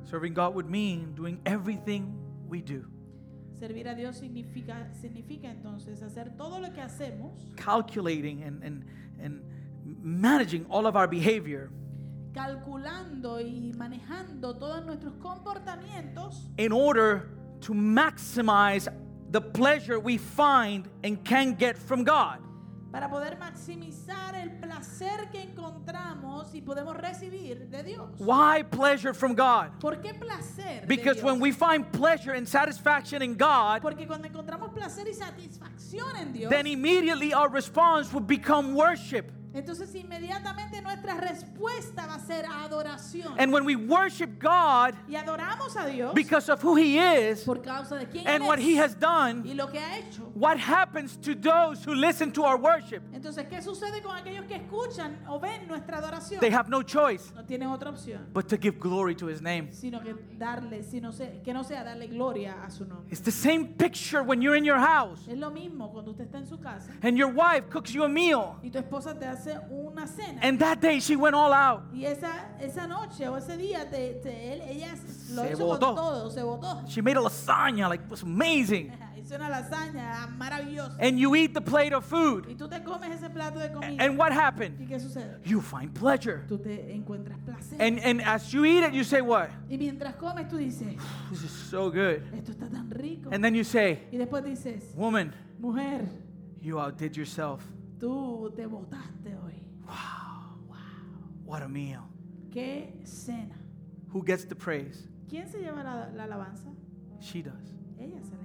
Serving 0.05 0.33
God 0.33 0.55
would 0.55 0.71
mean 0.71 1.15
doing 1.15 1.39
everything 1.45 2.15
we 2.49 2.63
do, 2.63 2.83
Servir 3.61 3.89
a 3.89 3.95
Dios 3.95 4.17
significa, 4.17 4.91
significa 4.95 5.51
entonces 5.51 6.03
hacer 6.03 6.35
todo 6.39 6.61
lo 6.61 6.73
que 6.73 6.81
hacemos, 6.81 7.47
calculating 7.57 8.43
and, 8.43 8.65
and, 8.65 8.87
and 9.23 9.43
managing 10.03 10.65
all 10.71 10.87
of 10.87 10.97
our 10.97 11.07
behavior 11.07 11.71
calculando 12.33 13.41
y 13.41 13.72
manejando 13.76 14.57
todos 14.57 14.85
nuestros 14.85 15.14
comportamientos 15.20 16.51
in 16.59 16.72
order 16.72 17.28
to 17.61 17.72
maximize 17.74 18.89
the 19.30 19.41
pleasure 19.41 19.99
we 19.99 20.18
find 20.18 20.89
and 21.05 21.24
can 21.24 21.55
get 21.55 21.76
from 21.78 22.05
God. 22.05 22.39
para 22.93 23.09
poder 23.09 23.39
maximizar 23.39 24.35
el 24.35 24.51
placer 24.61 25.30
que 25.30 25.41
encontramos 25.41 26.55
y 26.55 26.61
podemos 26.61 26.95
recibir 26.95 27.70
de 27.70 27.83
Dios. 27.83 28.11
Why 28.18 28.62
pleasure 28.64 29.14
from 29.14 29.35
God? 29.35 29.70
¿Por 29.80 29.97
qué 30.03 30.12
placer? 30.12 30.83
de 30.83 30.87
Because 30.87 31.16
Dios? 31.16 31.24
when 31.24 31.41
we 31.41 31.53
find 31.53 31.91
pleasure 31.91 32.33
and 32.33 32.47
satisfaction 32.47 33.22
in 33.22 33.35
God, 33.39 33.80
Porque 33.80 34.07
cuando 34.07 34.28
encontramos 34.28 34.74
placer 34.74 35.09
y 35.09 35.14
satisfacción 35.14 36.16
en 36.20 36.33
Dios, 36.35 36.51
then 36.51 36.66
immediately 36.66 37.33
our 37.33 37.49
response 37.49 38.12
would 38.12 38.26
become 38.26 38.74
worship. 38.74 39.33
Entonces 39.55 39.94
inmediatamente 39.94 40.80
nuestra 40.80 41.14
respuesta 41.14 42.07
va 42.07 42.14
a 42.14 42.20
ser 42.20 42.46
adoración. 42.46 43.34
And 43.38 43.53
when 43.53 43.64
we 43.66 43.76
worship 43.76 44.38
God 44.38 44.94
y 45.09 45.14
adoramos 45.14 45.76
a 45.76 45.86
Dios 45.86 46.14
because 46.14 46.48
of 46.48 46.62
who 46.62 46.76
He 46.76 46.98
is 46.98 47.44
por 47.44 47.61
causa 47.61 47.96
de 47.98 48.07
quién 48.07 48.26
and 48.26 48.42
Él 48.42 48.46
what 48.46 48.59
es 48.59 48.64
He 48.64 48.76
has 48.78 48.94
y 48.94 48.98
done, 49.00 49.57
lo 49.57 49.66
que 49.68 49.78
ha 49.78 49.98
hecho. 49.98 50.22
what 50.34 50.59
happens 50.59 51.16
to 51.18 51.34
those 51.34 51.84
who 51.84 51.94
listen 51.94 52.32
to 52.32 52.44
our 52.44 52.57
worship? 52.57 53.03
Entonces, 53.23 53.47
¿qué 53.49 53.62
sucede 53.62 54.03
con 54.03 54.16
aquellos 54.16 54.47
que 54.47 54.57
escuchan 54.57 55.16
o 55.29 55.39
ven 55.39 55.68
nuestra 55.68 55.99
adoración? 55.99 56.41
They 56.41 56.51
have 56.53 56.68
no 56.68 56.83
choice 56.83 57.33
no 57.37 57.45
tienen 57.45 57.68
otra 57.68 57.89
opción, 57.91 58.27
but 58.33 58.49
to 58.49 58.57
give 58.61 58.81
glory 58.81 59.14
to 59.14 59.29
His 59.31 59.41
name. 59.41 59.68
sino 59.73 60.01
que 60.01 60.12
darle, 60.37 60.83
sino 60.83 61.12
se- 61.12 61.41
que 61.45 61.55
no 61.55 61.62
sea 61.62 61.85
darle 61.85 62.09
gloria 62.09 62.57
a 62.64 62.68
su 62.68 62.85
nombre. 62.85 63.07
It's 63.12 63.23
the 63.23 63.31
same 63.31 63.64
picture 63.79 64.23
when 64.25 64.43
you're 64.43 64.57
in 64.59 64.64
your 64.64 64.81
house 64.81 65.20
Es 65.29 65.39
lo 65.39 65.53
mismo 65.53 65.93
cuando 65.93 66.11
usted 66.11 66.25
está 66.25 66.39
en 66.39 66.49
su 66.49 66.59
casa 66.59 66.91
and 67.01 67.16
your 67.16 67.33
wife 67.33 67.68
cooks 67.70 67.93
you 67.93 68.03
a 68.03 68.09
meal, 68.09 68.57
y 68.61 68.70
tu 68.70 68.79
esposa 68.81 69.16
te 69.16 69.25
hace 69.25 69.57
una 69.70 70.09
cena. 70.09 70.41
and 70.43 70.59
that 70.59 70.81
day 70.81 70.99
she 70.99 71.14
went 71.14 71.37
all 71.37 71.53
out. 71.53 71.83
y 71.95 72.05
esa, 72.07 72.57
esa 72.61 72.89
noche 72.89 73.29
o 73.29 73.37
ese 73.37 73.57
día 73.57 73.89
te, 73.89 74.14
te- 74.20 74.53
él- 74.55 74.62
ella 74.68 74.97
lo 75.31 75.43
Se 75.45 75.53
hizo 75.53 75.64
botó. 75.64 75.87
con 75.87 75.95
todo, 75.95 76.29
se 76.29 76.43
botó. 76.43 76.83
She 76.89 77.01
made 77.01 77.16
a 77.16 77.20
lasagna, 77.20 77.89
like 77.89 78.03
it 78.03 78.11
was 78.11 78.25
amazing. 78.25 78.91
Hizo 79.33 79.37
una 79.37 79.49
lasaña 79.49 80.26
maravillosa. 80.37 80.97
And 81.01 81.18
you 81.18 81.35
eat 81.35 81.55
the 81.55 81.61
plate 81.61 81.95
of 81.95 82.05
food. 82.05 82.47
y 82.49 82.55
tú 82.55 82.68
te 82.68 82.83
comes 82.83 83.11
ese 83.11 83.30
plato 83.30 83.59
de 83.59 83.70
comida. 83.72 84.03
And 84.05 84.18
what 84.18 84.33
happened? 84.33 84.78
¿Y 84.78 84.87
qué 84.87 85.01
sucede? 85.01 85.39
You 85.45 85.61
find 85.62 85.95
pleasure. 85.95 86.45
Tú 86.49 86.59
te 86.59 86.95
encuentras 86.95 87.39
placer. 87.45 87.80
And 87.80 87.99
and 88.01 88.20
as 88.20 88.53
you 88.53 88.64
eat 88.64 88.85
it, 88.85 88.93
you 88.93 89.05
say, 89.05 89.22
What? 89.22 89.49
y 89.70 89.78
mientras 89.78 90.16
comes 90.16 90.49
tú 90.49 90.59
dices, 90.59 90.97
This 91.30 91.45
is 91.45 91.51
so 91.51 91.91
good. 91.91 92.22
esto 92.35 92.53
está 92.53 92.68
tan 92.70 92.91
rico. 92.91 93.30
And 93.33 93.43
then 93.43 93.55
you 93.55 93.64
say, 93.64 94.07
y 94.12 94.18
después 94.18 94.45
dices, 94.45 94.93
Woman, 94.95 95.33
mujer, 95.59 96.07
you 96.61 96.78
outdid 96.78 97.16
yourself. 97.16 97.64
tú 97.99 98.53
te 98.55 98.66
botaste 98.66 99.35
hoy. 99.43 99.62
What 101.47 101.62
a 101.62 101.68
meal. 101.68 102.03
¿Qué 102.51 103.01
cena? 103.05 103.57
Who 104.12 104.22
gets 104.22 104.45
the 104.45 104.55
praise? 104.55 105.09
¿Quién 105.28 105.49
se 105.49 105.59
lleva 105.59 105.83
la, 105.83 106.11
la 106.14 106.24
alabanza? 106.24 106.68
She 107.20 107.41
does 107.41 107.55
Ella 107.99 108.20
se 108.22 108.37
la 108.37 108.37
lleva. 108.37 108.41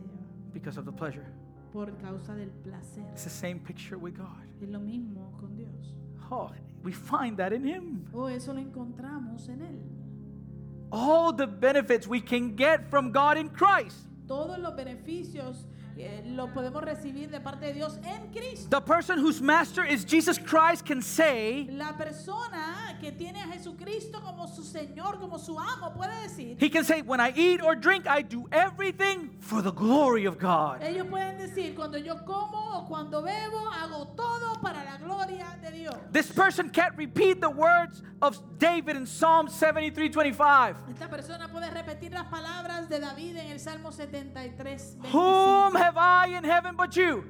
Because 0.57 0.77
of 0.77 0.85
the 0.85 0.91
pleasure. 0.91 1.25
Por 1.71 1.87
causa 2.01 2.33
del 2.33 2.49
placer. 2.63 3.03
It's 3.13 3.23
the 3.23 3.29
same 3.29 3.59
picture 3.59 3.97
with 3.97 4.17
God. 4.17 4.47
Es 4.61 4.69
lo 4.69 4.79
mismo 4.79 5.37
con 5.39 5.55
Dios. 5.55 5.93
Oh, 6.31 6.51
we 6.83 6.91
find 6.91 7.37
that 7.37 7.53
in 7.53 7.63
Him. 7.63 8.05
Oh, 8.13 8.25
eso 8.25 8.53
lo 8.53 8.59
encontramos 8.59 9.47
en 9.49 9.61
Él. 9.61 9.79
All 10.91 11.33
the 11.33 11.47
benefits 11.47 12.07
we 12.07 12.21
can 12.21 12.55
get 12.55 12.89
from 12.89 13.11
God 13.11 13.37
in 13.37 13.49
Christ. 13.49 14.07
Todos 14.27 14.57
los 14.59 14.73
beneficios 14.73 15.65
eh, 15.97 16.23
los 16.25 16.49
podemos 16.51 16.83
recibir 16.83 17.29
de 17.29 17.39
parte 17.39 17.65
de 17.67 17.73
Dios 17.73 17.97
en 18.03 18.31
Cristo. 18.31 18.69
The 18.69 18.81
person 18.81 19.19
whose 19.19 19.41
master 19.41 19.83
is 19.83 20.05
Jesus 20.05 20.37
Christ 20.37 20.85
can 20.85 21.01
say, 21.01 21.67
La 21.71 21.93
persona 21.93 22.86
que 22.99 23.11
tiene 23.11 23.41
a 23.41 23.47
Jesucristo 23.47 24.21
como 24.21 24.47
su 24.47 24.63
Señor, 24.63 25.19
como 25.19 25.37
su 25.39 25.59
amo, 25.59 25.93
puede 25.93 26.21
decir, 26.23 26.57
He 26.59 26.69
can 26.69 26.83
say, 26.83 27.01
When 27.01 27.19
I 27.19 27.31
eat 27.35 27.61
or 27.61 27.75
drink, 27.75 28.05
I 28.07 28.21
do 28.21 28.47
everything 28.51 29.29
for 29.39 29.61
the 29.61 29.71
glory 29.71 30.25
of 30.25 30.37
God. 30.37 30.81
ellos 30.81 31.07
pueden 31.07 31.37
decir, 31.37 31.75
cuando 31.75 31.97
yo 31.97 32.15
como 32.25 32.77
o 32.79 32.85
cuando 32.87 33.21
bebo, 33.21 33.69
hago 33.71 34.07
todo 34.15 34.59
para 34.61 34.83
la 34.83 34.97
gloria 34.97 35.57
de 35.61 35.71
Dios. 35.71 35.95
This 36.11 36.31
person 36.31 36.69
can't 36.69 36.95
repeat 36.97 37.41
the 37.41 37.49
words 37.49 38.01
of 38.21 38.37
David 38.59 38.95
in 38.95 39.05
Psalm 39.05 39.47
73 39.47 40.09
25. 40.09 40.75
Esta 40.91 41.07
persona 41.09 41.47
puede 41.49 41.69
repetir 41.69 42.11
las 42.11 42.25
palabras 42.27 42.89
de 42.89 42.99
David 42.99 43.37
en 43.37 43.51
el 43.51 43.59
Salmo 43.59 43.91
73. 43.91 44.97
25. 44.97 45.09
Whom 45.11 45.75
have 45.75 45.97
I 45.97 46.35
in 46.37 46.43
heaven 46.43 46.75
but 46.75 46.95
you? 46.95 47.23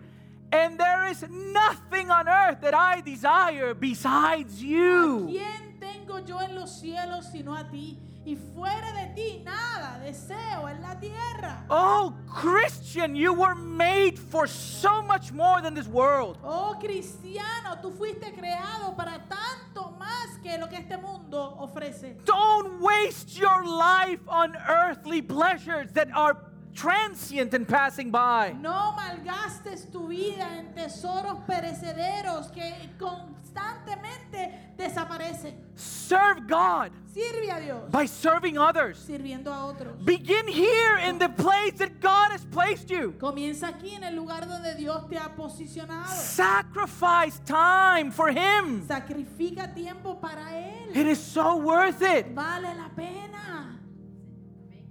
And 0.52 0.80
there 0.80 1.08
is 1.08 1.26
nothing 1.30 2.10
on 2.10 2.28
earth 2.30 2.62
that 2.62 2.74
I 2.74 3.02
desire 3.02 3.74
besides 3.74 4.62
¿A 4.62 4.66
you. 4.66 5.28
quién 5.30 5.78
tengo 5.80 6.20
yo 6.26 6.40
en 6.40 6.56
los 6.56 6.80
cielos 6.82 7.26
sino 7.32 7.54
a 7.54 7.64
ti? 7.70 7.98
Y 8.26 8.36
fuera 8.54 8.92
de 8.94 9.14
ti 9.16 9.42
nada 9.46 10.00
deseo 10.04 10.68
en 10.68 10.82
la 10.82 10.96
tierra. 11.00 11.66
Oh, 11.70 12.14
Christian, 12.28 13.16
you 13.16 13.34
were 13.34 13.56
made 13.56 14.20
for 14.20 14.48
so 14.48 15.02
much 15.02 15.32
more 15.32 15.62
than 15.62 15.74
this 15.74 15.88
world. 15.88 16.38
Oh 16.44 16.76
cristiano, 16.80 17.78
tú 17.82 17.92
fuiste 17.92 18.34
creado 18.34 18.96
para 18.98 19.20
tanto 19.30 19.96
más 19.98 20.42
que 20.44 20.58
lo 20.58 20.68
que 20.68 20.78
este 20.78 20.98
mundo 20.98 21.56
ofrece. 21.60 22.18
Don't 22.26 22.82
waste 22.82 23.38
your 23.38 23.66
life 23.66 24.20
on 24.28 24.56
earthly 24.68 25.22
pleasures 25.22 25.90
that 25.94 26.10
are 26.14 26.36
transient 26.78 27.54
and 27.54 27.68
passing 27.68 28.12
by. 28.12 28.54
No 28.62 28.94
malgastes 28.96 29.92
tu 29.92 30.08
vida 30.08 30.48
en 30.58 30.74
tesoros 30.74 31.40
perecederos 31.48 32.52
que 32.52 32.72
constantemente 33.00 34.74
desaparecen. 34.78 35.56
Serve 35.76 36.48
God 36.48 36.92
Sirve 37.18 37.50
a 37.50 37.60
Dios 37.60 37.92
by 37.92 38.06
serving 38.06 38.60
others. 38.60 39.00
sirviendo 39.00 39.52
a 39.52 39.66
otros. 39.66 39.98
Begin 40.06 40.48
here 40.48 40.98
in 41.00 41.18
the 41.18 41.30
place 41.30 41.74
that 41.80 42.00
God 42.00 42.32
has 42.32 42.46
placed 42.46 42.92
you. 42.92 43.16
Comienza 43.18 43.70
aquí 43.70 43.96
en 43.96 44.04
el 44.04 44.16
lugar 44.16 44.48
donde 44.48 44.76
Dios 44.76 45.10
te 45.10 45.18
ha 45.18 45.36
posicionado. 45.36 46.08
Sacrifice 46.08 47.40
time 47.44 48.12
for 48.12 48.30
Him. 48.30 48.86
Sacrifica 48.88 49.74
tiempo 49.74 50.20
para 50.22 50.44
Él. 50.54 50.96
It 50.96 51.08
is 51.08 51.20
so 51.20 51.56
worth 51.58 52.04
it. 52.04 52.28
Vale 52.36 52.76
la 52.76 52.90
pena. 52.96 53.27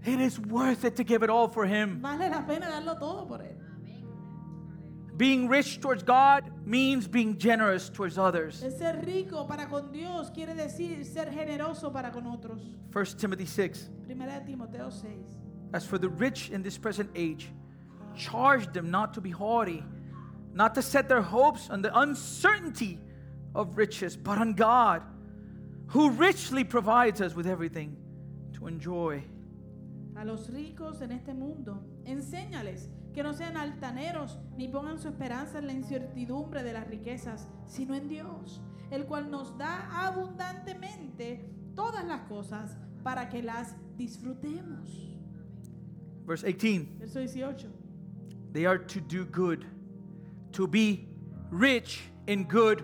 It 0.06 0.20
is 0.20 0.38
worth 0.38 0.84
it 0.84 0.96
to 0.96 1.04
give 1.04 1.24
it 1.24 1.30
all 1.30 1.48
for 1.48 1.66
Him. 1.66 2.00
Vale 2.00 2.30
la 2.30 2.42
pena 2.42 2.66
darlo 2.66 2.98
todo 2.98 3.26
por 3.26 3.38
Él. 3.38 3.56
Being 5.16 5.48
rich 5.48 5.80
towards 5.80 6.02
God 6.02 6.44
means 6.64 7.08
being 7.08 7.38
generous 7.38 7.88
towards 7.88 8.18
others. 8.18 8.62
El 8.62 8.70
ser 8.70 9.02
rico 9.04 9.44
para 9.46 9.66
con 9.66 9.90
Dios 9.90 10.30
quiere 10.30 10.54
decir 10.54 11.04
ser 11.04 11.26
generoso 11.30 11.92
para 11.92 12.12
con 12.12 12.24
otros. 12.26 12.60
1 12.92 13.04
Timothy 13.18 13.46
6. 13.46 13.90
Primera 14.06 14.38
de 14.38 14.46
Timoteo 14.46 14.90
6. 14.90 15.06
As 15.72 15.84
for 15.86 15.98
the 15.98 16.08
rich 16.08 16.50
in 16.50 16.62
this 16.62 16.78
present 16.78 17.10
age, 17.16 17.50
charge 18.14 18.72
them 18.72 18.90
not 18.90 19.14
to 19.14 19.20
be 19.20 19.30
haughty, 19.30 19.82
not 20.52 20.74
to 20.74 20.82
set 20.82 21.08
their 21.08 21.22
hopes 21.22 21.70
on 21.70 21.82
the 21.82 21.98
uncertainty 21.98 23.00
of 23.54 23.76
riches, 23.78 24.16
but 24.16 24.38
on 24.38 24.52
God, 24.52 25.02
who 25.88 26.10
richly 26.10 26.62
provides 26.62 27.20
us 27.20 27.34
with 27.34 27.46
everything 27.46 27.96
to 28.52 28.66
enjoy. 28.66 29.24
A 30.16 30.24
los 30.24 30.50
ricos 30.50 31.02
en 31.02 31.12
este 31.12 31.34
mundo, 31.34 31.84
enséñales 32.04 32.90
que 33.12 33.22
no 33.22 33.34
sean 33.34 33.56
altaneros 33.56 34.38
ni 34.56 34.68
pongan 34.68 34.98
su 34.98 35.08
esperanza 35.08 35.58
en 35.58 35.66
la 35.66 35.72
incertidumbre 35.72 36.62
de 36.62 36.72
las 36.72 36.86
riquezas, 36.86 37.48
sino 37.66 37.94
en 37.94 38.08
Dios, 38.08 38.62
el 38.90 39.04
cual 39.04 39.30
nos 39.30 39.56
da 39.58 40.06
abundantemente 40.06 41.50
todas 41.74 42.04
las 42.04 42.22
cosas 42.28 42.76
para 43.02 43.28
que 43.28 43.42
las 43.42 43.76
disfrutemos. 43.96 45.18
Verse 46.26 46.46
18 46.46 46.98
Verso 46.98 47.20
18. 47.20 47.68
they 48.52 48.64
are 48.64 48.78
to 48.78 49.00
do 49.00 49.24
good, 49.26 49.64
to 50.52 50.66
be 50.66 51.06
rich 51.50 52.00
in 52.26 52.44
good 52.44 52.82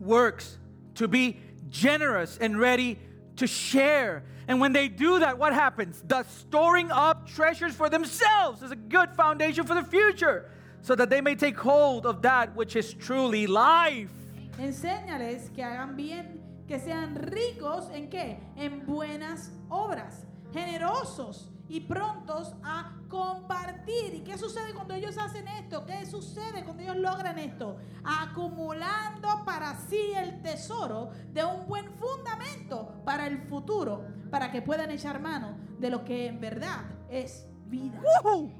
works, 0.00 0.58
to 0.94 1.08
be 1.08 1.40
generous 1.68 2.38
and 2.40 2.58
ready 2.58 2.98
to 3.38 3.46
share. 3.46 4.22
And 4.46 4.60
when 4.60 4.72
they 4.72 4.88
do 4.88 5.18
that, 5.18 5.38
what 5.38 5.52
happens? 5.52 6.02
The 6.06 6.22
storing 6.24 6.90
up 6.90 7.28
treasures 7.28 7.74
for 7.74 7.88
themselves 7.88 8.62
is 8.62 8.70
a 8.70 8.76
good 8.76 9.10
foundation 9.14 9.64
for 9.64 9.74
the 9.74 9.84
future, 9.84 10.50
so 10.82 10.94
that 10.94 11.10
they 11.10 11.20
may 11.20 11.34
take 11.34 11.58
hold 11.58 12.06
of 12.06 12.22
that 12.22 12.54
which 12.54 12.76
is 12.76 12.94
truly 12.94 13.46
life. 13.46 14.10
Enséñales 14.58 15.54
que 15.54 15.62
hagan 15.62 15.96
bien, 15.96 16.40
que 16.66 16.78
sean 16.78 17.14
ricos 17.14 17.90
en 17.92 18.08
qué? 18.08 18.38
En 18.56 18.84
buenas 18.86 19.50
obras, 19.70 20.24
generosos 20.52 21.50
y 21.68 21.80
prontos 21.80 22.54
a 22.64 22.92
compartir. 23.08 24.14
¿Y 24.14 24.20
qué 24.20 24.38
sucede 24.38 24.72
cuando 24.74 24.94
ellos 24.94 25.16
hacen 25.18 25.46
esto? 25.48 25.84
¿Qué 25.84 26.06
sucede 26.06 26.64
cuando 26.64 26.82
ellos 26.82 26.96
logran 26.96 27.38
esto? 27.38 27.76
Acumulando 28.04 29.44
para 29.44 29.74
sí 29.88 30.12
el 30.16 30.40
tesoro 30.42 31.10
de 31.32 31.44
un 31.44 31.66
buen 31.66 31.90
fundamento 31.92 32.94
para 33.04 33.26
el 33.26 33.38
futuro, 33.48 34.04
para 34.30 34.50
que 34.50 34.62
puedan 34.62 34.90
echar 34.90 35.20
mano 35.20 35.56
de 35.78 35.90
lo 35.90 36.04
que 36.04 36.26
en 36.28 36.40
verdad 36.40 36.84
es 37.10 37.46
vida. 37.66 38.00
Woohoo! 38.24 38.50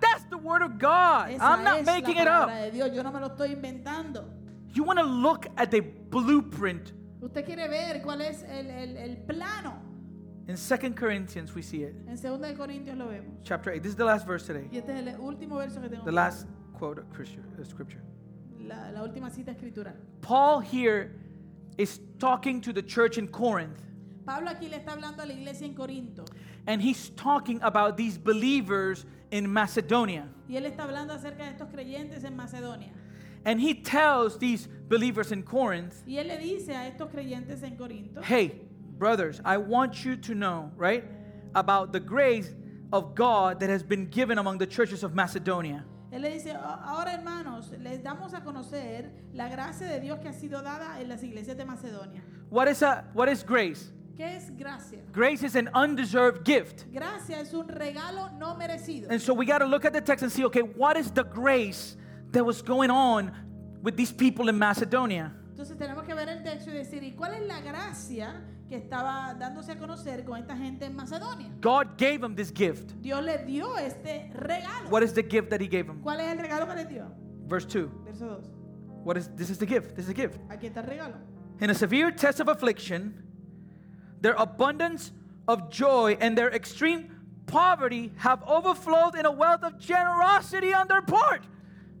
That's 0.00 0.28
the 0.28 0.36
word 0.36 0.62
of 0.62 0.72
God. 0.78 1.30
Esa 1.30 1.42
I'm 1.56 1.64
not 1.64 1.78
es 1.80 1.86
making 1.86 2.16
la 2.16 2.22
it 2.22 2.28
up. 2.28 2.50
de 2.50 2.70
Dios. 2.72 2.90
Yo 2.94 3.02
no 3.02 3.10
me 3.10 3.20
lo 3.20 3.26
estoy 3.28 3.52
inventando. 3.52 4.24
You 4.72 4.84
want 4.84 4.98
to 4.98 5.04
look 5.06 5.46
at 5.56 5.70
the 5.70 5.80
blueprint. 5.80 6.92
Usted 7.22 7.44
quiere 7.44 7.68
ver 7.68 8.02
cuál 8.02 8.20
es 8.20 8.42
el, 8.42 8.68
el- 8.70 8.96
el 8.96 9.16
plano. 9.18 9.74
In 10.46 10.56
2 10.56 10.94
Corinthians, 10.94 11.54
we 11.54 11.62
see 11.62 11.84
it. 11.84 11.94
En 12.06 12.16
2 12.16 12.38
de 12.38 12.54
Corintios 12.54 12.96
lo 12.98 13.06
vemos. 13.06 13.38
Chapter 13.44 13.72
8. 13.72 13.82
This 13.82 13.92
is 13.92 13.96
the 13.96 14.04
last 14.04 14.26
verse 14.26 14.46
today. 14.46 14.68
Y 14.70 14.78
este 14.78 14.90
es 14.90 15.06
el 15.06 15.14
último 15.20 15.56
verso 15.56 15.80
que 15.80 15.88
tengo. 15.88 16.04
The 16.04 16.12
last 16.12 16.46
quote 16.74 16.98
of 16.98 17.06
uh, 17.18 17.64
scripture. 17.64 18.02
La, 18.60 18.90
la 18.92 19.00
última 19.02 19.30
cita 19.30 19.52
escritural. 19.52 19.94
Paul 20.20 20.60
here 20.60 21.12
is 21.78 22.00
talking 22.18 22.60
to 22.60 22.72
the 22.72 22.82
church 22.82 23.18
in 23.18 23.28
Corinth, 23.28 23.80
Pablo 24.24 24.50
aquí 24.50 24.70
le 24.70 24.78
está 24.78 24.92
hablando 24.92 25.22
a 25.22 25.26
la 25.26 25.34
iglesia 25.34 25.66
en 25.66 25.74
Corinto. 25.74 26.24
and 26.66 26.80
he's 26.80 27.10
talking 27.10 27.60
about 27.62 27.96
these 27.96 28.16
believers 28.16 29.04
in 29.30 29.46
Macedonia. 29.52 30.28
Y 30.48 30.56
él 30.56 30.66
está 30.66 30.84
hablando 30.84 31.12
acerca 31.12 31.44
de 31.44 31.50
estos 31.50 31.68
creyentes 31.68 32.24
en 32.24 32.36
Macedonia. 32.36 32.90
And 33.44 33.60
he 33.60 33.74
tells 33.74 34.38
these 34.38 34.66
believers 34.88 35.30
in 35.30 35.42
Corinth, 35.42 35.94
Y 36.06 36.16
él 36.18 36.28
le 36.28 36.38
dice 36.38 36.70
a 36.70 36.86
estos 36.86 37.10
creyentes 37.10 37.62
en 37.62 37.76
Corinto, 37.76 38.22
hey, 38.22 38.62
brothers, 38.98 39.40
I 39.44 39.56
want 39.58 40.04
you 40.04 40.16
to 40.16 40.34
know, 40.34 40.70
right, 40.76 41.04
about 41.54 41.92
the 41.92 42.00
grace 42.00 42.54
of 42.92 43.14
God 43.14 43.60
that 43.60 43.70
has 43.70 43.82
been 43.82 44.06
given 44.06 44.38
among 44.38 44.58
the 44.58 44.66
churches 44.66 45.02
of 45.02 45.14
Macedonia. 45.14 45.84
él 46.12 46.20
le 46.22 46.30
dice, 46.30 46.50
"A- 46.52 46.80
ahora 46.86 47.12
hermanos, 47.12 47.72
les 47.82 47.98
damos 47.98 48.32
a 48.34 48.40
conocer 48.40 49.10
la 49.32 49.48
gracia 49.48 49.88
de 49.88 50.00
Dios 50.00 50.20
que 50.20 50.28
ha 50.28 50.32
sido 50.32 50.62
dada 50.62 51.00
en 51.00 51.08
las 51.08 51.22
iglesias 51.24 51.56
de 51.56 51.64
Macedonia. 51.64 52.22
What 52.50 52.68
is, 52.68 52.82
a, 52.82 53.04
what 53.14 53.28
is 53.28 53.42
grace? 53.42 53.90
¿Qué 54.16 54.36
es 54.36 54.48
gracia? 54.56 55.00
Grace 55.10 55.42
is 55.42 55.56
an 55.56 55.68
undeserved 55.74 56.44
gift. 56.44 56.84
Gracia 56.92 57.40
es 57.40 57.52
un 57.52 57.66
regalo 57.66 58.30
no 58.38 58.54
merecido. 58.54 59.10
And 59.10 59.20
so 59.20 59.34
we 59.34 59.44
got 59.44 59.58
to 59.58 59.66
look 59.66 59.84
at 59.84 59.92
the 59.92 60.00
text 60.00 60.22
and 60.22 60.30
see, 60.30 60.44
okay, 60.44 60.62
what 60.62 60.96
is 60.96 61.10
the 61.10 61.24
grace 61.24 61.96
that 62.30 62.44
was 62.46 62.62
going 62.62 62.90
on 62.92 63.32
with 63.82 63.96
these 63.96 64.12
people 64.12 64.48
in 64.48 64.56
Macedonia? 64.56 65.32
Entonces 65.56 65.76
tenemos 65.76 66.04
que 66.06 66.14
ver 66.14 66.28
el 66.28 66.44
texto 66.44 66.70
y 66.70 66.74
decir, 66.76 67.02
¿y 67.02 67.16
cuál 67.16 67.34
es 67.34 67.48
la 67.48 67.60
gracia 67.60 68.40
que 68.74 68.80
estaba 68.80 69.34
dándose 69.34 69.72
a 69.72 69.78
conocer 69.78 70.24
con 70.24 70.36
esta 70.36 70.56
gente 70.56 70.84
en 70.84 70.96
Macedonia? 70.96 71.48
God 71.60 71.96
gave 71.96 72.24
him 72.24 72.34
this 72.34 72.52
gift. 72.52 72.92
Dios 73.00 73.22
les 73.22 73.46
dio 73.46 73.78
este 73.78 74.32
regalo. 74.34 74.90
What 74.90 75.04
is 75.04 75.12
the 75.12 75.22
gift 75.22 75.48
that 75.50 75.60
He 75.60 75.68
gave 75.68 75.86
him? 75.86 76.02
¿Cuál 76.02 76.20
es 76.20 76.32
el 76.32 76.38
regalo 76.38 76.66
que 76.66 76.74
les 76.74 76.88
dio? 76.88 77.06
Verse 77.46 77.66
2. 77.66 77.88
Verso 78.04 78.26
2. 78.26 78.50
What 79.04 79.16
is 79.16 79.28
this 79.36 79.48
is 79.48 79.58
the 79.58 79.66
gift. 79.66 79.94
This 79.94 80.08
is 80.08 80.14
the 80.14 80.14
gift. 80.14 80.40
Aquí 80.48 80.66
está 80.66 80.80
el 80.80 80.86
regalo. 80.86 81.14
In 81.60 81.70
a 81.70 81.74
severe 81.74 82.10
test 82.10 82.40
of 82.40 82.48
affliction, 82.48 83.14
their 84.20 84.34
abundance 84.34 85.12
of 85.46 85.70
joy 85.70 86.16
and 86.20 86.36
their 86.36 86.50
extreme 86.52 87.12
poverty 87.46 88.12
have 88.16 88.42
overflowed 88.44 89.14
in 89.14 89.24
a 89.24 89.30
wealth 89.30 89.62
of 89.62 89.78
generosity 89.78 90.74
on 90.74 90.88
their 90.88 91.02
part. 91.02 91.42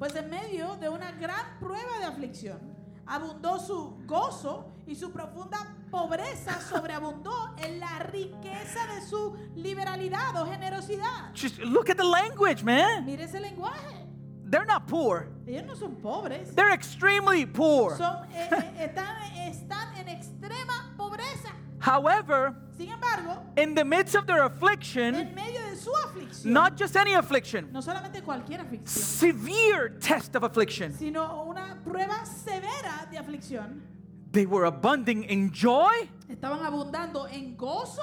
Pues 0.00 0.16
en 0.16 0.28
medio 0.28 0.76
de 0.80 0.88
una 0.88 1.12
gran 1.20 1.56
prueba 1.60 2.00
de 2.00 2.06
aflicción, 2.06 2.58
abundó 3.06 3.58
su 3.58 3.96
gozo 4.06 4.72
y 4.86 4.94
su 4.94 5.10
profunda 5.10 5.74
pobreza 5.90 6.60
sobreabundó 6.60 7.54
en 7.58 7.80
la 7.80 7.98
riqueza 8.10 8.86
de 8.94 9.06
su 9.06 9.36
liberalidad 9.54 10.36
o 10.36 10.46
generosidad. 10.46 11.32
Just 11.34 11.58
look 11.58 11.88
at 11.90 11.96
the 11.96 12.04
language, 12.04 12.62
man. 12.62 13.04
Mire 13.04 13.24
ese 13.24 13.40
lenguaje. 13.40 14.04
They're 14.50 14.66
not 14.66 14.86
poor. 14.86 15.28
Ellos 15.46 15.64
no 15.66 15.74
son 15.74 15.96
pobres. 15.96 16.54
They're 16.54 16.72
extremely 16.72 17.46
poor. 17.46 17.96
Son, 17.96 18.28
eh, 18.32 18.48
eh, 18.50 18.84
están, 18.84 19.16
están 19.48 19.96
en 19.96 20.08
extrema 20.08 20.94
pobreza. 20.96 21.50
However, 21.80 22.54
Sin 22.76 22.90
embargo, 22.90 23.42
in 23.56 23.74
the 23.74 23.84
midst 23.84 24.14
of 24.14 24.26
their 24.26 24.42
affliction, 24.44 25.14
en 25.14 25.34
medio 25.34 25.60
su 25.84 25.90
aflicción, 25.90 26.52
not 26.52 26.76
just 26.78 26.96
any 26.96 27.14
affliction, 27.14 27.70
no 27.72 27.80
solamente 27.80 28.22
cualquier 28.22 28.60
aflicción, 28.60 28.86
severe 28.88 29.90
test 30.00 30.34
of 30.36 30.44
affliction, 30.44 30.92
sino 30.94 31.44
una 31.44 31.78
prueba 31.84 32.24
severa 32.24 33.06
de 33.10 33.18
aflicción, 33.18 33.80
they 34.32 34.46
were 34.46 34.64
abounding 34.64 35.24
in 35.24 35.50
joy 35.52 36.08
estaban 36.28 36.64
abundando 36.64 37.26
en 37.30 37.56
gozo 37.56 38.02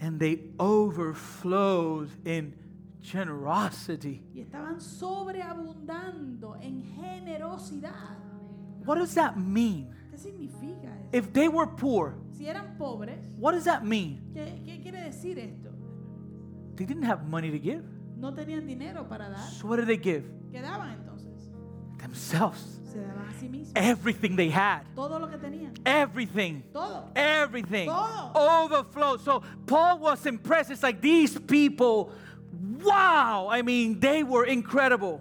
and 0.00 0.18
they 0.18 0.40
overflowed 0.58 2.10
in 2.24 2.54
generosity. 3.02 4.22
y 4.34 4.40
estaban 4.40 4.80
sobreabundando 4.80 6.56
en 6.60 6.82
generosidad. 6.96 8.16
What 8.84 8.96
does 8.98 9.14
that 9.14 9.36
mean? 9.36 9.94
¿Qué 10.10 10.18
significa 10.18 10.88
eso? 10.88 11.08
If 11.12 11.32
they 11.32 11.48
were 11.48 11.66
poor, 11.66 12.14
Si 12.40 12.48
eran 12.48 12.74
pobres, 12.78 13.18
what 13.36 13.52
does 13.52 13.64
that 13.64 13.84
mean? 13.84 14.18
¿qué, 14.32 14.62
qué 14.64 14.80
quiere 14.80 15.02
decir 15.02 15.38
esto? 15.38 15.68
They 16.74 16.86
didn't 16.86 17.02
have 17.02 17.28
money 17.28 17.50
to 17.50 17.58
give. 17.58 17.84
No 18.16 18.32
tenían 18.32 18.66
dinero 18.66 19.06
para 19.06 19.28
dar. 19.28 19.46
So 19.50 19.68
what 19.68 19.76
did 19.76 19.86
they 19.86 19.98
give? 19.98 20.24
¿Qué 20.50 20.62
daban 20.62 20.90
entonces? 20.90 21.50
Themselves. 21.98 22.80
Se 22.90 22.96
daban 22.96 23.28
a 23.28 23.38
sí 23.38 23.46
mismos. 23.46 23.72
Everything 23.76 24.36
they 24.36 24.48
had. 24.48 24.86
Todo 24.96 25.18
lo 25.18 25.28
que 25.28 25.36
tenían. 25.36 25.76
Everything. 25.84 26.62
Todo. 26.72 27.10
Everything. 27.14 27.88
Todo. 27.88 28.32
Overflowed. 28.34 29.20
So 29.20 29.42
Paul 29.66 29.98
was 29.98 30.24
impressed. 30.24 30.70
It's 30.70 30.82
like 30.82 31.02
these 31.02 31.38
people, 31.38 32.10
wow. 32.82 33.48
I 33.50 33.60
mean, 33.60 34.00
they 34.00 34.22
were 34.22 34.46
incredible. 34.46 35.20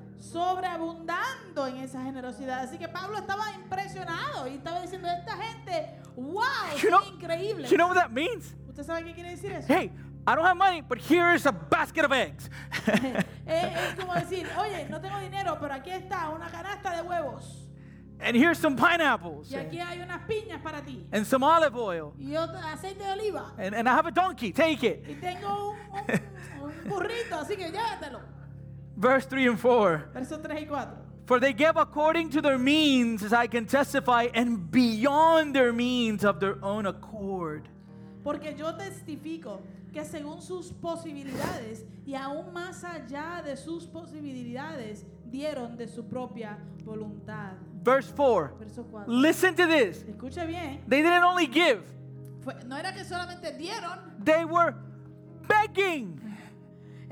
Sobreabundando 1.59 1.67
en 1.67 1.83
esa 1.83 2.03
generosidad. 2.03 2.59
Así 2.59 2.77
que 2.77 2.87
Pablo 2.87 3.17
estaba 3.17 3.51
impresionado 3.53 4.47
y 4.47 4.55
estaba 4.55 4.81
diciendo, 4.81 5.07
esta 5.09 5.37
gente, 5.37 5.99
wow, 6.15 6.41
You 6.81 6.89
know, 6.89 7.01
son 7.03 7.13
increíbles. 7.15 7.69
you 7.69 7.77
know 7.77 7.87
what 7.87 7.95
that 7.95 8.11
means? 8.11 8.55
¿Usted 8.67 8.83
sabe 8.83 9.03
qué 9.03 9.13
quiere 9.13 9.31
decir 9.31 9.51
eso? 9.51 9.67
Hey, 9.67 9.91
I 10.27 10.35
don't 10.35 10.45
have 10.45 10.57
money, 10.57 10.81
but 10.81 10.99
here's 10.99 11.45
a 11.45 11.51
basket 11.51 12.05
of 12.05 12.11
eggs. 12.11 12.49
Es 13.45 13.95
como 13.99 14.13
decir, 14.13 14.47
oye, 14.59 14.87
no 14.89 14.99
tengo 15.01 15.17
dinero, 15.19 15.57
pero 15.59 15.73
aquí 15.73 15.89
está 15.89 16.29
una 16.29 16.49
canasta 16.49 16.91
de 16.95 17.01
huevos. 17.01 17.65
and 18.21 18.35
here's 18.35 18.59
some 18.59 18.75
pineapples. 18.75 19.49
Y 19.49 19.55
aquí 19.55 19.79
hay 19.79 20.01
unas 20.01 20.21
piñas 20.27 20.61
para 20.61 20.81
ti. 20.81 21.07
And 21.11 21.25
some 21.25 21.41
olive 21.43 21.73
oil. 21.75 22.13
Y 22.19 22.35
otro 22.35 22.57
aceite 22.59 23.01
de 23.03 23.11
oliva. 23.11 23.53
And, 23.57 23.73
and 23.73 23.87
I 23.87 23.93
have 23.93 24.05
a 24.07 24.11
donkey. 24.11 24.51
Take 24.51 24.83
it. 24.83 25.07
Y 25.07 25.15
tengo 25.15 25.71
un, 25.71 25.77
un- 26.61 26.63
un 26.69 26.89
burrito, 26.89 27.39
así 27.39 27.55
que 27.55 27.71
llévatelo. 27.71 28.19
Verse 28.97 29.25
3 29.29 29.47
and 29.47 29.57
4. 29.61 30.09
Versos 30.13 30.41
3 30.41 30.61
y 30.61 30.65
4. 30.67 31.08
For 31.29 31.39
they 31.39 31.53
gave 31.53 31.77
according 31.77 32.31
to 32.31 32.41
their 32.41 32.57
means, 32.57 33.21
as 33.21 33.33
I 33.33 33.45
can 33.45 33.67
testify, 33.67 34.29
and 34.33 34.71
beyond 34.71 35.53
their 35.53 35.71
means 35.71 36.25
of 36.25 36.39
their 36.39 36.57
own 36.63 36.87
accord. 36.87 37.69
Porque 38.23 38.55
yo 38.57 38.73
testifico 38.75 39.61
que 39.93 40.03
según 40.05 40.41
sus 40.41 40.71
posibilidades 40.73 41.85
y 42.03 42.15
aún 42.15 42.51
más 42.51 42.83
allá 42.83 43.43
de 43.43 43.55
sus 43.57 43.85
posibilidades, 43.85 45.05
dieron 45.29 45.77
de 45.77 45.87
su 45.87 46.03
propia 46.07 46.57
voluntad. 46.83 47.53
Verse 47.83 48.11
4. 48.11 48.55
Verso 48.57 48.83
4. 48.89 49.13
Listen 49.13 49.53
to 49.53 49.67
this. 49.67 50.03
Escuche 50.09 50.47
bien. 50.47 50.81
They 50.87 51.03
didn't 51.03 51.23
only 51.23 51.45
give, 51.45 51.83
Fue- 52.43 52.55
no 52.65 52.75
era 52.75 52.91
que 52.91 53.03
solamente 53.03 53.55
dieron, 53.55 53.99
they 54.25 54.45
were 54.45 54.73
begging. 55.47 56.19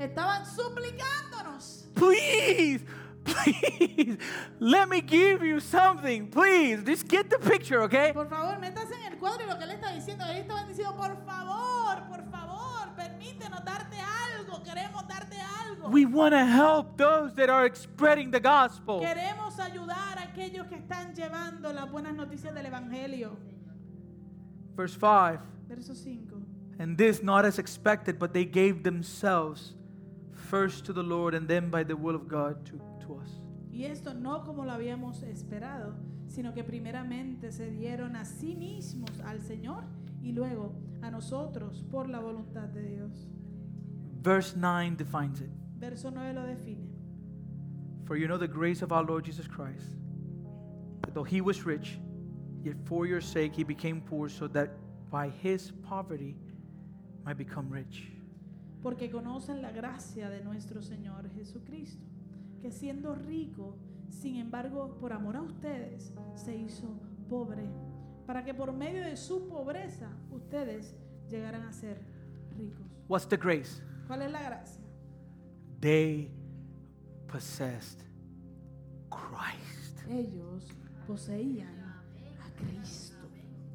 estaban 0.00 0.44
suplicándonos. 0.44 1.84
Please, 1.94 2.84
please, 3.28 4.18
let 4.58 4.88
me 4.88 5.00
give 5.00 5.42
you 5.42 5.60
something. 5.60 6.28
Please, 6.28 6.82
just 6.84 7.08
get 7.08 7.30
the 7.30 7.38
picture, 7.38 7.82
okay? 7.82 8.12
Por 8.12 8.28
favor, 8.28 8.58
métase 8.60 8.94
en 8.94 9.12
el 9.12 9.18
cuadro 9.18 9.44
y 9.44 9.48
lo 9.48 9.58
que 9.58 9.64
él 9.64 9.72
está 9.72 9.92
diciendo. 9.92 10.24
Ellos 10.24 10.42
estaban 10.42 10.68
diciendo, 10.68 10.96
por 10.96 11.16
favor, 11.24 12.08
por 12.08 12.30
favor, 12.30 12.88
permítenos 12.96 13.64
darte 13.64 13.96
algo. 13.98 14.62
Queremos 14.62 15.06
darte 15.06 15.36
algo. 15.40 15.88
We 15.90 16.04
want 16.04 16.32
to 16.32 16.44
help 16.44 16.96
those 16.96 17.34
that 17.34 17.50
are 17.50 17.68
spreading 17.74 18.30
the 18.30 18.40
gospel. 18.40 19.00
Queremos 19.00 19.58
ayudar 19.58 20.18
a 20.18 20.22
aquellos 20.22 20.66
que 20.66 20.76
están 20.76 21.14
llevando 21.14 21.72
las 21.72 21.90
buenas 21.90 22.14
noticias 22.14 22.54
del 22.54 22.66
Evangelio. 22.66 23.36
Verse 24.76 24.94
5. 24.94 25.40
Verso 25.68 25.94
5. 25.94 26.42
And 26.78 26.96
this 26.96 27.22
not 27.22 27.44
as 27.44 27.58
expected, 27.58 28.18
but 28.18 28.32
they 28.32 28.44
gave 28.44 28.84
themselves 28.84 29.74
first 30.32 30.84
to 30.86 30.92
the 30.92 31.02
Lord 31.02 31.34
and 31.34 31.48
then 31.48 31.68
by 31.70 31.82
the 31.82 31.96
will 31.96 32.14
of 32.14 32.28
God 32.28 32.64
to. 32.66 32.80
Y 33.78 33.84
esto 33.84 34.12
no 34.12 34.42
como 34.42 34.64
lo 34.64 34.72
habíamos 34.72 35.22
esperado, 35.22 35.94
sino 36.26 36.52
que 36.52 36.64
primeramente 36.64 37.52
se 37.52 37.70
dieron 37.70 38.16
a 38.16 38.24
sí 38.24 38.56
mismos 38.56 39.20
al 39.20 39.40
Señor 39.40 39.84
y 40.20 40.32
luego 40.32 40.74
a 41.00 41.12
nosotros 41.12 41.84
por 41.88 42.08
la 42.08 42.18
voluntad 42.18 42.68
de 42.70 42.82
Dios. 42.82 43.28
Verse 44.20 44.56
9 44.58 44.96
defines 44.96 45.42
it. 45.42 45.50
Verso 45.78 46.10
9 46.10 46.32
lo 46.34 46.42
define. 46.42 46.88
For 48.04 48.16
you 48.16 48.26
know 48.26 48.36
the 48.36 48.48
grace 48.48 48.82
of 48.82 48.90
our 48.90 49.04
Lord 49.04 49.24
Jesus 49.24 49.46
Christ, 49.46 49.94
that 51.02 51.14
though 51.14 51.22
he 51.22 51.40
was 51.40 51.64
rich, 51.64 52.00
yet 52.64 52.74
for 52.84 53.06
your 53.06 53.20
sake 53.20 53.54
he 53.54 53.62
became 53.62 54.00
poor, 54.00 54.28
so 54.28 54.48
that 54.48 54.70
by 55.08 55.28
his 55.28 55.70
poverty 55.88 56.34
might 57.24 57.38
become 57.38 57.70
rich. 57.70 58.10
Porque 58.82 59.08
conocen 59.08 59.62
la 59.62 59.70
gracia 59.70 60.28
de 60.30 60.42
nuestro 60.42 60.80
Señor 60.82 61.30
Jesucristo, 61.32 62.17
que 62.60 62.70
siendo 62.70 63.14
rico, 63.14 63.76
sin 64.08 64.36
embargo, 64.36 64.96
por 65.00 65.12
amor 65.12 65.36
a 65.36 65.42
ustedes, 65.42 66.12
se 66.34 66.56
hizo 66.56 66.88
pobre, 67.28 67.68
para 68.26 68.44
que 68.44 68.54
por 68.54 68.72
medio 68.72 69.02
de 69.02 69.16
su 69.16 69.48
pobreza 69.48 70.10
ustedes 70.30 70.94
llegaran 71.30 71.62
a 71.62 71.72
ser 71.72 72.00
ricos. 72.56 72.86
What's 73.08 73.28
the 73.28 73.36
grace? 73.36 73.82
¿Cuál 74.06 74.22
es 74.22 74.32
la 74.32 74.42
gracia? 74.42 74.82
They 75.80 76.30
possessed 77.26 78.02
Christ. 79.10 79.98
Ellos 80.10 80.66
poseían 81.06 81.78
a 81.80 82.50
Cristo. 82.56 83.16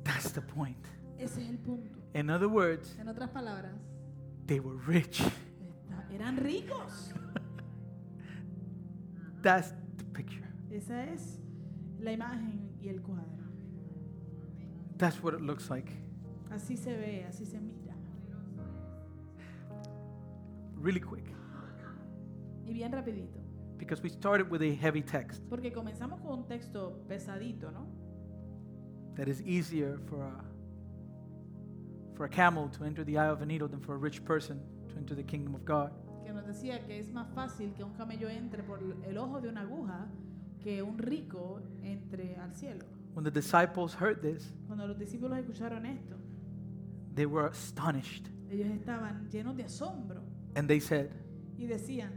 That's 0.04 0.34
the 0.34 0.42
point. 0.42 0.78
Ese 1.18 1.42
es 1.42 1.50
el 1.50 1.58
punto. 1.60 2.00
In 2.14 2.30
other 2.30 2.48
words, 2.48 2.98
En 3.00 3.08
otras 3.08 3.30
palabras, 3.30 3.72
they 4.46 4.60
were 4.60 4.78
rich. 4.86 5.24
eran 6.12 6.38
ricos. 6.38 7.12
That's 9.44 9.74
the 9.98 10.06
picture. 10.06 10.48
Esa 10.72 11.04
es 11.04 11.40
la 12.00 12.12
imagen 12.12 12.72
y 12.82 12.90
el 12.90 13.02
cuadro. 13.02 13.44
That's 14.98 15.22
what 15.22 15.36
it 15.36 15.42
looks 15.42 15.70
like. 15.70 15.92
Así 16.50 16.78
se 16.78 16.96
ve, 16.96 17.26
así 17.28 17.46
se 17.46 17.60
mira. 17.60 17.94
Really 20.82 21.00
quick. 21.00 21.26
Y 22.66 22.74
bien 22.74 22.92
rapidito. 22.92 23.44
because 23.78 24.02
we 24.02 24.10
started 24.10 24.50
with 24.50 24.62
a 24.62 24.74
heavy 24.76 25.02
text 25.02 25.42
Porque 25.50 25.74
comenzamos 25.74 26.22
con 26.22 26.40
un 26.40 26.48
texto 26.48 27.04
pesadito, 27.10 27.70
¿no? 27.72 27.86
that 29.16 29.28
is 29.28 29.42
easier 29.42 30.00
for 30.08 30.24
a, 30.24 30.32
for 32.16 32.26
a 32.26 32.30
camel 32.30 32.70
to 32.70 32.84
enter 32.86 33.04
the 33.04 33.18
eye 33.18 33.28
of 33.28 33.42
a 33.42 33.46
needle 33.46 33.68
than 33.68 33.80
for 33.82 33.94
a 33.94 33.98
rich 33.98 34.24
person 34.24 34.60
to 34.90 34.96
enter 34.98 35.14
the 35.14 35.24
kingdom 35.24 35.54
of 35.54 35.66
God. 35.66 35.92
Que 36.26 36.34
nos 36.34 36.46
decía 36.46 36.86
que 36.86 37.00
es 37.00 37.12
más 37.12 37.28
fácil 37.34 37.74
que 37.74 37.84
un 37.84 37.94
camello 37.94 38.30
entre 38.30 38.64
por 38.64 38.80
el 38.82 39.18
ojo 39.18 39.42
de 39.42 39.50
una 39.50 39.62
aguja 39.62 40.08
que 40.60 40.82
un 40.82 40.98
rico 40.98 41.62
entre 41.82 42.36
al 42.38 42.54
cielo. 42.54 42.86
When 43.14 43.24
the 43.24 43.32
disciples 43.32 43.96
heard 44.00 44.22
this, 44.22 44.54
Cuando 44.68 44.88
los 44.88 44.98
discípulos 44.98 45.38
escucharon 45.38 45.86
esto, 45.86 46.16
they 47.14 47.26
were 47.26 47.48
astonished 47.48 48.28
ellos 48.50 48.68
estaban 48.72 49.30
llenos 49.30 49.56
de 49.56 49.64
asombro 49.64 50.22
and 50.56 50.68
they 50.68 50.80
said, 50.80 51.10
y 51.58 51.66
decían, 51.66 52.12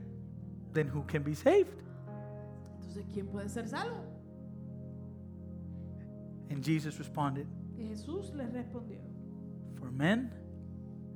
Then 0.73 0.89
who 0.89 1.05
can 1.07 1.23
be 1.23 1.35
saved? 1.35 1.83
entonces, 2.74 3.05
¿quién 3.12 3.27
puede 3.27 3.49
ser 3.49 3.66
salvo? 3.69 4.05
And 6.51 6.62
Jesus 6.62 6.99
responded, 6.99 7.47
Y 7.77 7.89
Jesús 7.89 8.33
les 8.35 8.53
respondió, 8.53 9.01
For 9.74 9.91
men, 9.91 10.31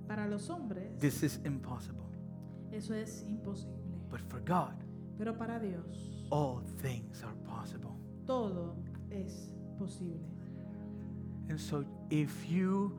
para 0.06 0.26
los 0.26 0.48
hombres 0.50 0.98
this 0.98 1.22
is 1.22 1.40
impossible, 1.44 2.09
eso 2.72 2.94
es 2.94 3.24
imposible, 3.28 3.74
but 4.10 4.20
for 4.28 4.40
God, 4.40 4.74
pero 5.18 5.34
para 5.36 5.58
Dios 5.58 6.26
all 6.30 6.62
things 6.82 7.22
are 7.22 7.34
possible. 7.46 7.90
todo 8.26 8.76
es 9.10 9.52
posible. 9.78 10.20
And 11.48 11.58
so 11.58 11.84
if 12.10 12.48
you 12.48 12.92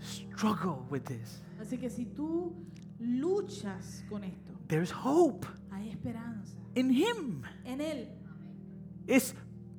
struggle 0.00 0.84
with 0.90 1.04
this, 1.04 1.40
Así 1.60 1.78
que 1.78 1.88
si 1.90 2.06
tú 2.06 2.52
luchas 3.00 4.02
con 4.08 4.24
esto, 4.24 4.52
there's 4.68 4.90
hope 4.90 5.46
hay 5.70 5.90
esperanza 5.90 6.56
in 6.74 6.90
Him. 6.90 7.44
en 7.64 7.80
Él. 7.80 8.08
It's 9.06 9.34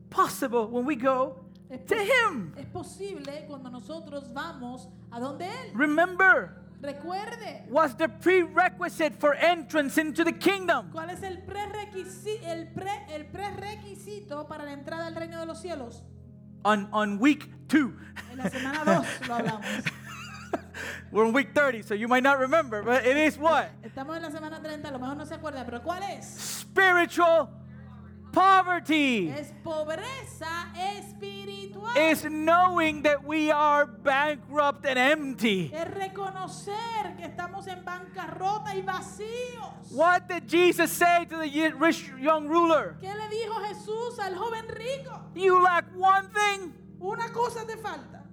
possible 0.09 0.67
when 0.67 0.85
we 0.85 0.95
go 0.95 1.39
Es, 1.69 1.81
to 1.87 1.95
pos- 1.95 2.07
Him. 2.07 2.53
es 2.57 2.65
posible 2.67 3.45
cuando 3.47 3.69
nosotros 3.69 4.31
vamos 4.33 4.87
a 5.11 5.19
donde 5.19 5.45
Él. 5.45 5.71
Remember, 5.73 6.62
Recuerde, 6.83 7.63
what's 7.69 7.95
the 7.95 8.09
prerequisite 8.09 9.15
for 9.17 9.33
entrance 9.35 9.97
into 9.97 10.25
the 10.25 10.33
kingdom? 10.33 10.91
¿cuál 10.91 11.09
es 11.11 11.23
el, 11.23 11.37
prerequisi- 11.45 12.43
el, 12.45 12.67
pre- 12.73 13.05
el 13.09 13.25
prerequisito 13.27 14.45
para 14.49 14.65
la 14.65 14.73
entrada 14.73 15.07
al 15.07 15.15
reino 15.15 15.39
de 15.39 15.45
los 15.45 15.61
cielos? 15.61 16.03
On, 16.65 16.89
on 16.91 17.19
week 17.19 17.49
two, 17.69 17.93
En 18.31 18.37
la 18.37 18.49
semana 18.49 18.83
2 18.83 19.05
lo 19.29 19.35
hablamos. 19.35 19.65
we're 21.11 21.25
on 21.25 21.31
week 21.33 21.53
30, 21.55 21.83
so 21.83 21.93
you 21.93 22.09
might 22.09 22.23
not 22.23 22.37
remember, 22.37 22.83
but 22.83 23.05
it 23.05 23.15
is 23.15 23.37
what? 23.37 23.69
Estamos 23.81 24.17
en 24.17 24.23
la 24.23 24.29
semana 24.29 24.61
30, 24.61 24.89
a 24.89 24.91
lo 24.91 24.99
mejor 24.99 25.15
no 25.15 25.23
se 25.25 25.35
acuerda, 25.35 25.63
pero 25.65 25.81
¿cuál 25.81 26.03
es? 26.03 26.25
Spiritual 26.63 27.47
poverty. 28.33 29.29
Es 29.29 29.53
pobreza 29.63 30.73
espiritual. 30.97 31.95
Is 31.95 32.25
knowing 32.25 33.03
that 33.03 33.23
we 33.23 33.51
are 33.51 33.85
bankrupt 33.85 34.85
and 34.85 34.97
empty. 34.97 35.71
Es 35.73 35.87
reconocer 35.93 37.15
que 37.17 37.25
estamos 37.25 37.67
en 37.67 37.83
bancarrota 37.85 38.75
y 38.75 38.81
vacíos. 38.81 39.91
What 39.91 40.27
did 40.27 40.47
Jesus 40.47 40.91
say 40.91 41.25
to 41.25 41.37
the 41.37 41.71
rich 41.77 42.11
young 42.19 42.47
ruler? 42.47 42.95
¿Qué 42.99 43.13
le 43.13 43.29
dijo 43.29 43.53
Jesús 43.67 44.19
al 44.19 44.35
joven 44.35 44.65
rico? 44.67 45.19
You 45.35 45.61
lack 45.63 45.85
one 45.95 46.27
thing. 46.33 46.73
Una 46.99 47.29
cosa 47.31 47.65
te 47.65 47.75
falta. 47.77 48.23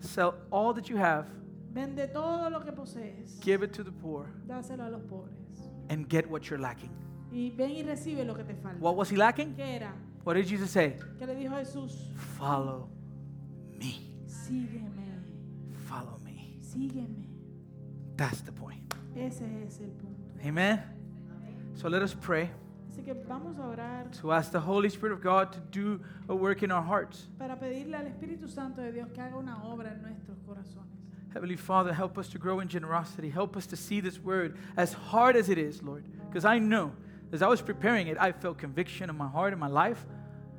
Sell 0.00 0.34
all 0.50 0.72
that 0.74 0.88
you 0.88 0.96
have, 0.96 1.26
Vende 1.72 2.12
todo 2.12 2.50
lo 2.50 2.60
que 2.60 2.72
posees. 2.72 3.40
give 3.40 3.62
it 3.62 3.72
to 3.72 3.82
the 3.82 3.92
poor, 3.92 4.26
Dáselo 4.46 4.86
a 4.86 4.90
los 4.90 5.00
pobres. 5.02 5.32
and 5.90 6.08
get 6.08 6.28
what 6.28 6.50
you're 6.50 6.58
lacking. 6.60 6.90
Y 7.32 7.50
ven 7.50 7.70
y 7.70 7.82
recibe 7.82 8.24
lo 8.24 8.34
que 8.34 8.44
te 8.44 8.54
falta. 8.54 8.78
What 8.80 8.94
was 8.94 9.10
he 9.10 9.16
lacking? 9.16 9.54
¿Qué 9.54 9.76
era? 9.76 9.92
What 10.24 10.34
did 10.34 10.46
Jesus 10.46 10.70
say? 10.70 10.96
¿Qué 11.18 11.26
le 11.26 11.34
dijo 11.34 11.56
Jesús? 11.56 12.12
Follow 12.38 12.88
me. 13.78 14.12
Sígueme. 14.26 14.90
Follow 15.88 16.18
me. 16.24 16.58
Sígueme. 16.60 17.26
That's 18.16 18.42
the 18.42 18.52
point. 18.52 18.94
Ese 19.16 19.42
es 19.66 19.80
el 19.80 19.90
punto. 19.90 20.30
Amen. 20.46 20.80
So 21.74 21.88
let 21.88 22.02
us 22.02 22.14
pray 22.14 22.50
Así 22.90 23.02
que 23.02 23.14
vamos 23.14 23.58
a 23.58 23.66
orar 23.66 24.10
to 24.20 24.32
ask 24.32 24.52
the 24.52 24.60
Holy 24.60 24.88
Spirit 24.90 25.14
of 25.14 25.22
God 25.22 25.50
to 25.52 25.60
do 25.70 26.00
a 26.28 26.34
work 26.34 26.62
in 26.62 26.70
our 26.70 26.82
hearts. 26.82 27.28
para 27.38 27.56
pedirle 27.58 27.96
al 27.96 28.06
Espíritu 28.06 28.48
Santo 28.48 28.82
de 28.82 28.92
Dios 28.92 29.08
que 29.14 29.20
haga 29.22 29.36
una 29.36 29.64
obra 29.64 29.90
en 29.92 30.02
nuestros 30.02 30.38
corazones. 30.46 30.92
Heavenly 31.32 31.56
Father, 31.56 31.94
help 31.94 32.18
us 32.18 32.28
to 32.28 32.38
grow 32.38 32.60
in 32.60 32.68
generosity. 32.68 33.30
Help 33.30 33.56
us 33.56 33.66
to 33.66 33.76
see 33.76 34.00
this 34.00 34.20
word 34.22 34.58
as 34.76 34.92
hard 34.92 35.34
as 35.34 35.48
it 35.48 35.56
is, 35.56 35.82
Lord. 35.82 36.04
Because 36.28 36.44
I 36.44 36.58
know, 36.58 36.92
as 37.32 37.42
I 37.42 37.48
was 37.48 37.62
preparing 37.62 38.08
it, 38.08 38.18
I 38.20 38.32
felt 38.32 38.58
conviction 38.58 39.08
in 39.08 39.16
my 39.16 39.28
heart 39.28 39.52
and 39.52 39.60
my 39.60 39.68
life 39.68 40.04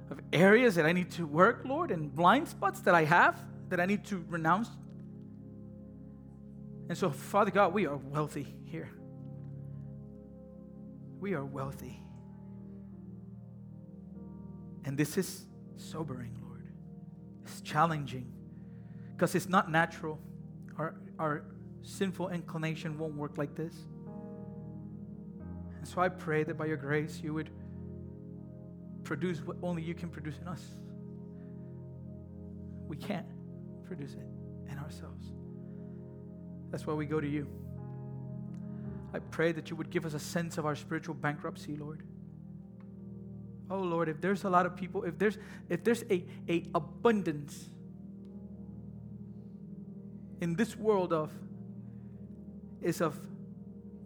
of 0.10 0.20
areas 0.32 0.76
that 0.76 0.86
I 0.86 0.92
need 0.92 1.12
to 1.12 1.26
work, 1.26 1.62
Lord, 1.66 1.92
and 1.92 2.14
blind 2.14 2.48
spots 2.48 2.82
that 2.82 2.96
I 2.96 3.04
have 3.06 3.40
that 3.70 3.80
I 3.80 3.86
need 3.86 4.04
to 4.06 4.26
renounce. 4.28 4.70
And 6.90 6.98
so, 6.98 7.10
Father 7.10 7.52
God, 7.52 7.74
we 7.74 7.86
are 7.86 7.96
wealthy 7.96 8.56
here. 8.66 8.92
We 11.20 11.34
are 11.34 11.46
wealthy. 11.46 12.02
And 14.86 14.98
this 14.98 15.18
is 15.18 15.46
sobering, 15.78 16.38
Lord. 16.44 16.68
It's 17.46 17.62
challenging 17.62 18.32
because 19.16 19.36
it's 19.36 19.48
not 19.48 19.72
natural. 19.72 20.20
Our, 20.78 20.96
our 21.18 21.46
sinful 21.84 22.30
inclination 22.30 22.98
won't 22.98 23.16
work 23.16 23.38
like 23.38 23.56
this. 23.56 23.74
And 25.84 25.92
so 25.92 26.00
I 26.00 26.08
pray 26.08 26.46
that 26.46 26.58
by 26.58 26.68
your 26.68 26.78
grace 26.78 27.20
you 27.22 27.34
would 27.34 27.50
produce 29.04 29.40
what 29.40 29.58
only 29.62 29.82
you 29.82 29.94
can 29.94 30.08
produce 30.08 30.36
in 30.40 30.48
us. 30.48 30.64
We 32.88 32.96
can't 32.96 33.26
produce 33.84 34.14
it 34.14 34.26
in 34.72 34.80
ourselves. 34.80 35.34
That's 36.72 36.88
why 36.88 36.94
we 36.94 37.06
go 37.06 37.20
to 37.20 37.28
you. 37.28 37.50
I 39.14 39.20
pray 39.20 39.52
that 39.52 39.70
you 39.70 39.76
would 39.76 39.90
give 39.90 40.06
us 40.06 40.14
a 40.14 40.20
sense 40.20 40.58
of 40.58 40.66
our 40.66 40.74
spiritual 40.74 41.16
bankruptcy, 41.16 41.76
Lord. 41.76 42.02
Oh 43.70 43.82
Lord, 43.82 44.08
if 44.08 44.22
there's 44.22 44.46
a 44.46 44.50
lot 44.50 44.66
of 44.66 44.78
people, 44.78 45.04
if 45.04 45.18
there's 45.20 45.38
if 45.68 45.84
there's 45.84 46.04
a, 46.10 46.24
a 46.48 46.64
abundance 46.74 47.70
in 50.40 50.56
this 50.56 50.78
world 50.78 51.12
of 51.12 51.30
is 52.82 53.02
of 53.02 53.20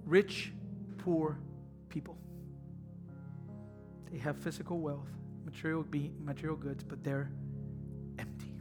rich, 0.08 0.52
poor 0.98 1.38
people. 1.90 2.18
They 4.12 4.18
have 4.20 4.38
physical 4.38 4.80
wealth, 4.80 5.10
material 5.46 5.84
be 5.84 6.12
material 6.20 6.58
goods, 6.58 6.84
but 6.84 7.04
they're 7.04 7.30
empty. 8.20 8.54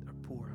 They're 0.00 0.14
poor. 0.22 0.54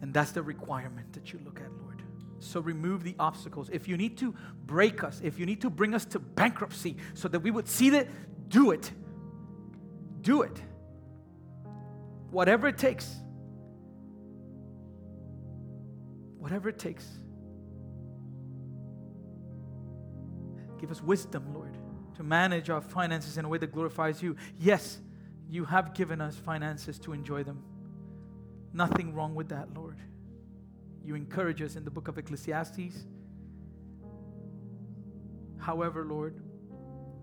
And 0.00 0.14
that's 0.14 0.32
the 0.32 0.42
requirement 0.42 1.12
that 1.12 1.32
you 1.32 1.40
look 1.44 1.60
at, 1.60 1.70
Lord. 1.82 2.02
So 2.40 2.60
remove 2.60 3.02
the 3.02 3.14
obstacles. 3.18 3.68
If 3.72 3.88
you 3.88 3.96
need 3.96 4.16
to 4.18 4.34
break 4.64 5.02
us, 5.02 5.20
if 5.22 5.38
you 5.38 5.46
need 5.46 5.60
to 5.62 5.70
bring 5.70 5.94
us 5.94 6.04
to 6.06 6.18
bankruptcy 6.18 6.96
so 7.14 7.28
that 7.28 7.40
we 7.40 7.50
would 7.50 7.68
see 7.68 7.90
that, 7.90 8.06
do 8.48 8.70
it. 8.70 8.90
Do 10.22 10.42
it. 10.42 10.62
Whatever 12.30 12.68
it 12.68 12.78
takes. 12.78 13.16
Whatever 16.38 16.68
it 16.68 16.78
takes. 16.78 17.18
Give 20.78 20.90
us 20.90 21.02
wisdom, 21.02 21.54
Lord, 21.54 21.76
to 22.16 22.22
manage 22.22 22.70
our 22.70 22.80
finances 22.80 23.38
in 23.38 23.44
a 23.44 23.48
way 23.48 23.58
that 23.58 23.72
glorifies 23.72 24.22
you. 24.22 24.36
Yes, 24.58 24.98
you 25.48 25.64
have 25.64 25.94
given 25.94 26.20
us 26.20 26.36
finances 26.36 26.98
to 27.00 27.12
enjoy 27.12 27.42
them. 27.42 27.62
Nothing 28.72 29.14
wrong 29.14 29.34
with 29.34 29.48
that, 29.48 29.74
Lord. 29.74 29.98
You 31.04 31.14
encourage 31.14 31.62
us 31.62 31.74
in 31.74 31.84
the 31.84 31.90
book 31.90 32.08
of 32.08 32.18
Ecclesiastes. 32.18 33.06
However, 35.58 36.04
Lord, 36.04 36.40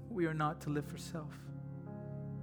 we 0.10 0.26
are 0.26 0.34
not 0.34 0.62
to 0.62 0.70
live 0.70 0.86
for 0.86 0.98
self. 0.98 1.32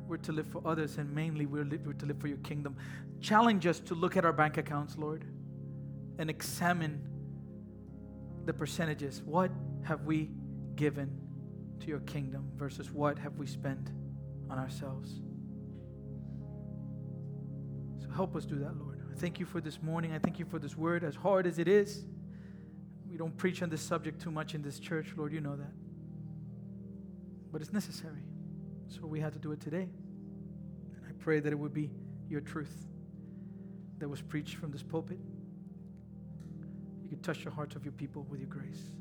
We're 0.06 0.18
to 0.18 0.32
live 0.32 0.46
for 0.46 0.62
others, 0.64 0.98
and 0.98 1.12
mainly 1.14 1.46
we're, 1.46 1.64
li- 1.64 1.78
we're 1.84 1.94
to 1.94 2.06
live 2.06 2.18
for 2.18 2.28
your 2.28 2.38
kingdom. 2.38 2.76
Challenge 3.20 3.66
us 3.66 3.80
to 3.80 3.94
look 3.94 4.16
at 4.16 4.24
our 4.24 4.32
bank 4.32 4.56
accounts, 4.56 4.96
Lord, 4.98 5.24
and 6.18 6.28
examine 6.28 7.00
the 8.44 8.52
percentages. 8.52 9.22
What 9.24 9.50
have 9.84 10.04
we 10.04 10.30
given 10.76 11.10
to 11.80 11.86
your 11.86 12.00
kingdom 12.00 12.50
versus 12.56 12.90
what 12.90 13.18
have 13.18 13.36
we 13.38 13.46
spent 13.46 13.90
on 14.50 14.58
ourselves? 14.58 15.20
So 18.02 18.10
help 18.10 18.36
us 18.36 18.44
do 18.44 18.58
that, 18.60 18.76
Lord. 18.78 19.00
I 19.10 19.18
thank 19.18 19.40
you 19.40 19.46
for 19.46 19.60
this 19.60 19.82
morning. 19.82 20.12
I 20.12 20.18
thank 20.18 20.38
you 20.38 20.44
for 20.44 20.58
this 20.58 20.76
word, 20.76 21.04
as 21.04 21.14
hard 21.14 21.46
as 21.46 21.58
it 21.58 21.68
is. 21.68 22.04
We 23.08 23.16
don't 23.16 23.36
preach 23.36 23.62
on 23.62 23.68
this 23.68 23.82
subject 23.82 24.22
too 24.22 24.30
much 24.30 24.54
in 24.54 24.62
this 24.62 24.78
church, 24.78 25.12
Lord. 25.16 25.32
You 25.32 25.40
know 25.40 25.56
that. 25.56 25.72
But 27.52 27.60
it's 27.60 27.72
necessary. 27.72 28.22
So 28.88 29.06
we 29.06 29.20
had 29.20 29.32
to 29.34 29.38
do 29.38 29.52
it 29.52 29.60
today. 29.60 29.88
And 30.96 31.06
I 31.06 31.12
pray 31.18 31.40
that 31.40 31.52
it 31.52 31.58
would 31.58 31.74
be 31.74 31.90
your 32.28 32.40
truth 32.40 32.86
that 33.98 34.08
was 34.08 34.22
preached 34.22 34.56
from 34.56 34.70
this 34.70 34.82
pulpit. 34.82 35.18
You 37.02 37.08
could 37.10 37.22
touch 37.22 37.44
the 37.44 37.50
hearts 37.50 37.76
of 37.76 37.84
your 37.84 37.92
people 37.92 38.26
with 38.30 38.40
your 38.40 38.48
grace. 38.48 38.92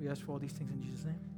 We 0.00 0.08
ask 0.08 0.24
for 0.24 0.32
all 0.32 0.38
these 0.38 0.52
things 0.52 0.70
in 0.70 0.82
Jesus' 0.82 1.04
name. 1.04 1.29